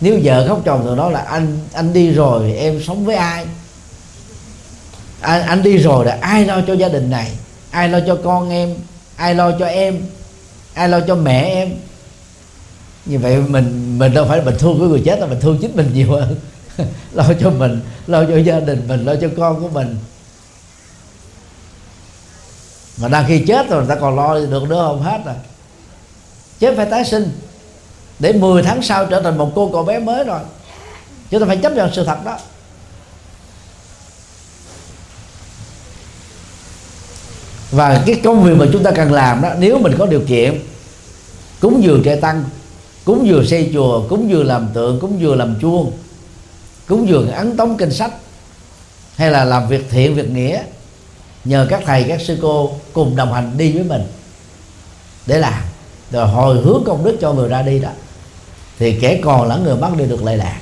Nếu 0.00 0.20
vợ 0.22 0.48
khóc 0.48 0.60
chồng 0.64 0.82
từ 0.84 0.96
đó 0.96 1.10
là 1.10 1.20
anh 1.20 1.58
anh 1.72 1.92
đi 1.92 2.10
rồi 2.10 2.52
em 2.52 2.82
sống 2.82 3.04
với 3.04 3.16
ai? 3.16 3.46
Anh, 5.20 5.42
anh 5.42 5.62
đi 5.62 5.78
rồi 5.78 6.04
là 6.04 6.18
ai 6.20 6.44
lo 6.44 6.60
cho 6.66 6.72
gia 6.72 6.88
đình 6.88 7.10
này? 7.10 7.30
Ai 7.70 7.88
lo 7.88 8.00
cho 8.06 8.18
con 8.24 8.50
em? 8.50 8.74
Ai 9.16 9.34
lo 9.34 9.52
cho 9.58 9.66
em? 9.66 10.02
Ai 10.74 10.88
lo 10.88 11.00
cho 11.00 11.14
mẹ 11.14 11.42
em? 11.42 11.70
Như 13.06 13.18
vậy 13.18 13.42
mình 13.48 13.98
mình 13.98 14.14
đâu 14.14 14.26
phải 14.28 14.42
mình 14.42 14.54
thương 14.58 14.78
với 14.78 14.88
người 14.88 15.02
chết 15.04 15.20
mà 15.20 15.26
mình 15.26 15.40
thương 15.40 15.58
chính 15.60 15.76
mình 15.76 15.90
nhiều 15.94 16.12
hơn. 16.12 16.36
Lo 17.12 17.24
cho 17.40 17.50
mình 17.50 17.80
lo 18.06 18.24
cho 18.24 18.36
gia 18.36 18.60
đình 18.60 18.88
mình 18.88 19.04
lo 19.04 19.14
cho 19.20 19.28
con 19.36 19.62
của 19.62 19.68
mình. 19.68 19.96
Mà 23.00 23.08
đang 23.08 23.24
khi 23.28 23.44
chết 23.46 23.68
rồi 23.68 23.86
người 23.86 23.94
ta 23.94 24.00
còn 24.00 24.16
lo 24.16 24.34
được 24.34 24.62
nữa 24.68 24.84
không? 24.86 25.02
Hết 25.02 25.18
rồi 25.24 25.34
chết 26.58 26.74
phải 26.76 26.86
tái 26.86 27.04
sinh. 27.04 27.30
Để 28.18 28.32
10 28.32 28.62
tháng 28.62 28.82
sau 28.82 29.06
trở 29.06 29.20
thành 29.20 29.38
một 29.38 29.52
cô 29.54 29.70
cậu 29.72 29.82
bé 29.84 29.98
mới 29.98 30.24
rồi. 30.24 30.40
Chúng 31.30 31.40
ta 31.40 31.46
phải 31.46 31.56
chấp 31.56 31.72
nhận 31.72 31.90
sự 31.94 32.04
thật 32.04 32.24
đó. 32.24 32.38
Và 37.70 38.02
cái 38.06 38.20
công 38.24 38.42
việc 38.42 38.54
mà 38.56 38.66
chúng 38.72 38.82
ta 38.82 38.90
cần 38.90 39.12
làm 39.12 39.42
đó, 39.42 39.48
nếu 39.58 39.78
mình 39.78 39.94
có 39.98 40.06
điều 40.06 40.20
kiện, 40.28 40.60
cúng 41.60 41.82
dường 41.84 42.02
trẻ 42.04 42.16
tăng, 42.16 42.44
cúng 43.04 43.26
dường 43.26 43.46
xây 43.46 43.70
chùa, 43.72 44.08
cúng 44.08 44.30
dường 44.30 44.46
làm 44.46 44.68
tượng, 44.74 45.00
cúng 45.00 45.20
dường 45.20 45.38
làm 45.38 45.56
chuông, 45.60 45.92
cúng 46.86 47.08
dường 47.08 47.30
ấn 47.30 47.56
tống 47.56 47.76
kinh 47.76 47.90
sách, 47.90 48.10
hay 49.16 49.30
là 49.30 49.44
làm 49.44 49.68
việc 49.68 49.86
thiện, 49.90 50.14
việc 50.14 50.30
nghĩa, 50.30 50.62
nhờ 51.44 51.66
các 51.70 51.82
thầy, 51.86 52.04
các 52.08 52.20
sư 52.20 52.38
cô 52.42 52.70
cùng 52.92 53.16
đồng 53.16 53.32
hành 53.32 53.58
đi 53.58 53.72
với 53.72 53.84
mình 53.84 54.02
để 55.26 55.38
làm 55.38 55.62
rồi 56.10 56.28
hồi 56.28 56.56
hướng 56.56 56.82
công 56.86 57.04
đức 57.04 57.16
cho 57.20 57.32
người 57.32 57.48
ra 57.48 57.62
đi 57.62 57.78
đó, 57.78 57.90
thì 58.78 58.98
kẻ 59.00 59.20
còn 59.24 59.48
là 59.48 59.56
người 59.56 59.76
mất 59.76 59.90
đi 59.98 60.04
được 60.04 60.24
lệ 60.24 60.36
lạc. 60.36 60.60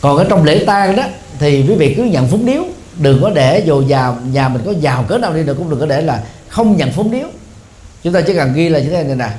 Còn 0.00 0.16
ở 0.16 0.26
trong 0.28 0.44
lễ 0.44 0.64
tang 0.66 0.96
đó, 0.96 1.04
thì 1.38 1.64
quý 1.68 1.74
vị 1.74 1.94
cứ 1.96 2.02
nhận 2.02 2.28
phúng 2.28 2.46
điếu, 2.46 2.62
đừng 2.96 3.22
có 3.22 3.30
để 3.30 3.62
dù 3.66 3.82
giàu 3.82 4.18
nhà 4.32 4.48
mình 4.48 4.62
có 4.66 4.74
giàu 4.80 5.04
cỡ 5.08 5.18
nào 5.18 5.34
đi 5.34 5.42
được 5.42 5.54
cũng 5.54 5.70
đừng 5.70 5.80
có 5.80 5.86
để 5.86 6.02
là 6.02 6.24
không 6.48 6.76
nhận 6.76 6.92
phúng 6.92 7.10
điếu. 7.10 7.28
Chúng 8.02 8.12
ta 8.12 8.20
chỉ 8.20 8.34
cần 8.34 8.52
ghi 8.54 8.68
là 8.68 8.78
như 8.78 8.90
thế 8.90 9.02
này 9.02 9.16
nè, 9.16 9.30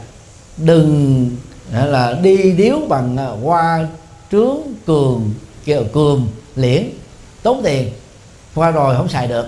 đừng 0.57 1.29
là 1.71 2.13
đi 2.21 2.51
điếu 2.51 2.79
bằng 2.89 3.17
à, 3.17 3.27
hoa, 3.43 3.88
trướng, 4.31 4.57
cường, 4.85 5.34
kiểu 5.65 5.84
cường 5.93 6.27
liễn, 6.55 6.89
tốn 7.43 7.61
tiền. 7.63 7.89
Qua 8.55 8.71
rồi 8.71 8.95
không 8.95 9.09
xài 9.09 9.27
được. 9.27 9.45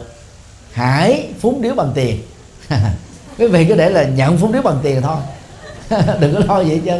Hãy 0.71 1.27
phúng 1.39 1.61
điếu 1.61 1.75
bằng 1.75 1.91
tiền. 1.95 2.21
quý 3.39 3.47
vị 3.47 3.65
cứ 3.65 3.75
để 3.75 3.89
là 3.89 4.03
nhận 4.03 4.37
phúng 4.37 4.51
điếu 4.51 4.61
bằng 4.61 4.79
tiền 4.83 5.01
thôi. 5.01 5.17
Đừng 6.19 6.33
có 6.33 6.39
lo 6.47 6.63
vậy 6.63 6.81
chứ. 6.85 6.91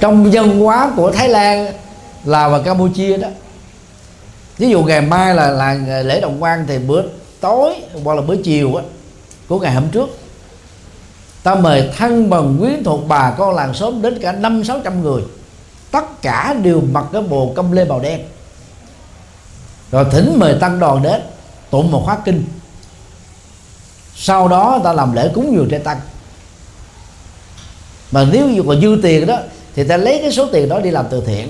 Trong 0.00 0.32
dân 0.32 0.60
hóa 0.60 0.92
của 0.96 1.10
thái 1.10 1.28
lan, 1.28 1.72
lào 2.24 2.50
và 2.50 2.62
campuchia 2.62 3.16
đó, 3.16 3.28
ví 4.58 4.70
dụ 4.70 4.82
ngày 4.82 5.00
mai 5.00 5.34
là 5.34 5.50
là 5.50 5.74
lễ 6.02 6.20
đồng 6.20 6.42
quan 6.42 6.64
thì 6.68 6.78
bữa 6.78 7.02
tối, 7.40 7.74
hoặc 8.04 8.14
là 8.14 8.22
bữa 8.22 8.36
chiều 8.36 8.74
á, 8.74 8.82
của 9.48 9.60
ngày 9.60 9.74
hôm 9.74 9.88
trước, 9.88 10.08
ta 11.42 11.54
mời 11.54 11.90
thân 11.96 12.30
bằng 12.30 12.56
quyến 12.60 12.84
thuộc 12.84 13.00
bà 13.08 13.30
con 13.30 13.54
làng 13.54 13.74
xóm 13.74 14.02
đến 14.02 14.18
cả 14.22 14.32
năm 14.32 14.64
sáu 14.64 14.80
trăm 14.84 15.02
người. 15.02 15.22
Tất 15.90 16.22
cả 16.22 16.54
đều 16.62 16.82
mặc 16.92 17.04
cái 17.12 17.22
bộ 17.22 17.52
công 17.56 17.72
lê 17.72 17.84
màu 17.84 18.00
đen. 18.00 18.20
Rồi 19.92 20.04
thỉnh 20.10 20.36
mời 20.36 20.56
tăng 20.60 20.78
đoàn 20.78 21.02
đến 21.02 21.20
tụng 21.70 21.90
một 21.90 22.02
khóa 22.04 22.18
kinh. 22.24 22.44
Sau 24.16 24.48
đó 24.48 24.80
ta 24.84 24.92
làm 24.92 25.12
lễ 25.12 25.30
cúng 25.34 25.52
dường 25.56 25.68
trai 25.70 25.80
tăng. 25.80 26.00
Mà 28.10 28.24
nếu 28.32 28.48
như 28.48 28.62
còn 28.66 28.80
dư 28.80 29.00
tiền 29.02 29.26
đó, 29.26 29.38
thì 29.74 29.84
ta 29.84 29.96
lấy 29.96 30.18
cái 30.22 30.32
số 30.32 30.48
tiền 30.52 30.68
đó 30.68 30.80
đi 30.80 30.90
làm 30.90 31.06
từ 31.10 31.22
thiện. 31.26 31.48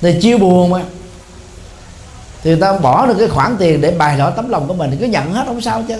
Thì 0.00 0.20
chia 0.22 0.36
buồn 0.36 0.70
mà. 0.70 0.84
Thì 2.42 2.60
ta 2.60 2.78
bỏ 2.78 3.06
được 3.06 3.16
cái 3.18 3.28
khoản 3.28 3.56
tiền 3.58 3.80
để 3.80 3.90
bày 3.90 4.18
tỏ 4.18 4.30
tấm 4.30 4.48
lòng 4.48 4.68
của 4.68 4.74
mình, 4.74 4.90
thì 4.90 4.96
cứ 5.00 5.06
nhận 5.06 5.32
hết, 5.32 5.42
không 5.46 5.60
sao 5.60 5.84
chứ. 5.88 5.98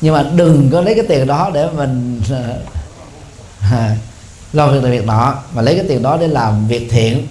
Nhưng 0.00 0.14
mà 0.14 0.22
đừng 0.22 0.70
có 0.72 0.80
lấy 0.80 0.94
cái 0.94 1.04
tiền 1.08 1.26
đó 1.26 1.50
để 1.54 1.68
mình, 1.76 2.22
lo 4.52 4.68
việc 4.68 4.82
này 4.82 4.92
việc 4.92 5.06
nọ, 5.06 5.34
mà 5.52 5.62
lấy 5.62 5.74
cái 5.74 5.84
tiền 5.88 6.02
đó 6.02 6.16
để 6.16 6.28
làm 6.28 6.68
việc 6.68 6.88
thiện 6.90 7.26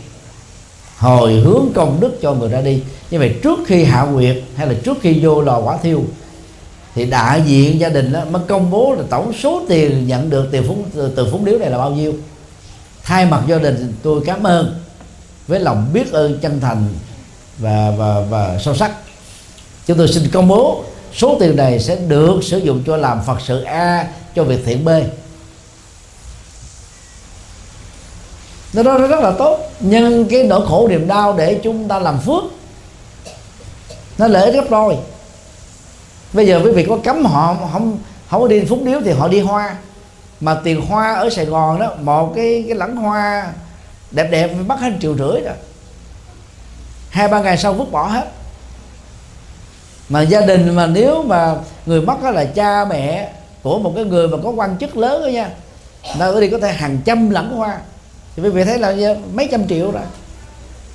hồi 0.98 1.34
hướng 1.34 1.66
công 1.76 2.00
đức 2.00 2.22
cho 2.22 2.34
người 2.34 2.50
ra 2.50 2.62
đi. 2.62 2.82
Như 3.12 3.20
vậy 3.20 3.36
trước 3.44 3.60
khi 3.68 3.84
hạ 3.84 4.04
nguyệt 4.04 4.38
hay 4.56 4.68
là 4.68 4.74
trước 4.84 4.98
khi 5.02 5.20
vô 5.22 5.42
lò 5.42 5.60
quả 5.60 5.78
thiêu, 5.78 6.04
thì 6.96 7.06
đại 7.06 7.42
diện 7.46 7.80
gia 7.80 7.90
đình 7.90 8.14
đó 8.14 8.22
mới 8.32 8.42
công 8.48 8.72
bố 8.72 8.96
là 8.98 9.04
tổng 9.10 9.34
số 9.34 9.62
tiền 9.70 10.08
nhận 10.08 10.30
được 10.30 10.48
từ 10.52 10.62
phúng 10.68 10.84
từ 11.16 11.28
phúng 11.32 11.46
điếu 11.46 11.60
này 11.60 11.70
là 11.70 11.78
bao 11.78 11.92
nhiêu. 11.92 12.14
Thay 13.04 13.26
mặt 13.26 13.44
gia 13.48 13.58
đình, 13.58 13.94
tôi 14.04 14.22
cảm 14.26 14.44
ơn, 14.44 14.80
với 15.48 15.60
lòng 15.60 15.90
biết 15.94 16.12
ơn 16.12 16.40
chân 16.40 16.60
thành 16.60 16.88
và 17.58 17.92
và 17.98 18.20
và 18.30 18.60
sâu 18.60 18.76
sắc. 18.76 18.92
Chúng 19.88 19.98
tôi 19.98 20.08
xin 20.08 20.30
công 20.32 20.48
bố, 20.48 20.84
số 21.14 21.38
tiền 21.40 21.56
này 21.56 21.80
sẽ 21.80 21.96
được 21.96 22.40
sử 22.44 22.58
dụng 22.58 22.84
cho 22.88 22.98
làm 22.98 23.20
phật 23.26 23.38
sự 23.42 23.62
a, 23.62 24.08
cho 24.36 24.44
việc 24.44 24.60
thiện 24.66 24.86
b. 24.86 24.90
nó 28.76 28.84
đó 28.84 29.08
rất 29.08 29.20
là 29.20 29.32
tốt. 29.32 29.60
Nhân 29.80 30.26
cái 30.30 30.44
nỗi 30.44 30.68
khổ 30.68 30.88
niềm 30.88 31.08
đau 31.08 31.34
để 31.34 31.60
chúng 31.64 31.88
ta 31.88 32.00
làm 32.00 32.20
phước, 32.20 32.44
nó 34.18 34.28
lợi 34.28 34.52
gấp 34.52 34.70
đôi. 34.70 34.98
Bây 36.34 36.48
giờ 36.48 36.62
quý 36.64 36.72
vị 36.72 36.86
có 36.90 36.98
cấm 37.04 37.26
họ 37.26 37.58
không 37.74 38.00
không 38.30 38.42
có 38.42 38.48
đi 38.48 38.66
phúng 38.66 38.86
điếu 38.86 39.00
thì 39.06 39.12
họ 39.12 39.28
đi 39.28 39.40
hoa. 39.40 39.76
Mà 40.40 40.58
tiền 40.64 40.82
hoa 40.82 41.14
ở 41.14 41.30
sài 41.30 41.46
gòn 41.46 41.80
đó, 41.80 41.92
một 42.02 42.34
cái 42.36 42.64
cái 42.68 42.78
lẵng 42.78 42.96
hoa 42.96 43.54
đẹp 44.12 44.28
đẹp 44.32 44.48
mất 44.48 44.80
hết 44.80 44.92
triệu 45.02 45.16
rưỡi 45.18 45.42
rồi 45.42 45.56
hai, 47.10 47.28
ba 47.28 47.42
ngày 47.42 47.58
sau 47.58 47.74
vứt 47.74 47.92
bỏ 47.92 48.08
hết. 48.08 48.28
Mà 50.10 50.22
gia 50.22 50.42
đình 50.42 50.76
mà 50.76 50.88
nếu 50.88 51.24
mà 51.24 51.56
người 51.86 52.02
mất 52.02 52.24
đó 52.24 52.32
là 52.32 52.46
cha, 52.46 52.86
mẹ 52.86 53.32
của 53.64 53.80
một 53.80 53.94
cái 53.96 54.06
người 54.06 54.28
mà 54.28 54.38
có 54.44 54.50
quan 54.50 54.78
chức 54.78 54.98
lớn 54.98 55.22
đó 55.22 55.28
nha 55.28 55.50
nó 56.20 56.40
đi 56.40 56.50
có 56.50 56.58
thể 56.58 56.74
hàng 56.74 56.98
trăm 57.06 57.30
lẵng 57.30 57.56
hoa 57.56 57.78
thì 58.36 58.44
quý 58.44 58.50
vị 58.50 58.64
thấy 58.64 58.80
là 58.80 59.16
mấy 59.34 59.48
trăm 59.52 59.68
triệu 59.68 59.92
rồi 59.92 60.04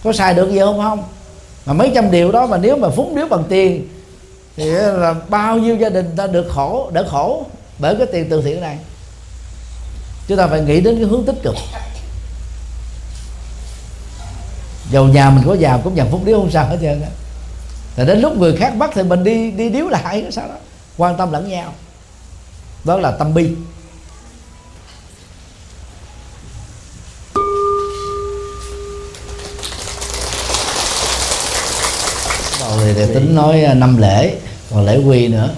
có 0.04 0.12
xài 0.12 0.34
được 0.34 0.50
gì 0.50 0.58
không? 0.58 0.78
Không. 0.78 1.04
Mà 1.66 1.72
mấy 1.72 1.92
trăm 1.94 2.10
triệu 2.10 2.32
đó 2.32 2.46
mà 2.46 2.56
nếu 2.56 2.76
mà 2.76 2.88
phúng 2.88 3.16
điếu 3.16 3.26
bằng 3.26 3.44
tiền, 3.48 3.88
thì 4.56 4.70
là 4.72 5.14
bao 5.28 5.58
nhiêu 5.58 5.76
gia 5.76 5.88
đình 5.88 6.16
ta 6.16 6.26
được 6.26 6.46
khổ, 6.50 6.90
đỡ 6.92 7.06
khổ 7.08 7.46
bởi 7.78 7.96
cái 7.96 8.06
tiền 8.06 8.26
từ 8.30 8.42
thiện 8.42 8.60
này. 8.60 8.78
Chúng 10.28 10.38
ta 10.38 10.46
phải 10.46 10.60
nghĩ 10.60 10.80
đến 10.80 10.96
cái 10.96 11.04
hướng 11.04 11.24
tích 11.24 11.42
cực. 11.42 11.54
Dầu 14.90 15.04
nhà 15.04 15.30
mình 15.30 15.44
có 15.46 15.54
giàu 15.54 15.80
cũng 15.84 15.94
nhận 15.94 16.10
phúc 16.10 16.20
điếu 16.24 16.38
không 16.40 16.50
sao 16.50 16.66
hết 16.66 16.78
trơn 16.80 17.02
á. 17.02 17.08
Thì 17.96 18.06
đến 18.06 18.20
lúc 18.20 18.36
người 18.36 18.56
khác 18.56 18.72
bắt 18.78 18.90
thì 18.94 19.02
mình 19.02 19.24
đi 19.24 19.50
đi 19.50 19.68
điếu 19.68 19.88
lại 19.88 20.24
sao 20.30 20.48
đó. 20.48 20.54
Quan 20.96 21.16
tâm 21.16 21.32
lẫn 21.32 21.48
nhau. 21.48 21.72
Đó 22.84 22.96
là 22.96 23.10
tâm 23.10 23.34
bi. 23.34 23.50
Thì 32.94 33.14
tính 33.14 33.34
nói 33.34 33.64
à, 33.64 33.74
năm 33.74 33.96
lễ 33.96 34.34
còn 34.70 34.86
lễ 34.86 34.98
quy 34.98 35.28
nữa. 35.28 35.50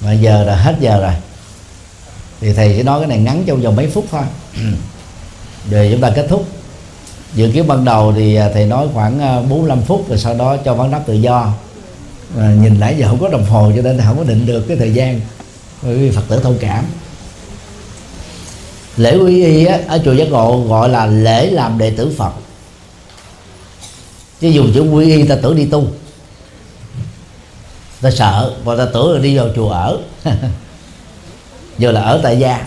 Mà 0.00 0.12
giờ 0.12 0.44
là 0.44 0.56
hết 0.56 0.76
giờ 0.80 1.00
rồi. 1.00 1.12
Thì 2.40 2.52
thầy 2.52 2.74
sẽ 2.76 2.82
nói 2.82 3.00
cái 3.00 3.08
này 3.08 3.18
ngắn 3.18 3.44
trong 3.46 3.60
vòng 3.60 3.76
mấy 3.76 3.86
phút 3.86 4.04
thôi. 4.10 4.22
Rồi 5.70 5.88
chúng 5.92 6.00
ta 6.00 6.10
kết 6.10 6.26
thúc. 6.28 6.48
Dự 7.34 7.50
kiến 7.50 7.66
ban 7.66 7.84
đầu 7.84 8.12
thì 8.16 8.34
à, 8.34 8.50
thầy 8.54 8.66
nói 8.66 8.88
khoảng 8.94 9.18
45 9.48 9.78
à, 9.78 9.82
phút 9.86 10.08
rồi 10.08 10.18
sau 10.18 10.34
đó 10.34 10.56
cho 10.64 10.74
vấn 10.74 10.90
đáp 10.90 11.02
tự 11.06 11.14
do. 11.14 11.52
À, 12.38 12.54
nhìn 12.62 12.80
nãy 12.80 12.96
giờ 12.98 13.08
không 13.08 13.18
có 13.18 13.28
đồng 13.28 13.44
hồ 13.44 13.72
cho 13.76 13.82
nên 13.82 14.00
không 14.06 14.18
có 14.18 14.24
định 14.24 14.46
được 14.46 14.64
cái 14.68 14.76
thời 14.76 14.94
gian. 14.94 15.20
Bởi 15.82 15.94
vì 15.94 16.10
phật 16.10 16.22
tử 16.28 16.40
thông 16.42 16.58
cảm. 16.60 16.84
Lễ 18.96 19.16
quy 19.16 19.44
y 19.44 19.64
á, 19.64 19.78
ở 19.88 20.00
chùa 20.04 20.12
giác 20.12 20.28
ngộ 20.30 20.64
gọi 20.68 20.88
là 20.88 21.06
lễ 21.06 21.50
làm 21.50 21.78
đệ 21.78 21.90
tử 21.90 22.14
phật. 22.18 22.32
Chứ 24.40 24.48
dùng 24.48 24.72
chữ 24.74 24.80
quy 24.80 25.16
y 25.16 25.22
ta 25.22 25.36
tưởng 25.42 25.56
đi 25.56 25.64
tu 25.64 25.86
ta 28.00 28.10
sợ 28.10 28.52
và 28.64 28.76
ta 28.76 28.86
tưởng 28.92 29.12
là 29.12 29.18
đi 29.18 29.36
vào 29.36 29.48
chùa 29.56 29.70
ở. 29.70 29.98
Giờ 31.78 31.92
là 31.92 32.02
ở 32.02 32.20
tại 32.22 32.38
gia. 32.38 32.66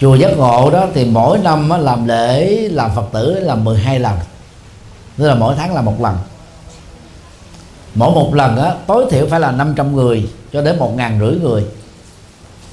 Chùa 0.00 0.14
giác 0.14 0.38
ngộ 0.38 0.70
đó 0.70 0.86
thì 0.94 1.04
mỗi 1.04 1.38
năm 1.38 1.70
làm 1.80 2.08
lễ 2.08 2.58
làm 2.68 2.90
phật 2.94 3.04
tử 3.12 3.40
là 3.40 3.54
12 3.54 3.98
lần. 3.98 4.14
Tức 5.16 5.28
là 5.28 5.34
mỗi 5.34 5.54
tháng 5.56 5.74
là 5.74 5.82
một 5.82 6.00
lần. 6.00 6.16
Mỗi 7.94 8.10
một 8.10 8.34
lần 8.34 8.56
á, 8.56 8.74
tối 8.86 9.06
thiểu 9.10 9.26
phải 9.30 9.40
là 9.40 9.50
500 9.50 9.96
người 9.96 10.30
cho 10.52 10.62
đến 10.62 10.78
một 10.78 10.96
ngàn 10.96 11.20
rưỡi 11.20 11.40
người. 11.40 11.64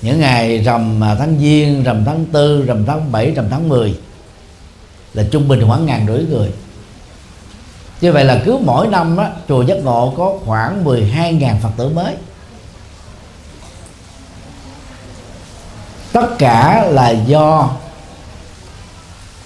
Những 0.02 0.20
ngày 0.20 0.58
rằm 0.58 1.04
à, 1.04 1.16
tháng 1.20 1.40
giêng 1.40 1.84
rằm 1.84 2.06
tháng 2.06 2.26
tư 2.26 2.66
rằm 2.66 2.86
tháng 2.86 3.12
7 3.12 3.32
rằm 3.32 3.46
tháng 3.50 3.70
10 3.70 3.98
là 5.14 5.24
trung 5.32 5.48
bình 5.48 5.64
khoảng 5.68 5.86
ngàn 5.86 6.08
rưỡi 6.08 6.26
người 6.30 6.52
như 8.02 8.12
vậy 8.12 8.26
là 8.26 8.42
cứ 8.46 8.58
mỗi 8.58 8.88
năm 8.88 9.18
á, 9.18 9.32
chùa 9.48 9.62
giác 9.62 9.78
ngộ 9.84 10.14
có 10.18 10.34
khoảng 10.46 10.86
12.000 10.86 11.60
phật 11.62 11.70
tử 11.78 11.90
mới. 11.90 12.16
Tất 16.12 16.28
cả 16.38 16.86
là 16.90 17.10
do 17.10 17.70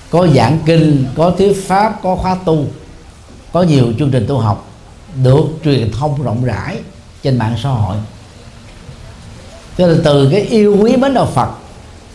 có 0.10 0.28
giảng 0.28 0.60
kinh 0.66 1.06
có 1.16 1.32
thuyết 1.38 1.64
pháp 1.68 2.00
có 2.04 2.16
khóa 2.16 2.38
tu 2.46 2.66
có 3.54 3.64
nhiều 3.64 3.94
chương 4.00 4.12
trình 4.12 4.26
tu 4.28 4.38
học 4.38 4.68
được 5.24 5.46
truyền 5.64 5.92
thông 5.92 6.24
rộng 6.24 6.44
rãi 6.44 6.80
trên 7.24 7.38
mạng 7.38 7.56
xã 7.64 7.70
hội. 7.70 7.98
Cho 9.78 9.88
nên 9.88 10.02
từ 10.04 10.30
cái 10.32 10.42
yêu 10.42 10.78
quý 10.82 10.96
mến 10.96 11.14
đạo 11.14 11.26
Phật 11.34 11.50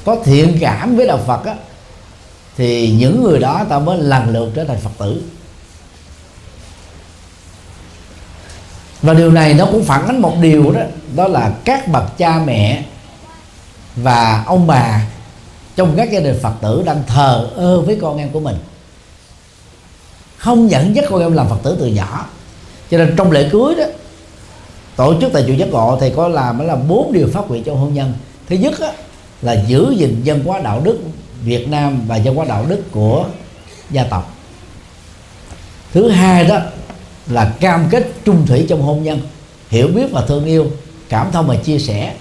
có 0.05 0.17
thiện 0.25 0.59
cảm 0.61 0.97
với 0.97 1.07
đạo 1.07 1.19
Phật 1.27 1.45
á 1.45 1.55
thì 2.57 2.93
những 2.93 3.23
người 3.23 3.39
đó 3.39 3.65
ta 3.69 3.79
mới 3.79 3.99
lần 3.99 4.29
lượt 4.29 4.51
trở 4.55 4.65
thành 4.65 4.79
Phật 4.81 4.91
tử 4.99 5.23
và 9.03 9.15
điều 9.15 9.31
này 9.31 9.55
nó 9.55 9.67
cũng 9.67 9.85
phản 9.85 10.07
ánh 10.07 10.21
một 10.21 10.37
điều 10.41 10.73
đó 10.73 10.81
đó 11.17 11.29
là 11.29 11.53
các 11.65 11.89
bậc 11.89 12.19
cha 12.19 12.41
mẹ 12.47 12.85
và 13.97 14.45
ông 14.47 14.67
bà 14.67 15.07
trong 15.77 15.95
các 15.97 16.13
gia 16.13 16.21
đình 16.21 16.39
phật 16.43 16.53
tử 16.63 16.83
đang 16.87 17.03
thờ 17.07 17.49
ơ 17.57 17.81
với 17.81 17.99
con 18.03 18.19
em 18.19 18.31
của 18.31 18.41
mình. 18.41 18.57
Không 20.37 20.71
dẫn 20.71 20.97
dắt 20.97 21.05
con 21.11 21.21
em 21.21 21.33
làm 21.33 21.49
phật 21.49 21.59
tử 21.63 21.77
từ 21.81 21.87
nhỏ. 21.87 22.27
Cho 22.91 22.99
nên 22.99 23.15
trong 23.17 23.31
lễ 23.31 23.49
cưới 23.53 23.75
đó 23.75 23.85
tổ 24.97 25.21
chức 25.21 25.33
tại 25.33 25.45
chùa 25.47 25.53
giác 25.53 25.69
ngộ 25.69 25.99
thì 26.01 26.13
có 26.17 26.29
làm 26.29 26.59
là 26.59 26.77
bốn 26.77 27.13
điều 27.13 27.29
phát 27.33 27.41
nguyện 27.49 27.65
trong 27.65 27.77
hôn 27.77 27.95
nhân. 27.95 28.13
Thứ 28.49 28.57
nhất 28.57 28.75
đó, 28.81 28.93
là 29.43 29.65
giữ 29.67 29.95
gìn 29.97 30.23
dân 30.23 30.45
hóa 30.45 30.59
đạo 30.59 30.81
đức 30.85 30.99
Việt 31.43 31.69
Nam 31.69 32.03
và 32.07 32.17
dân 32.17 32.35
hóa 32.35 32.45
đạo 32.49 32.67
đức 32.69 32.83
của 32.93 33.25
gia 33.91 34.05
tộc. 34.05 34.35
Thứ 35.93 36.09
hai 36.09 36.45
đó 36.45 36.59
là 37.27 37.53
cam 37.61 37.89
kết 37.91 38.13
trung 38.25 38.47
thủy 38.47 38.67
trong 38.69 38.83
hôn 38.83 39.03
nhân 39.03 39.21
hiểu 39.69 39.89
biết 39.89 40.07
và 40.13 40.25
thương 40.27 40.45
yêu 40.45 40.71
cảm 41.09 41.33
thông 41.33 41.47
và 41.47 41.57
chia 41.57 41.79
sẻ 41.79 42.15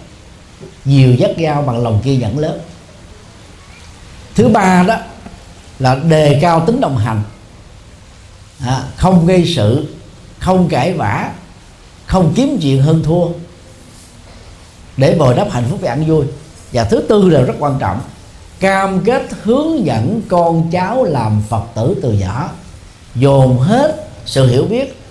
nhiều 0.86 1.16
dắt 1.16 1.32
dao 1.44 1.62
bằng 1.62 1.84
lòng 1.84 2.02
kiên 2.04 2.20
nhẫn 2.20 2.40
lớn. 2.40 2.60
Thứ 4.36 4.48
ba 4.48 4.84
đó 4.84 4.96
là 5.80 5.96
đề 5.96 6.40
cao 6.42 6.66
tính 6.66 6.82
đồng 6.82 6.98
hành. 6.98 7.24
À, 8.66 8.84
không 8.98 9.28
gây 9.28 9.54
sự 9.56 9.88
không 10.40 10.70
cãi 10.70 10.94
vã 10.94 11.32
không 12.06 12.34
kiếm 12.36 12.58
chuyện 12.62 12.82
hơn 12.82 13.04
thua. 13.04 13.28
Để 14.98 15.16
bồi 15.20 15.36
đắp 15.36 15.52
hạnh 15.52 15.66
phúc 15.70 15.80
và 15.82 15.92
ăn 15.92 16.06
vui. 16.06 16.26
Và 16.74 16.84
thứ 16.84 17.02
tư 17.10 17.30
là 17.30 17.42
rất 17.42 17.54
quan 17.60 17.80
trọng 17.80 18.00
cam 18.60 19.04
kết 19.06 19.24
hướng 19.44 19.86
dẫn 19.86 20.22
con 20.28 20.72
cháu 20.72 21.04
làm 21.04 21.42
phật 21.50 21.64
tử 21.76 21.96
từ 22.02 22.12
nhỏ 22.12 22.50
dồn 23.16 23.60
hết 23.60 24.09
sự 24.30 24.48
hiểu 24.48 24.66
biết 24.66 25.02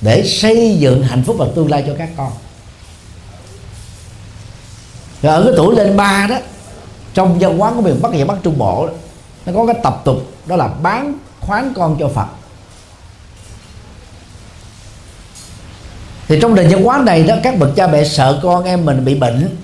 để 0.00 0.26
xây 0.26 0.76
dựng 0.78 1.02
hạnh 1.02 1.22
phúc 1.26 1.36
và 1.38 1.46
tương 1.54 1.70
lai 1.70 1.84
cho 1.86 1.94
các 1.98 2.08
con. 2.16 2.32
Rồi 5.22 5.34
ở 5.34 5.44
cái 5.44 5.52
tuổi 5.56 5.76
lên 5.76 5.96
ba 5.96 6.26
đó 6.30 6.36
trong 7.14 7.38
văn 7.38 7.62
quán 7.62 7.74
của 7.74 7.80
miền 7.80 8.02
bắc 8.02 8.08
và 8.12 8.24
bắc 8.24 8.38
trung 8.42 8.58
bộ 8.58 8.86
đó, 8.86 8.92
nó 9.46 9.52
có 9.52 9.66
cái 9.66 9.80
tập 9.82 10.02
tục 10.04 10.32
đó 10.46 10.56
là 10.56 10.68
bán 10.68 11.18
khoán 11.40 11.72
con 11.74 11.96
cho 12.00 12.08
phật. 12.08 12.26
Thì 16.28 16.38
trong 16.40 16.54
nền 16.54 16.68
văn 16.68 16.84
hóa 16.84 16.98
này 16.98 17.22
đó 17.22 17.34
các 17.42 17.58
bậc 17.58 17.70
cha 17.76 17.86
mẹ 17.86 18.04
sợ 18.04 18.40
con 18.42 18.64
em 18.64 18.84
mình 18.84 19.04
bị 19.04 19.14
bệnh 19.14 19.56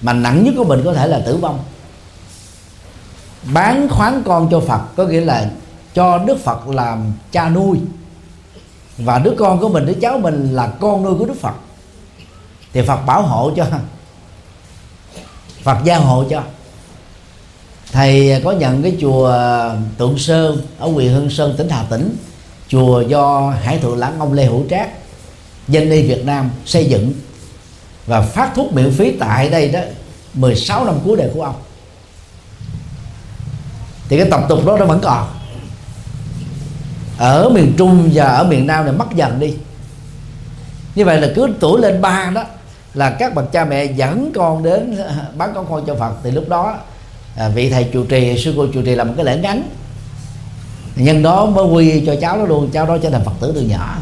mà 0.00 0.12
nặng 0.12 0.44
nhất 0.44 0.54
của 0.56 0.64
mình 0.64 0.82
có 0.84 0.92
thể 0.92 1.06
là 1.06 1.22
tử 1.26 1.36
vong. 1.36 1.64
Bán 3.42 3.88
khoán 3.88 4.22
con 4.26 4.48
cho 4.50 4.60
phật 4.60 4.80
có 4.96 5.04
nghĩa 5.04 5.20
là 5.20 5.50
cho 5.96 6.18
đức 6.18 6.44
phật 6.44 6.68
làm 6.68 7.12
cha 7.32 7.48
nuôi. 7.48 7.78
Và 8.98 9.18
đứa 9.18 9.34
con 9.38 9.60
của 9.60 9.68
mình, 9.68 9.86
đứa 9.86 9.94
cháu 10.00 10.18
mình 10.18 10.52
là 10.52 10.66
con 10.66 11.02
nuôi 11.02 11.14
của 11.18 11.24
đức 11.24 11.40
phật. 11.40 11.54
Thì 12.72 12.82
phật 12.82 13.06
bảo 13.06 13.22
hộ 13.22 13.52
cho. 13.56 13.66
Phật 15.62 15.78
gia 15.84 15.98
hộ 15.98 16.24
cho. 16.30 16.42
Thầy 17.92 18.42
có 18.44 18.52
nhận 18.52 18.82
cái 18.82 18.96
chùa 19.00 19.34
tượng 19.98 20.18
sơn 20.18 20.66
ở 20.78 20.88
huyện 20.88 21.12
hương 21.12 21.30
sơn, 21.30 21.54
tỉnh 21.58 21.68
hà 21.68 21.82
tĩnh, 21.90 22.16
chùa 22.68 23.00
do 23.00 23.54
hải 23.62 23.78
thượng 23.78 23.98
lãng 23.98 24.18
ông 24.18 24.32
lê 24.32 24.44
hữu 24.44 24.64
trác, 24.70 24.90
dân 25.68 25.90
đi 25.90 26.02
việt 26.02 26.24
nam 26.24 26.50
xây 26.64 26.84
dựng. 26.84 27.12
Và 28.06 28.20
phát 28.20 28.52
thuốc 28.54 28.72
miễn 28.72 28.92
phí 28.92 29.12
tại 29.20 29.48
đây 29.48 29.68
đó 29.68 29.80
16 30.34 30.84
năm 30.84 30.94
cuối 31.04 31.16
đời 31.16 31.30
của 31.34 31.42
ông. 31.42 31.56
Thì 34.08 34.18
cái 34.18 34.30
tập 34.30 34.40
tục 34.48 34.66
đó 34.66 34.76
nó 34.78 34.86
vẫn 34.86 35.00
còn 35.02 35.35
ở 37.18 37.48
miền 37.48 37.74
trung 37.76 38.10
và 38.14 38.24
ở 38.24 38.44
miền 38.44 38.66
nam 38.66 38.84
này 38.84 38.94
mất 38.94 39.14
dần 39.14 39.40
đi. 39.40 39.54
Như 40.94 41.04
vậy 41.04 41.20
là 41.20 41.28
cứ 41.34 41.48
tuổi 41.60 41.80
lên 41.80 42.00
ba 42.00 42.30
đó 42.34 42.44
là 42.94 43.10
các 43.10 43.34
bậc 43.34 43.52
cha 43.52 43.64
mẹ 43.64 43.84
dẫn 43.84 44.32
con 44.34 44.62
đến 44.62 44.98
bán 45.36 45.52
con 45.54 45.66
con 45.70 45.86
cho 45.86 45.94
phật. 45.94 46.12
Thì 46.22 46.30
lúc 46.30 46.48
đó 46.48 46.76
à, 47.36 47.48
vị 47.48 47.70
thầy 47.70 47.84
chủ 47.92 48.04
trì 48.04 48.38
sư 48.44 48.54
cô 48.56 48.66
chủ 48.74 48.82
trì 48.82 48.94
làm 48.94 49.08
một 49.08 49.14
cái 49.16 49.24
lễ 49.24 49.38
ngắn. 49.38 49.62
Nhân 50.96 51.22
đó 51.22 51.46
mới 51.46 51.64
quy 51.64 52.06
cho 52.06 52.14
cháu 52.20 52.38
đó 52.38 52.44
luôn 52.44 52.70
cháu 52.72 52.86
đó 52.86 52.98
trở 53.02 53.10
thành 53.10 53.24
phật 53.24 53.32
tử 53.40 53.52
từ 53.54 53.60
nhỏ. 53.60 53.96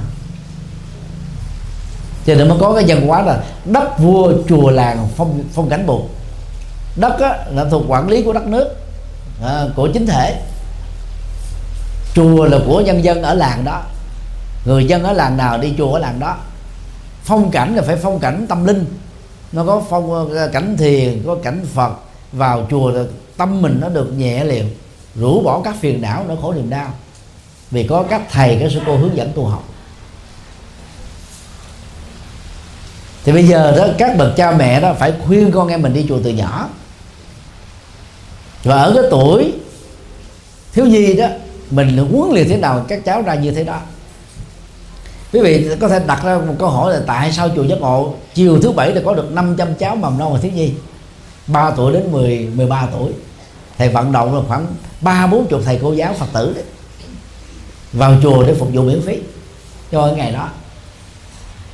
Cho 2.27 2.35
nên 2.35 2.49
mới 2.49 2.59
có 2.61 2.75
cái 2.75 2.85
văn 2.87 3.07
hóa 3.07 3.23
là 3.23 3.43
đất 3.65 3.99
vua 3.99 4.33
chùa 4.49 4.71
làng 4.71 5.09
phong 5.17 5.43
phong 5.53 5.69
cảnh 5.69 5.87
buộc 5.87 6.11
đất 6.97 7.21
á, 7.21 7.37
là 7.51 7.65
thuộc 7.71 7.85
quản 7.89 8.09
lý 8.09 8.23
của 8.23 8.33
đất 8.33 8.47
nước 8.47 8.77
à, 9.43 9.65
của 9.77 9.89
chính 9.95 10.07
thể 10.07 10.41
chùa 12.15 12.45
là 12.45 12.59
của 12.67 12.81
nhân 12.81 13.05
dân 13.05 13.23
ở 13.23 13.35
làng 13.35 13.65
đó. 13.65 13.83
Người 14.65 14.85
dân 14.85 15.03
ở 15.03 15.13
làng 15.13 15.37
nào 15.37 15.59
đi 15.59 15.75
chùa 15.79 15.93
ở 15.93 15.99
làng 15.99 16.21
đó. 16.21 16.37
Phong 17.25 17.51
cảnh 17.51 17.75
là 17.75 17.83
phải 17.83 17.97
phong 17.97 18.19
cảnh 18.19 18.47
tâm 18.49 18.65
linh. 18.65 18.87
Nó 19.53 19.65
có 19.65 19.83
phong 19.91 20.35
ờ, 20.35 20.49
cảnh 20.49 20.77
thiền, 20.77 21.23
có 21.27 21.37
cảnh 21.43 21.67
phật. 21.75 21.93
Vào 22.33 22.67
chùa 22.71 22.91
là 22.91 23.05
tâm 23.37 23.63
mình 23.63 23.79
nó 23.81 23.89
được 23.89 24.13
nhẹ 24.17 24.45
liền 24.45 24.75
rũ 25.15 25.43
bỏ 25.43 25.61
các 25.65 25.75
phiền 25.81 26.03
não, 26.03 26.25
nó 26.29 26.35
khổ 26.43 26.53
niềm 26.53 26.71
đau. 26.71 26.95
Vì 27.71 27.87
có 27.87 28.05
các 28.11 28.23
thầy, 28.31 28.57
các 28.61 28.71
sư 28.73 28.81
cô 28.87 28.97
hướng 28.97 29.17
dẫn 29.17 29.33
tu 29.35 29.47
học. 29.47 29.65
Thì 33.25 33.33
bây 33.33 33.49
giờ 33.49 33.77
đó, 33.77 33.87
các 33.99 34.17
bậc 34.19 34.37
cha 34.37 34.51
mẹ 34.51 34.81
đó 34.81 34.95
phải 34.99 35.13
khuyên 35.27 35.53
con 35.53 35.69
em 35.69 35.83
mình 35.83 35.95
đi 35.95 36.07
chùa 36.09 36.19
từ 36.25 36.31
nhỏ. 36.31 36.69
Và 38.65 38.83
ở 38.83 38.93
cái 38.95 39.05
tuổi 39.11 39.53
thiếu 40.73 40.87
nhi 40.87 41.15
đó 41.15 41.27
mình 41.71 41.97
huấn 41.97 42.31
luyện 42.35 42.49
thế 42.49 42.57
nào 42.57 42.85
các 42.89 43.05
cháu 43.05 43.23
ra 43.23 43.35
như 43.35 43.51
thế 43.51 43.65
đó. 43.65 43.81
Quý 45.33 45.41
vị 45.41 45.69
có 45.81 45.89
thể 45.89 46.01
đặt 46.07 46.25
ra 46.25 46.39
một 46.39 46.55
câu 46.59 46.69
hỏi 46.69 46.93
là 46.93 47.01
tại 47.07 47.33
sao 47.33 47.49
chùa 47.57 47.63
giác 47.63 47.81
ngộ 47.81 48.15
chiều 48.35 48.61
thứ 48.61 48.73
bảy 48.73 48.93
là 48.93 49.01
có 49.05 49.15
được 49.15 49.33
500 49.33 49.75
cháu 49.75 49.97
mầm 49.97 50.19
non 50.19 50.33
và 50.33 50.39
thiếu 50.41 50.53
nhi 50.53 50.73
3 51.47 51.71
tuổi 51.71 51.93
đến 51.93 52.13
10 52.13 52.49
13 52.55 52.89
tuổi. 52.93 53.13
Thầy 53.79 53.89
vận 53.89 54.13
động 54.13 54.35
là 54.35 54.41
khoảng 54.49 54.67
ba 55.01 55.27
bốn 55.27 55.47
chục 55.47 55.61
thầy 55.65 55.79
cô 55.83 55.93
giáo 55.93 56.15
phật 56.19 56.27
tử 56.33 56.53
đấy 56.55 56.65
vào 57.93 58.15
chùa 58.23 58.43
để 58.47 58.55
phục 58.55 58.69
vụ 58.73 58.83
miễn 58.83 59.03
phí. 59.03 59.19
Cho 59.93 60.07
ngày 60.17 60.33
đó 60.33 60.49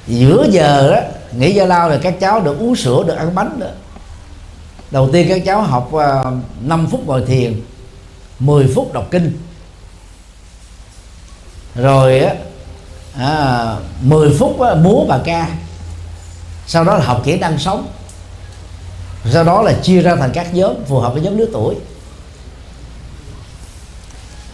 giữa 0.06 0.46
giờ 0.50 0.92
đó 0.92 1.00
nghỉ 1.38 1.54
giờ 1.54 1.66
lao 1.66 1.88
là 1.88 1.98
các 2.02 2.20
cháu 2.20 2.40
được 2.40 2.58
uống 2.58 2.76
sữa 2.76 3.04
được 3.06 3.14
ăn 3.14 3.34
bánh 3.34 3.58
nữa 3.58 3.72
đầu 4.90 5.08
tiên 5.12 5.26
các 5.28 5.42
cháu 5.46 5.62
học 5.62 5.94
à, 5.94 6.20
uh, 6.20 6.34
5 6.62 6.86
phút 6.90 7.06
ngồi 7.06 7.24
thiền 7.26 7.60
10 8.38 8.72
phút 8.74 8.92
đọc 8.92 9.08
kinh 9.10 9.38
rồi 11.74 12.18
á 12.18 12.34
à, 13.18 13.76
10 14.01 14.36
phút 14.38 14.60
á, 14.60 14.74
múa 14.74 15.05
và 15.05 15.20
ca. 15.24 15.48
Sau 16.66 16.84
đó 16.84 16.94
là 16.94 17.05
học 17.05 17.20
kỹ 17.24 17.38
năng 17.38 17.59
sống. 17.59 17.86
Sau 19.32 19.44
đó 19.44 19.62
là 19.62 19.72
chia 19.82 20.02
ra 20.02 20.16
thành 20.16 20.30
các 20.34 20.55
nhóm 20.55 20.74
phù 20.86 20.98
hợp 20.98 21.12
với 21.12 21.22
nhóm 21.22 21.38
lứa 21.38 21.47
tuổi. 21.52 21.74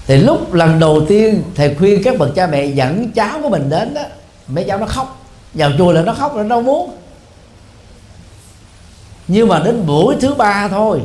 Thì 0.07 0.17
lúc 0.17 0.53
lần 0.53 0.79
đầu 0.79 1.07
tiên 1.09 1.43
thầy 1.55 1.75
khuyên 1.75 2.03
các 2.05 2.19
bậc 2.19 2.35
cha 2.35 2.47
mẹ 2.47 2.65
dẫn 2.65 3.11
cháu 3.13 3.39
của 3.43 3.49
mình 3.49 3.71
đến 3.71 3.95
đó 3.95 4.03
mấy 4.49 4.65
cháu 4.65 4.79
nó 4.79 4.87
khóc. 4.87 5.23
Vào 5.55 5.71
chùa 5.79 5.93
là 5.93 6.03
nó 6.03 6.15
khóc 6.15 6.37
là 6.37 6.43
nó 6.43 6.49
đâu 6.49 6.63
muốn. 6.63 6.91
Nhưng 9.29 9.49
mà 9.49 9.59
đến 9.65 9.87
buổi 9.87 10.17
thứ 10.21 10.35
ba 10.35 10.69
thôi 10.69 11.03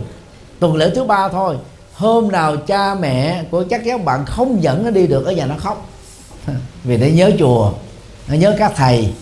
tuần 0.59 0.75
lễ 0.75 0.91
thứ 0.95 1.03
ba 1.03 1.29
thôi 1.29 1.57
hôm 1.93 2.31
nào 2.31 2.57
cha 2.57 2.95
mẹ 2.95 3.43
của 3.51 3.63
các 3.69 3.81
cháu 3.85 3.97
bạn 3.97 4.25
không 4.25 4.63
dẫn 4.63 4.83
nó 4.83 4.89
đi 4.89 5.07
được 5.07 5.25
ở 5.25 5.31
nhà 5.31 5.45
nó 5.45 5.55
khóc. 5.57 5.90
vì 6.83 6.97
nó 6.97 7.07
nhớ 7.07 7.31
chùa, 7.39 7.73
nó 8.27 8.35
nhớ 8.35 8.55
các 8.59 8.73
thầy, 8.75 9.13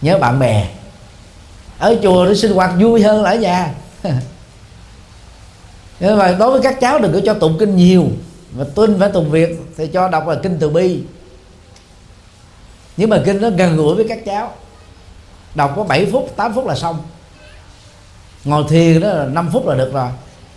nhớ 0.00 0.18
bạn 0.18 0.38
bè. 0.38 0.68
Ở 1.78 1.96
chùa 2.02 2.24
nó 2.24 2.34
sinh 2.34 2.52
hoạt 2.52 2.70
vui 2.80 3.02
hơn 3.02 3.22
là 3.22 3.30
ở 3.30 3.36
nhà. 3.36 3.74
Nhưng 6.00 6.18
mà 6.18 6.32
đối 6.38 6.50
với 6.50 6.60
các 6.62 6.80
cháu 6.80 6.98
đừng 6.98 7.12
có 7.12 7.20
cho 7.24 7.34
tụng 7.34 7.56
kinh 7.58 7.76
nhiều, 7.76 8.06
mà 8.52 8.64
tuân 8.74 9.00
phải 9.00 9.08
tụng 9.12 9.30
việc 9.30 9.60
thì 9.76 9.86
cho 9.86 10.08
đọc 10.08 10.28
là 10.28 10.34
kinh 10.42 10.56
từ 10.60 10.70
bi. 10.70 11.02
Nhưng 12.96 13.10
mà 13.10 13.22
kinh 13.24 13.40
nó 13.40 13.50
gần 13.50 13.76
gũi 13.76 13.94
với 13.94 14.06
các 14.08 14.24
cháu. 14.24 14.52
Đọc 15.54 15.72
có 15.76 15.84
7 15.84 16.06
phút 16.12 16.32
8 16.36 16.54
phút 16.54 16.66
là 16.66 16.74
xong. 16.74 17.02
Ngồi 18.44 18.64
thiền 18.68 19.00
đó 19.00 19.08
là 19.08 19.24
5 19.24 19.50
phút 19.52 19.66
là 19.66 19.74
được 19.74 19.92
rồi. 19.92 20.08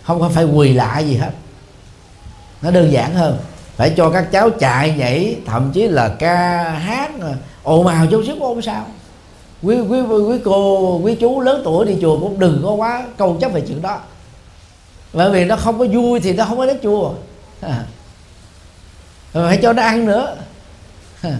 Không 0.02 0.20
có 0.20 0.28
phải 0.28 0.44
quỳ 0.44 0.72
lại 0.72 1.08
gì 1.08 1.16
hết. 1.16 1.30
Nó 2.62 2.70
đơn 2.70 2.92
giản 2.92 3.14
hơn 3.14 3.38
phải 3.78 3.92
cho 3.96 4.10
các 4.10 4.32
cháu 4.32 4.50
chạy 4.50 4.94
nhảy 4.98 5.36
thậm 5.46 5.70
chí 5.74 5.88
là 5.88 6.08
ca 6.08 6.62
hát 6.62 7.10
ồn 7.62 7.86
ào 7.86 8.06
chút 8.10 8.22
xíu 8.26 8.36
không 8.40 8.62
sao. 8.62 8.86
Quý, 9.62 9.80
quý 9.80 10.00
quý 10.00 10.38
cô 10.44 11.00
quý 11.02 11.14
chú 11.14 11.40
lớn 11.40 11.60
tuổi 11.64 11.86
đi 11.86 11.96
chùa 12.00 12.20
cũng 12.20 12.38
đừng 12.38 12.60
có 12.64 12.72
quá 12.72 13.06
câu 13.16 13.36
chấp 13.40 13.52
về 13.52 13.62
chuyện 13.68 13.82
đó. 13.82 14.00
Bởi 15.12 15.30
vì 15.30 15.44
nó 15.44 15.56
không 15.56 15.78
có 15.78 15.86
vui 15.92 16.20
thì 16.20 16.32
nó 16.32 16.44
không 16.44 16.58
có 16.58 16.66
đến 16.66 16.78
chùa. 16.82 17.12
À. 17.60 17.84
phải 19.32 19.58
cho 19.62 19.72
nó 19.72 19.82
ăn 19.82 20.06
nữa. 20.06 20.36
À. 21.22 21.36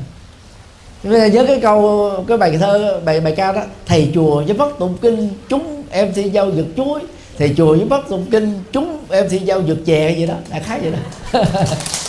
bây 1.02 1.20
giờ 1.20 1.26
nhớ 1.26 1.44
cái 1.46 1.60
câu 1.60 2.10
cái 2.28 2.38
bài 2.38 2.58
thơ 2.60 3.00
bài 3.04 3.20
bài 3.20 3.34
ca 3.36 3.52
đó. 3.52 3.62
Thầy 3.86 4.10
chùa 4.14 4.42
với 4.44 4.54
bất 4.54 4.78
tụng 4.78 4.96
kinh 5.00 5.30
chúng 5.48 5.82
em 5.90 6.12
thi 6.14 6.30
giao 6.30 6.50
giật 6.50 6.66
chuối. 6.76 7.00
Thầy 7.38 7.54
chùa 7.56 7.76
với 7.76 7.84
bất 7.84 8.08
tụng 8.08 8.26
kinh 8.30 8.62
chúng 8.72 8.98
em 9.10 9.28
thi 9.28 9.38
giao 9.38 9.60
giật 9.60 9.76
chè 9.86 10.14
vậy 10.14 10.26
đó. 10.26 10.34
Đại 10.50 10.60
khái 10.60 10.80
vậy 10.80 10.92
đó. 10.92 11.42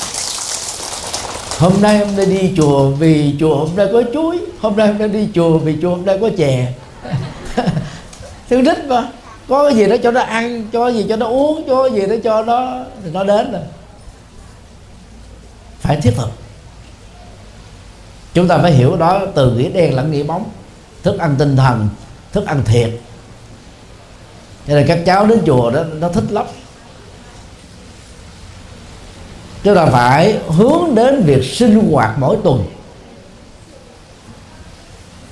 hôm 1.59 1.81
nay 1.81 1.97
hôm 1.97 2.15
nay 2.15 2.25
đi 2.25 2.53
chùa 2.57 2.89
vì 2.89 3.35
chùa 3.39 3.55
hôm 3.55 3.75
nay 3.75 3.87
có 3.93 4.03
chuối. 4.13 4.39
Hôm 4.59 4.77
nay 4.77 4.87
hôm 4.87 4.97
nay 4.97 5.07
đi 5.07 5.27
chùa 5.35 5.57
vì 5.57 5.77
chùa 5.81 5.89
hôm 5.89 6.05
nay 6.05 6.17
có 6.21 6.29
chè. 6.37 6.73
Thương 8.49 8.65
thích 8.65 8.85
mà. 8.87 9.09
Có 9.49 9.69
cái 9.69 9.77
gì 9.77 9.87
đó 9.87 9.95
cho 10.03 10.11
nó 10.11 10.21
ăn, 10.21 10.67
cho 10.73 10.85
cái 10.85 10.93
gì 10.93 11.05
cho 11.09 11.15
nó 11.15 11.25
uống, 11.25 11.63
cho 11.67 11.83
cái 11.83 12.01
gì 12.01 12.07
đó 12.07 12.15
cho 12.23 12.43
nó, 12.43 12.79
thì 13.03 13.11
nó 13.11 13.23
đến 13.23 13.51
rồi. 13.51 13.61
Phải 15.79 15.95
thiết 16.01 16.11
thực. 16.17 16.29
Chúng 18.33 18.47
ta 18.47 18.57
phải 18.57 18.71
hiểu 18.71 18.95
đó, 18.95 19.21
từ 19.35 19.51
nghĩa 19.51 19.69
đen 19.69 19.95
lẫn 19.95 20.11
nghĩa 20.11 20.23
bóng. 20.23 20.49
Thức 21.03 21.17
ăn 21.17 21.35
tinh 21.39 21.55
thần, 21.55 21.89
thức 22.31 22.45
ăn 22.45 22.61
thiệt. 22.65 22.89
Cho 24.67 24.75
nên 24.75 24.87
các 24.87 24.99
cháu 25.05 25.25
đến 25.25 25.39
chùa 25.45 25.71
đó, 25.71 25.83
nó 25.99 26.09
thích 26.09 26.23
lắm 26.29 26.45
chúng 29.63 29.75
ta 29.75 29.85
phải 29.85 30.39
hướng 30.47 30.95
đến 30.95 31.23
việc 31.23 31.43
sinh 31.43 31.91
hoạt 31.91 32.15
mỗi 32.19 32.37
tuần. 32.43 32.65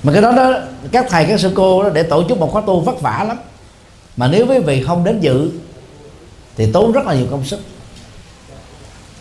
Mà 0.02 0.12
cái 0.12 0.22
đó 0.22 0.32
đó, 0.32 0.52
các 0.92 1.06
thầy, 1.08 1.24
các 1.24 1.40
sư 1.40 1.52
cô 1.54 1.82
đó 1.82 1.88
để 1.88 2.02
tổ 2.02 2.22
chức 2.28 2.38
một 2.38 2.52
khóa 2.52 2.62
tu 2.66 2.80
vất 2.80 3.00
vả 3.00 3.24
lắm. 3.28 3.38
Mà 4.16 4.28
nếu 4.28 4.46
quý 4.46 4.58
vị 4.58 4.84
không 4.86 5.04
đến 5.04 5.20
dự, 5.20 5.50
thì 6.56 6.72
tốn 6.72 6.92
rất 6.92 7.06
là 7.06 7.14
nhiều 7.14 7.26
công 7.30 7.44
sức. 7.44 7.60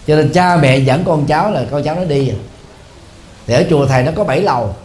Cho 0.08 0.16
nên 0.16 0.30
cha 0.34 0.58
mẹ 0.58 0.78
dẫn 0.78 1.04
con 1.06 1.26
cháu 1.26 1.52
là 1.52 1.66
con 1.72 1.84
cháu 1.84 1.96
nó 1.96 2.04
đi 2.04 2.30
à. 2.30 2.36
thì 3.48 3.54
ở 3.54 3.64
chùa 3.70 3.86
thầy 3.86 4.04
nó 4.04 4.12
có 4.16 4.24
7 4.24 4.42
lầu. 4.42 4.76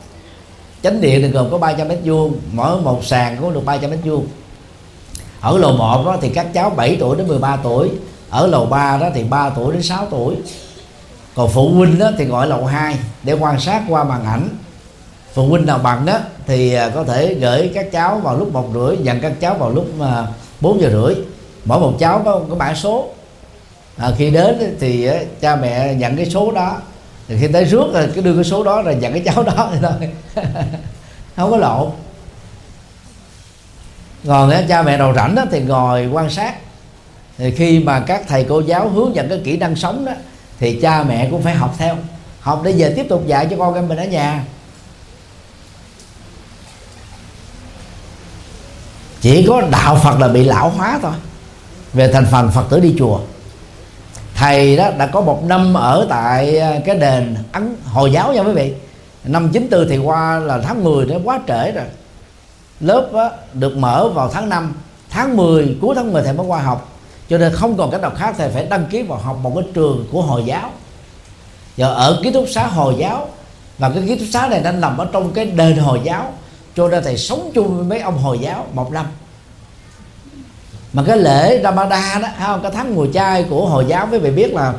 Chánh 0.83 1.01
điện 1.01 1.23
thì 1.23 1.29
gồm 1.29 1.51
có 1.51 1.59
300 1.59 1.89
mét 1.89 1.99
vuông 2.05 2.37
mỗi 2.53 2.81
một 2.81 3.05
sàn 3.05 3.37
cũng 3.41 3.55
được 3.55 3.65
300 3.65 3.91
mét 3.91 3.99
vuông. 4.05 4.27
Ở 5.41 5.59
lầu 5.59 5.73
1 5.73 6.03
đó 6.07 6.17
thì 6.21 6.29
các 6.29 6.47
cháu 6.55 6.71
7 6.71 6.97
tuổi 7.01 7.17
đến 7.17 7.29
13 7.29 7.57
tuổi 7.57 7.91
ở 8.33 8.47
lầu 8.47 8.67
3 8.67 8.97
đó 8.97 9.09
thì 9.15 9.25
3 9.25 9.51
tuổi 9.51 9.73
đến 9.73 9.83
6 9.83 10.07
tuổi. 10.11 10.37
Còn 11.35 11.51
phụ 11.51 11.69
huynh 11.69 11.99
đó 11.99 12.11
thì 12.19 12.25
gọi 12.25 12.47
lầu 12.47 12.67
2 12.67 12.97
để 13.23 13.33
quan 13.33 13.61
sát 13.61 13.83
qua 13.89 14.05
màn 14.05 14.25
ảnh. 14.25 14.49
Phụ 15.35 15.49
huynh 15.49 15.67
nào 15.67 15.79
bằng 15.79 16.07
đó 16.07 16.19
thì 16.47 16.75
à, 16.75 16.89
có 16.89 17.05
thể 17.05 17.35
gửi 17.35 17.71
các 17.75 17.93
cháu 17.93 18.19
vào 18.19 18.37
lúc 18.37 18.53
một 18.53 18.69
rưỡi 18.75 18.97
dặn 19.03 19.21
các 19.21 19.33
cháu 19.41 19.55
vào 19.55 19.71
lúc 19.71 19.87
à, 20.01 20.27
bốn 20.61 20.81
giờ 20.81 20.91
rưỡi. 20.91 21.15
Mỗi 21.65 21.81
một 21.81 21.93
cháu 21.99 22.23
có 22.25 22.41
có 22.51 22.57
mã 22.57 22.75
số. 22.75 23.09
À, 23.97 24.11
khi 24.19 24.31
đến 24.31 24.77
thì 24.81 25.07
à, 25.07 25.21
cha 25.41 25.57
mẹ 25.57 25.95
nhận 25.95 26.17
cái 26.17 26.31
số 26.31 26.53
đó. 26.53 26.77
Thì 27.29 27.37
khi 27.41 27.49
tới 27.53 27.65
rước 27.65 27.87
rồi 27.93 28.09
cứ 28.15 28.21
đưa 28.21 28.35
cái 28.35 28.45
số 28.45 28.65
đó 28.65 28.83
rồi 28.83 28.95
nhận 28.95 29.13
cái 29.13 29.23
cháu 29.35 29.43
đó 29.43 29.71
thì 29.73 29.79
thôi. 29.83 30.11
Không 31.37 31.51
có 31.51 31.57
lộn. 31.57 31.91
Còn 34.27 34.53
cha 34.69 34.83
mẹ 34.83 34.99
đầu 34.99 35.15
rảnh 35.15 35.35
đó, 35.35 35.45
thì 35.51 35.61
ngồi 35.61 36.07
quan 36.07 36.31
sát 36.31 36.55
thì 37.43 37.51
khi 37.51 37.79
mà 37.79 38.01
các 38.01 38.23
thầy 38.29 38.47
cô 38.49 38.61
giáo 38.61 38.89
hướng 38.89 39.15
dẫn 39.15 39.29
cái 39.29 39.41
kỹ 39.45 39.57
năng 39.57 39.77
sống 39.77 40.05
đó 40.05 40.13
thì 40.59 40.79
cha 40.83 41.03
mẹ 41.03 41.29
cũng 41.31 41.43
phải 41.43 41.55
học 41.55 41.75
theo. 41.79 41.97
Học 42.41 42.63
để 42.65 42.73
về 42.73 42.93
tiếp 42.97 43.07
tục 43.09 43.27
dạy 43.27 43.47
cho 43.51 43.57
con 43.57 43.75
em 43.75 43.89
mình 43.89 43.99
ở 43.99 44.05
nhà. 44.05 44.45
Chỉ 49.21 49.47
có 49.49 49.63
đạo 49.71 50.01
phật 50.03 50.21
là 50.21 50.29
bị 50.29 50.45
lão 50.45 50.71
hóa 50.71 50.99
thôi. 51.03 51.13
Về 51.93 52.13
thành 52.13 52.27
phần 52.31 52.51
phật 52.51 52.65
tử 52.71 52.81
đi 52.81 52.95
chùa. 52.99 53.21
Thầy 54.35 54.77
đó 54.77 54.91
đã 54.99 55.07
có 55.07 55.21
một 55.21 55.45
năm 55.45 55.75
ở 55.75 56.07
tại 56.11 56.59
à, 56.59 56.81
cái 56.85 56.97
đền 56.97 57.37
ấn 57.53 57.77
hồi 57.85 58.13
giáo 58.13 58.33
nha 58.33 58.41
quý 58.41 58.53
vị. 58.53 58.75
Năm 59.25 59.49
94 59.53 59.89
thì 59.89 59.99
qua 59.99 60.39
là 60.39 60.59
tháng 60.59 60.85
10 60.85 61.07
nó 61.07 61.17
quá 61.25 61.41
trễ 61.49 61.73
rồi. 61.73 61.85
Lớp 62.81 63.11
đó, 63.13 63.31
được 63.53 63.77
mở 63.77 64.09
vào 64.09 64.29
tháng 64.29 64.49
5 64.49 64.75
tháng 65.11 65.37
10 65.37 65.77
cuối 65.81 65.95
tháng 65.95 66.13
10 66.13 66.23
thầy 66.23 66.33
mới 66.33 66.47
qua 66.47 66.63
học 66.63 66.92
cho 67.29 67.39
nên 67.39 67.53
không 67.53 67.77
còn 67.77 67.91
cách 67.91 68.01
nào 68.01 68.13
khác 68.17 68.35
thầy 68.39 68.51
phải 68.51 68.67
đăng 68.67 68.87
ký 68.87 69.03
vào 69.03 69.19
học 69.19 69.39
một 69.43 69.53
cái 69.55 69.65
trường 69.75 70.07
của 70.13 70.23
hồi 70.23 70.43
giáo. 70.47 70.71
Giờ 71.77 71.95
ở 71.95 72.21
ký 72.23 72.31
túc 72.31 72.45
xá 72.49 72.67
hồi 72.67 72.95
giáo, 72.99 73.29
và 73.79 73.91
cái 73.91 74.03
ký 74.09 74.19
túc 74.19 74.29
xá 74.33 74.49
này 74.49 74.61
đang 74.61 74.81
nằm 74.81 74.99
ở 74.99 75.09
trong 75.13 75.33
cái 75.33 75.47
đền 75.47 75.77
hồi 75.77 76.01
giáo, 76.05 76.33
cho 76.77 76.89
nên 76.89 77.05
thầy 77.05 77.19
sống 77.19 77.51
chung 77.55 77.77
với 77.77 77.85
mấy 77.85 78.01
ông 78.01 78.19
hồi 78.19 78.39
giáo 78.39 78.67
một 78.73 78.93
năm. 78.93 79.07
Mà 80.93 81.03
cái 81.07 81.17
lễ 81.17 81.61
Ramadan 81.63 82.23
đó 82.23 82.29
không? 82.39 82.63
Cái 82.63 82.73
tháng 82.75 82.95
mùa 82.95 83.07
chay 83.15 83.45
của 83.51 83.67
hồi 83.67 83.85
giáo 83.89 84.07
với 84.07 84.19
vị 84.19 84.31
biết 84.31 84.53
là 84.53 84.75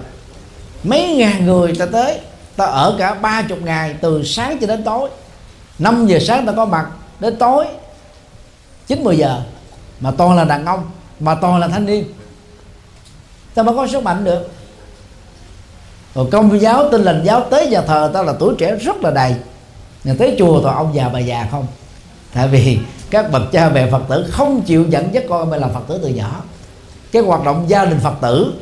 mấy 0.84 1.16
ngàn 1.16 1.46
người 1.46 1.76
ta 1.76 1.86
tới, 1.86 2.20
ta 2.56 2.66
ở 2.66 2.96
cả 2.98 3.14
ba 3.14 3.42
chục 3.42 3.62
ngày, 3.62 3.96
từ 4.02 4.24
sáng 4.24 4.58
cho 4.62 4.68
đến 4.68 4.84
tối. 4.84 5.10
5 5.80 6.08
giờ 6.08 6.20
sáng 6.20 6.46
ta 6.46 6.52
có 6.52 6.66
mặt, 6.66 6.88
đến 7.20 7.36
tối 7.36 7.66
9 8.88 9.04
10 9.04 9.18
giờ. 9.18 9.42
Mà 10.00 10.12
toàn 10.12 10.36
là 10.36 10.46
đàn 10.46 10.66
ông, 10.66 10.92
mà 11.20 11.36
toàn 11.36 11.60
là 11.60 11.68
thanh 11.68 11.86
niên 11.86 12.06
ta 13.54 13.64
mới 13.64 13.76
có 13.76 13.88
sức 13.88 14.04
mạnh 14.04 14.24
được? 14.24 14.50
Còn 16.16 16.30
công 16.30 16.62
giáo, 16.62 16.90
tin 16.92 17.02
lành 17.02 17.22
giáo 17.24 17.42
tới 17.50 17.68
nhà 17.68 17.82
thờ 17.82 18.12
ta 18.14 18.22
là 18.22 18.34
tuổi 18.40 18.56
trẻ 18.58 18.76
rất 18.76 18.96
là 19.02 19.12
đầy. 19.12 19.36
Nhà 20.04 20.14
tới 20.20 20.36
chùa 20.40 20.62
toàn 20.62 20.76
ông 20.76 20.96
già 20.96 21.10
bà 21.10 21.20
già 21.20 21.48
không? 21.52 21.66
Tại 22.34 22.48
vì 22.48 22.78
các 23.10 23.32
bậc 23.32 23.52
cha 23.52 23.70
mẹ 23.70 23.92
phật 23.92 24.02
tử 24.10 24.26
không 24.32 24.62
chịu 24.62 24.86
dẫn 24.90 25.14
dắt 25.14 25.24
con 25.30 25.50
mình 25.50 25.62
làm 25.62 25.74
phật 25.74 25.88
tử 25.88 26.00
từ 26.04 26.10
nhỏ. 26.10 26.42
Cái 27.12 27.22
hoạt 27.22 27.44
động 27.44 27.66
gia 27.68 27.86
đình 27.86 28.00
phật 28.04 28.14
tử 28.22 28.54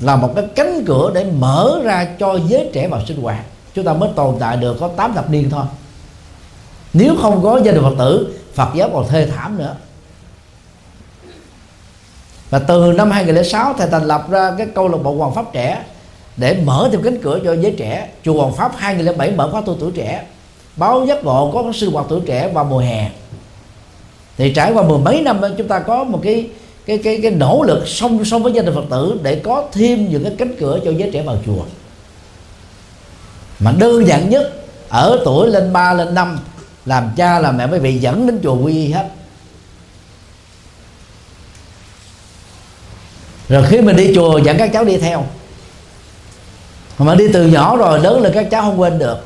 là 0.00 0.16
một 0.16 0.32
cái 0.36 0.44
cánh 0.54 0.84
cửa 0.86 1.10
để 1.14 1.24
mở 1.38 1.80
ra 1.84 2.08
cho 2.18 2.38
giới 2.48 2.70
trẻ 2.72 2.88
vào 2.88 3.00
sinh 3.06 3.22
hoạt. 3.22 3.44
Chúng 3.74 3.84
ta 3.84 3.92
mới 3.92 4.10
tồn 4.16 4.36
tại 4.40 4.56
được, 4.56 4.76
có 4.80 4.88
8 4.88 5.14
thập 5.14 5.30
niên 5.30 5.50
thôi. 5.50 5.64
Nếu 6.92 7.14
không 7.22 7.42
có 7.42 7.60
gia 7.64 7.72
đình 7.72 7.82
phật 7.82 7.94
tử, 7.98 8.38
phật 8.54 8.68
giáo 8.74 8.90
còn 8.92 9.08
thê 9.08 9.26
thảm 9.26 9.58
nữa 9.58 9.74
và 12.50 12.58
từ 12.58 12.92
năm 12.96 13.10
2006 13.10 13.74
thầy 13.78 13.88
thành 13.90 14.04
lập 14.04 14.30
ra 14.30 14.54
cái 14.58 14.66
câu 14.74 14.88
lạc 14.88 14.98
bộ 15.02 15.14
hoàng 15.14 15.34
pháp 15.34 15.52
trẻ 15.52 15.84
để 16.36 16.56
mở 16.64 16.88
thêm 16.92 17.02
cánh 17.02 17.22
cửa 17.22 17.38
cho 17.44 17.54
giới 17.54 17.74
trẻ. 17.78 18.08
Chùa 18.24 18.42
hoàng 18.42 18.52
pháp 18.52 18.72
2007 18.76 19.30
mở 19.30 19.48
khóa 19.52 19.62
tu 19.66 19.76
tuổi 19.80 19.90
trẻ. 19.94 20.24
Báo 20.76 21.06
giác 21.06 21.24
ngộ 21.24 21.50
có 21.54 21.72
sư 21.74 21.90
hoạt 21.90 22.06
tuổi 22.08 22.20
trẻ 22.26 22.50
vào 22.54 22.64
mùa 22.64 22.78
hè. 22.78 23.10
Thì 24.36 24.54
trải 24.54 24.72
qua 24.72 24.82
mười 24.82 24.98
mấy 24.98 25.22
năm, 25.22 25.40
chúng 25.58 25.68
ta 25.68 25.78
có 25.78 26.04
một 26.04 26.20
cái 26.22 26.48
cái 26.86 26.98
cái 26.98 27.18
cái 27.22 27.30
nỗ 27.30 27.62
lực 27.62 27.88
song 27.88 28.24
song 28.24 28.42
với 28.42 28.52
gia 28.52 28.62
đình 28.62 28.74
phật 28.74 28.84
tử 28.90 29.20
để 29.22 29.34
có 29.34 29.64
thêm 29.72 30.08
những 30.08 30.24
cái 30.24 30.32
cánh 30.38 30.56
cửa 30.60 30.80
cho 30.84 30.90
giới 30.90 31.10
trẻ 31.12 31.22
vào 31.22 31.36
chùa. 31.46 31.62
Mà 33.58 33.72
đơn 33.78 34.06
giản 34.06 34.30
nhất, 34.30 34.52
ở 34.88 35.20
tuổi 35.24 35.48
lên 35.48 35.72
3 35.72 35.94
lên 35.94 36.14
5 36.14 36.38
làm 36.86 37.10
cha, 37.16 37.38
làm 37.38 37.56
mẹ 37.56 37.66
mới 37.66 37.80
bị 37.80 37.98
dẫn 37.98 38.26
đến 38.26 38.40
chùa 38.42 38.56
quy 38.56 38.72
y 38.72 38.92
hết. 38.92 39.08
Rồi 43.50 43.64
khi 43.68 43.80
mình 43.80 43.96
đi 43.96 44.14
chùa 44.14 44.38
dẫn 44.38 44.58
các 44.58 44.70
cháu 44.72 44.84
đi 44.84 44.96
theo. 44.96 45.24
Mà 46.98 47.14
đi 47.14 47.24
từ 47.32 47.46
nhỏ 47.46 47.76
rồi 47.76 48.00
lớn 48.00 48.20
lên 48.20 48.32
các 48.34 48.50
cháu 48.50 48.62
không 48.62 48.80
quên 48.80 48.98
được. 48.98 49.16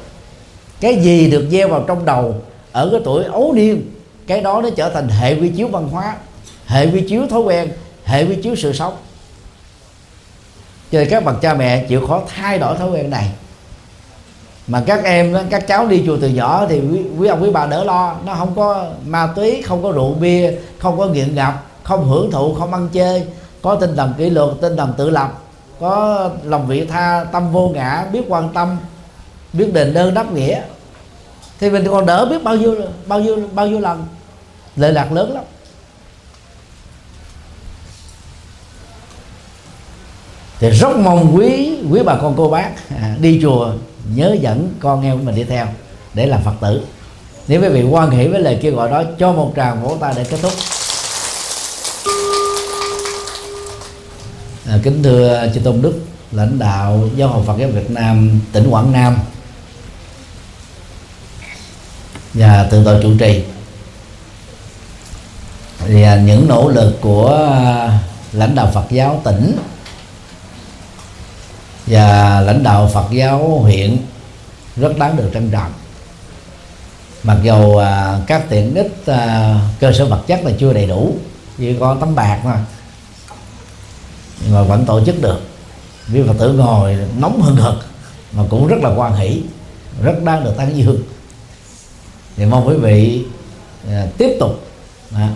Cái 0.81 0.97
gì 0.97 1.31
được 1.31 1.47
gieo 1.51 1.69
vào 1.69 1.85
trong 1.87 2.05
đầu 2.05 2.35
ở 2.73 2.89
cái 2.93 3.01
tuổi 3.05 3.25
ấu 3.25 3.53
niên 3.53 3.91
cái 4.27 4.41
đó 4.41 4.61
nó 4.63 4.71
trở 4.71 4.91
thành 4.91 5.09
hệ 5.09 5.35
quy 5.35 5.49
chiếu 5.49 5.69
văn 5.69 5.89
hóa 5.89 6.17
hệ 6.67 6.87
quy 6.87 7.01
chiếu 7.09 7.27
thói 7.31 7.41
quen 7.41 7.69
hệ 8.05 8.25
quy 8.25 8.37
chiếu 8.43 8.57
sự 8.57 8.73
sống. 8.73 8.97
Cho 10.93 10.99
nên 10.99 11.09
các 11.11 11.25
bậc 11.25 11.41
cha 11.41 11.55
mẹ 11.55 11.85
chịu 11.89 12.07
khó 12.07 12.23
thay 12.37 12.59
đổi 12.59 12.77
thói 12.77 12.91
quen 12.91 13.11
này. 13.11 13.31
Mà 14.67 14.83
các 14.87 15.05
em 15.05 15.37
các 15.51 15.67
cháu 15.67 15.87
đi 15.87 16.03
chùa 16.07 16.17
từ 16.21 16.29
nhỏ 16.29 16.67
thì 16.69 16.81
quý, 16.81 17.01
quý 17.19 17.29
ông 17.29 17.43
quý 17.43 17.51
bà 17.51 17.67
đỡ 17.67 17.85
lo 17.85 18.17
nó 18.27 18.35
không 18.35 18.53
có 18.57 18.87
ma 19.07 19.29
túy 19.37 19.63
không 19.63 19.83
có 19.83 19.93
rượu 19.93 20.15
bia 20.15 20.53
không 20.79 20.99
có 20.99 21.07
nghiện 21.07 21.35
ngập 21.35 21.67
không 21.83 22.09
hưởng 22.09 22.31
thụ 22.31 22.55
không 22.55 22.73
ăn 22.73 22.89
chơi 22.93 23.25
có 23.65 23.75
tinh 23.75 23.97
thần 23.97 24.15
kỷ 24.19 24.31
luật 24.31 24.51
tinh 24.61 24.77
thần 24.77 24.95
tự 24.97 25.11
lập. 25.11 25.43
Có 25.81 26.31
lòng 26.45 26.67
vị 26.67 26.87
tha 26.87 27.25
tâm 27.33 27.53
vô 27.53 27.69
ngã 27.69 28.07
biết 28.13 28.23
quan 28.29 28.49
tâm 28.55 28.77
biết 29.53 29.73
đền 29.73 29.95
đơn 29.95 30.15
đáp 30.15 30.33
nghĩa. 30.33 30.63
Thì 31.61 31.71
mình 31.71 31.87
còn 31.91 32.07
đỡ 32.07 32.27
biết 32.31 32.43
bao 32.45 32.57
nhiêu 32.57 32.75
bao 33.07 33.21
nhiêu 33.21 33.37
bao 33.53 33.67
nhiêu 33.67 33.81
lần. 33.81 34.07
Lệ 34.77 34.93
lạc 34.93 35.13
lớn 35.13 35.33
lắm. 35.33 35.45
Thì 40.59 40.71
rất 40.71 40.97
mong 40.97 41.37
quý 41.37 41.79
quý 41.91 42.01
bà 42.07 42.17
con 42.17 42.35
cô 42.37 42.51
bác 42.51 42.71
à, 42.97 43.17
đi 43.21 43.39
chùa 43.43 43.73
nhớ 44.15 44.37
dẫn 44.41 44.75
con 44.81 45.03
em 45.03 45.19
của 45.19 45.25
mình 45.25 45.35
đi 45.35 45.45
theo 45.45 45.67
để 46.15 46.27
làm 46.27 46.43
phật 46.43 46.55
tử. 46.61 46.83
Nếu 47.49 47.63
quý 47.63 47.69
vị 47.69 47.83
quan 47.91 48.11
hệ 48.11 48.29
với 48.29 48.41
lời 48.41 48.59
kêu 48.63 48.75
gọi 48.75 48.91
đó 48.91 49.03
cho 49.19 49.33
một 49.33 49.53
tràng 49.57 49.83
vỗ 49.83 49.97
tay 50.01 50.15
để 50.17 50.25
kết 50.25 50.39
thúc. 50.43 50.53
À, 54.75 54.79
kính 54.83 55.03
thưa 55.03 55.51
chư 55.55 55.61
tôn 55.61 55.83
đức 55.83 56.01
lãnh 56.33 56.59
đạo 56.59 57.09
giáo 57.17 57.29
hội 57.29 57.45
phật 57.47 57.59
giáo 57.59 57.69
việt 57.69 57.91
nam 57.91 58.41
tỉnh 58.53 58.69
quảng 58.71 58.93
nam. 58.93 59.19
Và 62.35 62.69
tự 62.71 62.85
tội 62.85 63.03
chủ 63.03 63.13
trì. 63.19 63.43
Thì 65.79 66.03
à, 66.03 66.17
những 66.17 66.49
nỗ 66.49 66.69
lực 66.69 66.99
của 67.01 67.51
à, 67.53 67.99
lãnh 68.33 68.55
đạo 68.55 68.71
Phật 68.75 68.85
giáo 68.91 69.21
tỉnh 69.25 69.57
và 71.87 72.41
lãnh 72.41 72.63
đạo 72.63 72.91
Phật 72.95 73.07
giáo 73.11 73.59
huyện 73.59 73.97
rất 74.77 74.99
đáng 74.99 75.17
được 75.17 75.31
trân 75.35 75.51
trọng. 75.51 75.73
Mặc 77.23 77.37
dù 77.43 77.77
à, 77.77 78.19
các 78.27 78.45
tiện 78.49 78.75
ích 78.75 79.03
cơ 79.81 79.93
sở 79.93 80.07
vật 80.07 80.23
chất 80.27 80.45
là 80.45 80.51
chưa 80.59 80.73
đầy 80.73 80.87
đủ 80.87 81.17
chỉ 81.59 81.77
có 81.81 81.97
tấm 82.01 82.15
bạc 82.15 82.41
mà 82.45 82.65
mà 84.53 84.63
vẫn 84.63 84.85
tổ 84.87 85.05
chức 85.05 85.23
được. 85.23 85.41
Vì 86.07 86.23
Phật 86.23 86.35
tử 86.39 86.53
ngồi 86.53 86.97
nóng 87.19 87.43
hừng 87.43 87.57
hực 87.57 87.75
mà 88.33 88.43
cũng 88.51 88.67
rất 88.67 88.77
là 88.83 88.95
quan 88.97 89.17
hỷ 89.17 89.43
rất 90.03 90.23
đáng 90.25 90.45
được 90.45 90.55
tán 90.57 90.77
dương. 90.77 91.03
Thì 92.37 92.45
mong 92.45 92.69
quý 92.69 92.75
vị 92.77 93.25
à, 93.89 94.07
tiếp 94.19 94.37
tục 94.41 94.61
à, 95.15 95.29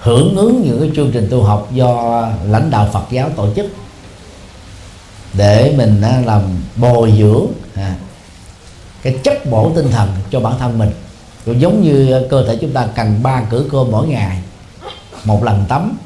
hưởng 0.00 0.36
ứng 0.36 0.62
những 0.62 0.80
cái 0.80 0.90
chương 0.96 1.10
trình 1.12 1.28
tu 1.30 1.42
học 1.42 1.68
do 1.72 2.22
lãnh 2.46 2.70
đạo 2.70 2.88
Phật 2.92 3.04
giáo 3.10 3.30
tổ 3.36 3.48
chức 3.56 3.66
để 5.32 5.74
mình 5.76 6.00
à, 6.00 6.22
làm 6.26 6.42
bồi 6.76 7.14
dưỡng 7.18 7.46
à, 7.74 7.94
cái 9.02 9.18
chất 9.24 9.50
bổ 9.50 9.72
tinh 9.76 9.90
thần 9.90 10.08
cho 10.30 10.40
bản 10.40 10.58
thân 10.58 10.78
mình. 10.78 10.90
Cũng 11.44 11.60
giống 11.60 11.82
như 11.82 12.22
cơ 12.30 12.46
thể 12.46 12.58
chúng 12.60 12.72
ta 12.72 12.86
cần 12.94 13.22
ba 13.22 13.42
cử 13.50 13.68
cơm 13.72 13.90
mỗi 13.90 14.08
ngày 14.08 14.42
một 15.24 15.44
lần 15.44 15.64
tắm 15.68 15.98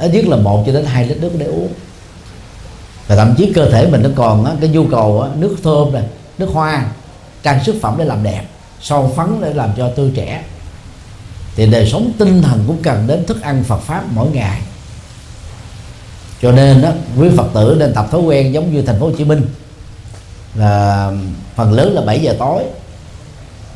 ít 0.00 0.08
nhất 0.08 0.26
là 0.26 0.36
một 0.36 0.64
cho 0.66 0.72
đến 0.72 0.84
hai 0.84 1.06
lít 1.06 1.16
nước 1.16 1.32
để 1.38 1.46
uống. 1.46 1.72
Và 3.06 3.16
thậm 3.16 3.34
chí 3.38 3.52
cơ 3.54 3.70
thể 3.70 3.86
mình 3.86 4.02
nó 4.02 4.10
còn 4.16 4.44
á, 4.44 4.52
cái 4.60 4.70
nhu 4.70 4.86
cầu 4.86 5.20
á, 5.22 5.30
nước 5.36 5.56
thơm 5.64 5.92
này 5.92 6.02
nước 6.38 6.48
hoa 6.52 6.86
trang 7.42 7.64
sức 7.64 7.76
phẩm 7.82 7.94
để 7.98 8.04
làm 8.04 8.22
đẹp 8.22 8.42
son 8.80 9.12
phấn 9.16 9.40
để 9.40 9.54
làm 9.54 9.70
cho 9.76 9.90
tươi 9.96 10.12
trẻ. 10.14 10.44
Thì 11.56 11.66
đời 11.66 11.90
sống 11.90 12.12
tinh 12.18 12.42
thần 12.42 12.64
cũng 12.66 12.82
cần 12.82 13.06
đến 13.06 13.26
thức 13.26 13.42
ăn 13.42 13.64
Phật 13.64 13.80
pháp 13.80 14.04
mỗi 14.10 14.30
ngày. 14.30 14.60
Cho 16.42 16.52
nên 16.52 16.82
đó 16.82 16.90
quý 17.18 17.28
Phật 17.36 17.46
tử 17.54 17.76
nên 17.78 17.94
tập 17.94 18.08
thói 18.10 18.20
quen 18.20 18.54
giống 18.54 18.74
như 18.74 18.82
thành 18.82 19.00
phố 19.00 19.06
Hồ 19.06 19.12
Chí 19.18 19.24
Minh. 19.24 19.46
Là 20.54 21.10
phần 21.54 21.72
lớn 21.72 21.94
là 21.94 22.02
7 22.02 22.20
giờ 22.20 22.34
tối. 22.38 22.62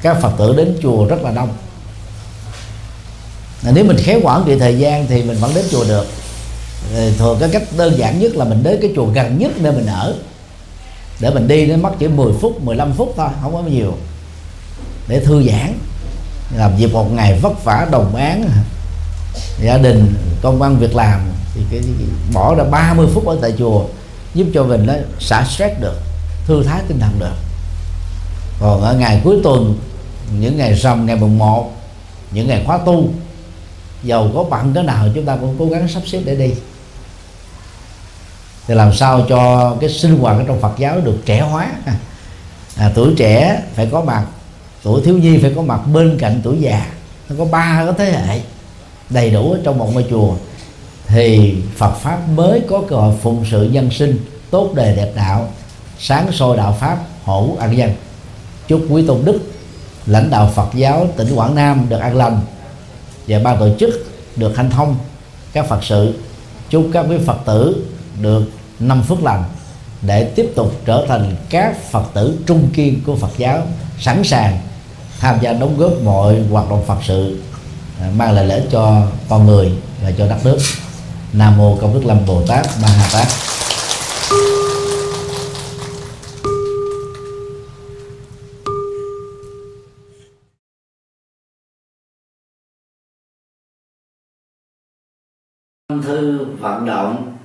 Các 0.02 0.20
Phật 0.20 0.32
tử 0.38 0.56
đến 0.56 0.76
chùa 0.82 1.06
rất 1.06 1.22
là 1.22 1.30
đông 1.30 1.48
nếu 3.70 3.84
mình 3.84 3.96
khéo 3.96 4.20
quản 4.22 4.42
trị 4.46 4.58
thời 4.58 4.78
gian 4.78 5.06
thì 5.06 5.22
mình 5.22 5.36
vẫn 5.36 5.54
đến 5.54 5.64
chùa 5.70 5.84
được. 5.84 6.06
Ờ, 6.94 7.10
thường 7.18 7.36
cái 7.40 7.48
cách 7.52 7.62
đơn 7.76 7.98
giản 7.98 8.20
nhất 8.20 8.36
là 8.36 8.44
mình 8.44 8.62
đến 8.62 8.78
cái 8.82 8.90
chùa 8.96 9.06
gần 9.06 9.38
nhất 9.38 9.50
nơi 9.58 9.72
mình 9.72 9.86
ở. 9.86 10.14
Để 11.20 11.30
mình 11.30 11.48
đi 11.48 11.66
nó 11.66 11.76
mất 11.76 11.90
chỉ 11.98 12.08
10 12.08 12.32
phút 12.40 12.62
15 12.62 12.92
phút 12.92 13.14
thôi 13.16 13.28
không 13.42 13.52
có 13.52 13.62
nhiều. 13.62 13.94
Để 15.08 15.20
thư 15.20 15.42
giãn 15.42 15.78
làm 16.56 16.76
việc 16.76 16.92
một 16.92 17.12
ngày 17.12 17.38
vất 17.42 17.64
vả 17.64 17.88
đồng 17.90 18.16
án 18.16 18.50
gia 19.62 19.78
đình 19.78 20.14
công 20.42 20.58
văn, 20.58 20.76
việc 20.78 20.94
làm 20.94 21.20
thì 21.54 21.60
cái, 21.70 21.80
cái 21.80 22.06
bỏ 22.34 22.54
ra 22.54 22.64
30 22.64 23.06
phút 23.14 23.26
ở 23.26 23.38
tại 23.42 23.52
chùa 23.58 23.84
giúp 24.34 24.46
cho 24.54 24.64
mình 24.64 24.86
nó 24.86 24.94
xả 25.20 25.44
stress 25.44 25.80
được 25.80 25.96
thư 26.46 26.62
thái 26.62 26.80
tinh 26.88 27.00
thần 27.00 27.18
được. 27.18 27.36
Còn 28.60 28.82
ở 28.82 28.94
ngày 28.94 29.20
cuối 29.24 29.40
tuần 29.42 29.78
những 30.40 30.56
ngày 30.56 30.74
rằm 30.74 31.06
ngày 31.06 31.16
mùng 31.16 31.38
1 31.38 31.72
những 32.30 32.48
ngày 32.48 32.62
khóa 32.66 32.78
tu 32.78 33.08
giàu 34.02 34.30
có 34.34 34.44
bận 34.44 34.72
cái 34.74 34.84
nào 34.84 35.08
chúng 35.14 35.24
ta 35.24 35.36
cũng 35.36 35.56
cố 35.58 35.66
gắng 35.66 35.88
sắp 35.88 36.02
xếp 36.06 36.22
để 36.24 36.36
đi. 36.36 36.50
Thì 38.66 38.74
làm 38.74 38.94
sao 38.94 39.26
cho 39.28 39.74
cái 39.80 39.90
sinh 39.90 40.18
hoạt 40.18 40.36
ở 40.36 40.44
trong 40.46 40.60
Phật 40.60 40.72
giáo 40.78 41.00
được 41.00 41.18
trẻ 41.24 41.40
hóa? 41.40 41.72
À, 42.76 42.92
tuổi 42.94 43.14
trẻ 43.16 43.62
phải 43.74 43.88
có 43.92 44.00
mặt 44.02 44.24
tuổi 44.82 45.02
thiếu 45.04 45.18
nhi 45.18 45.38
phải 45.42 45.52
có 45.56 45.62
mặt 45.62 45.80
bên 45.92 46.18
cạnh 46.18 46.40
tuổi 46.44 46.56
già. 46.60 46.86
Nó 47.28 47.36
có 47.38 47.44
ba 47.44 47.82
cái 47.84 47.94
thế 47.98 48.18
hệ 48.18 48.40
đầy 49.10 49.30
đủ 49.30 49.52
ở 49.52 49.58
trong 49.64 49.78
một 49.78 49.90
ngôi 49.94 50.06
chùa. 50.10 50.34
Thì 51.06 51.56
Phật 51.76 51.94
pháp 51.94 52.28
mới 52.28 52.60
có 52.68 52.82
cơ 52.88 52.96
hội 52.96 53.14
phụng 53.22 53.44
sự 53.50 53.68
dân 53.72 53.90
sinh 53.90 54.18
tốt 54.50 54.74
đề 54.74 54.96
đẹp 54.96 55.12
đạo 55.14 55.48
sáng 55.98 56.32
soi 56.32 56.56
đạo 56.56 56.76
pháp 56.80 56.98
hữu 57.24 57.56
an 57.56 57.76
dân. 57.76 57.92
Chúc 58.68 58.82
quý 58.88 59.06
tôn 59.06 59.24
đức 59.24 59.40
lãnh 60.06 60.30
đạo 60.30 60.50
Phật 60.54 60.68
giáo 60.74 61.06
tỉnh 61.16 61.34
Quảng 61.34 61.54
Nam 61.54 61.86
được 61.88 61.98
an 61.98 62.16
lành 62.16 62.40
và 63.26 63.38
ban 63.38 63.58
tổ 63.58 63.68
chức 63.80 64.06
được 64.36 64.56
hanh 64.56 64.70
thông. 64.70 64.96
Các 65.52 65.68
Phật 65.68 65.84
sự, 65.84 66.14
chúc 66.70 66.88
các 66.92 67.06
quý 67.08 67.16
Phật 67.26 67.38
tử 67.46 67.86
được 68.20 68.42
năm 68.78 69.02
phước 69.02 69.22
lành 69.22 69.44
để 70.02 70.24
tiếp 70.24 70.52
tục 70.54 70.72
trở 70.84 71.04
thành 71.08 71.36
các 71.50 71.90
Phật 71.90 72.04
tử 72.14 72.38
trung 72.46 72.68
kiên 72.74 73.00
của 73.06 73.16
Phật 73.16 73.30
giáo, 73.38 73.62
sẵn 73.98 74.24
sàng 74.24 74.58
tham 75.18 75.38
gia 75.40 75.52
đóng 75.52 75.78
góp 75.78 75.92
mọi 76.04 76.40
hoạt 76.50 76.70
động 76.70 76.84
Phật 76.86 76.98
sự 77.06 77.38
à, 78.00 78.10
mang 78.16 78.32
lại 78.32 78.46
lợi 78.46 78.58
ích 78.60 78.68
cho 78.72 79.06
con 79.28 79.46
người 79.46 79.72
và 80.02 80.12
cho 80.18 80.26
đất 80.26 80.44
nước. 80.44 80.58
Nam 81.32 81.56
mô 81.56 81.76
Công 81.76 81.94
Đức 81.94 82.04
Lâm 82.04 82.26
Bồ 82.26 82.42
Tát 82.46 82.66
Ma 82.82 82.88
Ha 82.88 83.08
Tát. 83.12 83.51
Thư 96.02 96.46
vận 96.60 96.86
động 96.86 97.36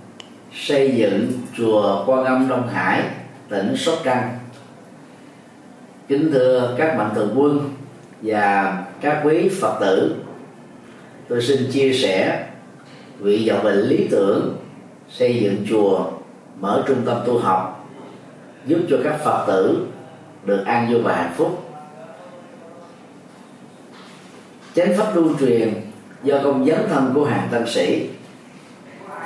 xây 0.53 0.95
dựng 0.95 1.31
chùa 1.57 2.03
Quan 2.05 2.25
Âm 2.25 2.47
Đông 2.49 2.67
Hải, 2.67 3.03
tỉnh 3.49 3.77
Sóc 3.77 3.95
Trăng. 4.03 4.39
Kính 6.07 6.31
thưa 6.31 6.75
các 6.77 6.97
mạnh 6.97 7.11
thường 7.15 7.33
quân 7.35 7.69
và 8.21 8.77
các 9.01 9.21
quý 9.23 9.49
phật 9.49 9.77
tử, 9.79 10.15
tôi 11.29 11.41
xin 11.41 11.71
chia 11.71 11.93
sẻ 11.93 12.47
vị 13.19 13.49
vọng 13.49 13.63
bệnh 13.63 13.79
lý 13.79 14.07
tưởng 14.11 14.57
xây 15.09 15.39
dựng 15.39 15.65
chùa 15.69 16.11
mở 16.59 16.83
trung 16.87 17.01
tâm 17.05 17.17
tu 17.25 17.39
học, 17.39 17.89
giúp 18.65 18.79
cho 18.89 18.97
các 19.03 19.19
phật 19.23 19.45
tử 19.47 19.87
được 20.45 20.63
an 20.65 20.91
vui 20.91 21.01
và 21.01 21.15
hạnh 21.15 21.33
phúc. 21.37 21.63
Chánh 24.75 24.97
pháp 24.97 25.15
lưu 25.15 25.29
truyền 25.39 25.73
do 26.23 26.39
công 26.43 26.65
dấn 26.65 26.79
thân 26.89 27.11
của 27.15 27.25
hàng 27.25 27.47
tăng 27.51 27.67
sĩ 27.67 28.09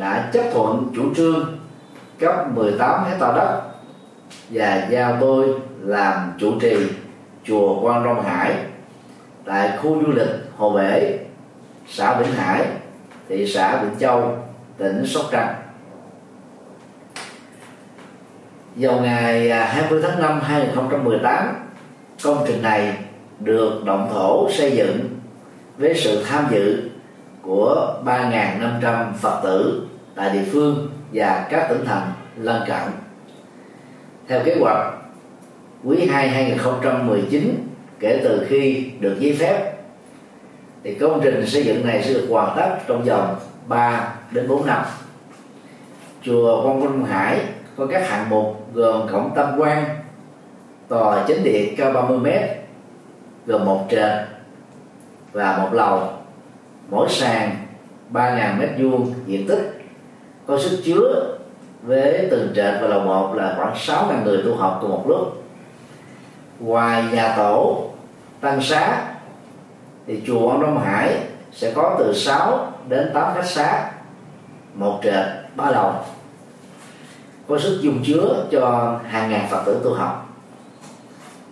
đã 0.00 0.30
chấp 0.32 0.42
thuận 0.52 0.92
chủ 0.96 1.14
trương 1.14 1.58
cấp 2.18 2.34
18 2.54 3.04
hecta 3.04 3.32
đất 3.32 3.62
và 4.50 4.86
giao 4.90 5.16
tôi 5.20 5.48
làm 5.80 6.32
chủ 6.38 6.60
trì 6.60 6.76
chùa 7.44 7.80
Quan 7.80 8.04
Long 8.04 8.22
Hải 8.22 8.54
tại 9.44 9.78
khu 9.82 10.02
du 10.06 10.12
lịch 10.12 10.28
Hồ 10.56 10.70
Bể, 10.70 11.18
xã 11.88 12.14
Vĩnh 12.14 12.32
Hải, 12.32 12.66
thị 13.28 13.46
xã 13.46 13.82
Vĩnh 13.82 13.98
Châu, 13.98 14.38
tỉnh 14.76 15.06
Sóc 15.06 15.24
Trăng. 15.32 15.54
Vào 18.76 19.00
ngày 19.00 19.50
à, 19.50 19.64
20 19.64 20.02
tháng 20.02 20.22
5 20.22 20.40
2018, 20.40 21.54
công 22.22 22.44
trình 22.46 22.62
này 22.62 22.98
được 23.40 23.82
động 23.84 24.10
thổ 24.12 24.50
xây 24.50 24.76
dựng 24.76 25.08
với 25.78 25.94
sự 25.94 26.24
tham 26.24 26.46
dự 26.50 26.90
của 27.42 27.94
3.500 28.04 29.12
Phật 29.12 29.40
tử 29.42 29.86
tại 30.20 30.30
địa 30.30 30.44
phương 30.52 30.88
và 31.12 31.46
các 31.50 31.66
tỉnh 31.68 31.84
thành 31.84 32.12
lân 32.36 32.62
cận. 32.66 32.92
Theo 34.28 34.40
kế 34.44 34.56
hoạch, 34.60 34.94
quý 35.84 36.06
2 36.06 36.28
2019 36.28 37.66
kể 38.00 38.20
từ 38.24 38.46
khi 38.48 38.90
được 39.00 39.16
giấy 39.20 39.36
phép 39.40 39.72
thì 40.84 40.94
công 40.94 41.20
trình 41.24 41.46
xây 41.46 41.64
dựng 41.64 41.86
này 41.86 42.02
sẽ 42.02 42.14
được 42.14 42.26
hoàn 42.30 42.56
tất 42.56 42.78
trong 42.86 43.04
vòng 43.04 43.36
3 43.66 44.14
đến 44.30 44.48
4 44.48 44.66
năm. 44.66 44.82
Chùa 46.22 46.62
Quang 46.62 46.80
Vinh 46.80 47.04
Hải 47.04 47.40
có 47.76 47.86
các 47.86 48.08
hạng 48.08 48.30
mục 48.30 48.66
gồm 48.74 49.08
cổng 49.12 49.32
tam 49.36 49.58
quan, 49.58 49.84
tòa 50.88 51.24
chính 51.28 51.44
điện 51.44 51.74
cao 51.76 51.92
30 51.92 52.18
m 52.18 52.26
gồm 53.46 53.64
một 53.64 53.86
trệt 53.90 54.12
và 55.32 55.58
một 55.62 55.68
lầu 55.72 56.08
mỗi 56.90 57.08
sàn 57.08 57.56
3.000 58.12 58.58
mét 58.58 58.70
vuông 58.78 59.14
diện 59.26 59.46
tích 59.48 59.79
có 60.50 60.58
sức 60.58 60.80
chứa 60.84 61.36
với 61.82 62.28
từng 62.30 62.52
trệt 62.56 62.74
và 62.80 62.88
lầu 62.88 63.00
một 63.00 63.34
là 63.34 63.54
khoảng 63.56 63.74
6.000 63.74 64.24
người 64.24 64.42
tu 64.44 64.56
học 64.56 64.78
cùng 64.80 64.90
một 64.90 65.04
lúc. 65.08 65.42
Ngoài 66.60 67.04
nhà 67.12 67.34
tổ, 67.36 67.84
tăng 68.40 68.62
xá, 68.62 69.02
thì 70.06 70.22
chùa 70.26 70.48
Ông 70.48 70.62
Đông 70.62 70.78
Hải 70.78 71.18
sẽ 71.52 71.72
có 71.74 71.96
từ 71.98 72.14
6 72.14 72.72
đến 72.88 73.10
8 73.14 73.34
khách 73.34 73.46
xá, 73.46 73.90
một 74.74 75.00
trệt, 75.02 75.26
ba 75.56 75.70
lầu. 75.70 75.92
Có 77.48 77.58
sức 77.58 77.78
dung 77.82 78.02
chứa 78.04 78.46
cho 78.50 78.94
hàng 79.08 79.30
ngàn 79.30 79.46
phật 79.50 79.62
tử 79.66 79.80
tu 79.84 79.94
học. 79.94 80.28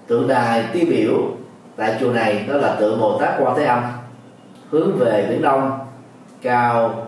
Tượng 0.06 0.28
đài 0.28 0.64
tiêu 0.72 0.84
biểu 0.88 1.14
tại 1.76 1.96
chùa 2.00 2.10
này 2.10 2.46
đó 2.48 2.54
là 2.54 2.76
tượng 2.80 3.00
Bồ 3.00 3.18
Tát 3.20 3.34
Quan 3.40 3.56
Thế 3.56 3.64
Âm, 3.64 3.82
hướng 4.70 4.98
về 4.98 5.26
biển 5.30 5.42
đông, 5.42 5.78
cao 6.42 7.07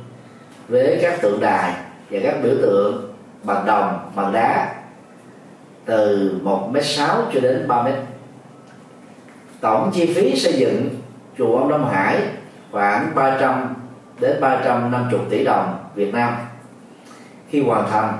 với 0.71 0.99
các 1.01 1.21
tượng 1.21 1.39
đài 1.39 1.73
và 2.09 2.19
các 2.23 2.35
biểu 2.43 2.55
tượng 2.61 3.13
bằng 3.43 3.65
đồng, 3.65 4.11
bằng 4.15 4.33
đá 4.33 4.75
từ 5.85 6.31
1 6.43 6.69
m 6.71 6.77
sáu 6.81 7.21
cho 7.33 7.39
đến 7.39 7.67
3 7.67 7.83
m 7.83 7.87
tổng 9.61 9.91
chi 9.93 10.13
phí 10.13 10.35
xây 10.39 10.53
dựng 10.53 10.89
chùa 11.37 11.57
ông 11.57 11.69
Đông 11.69 11.89
Hải 11.89 12.21
khoảng 12.71 13.15
300 13.15 13.75
đến 14.19 14.41
350 14.41 15.19
tỷ 15.29 15.43
đồng 15.43 15.79
Việt 15.95 16.13
Nam. 16.13 16.35
Khi 17.49 17.63
hoàn 17.63 17.89
thành, 17.89 18.13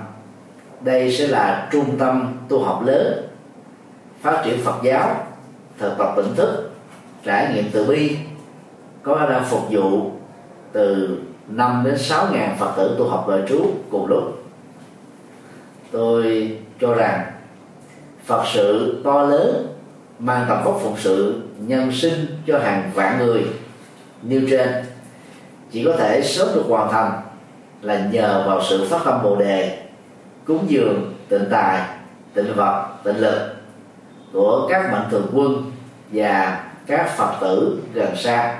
đây 0.82 1.11
sẽ 1.11 1.28
là 1.28 1.69
trung 1.72 1.98
tâm 1.98 2.38
tu 2.49 2.64
học 2.64 2.84
lớn, 2.86 3.28
phát 4.22 4.41
triển 4.45 4.60
Phật 4.64 4.76
giáo, 4.84 5.15
thực 5.78 5.98
tập 5.98 6.14
tỉnh 6.15 6.36
thức, 6.36 6.72
trải 7.23 7.53
nghiệm 7.53 7.65
từ 7.72 7.86
bi, 7.86 8.18
có 9.03 9.15
khả 9.15 9.26
năng 9.26 9.45
phục 9.45 9.61
vụ 9.69 10.11
từ 10.72 11.18
5 11.52 11.82
đến 11.86 11.98
6 11.98 12.28
ngàn 12.32 12.57
Phật 12.60 12.73
tử 12.78 12.95
tu 12.98 13.10
học 13.10 13.26
đời 13.30 13.41
trú 13.49 13.65
cùng 13.91 14.07
lúc. 14.07 14.44
Tôi 15.91 16.57
cho 16.82 16.94
rằng 16.94 17.32
Phật 18.26 18.44
sự 18.53 19.02
to 19.03 19.22
lớn 19.22 19.68
mang 20.19 20.45
tầm 20.49 20.64
vóc 20.64 20.80
phụng 20.84 20.95
sự 20.98 21.41
nhân 21.57 21.91
sinh 21.91 22.26
cho 22.48 22.60
hàng 22.60 22.91
vạn 22.94 23.18
người 23.18 23.45
nêu 24.22 24.41
trên 24.49 24.69
chỉ 25.72 25.84
có 25.86 25.94
thể 25.98 26.22
sớm 26.23 26.48
được 26.56 26.64
hoàn 26.68 26.91
thành 26.91 27.11
là 27.82 28.07
nhờ 28.11 28.44
vào 28.48 28.64
sự 28.69 28.88
phát 28.90 28.99
tâm 29.06 29.23
bồ 29.23 29.36
đề, 29.36 29.80
cúng 30.45 30.65
dường, 30.68 31.14
tịnh 31.30 31.45
tài, 31.52 31.82
tịnh 32.34 32.56
vật, 32.56 32.88
tịnh 33.03 33.18
lực 33.18 33.56
của 34.34 34.68
các 34.69 34.91
mạnh 34.91 35.07
thường 35.11 35.28
quân 35.34 35.72
và 36.11 36.64
các 36.88 37.18
phật 37.18 37.34
tử 37.41 37.82
gần 37.94 38.15
xa 38.15 38.60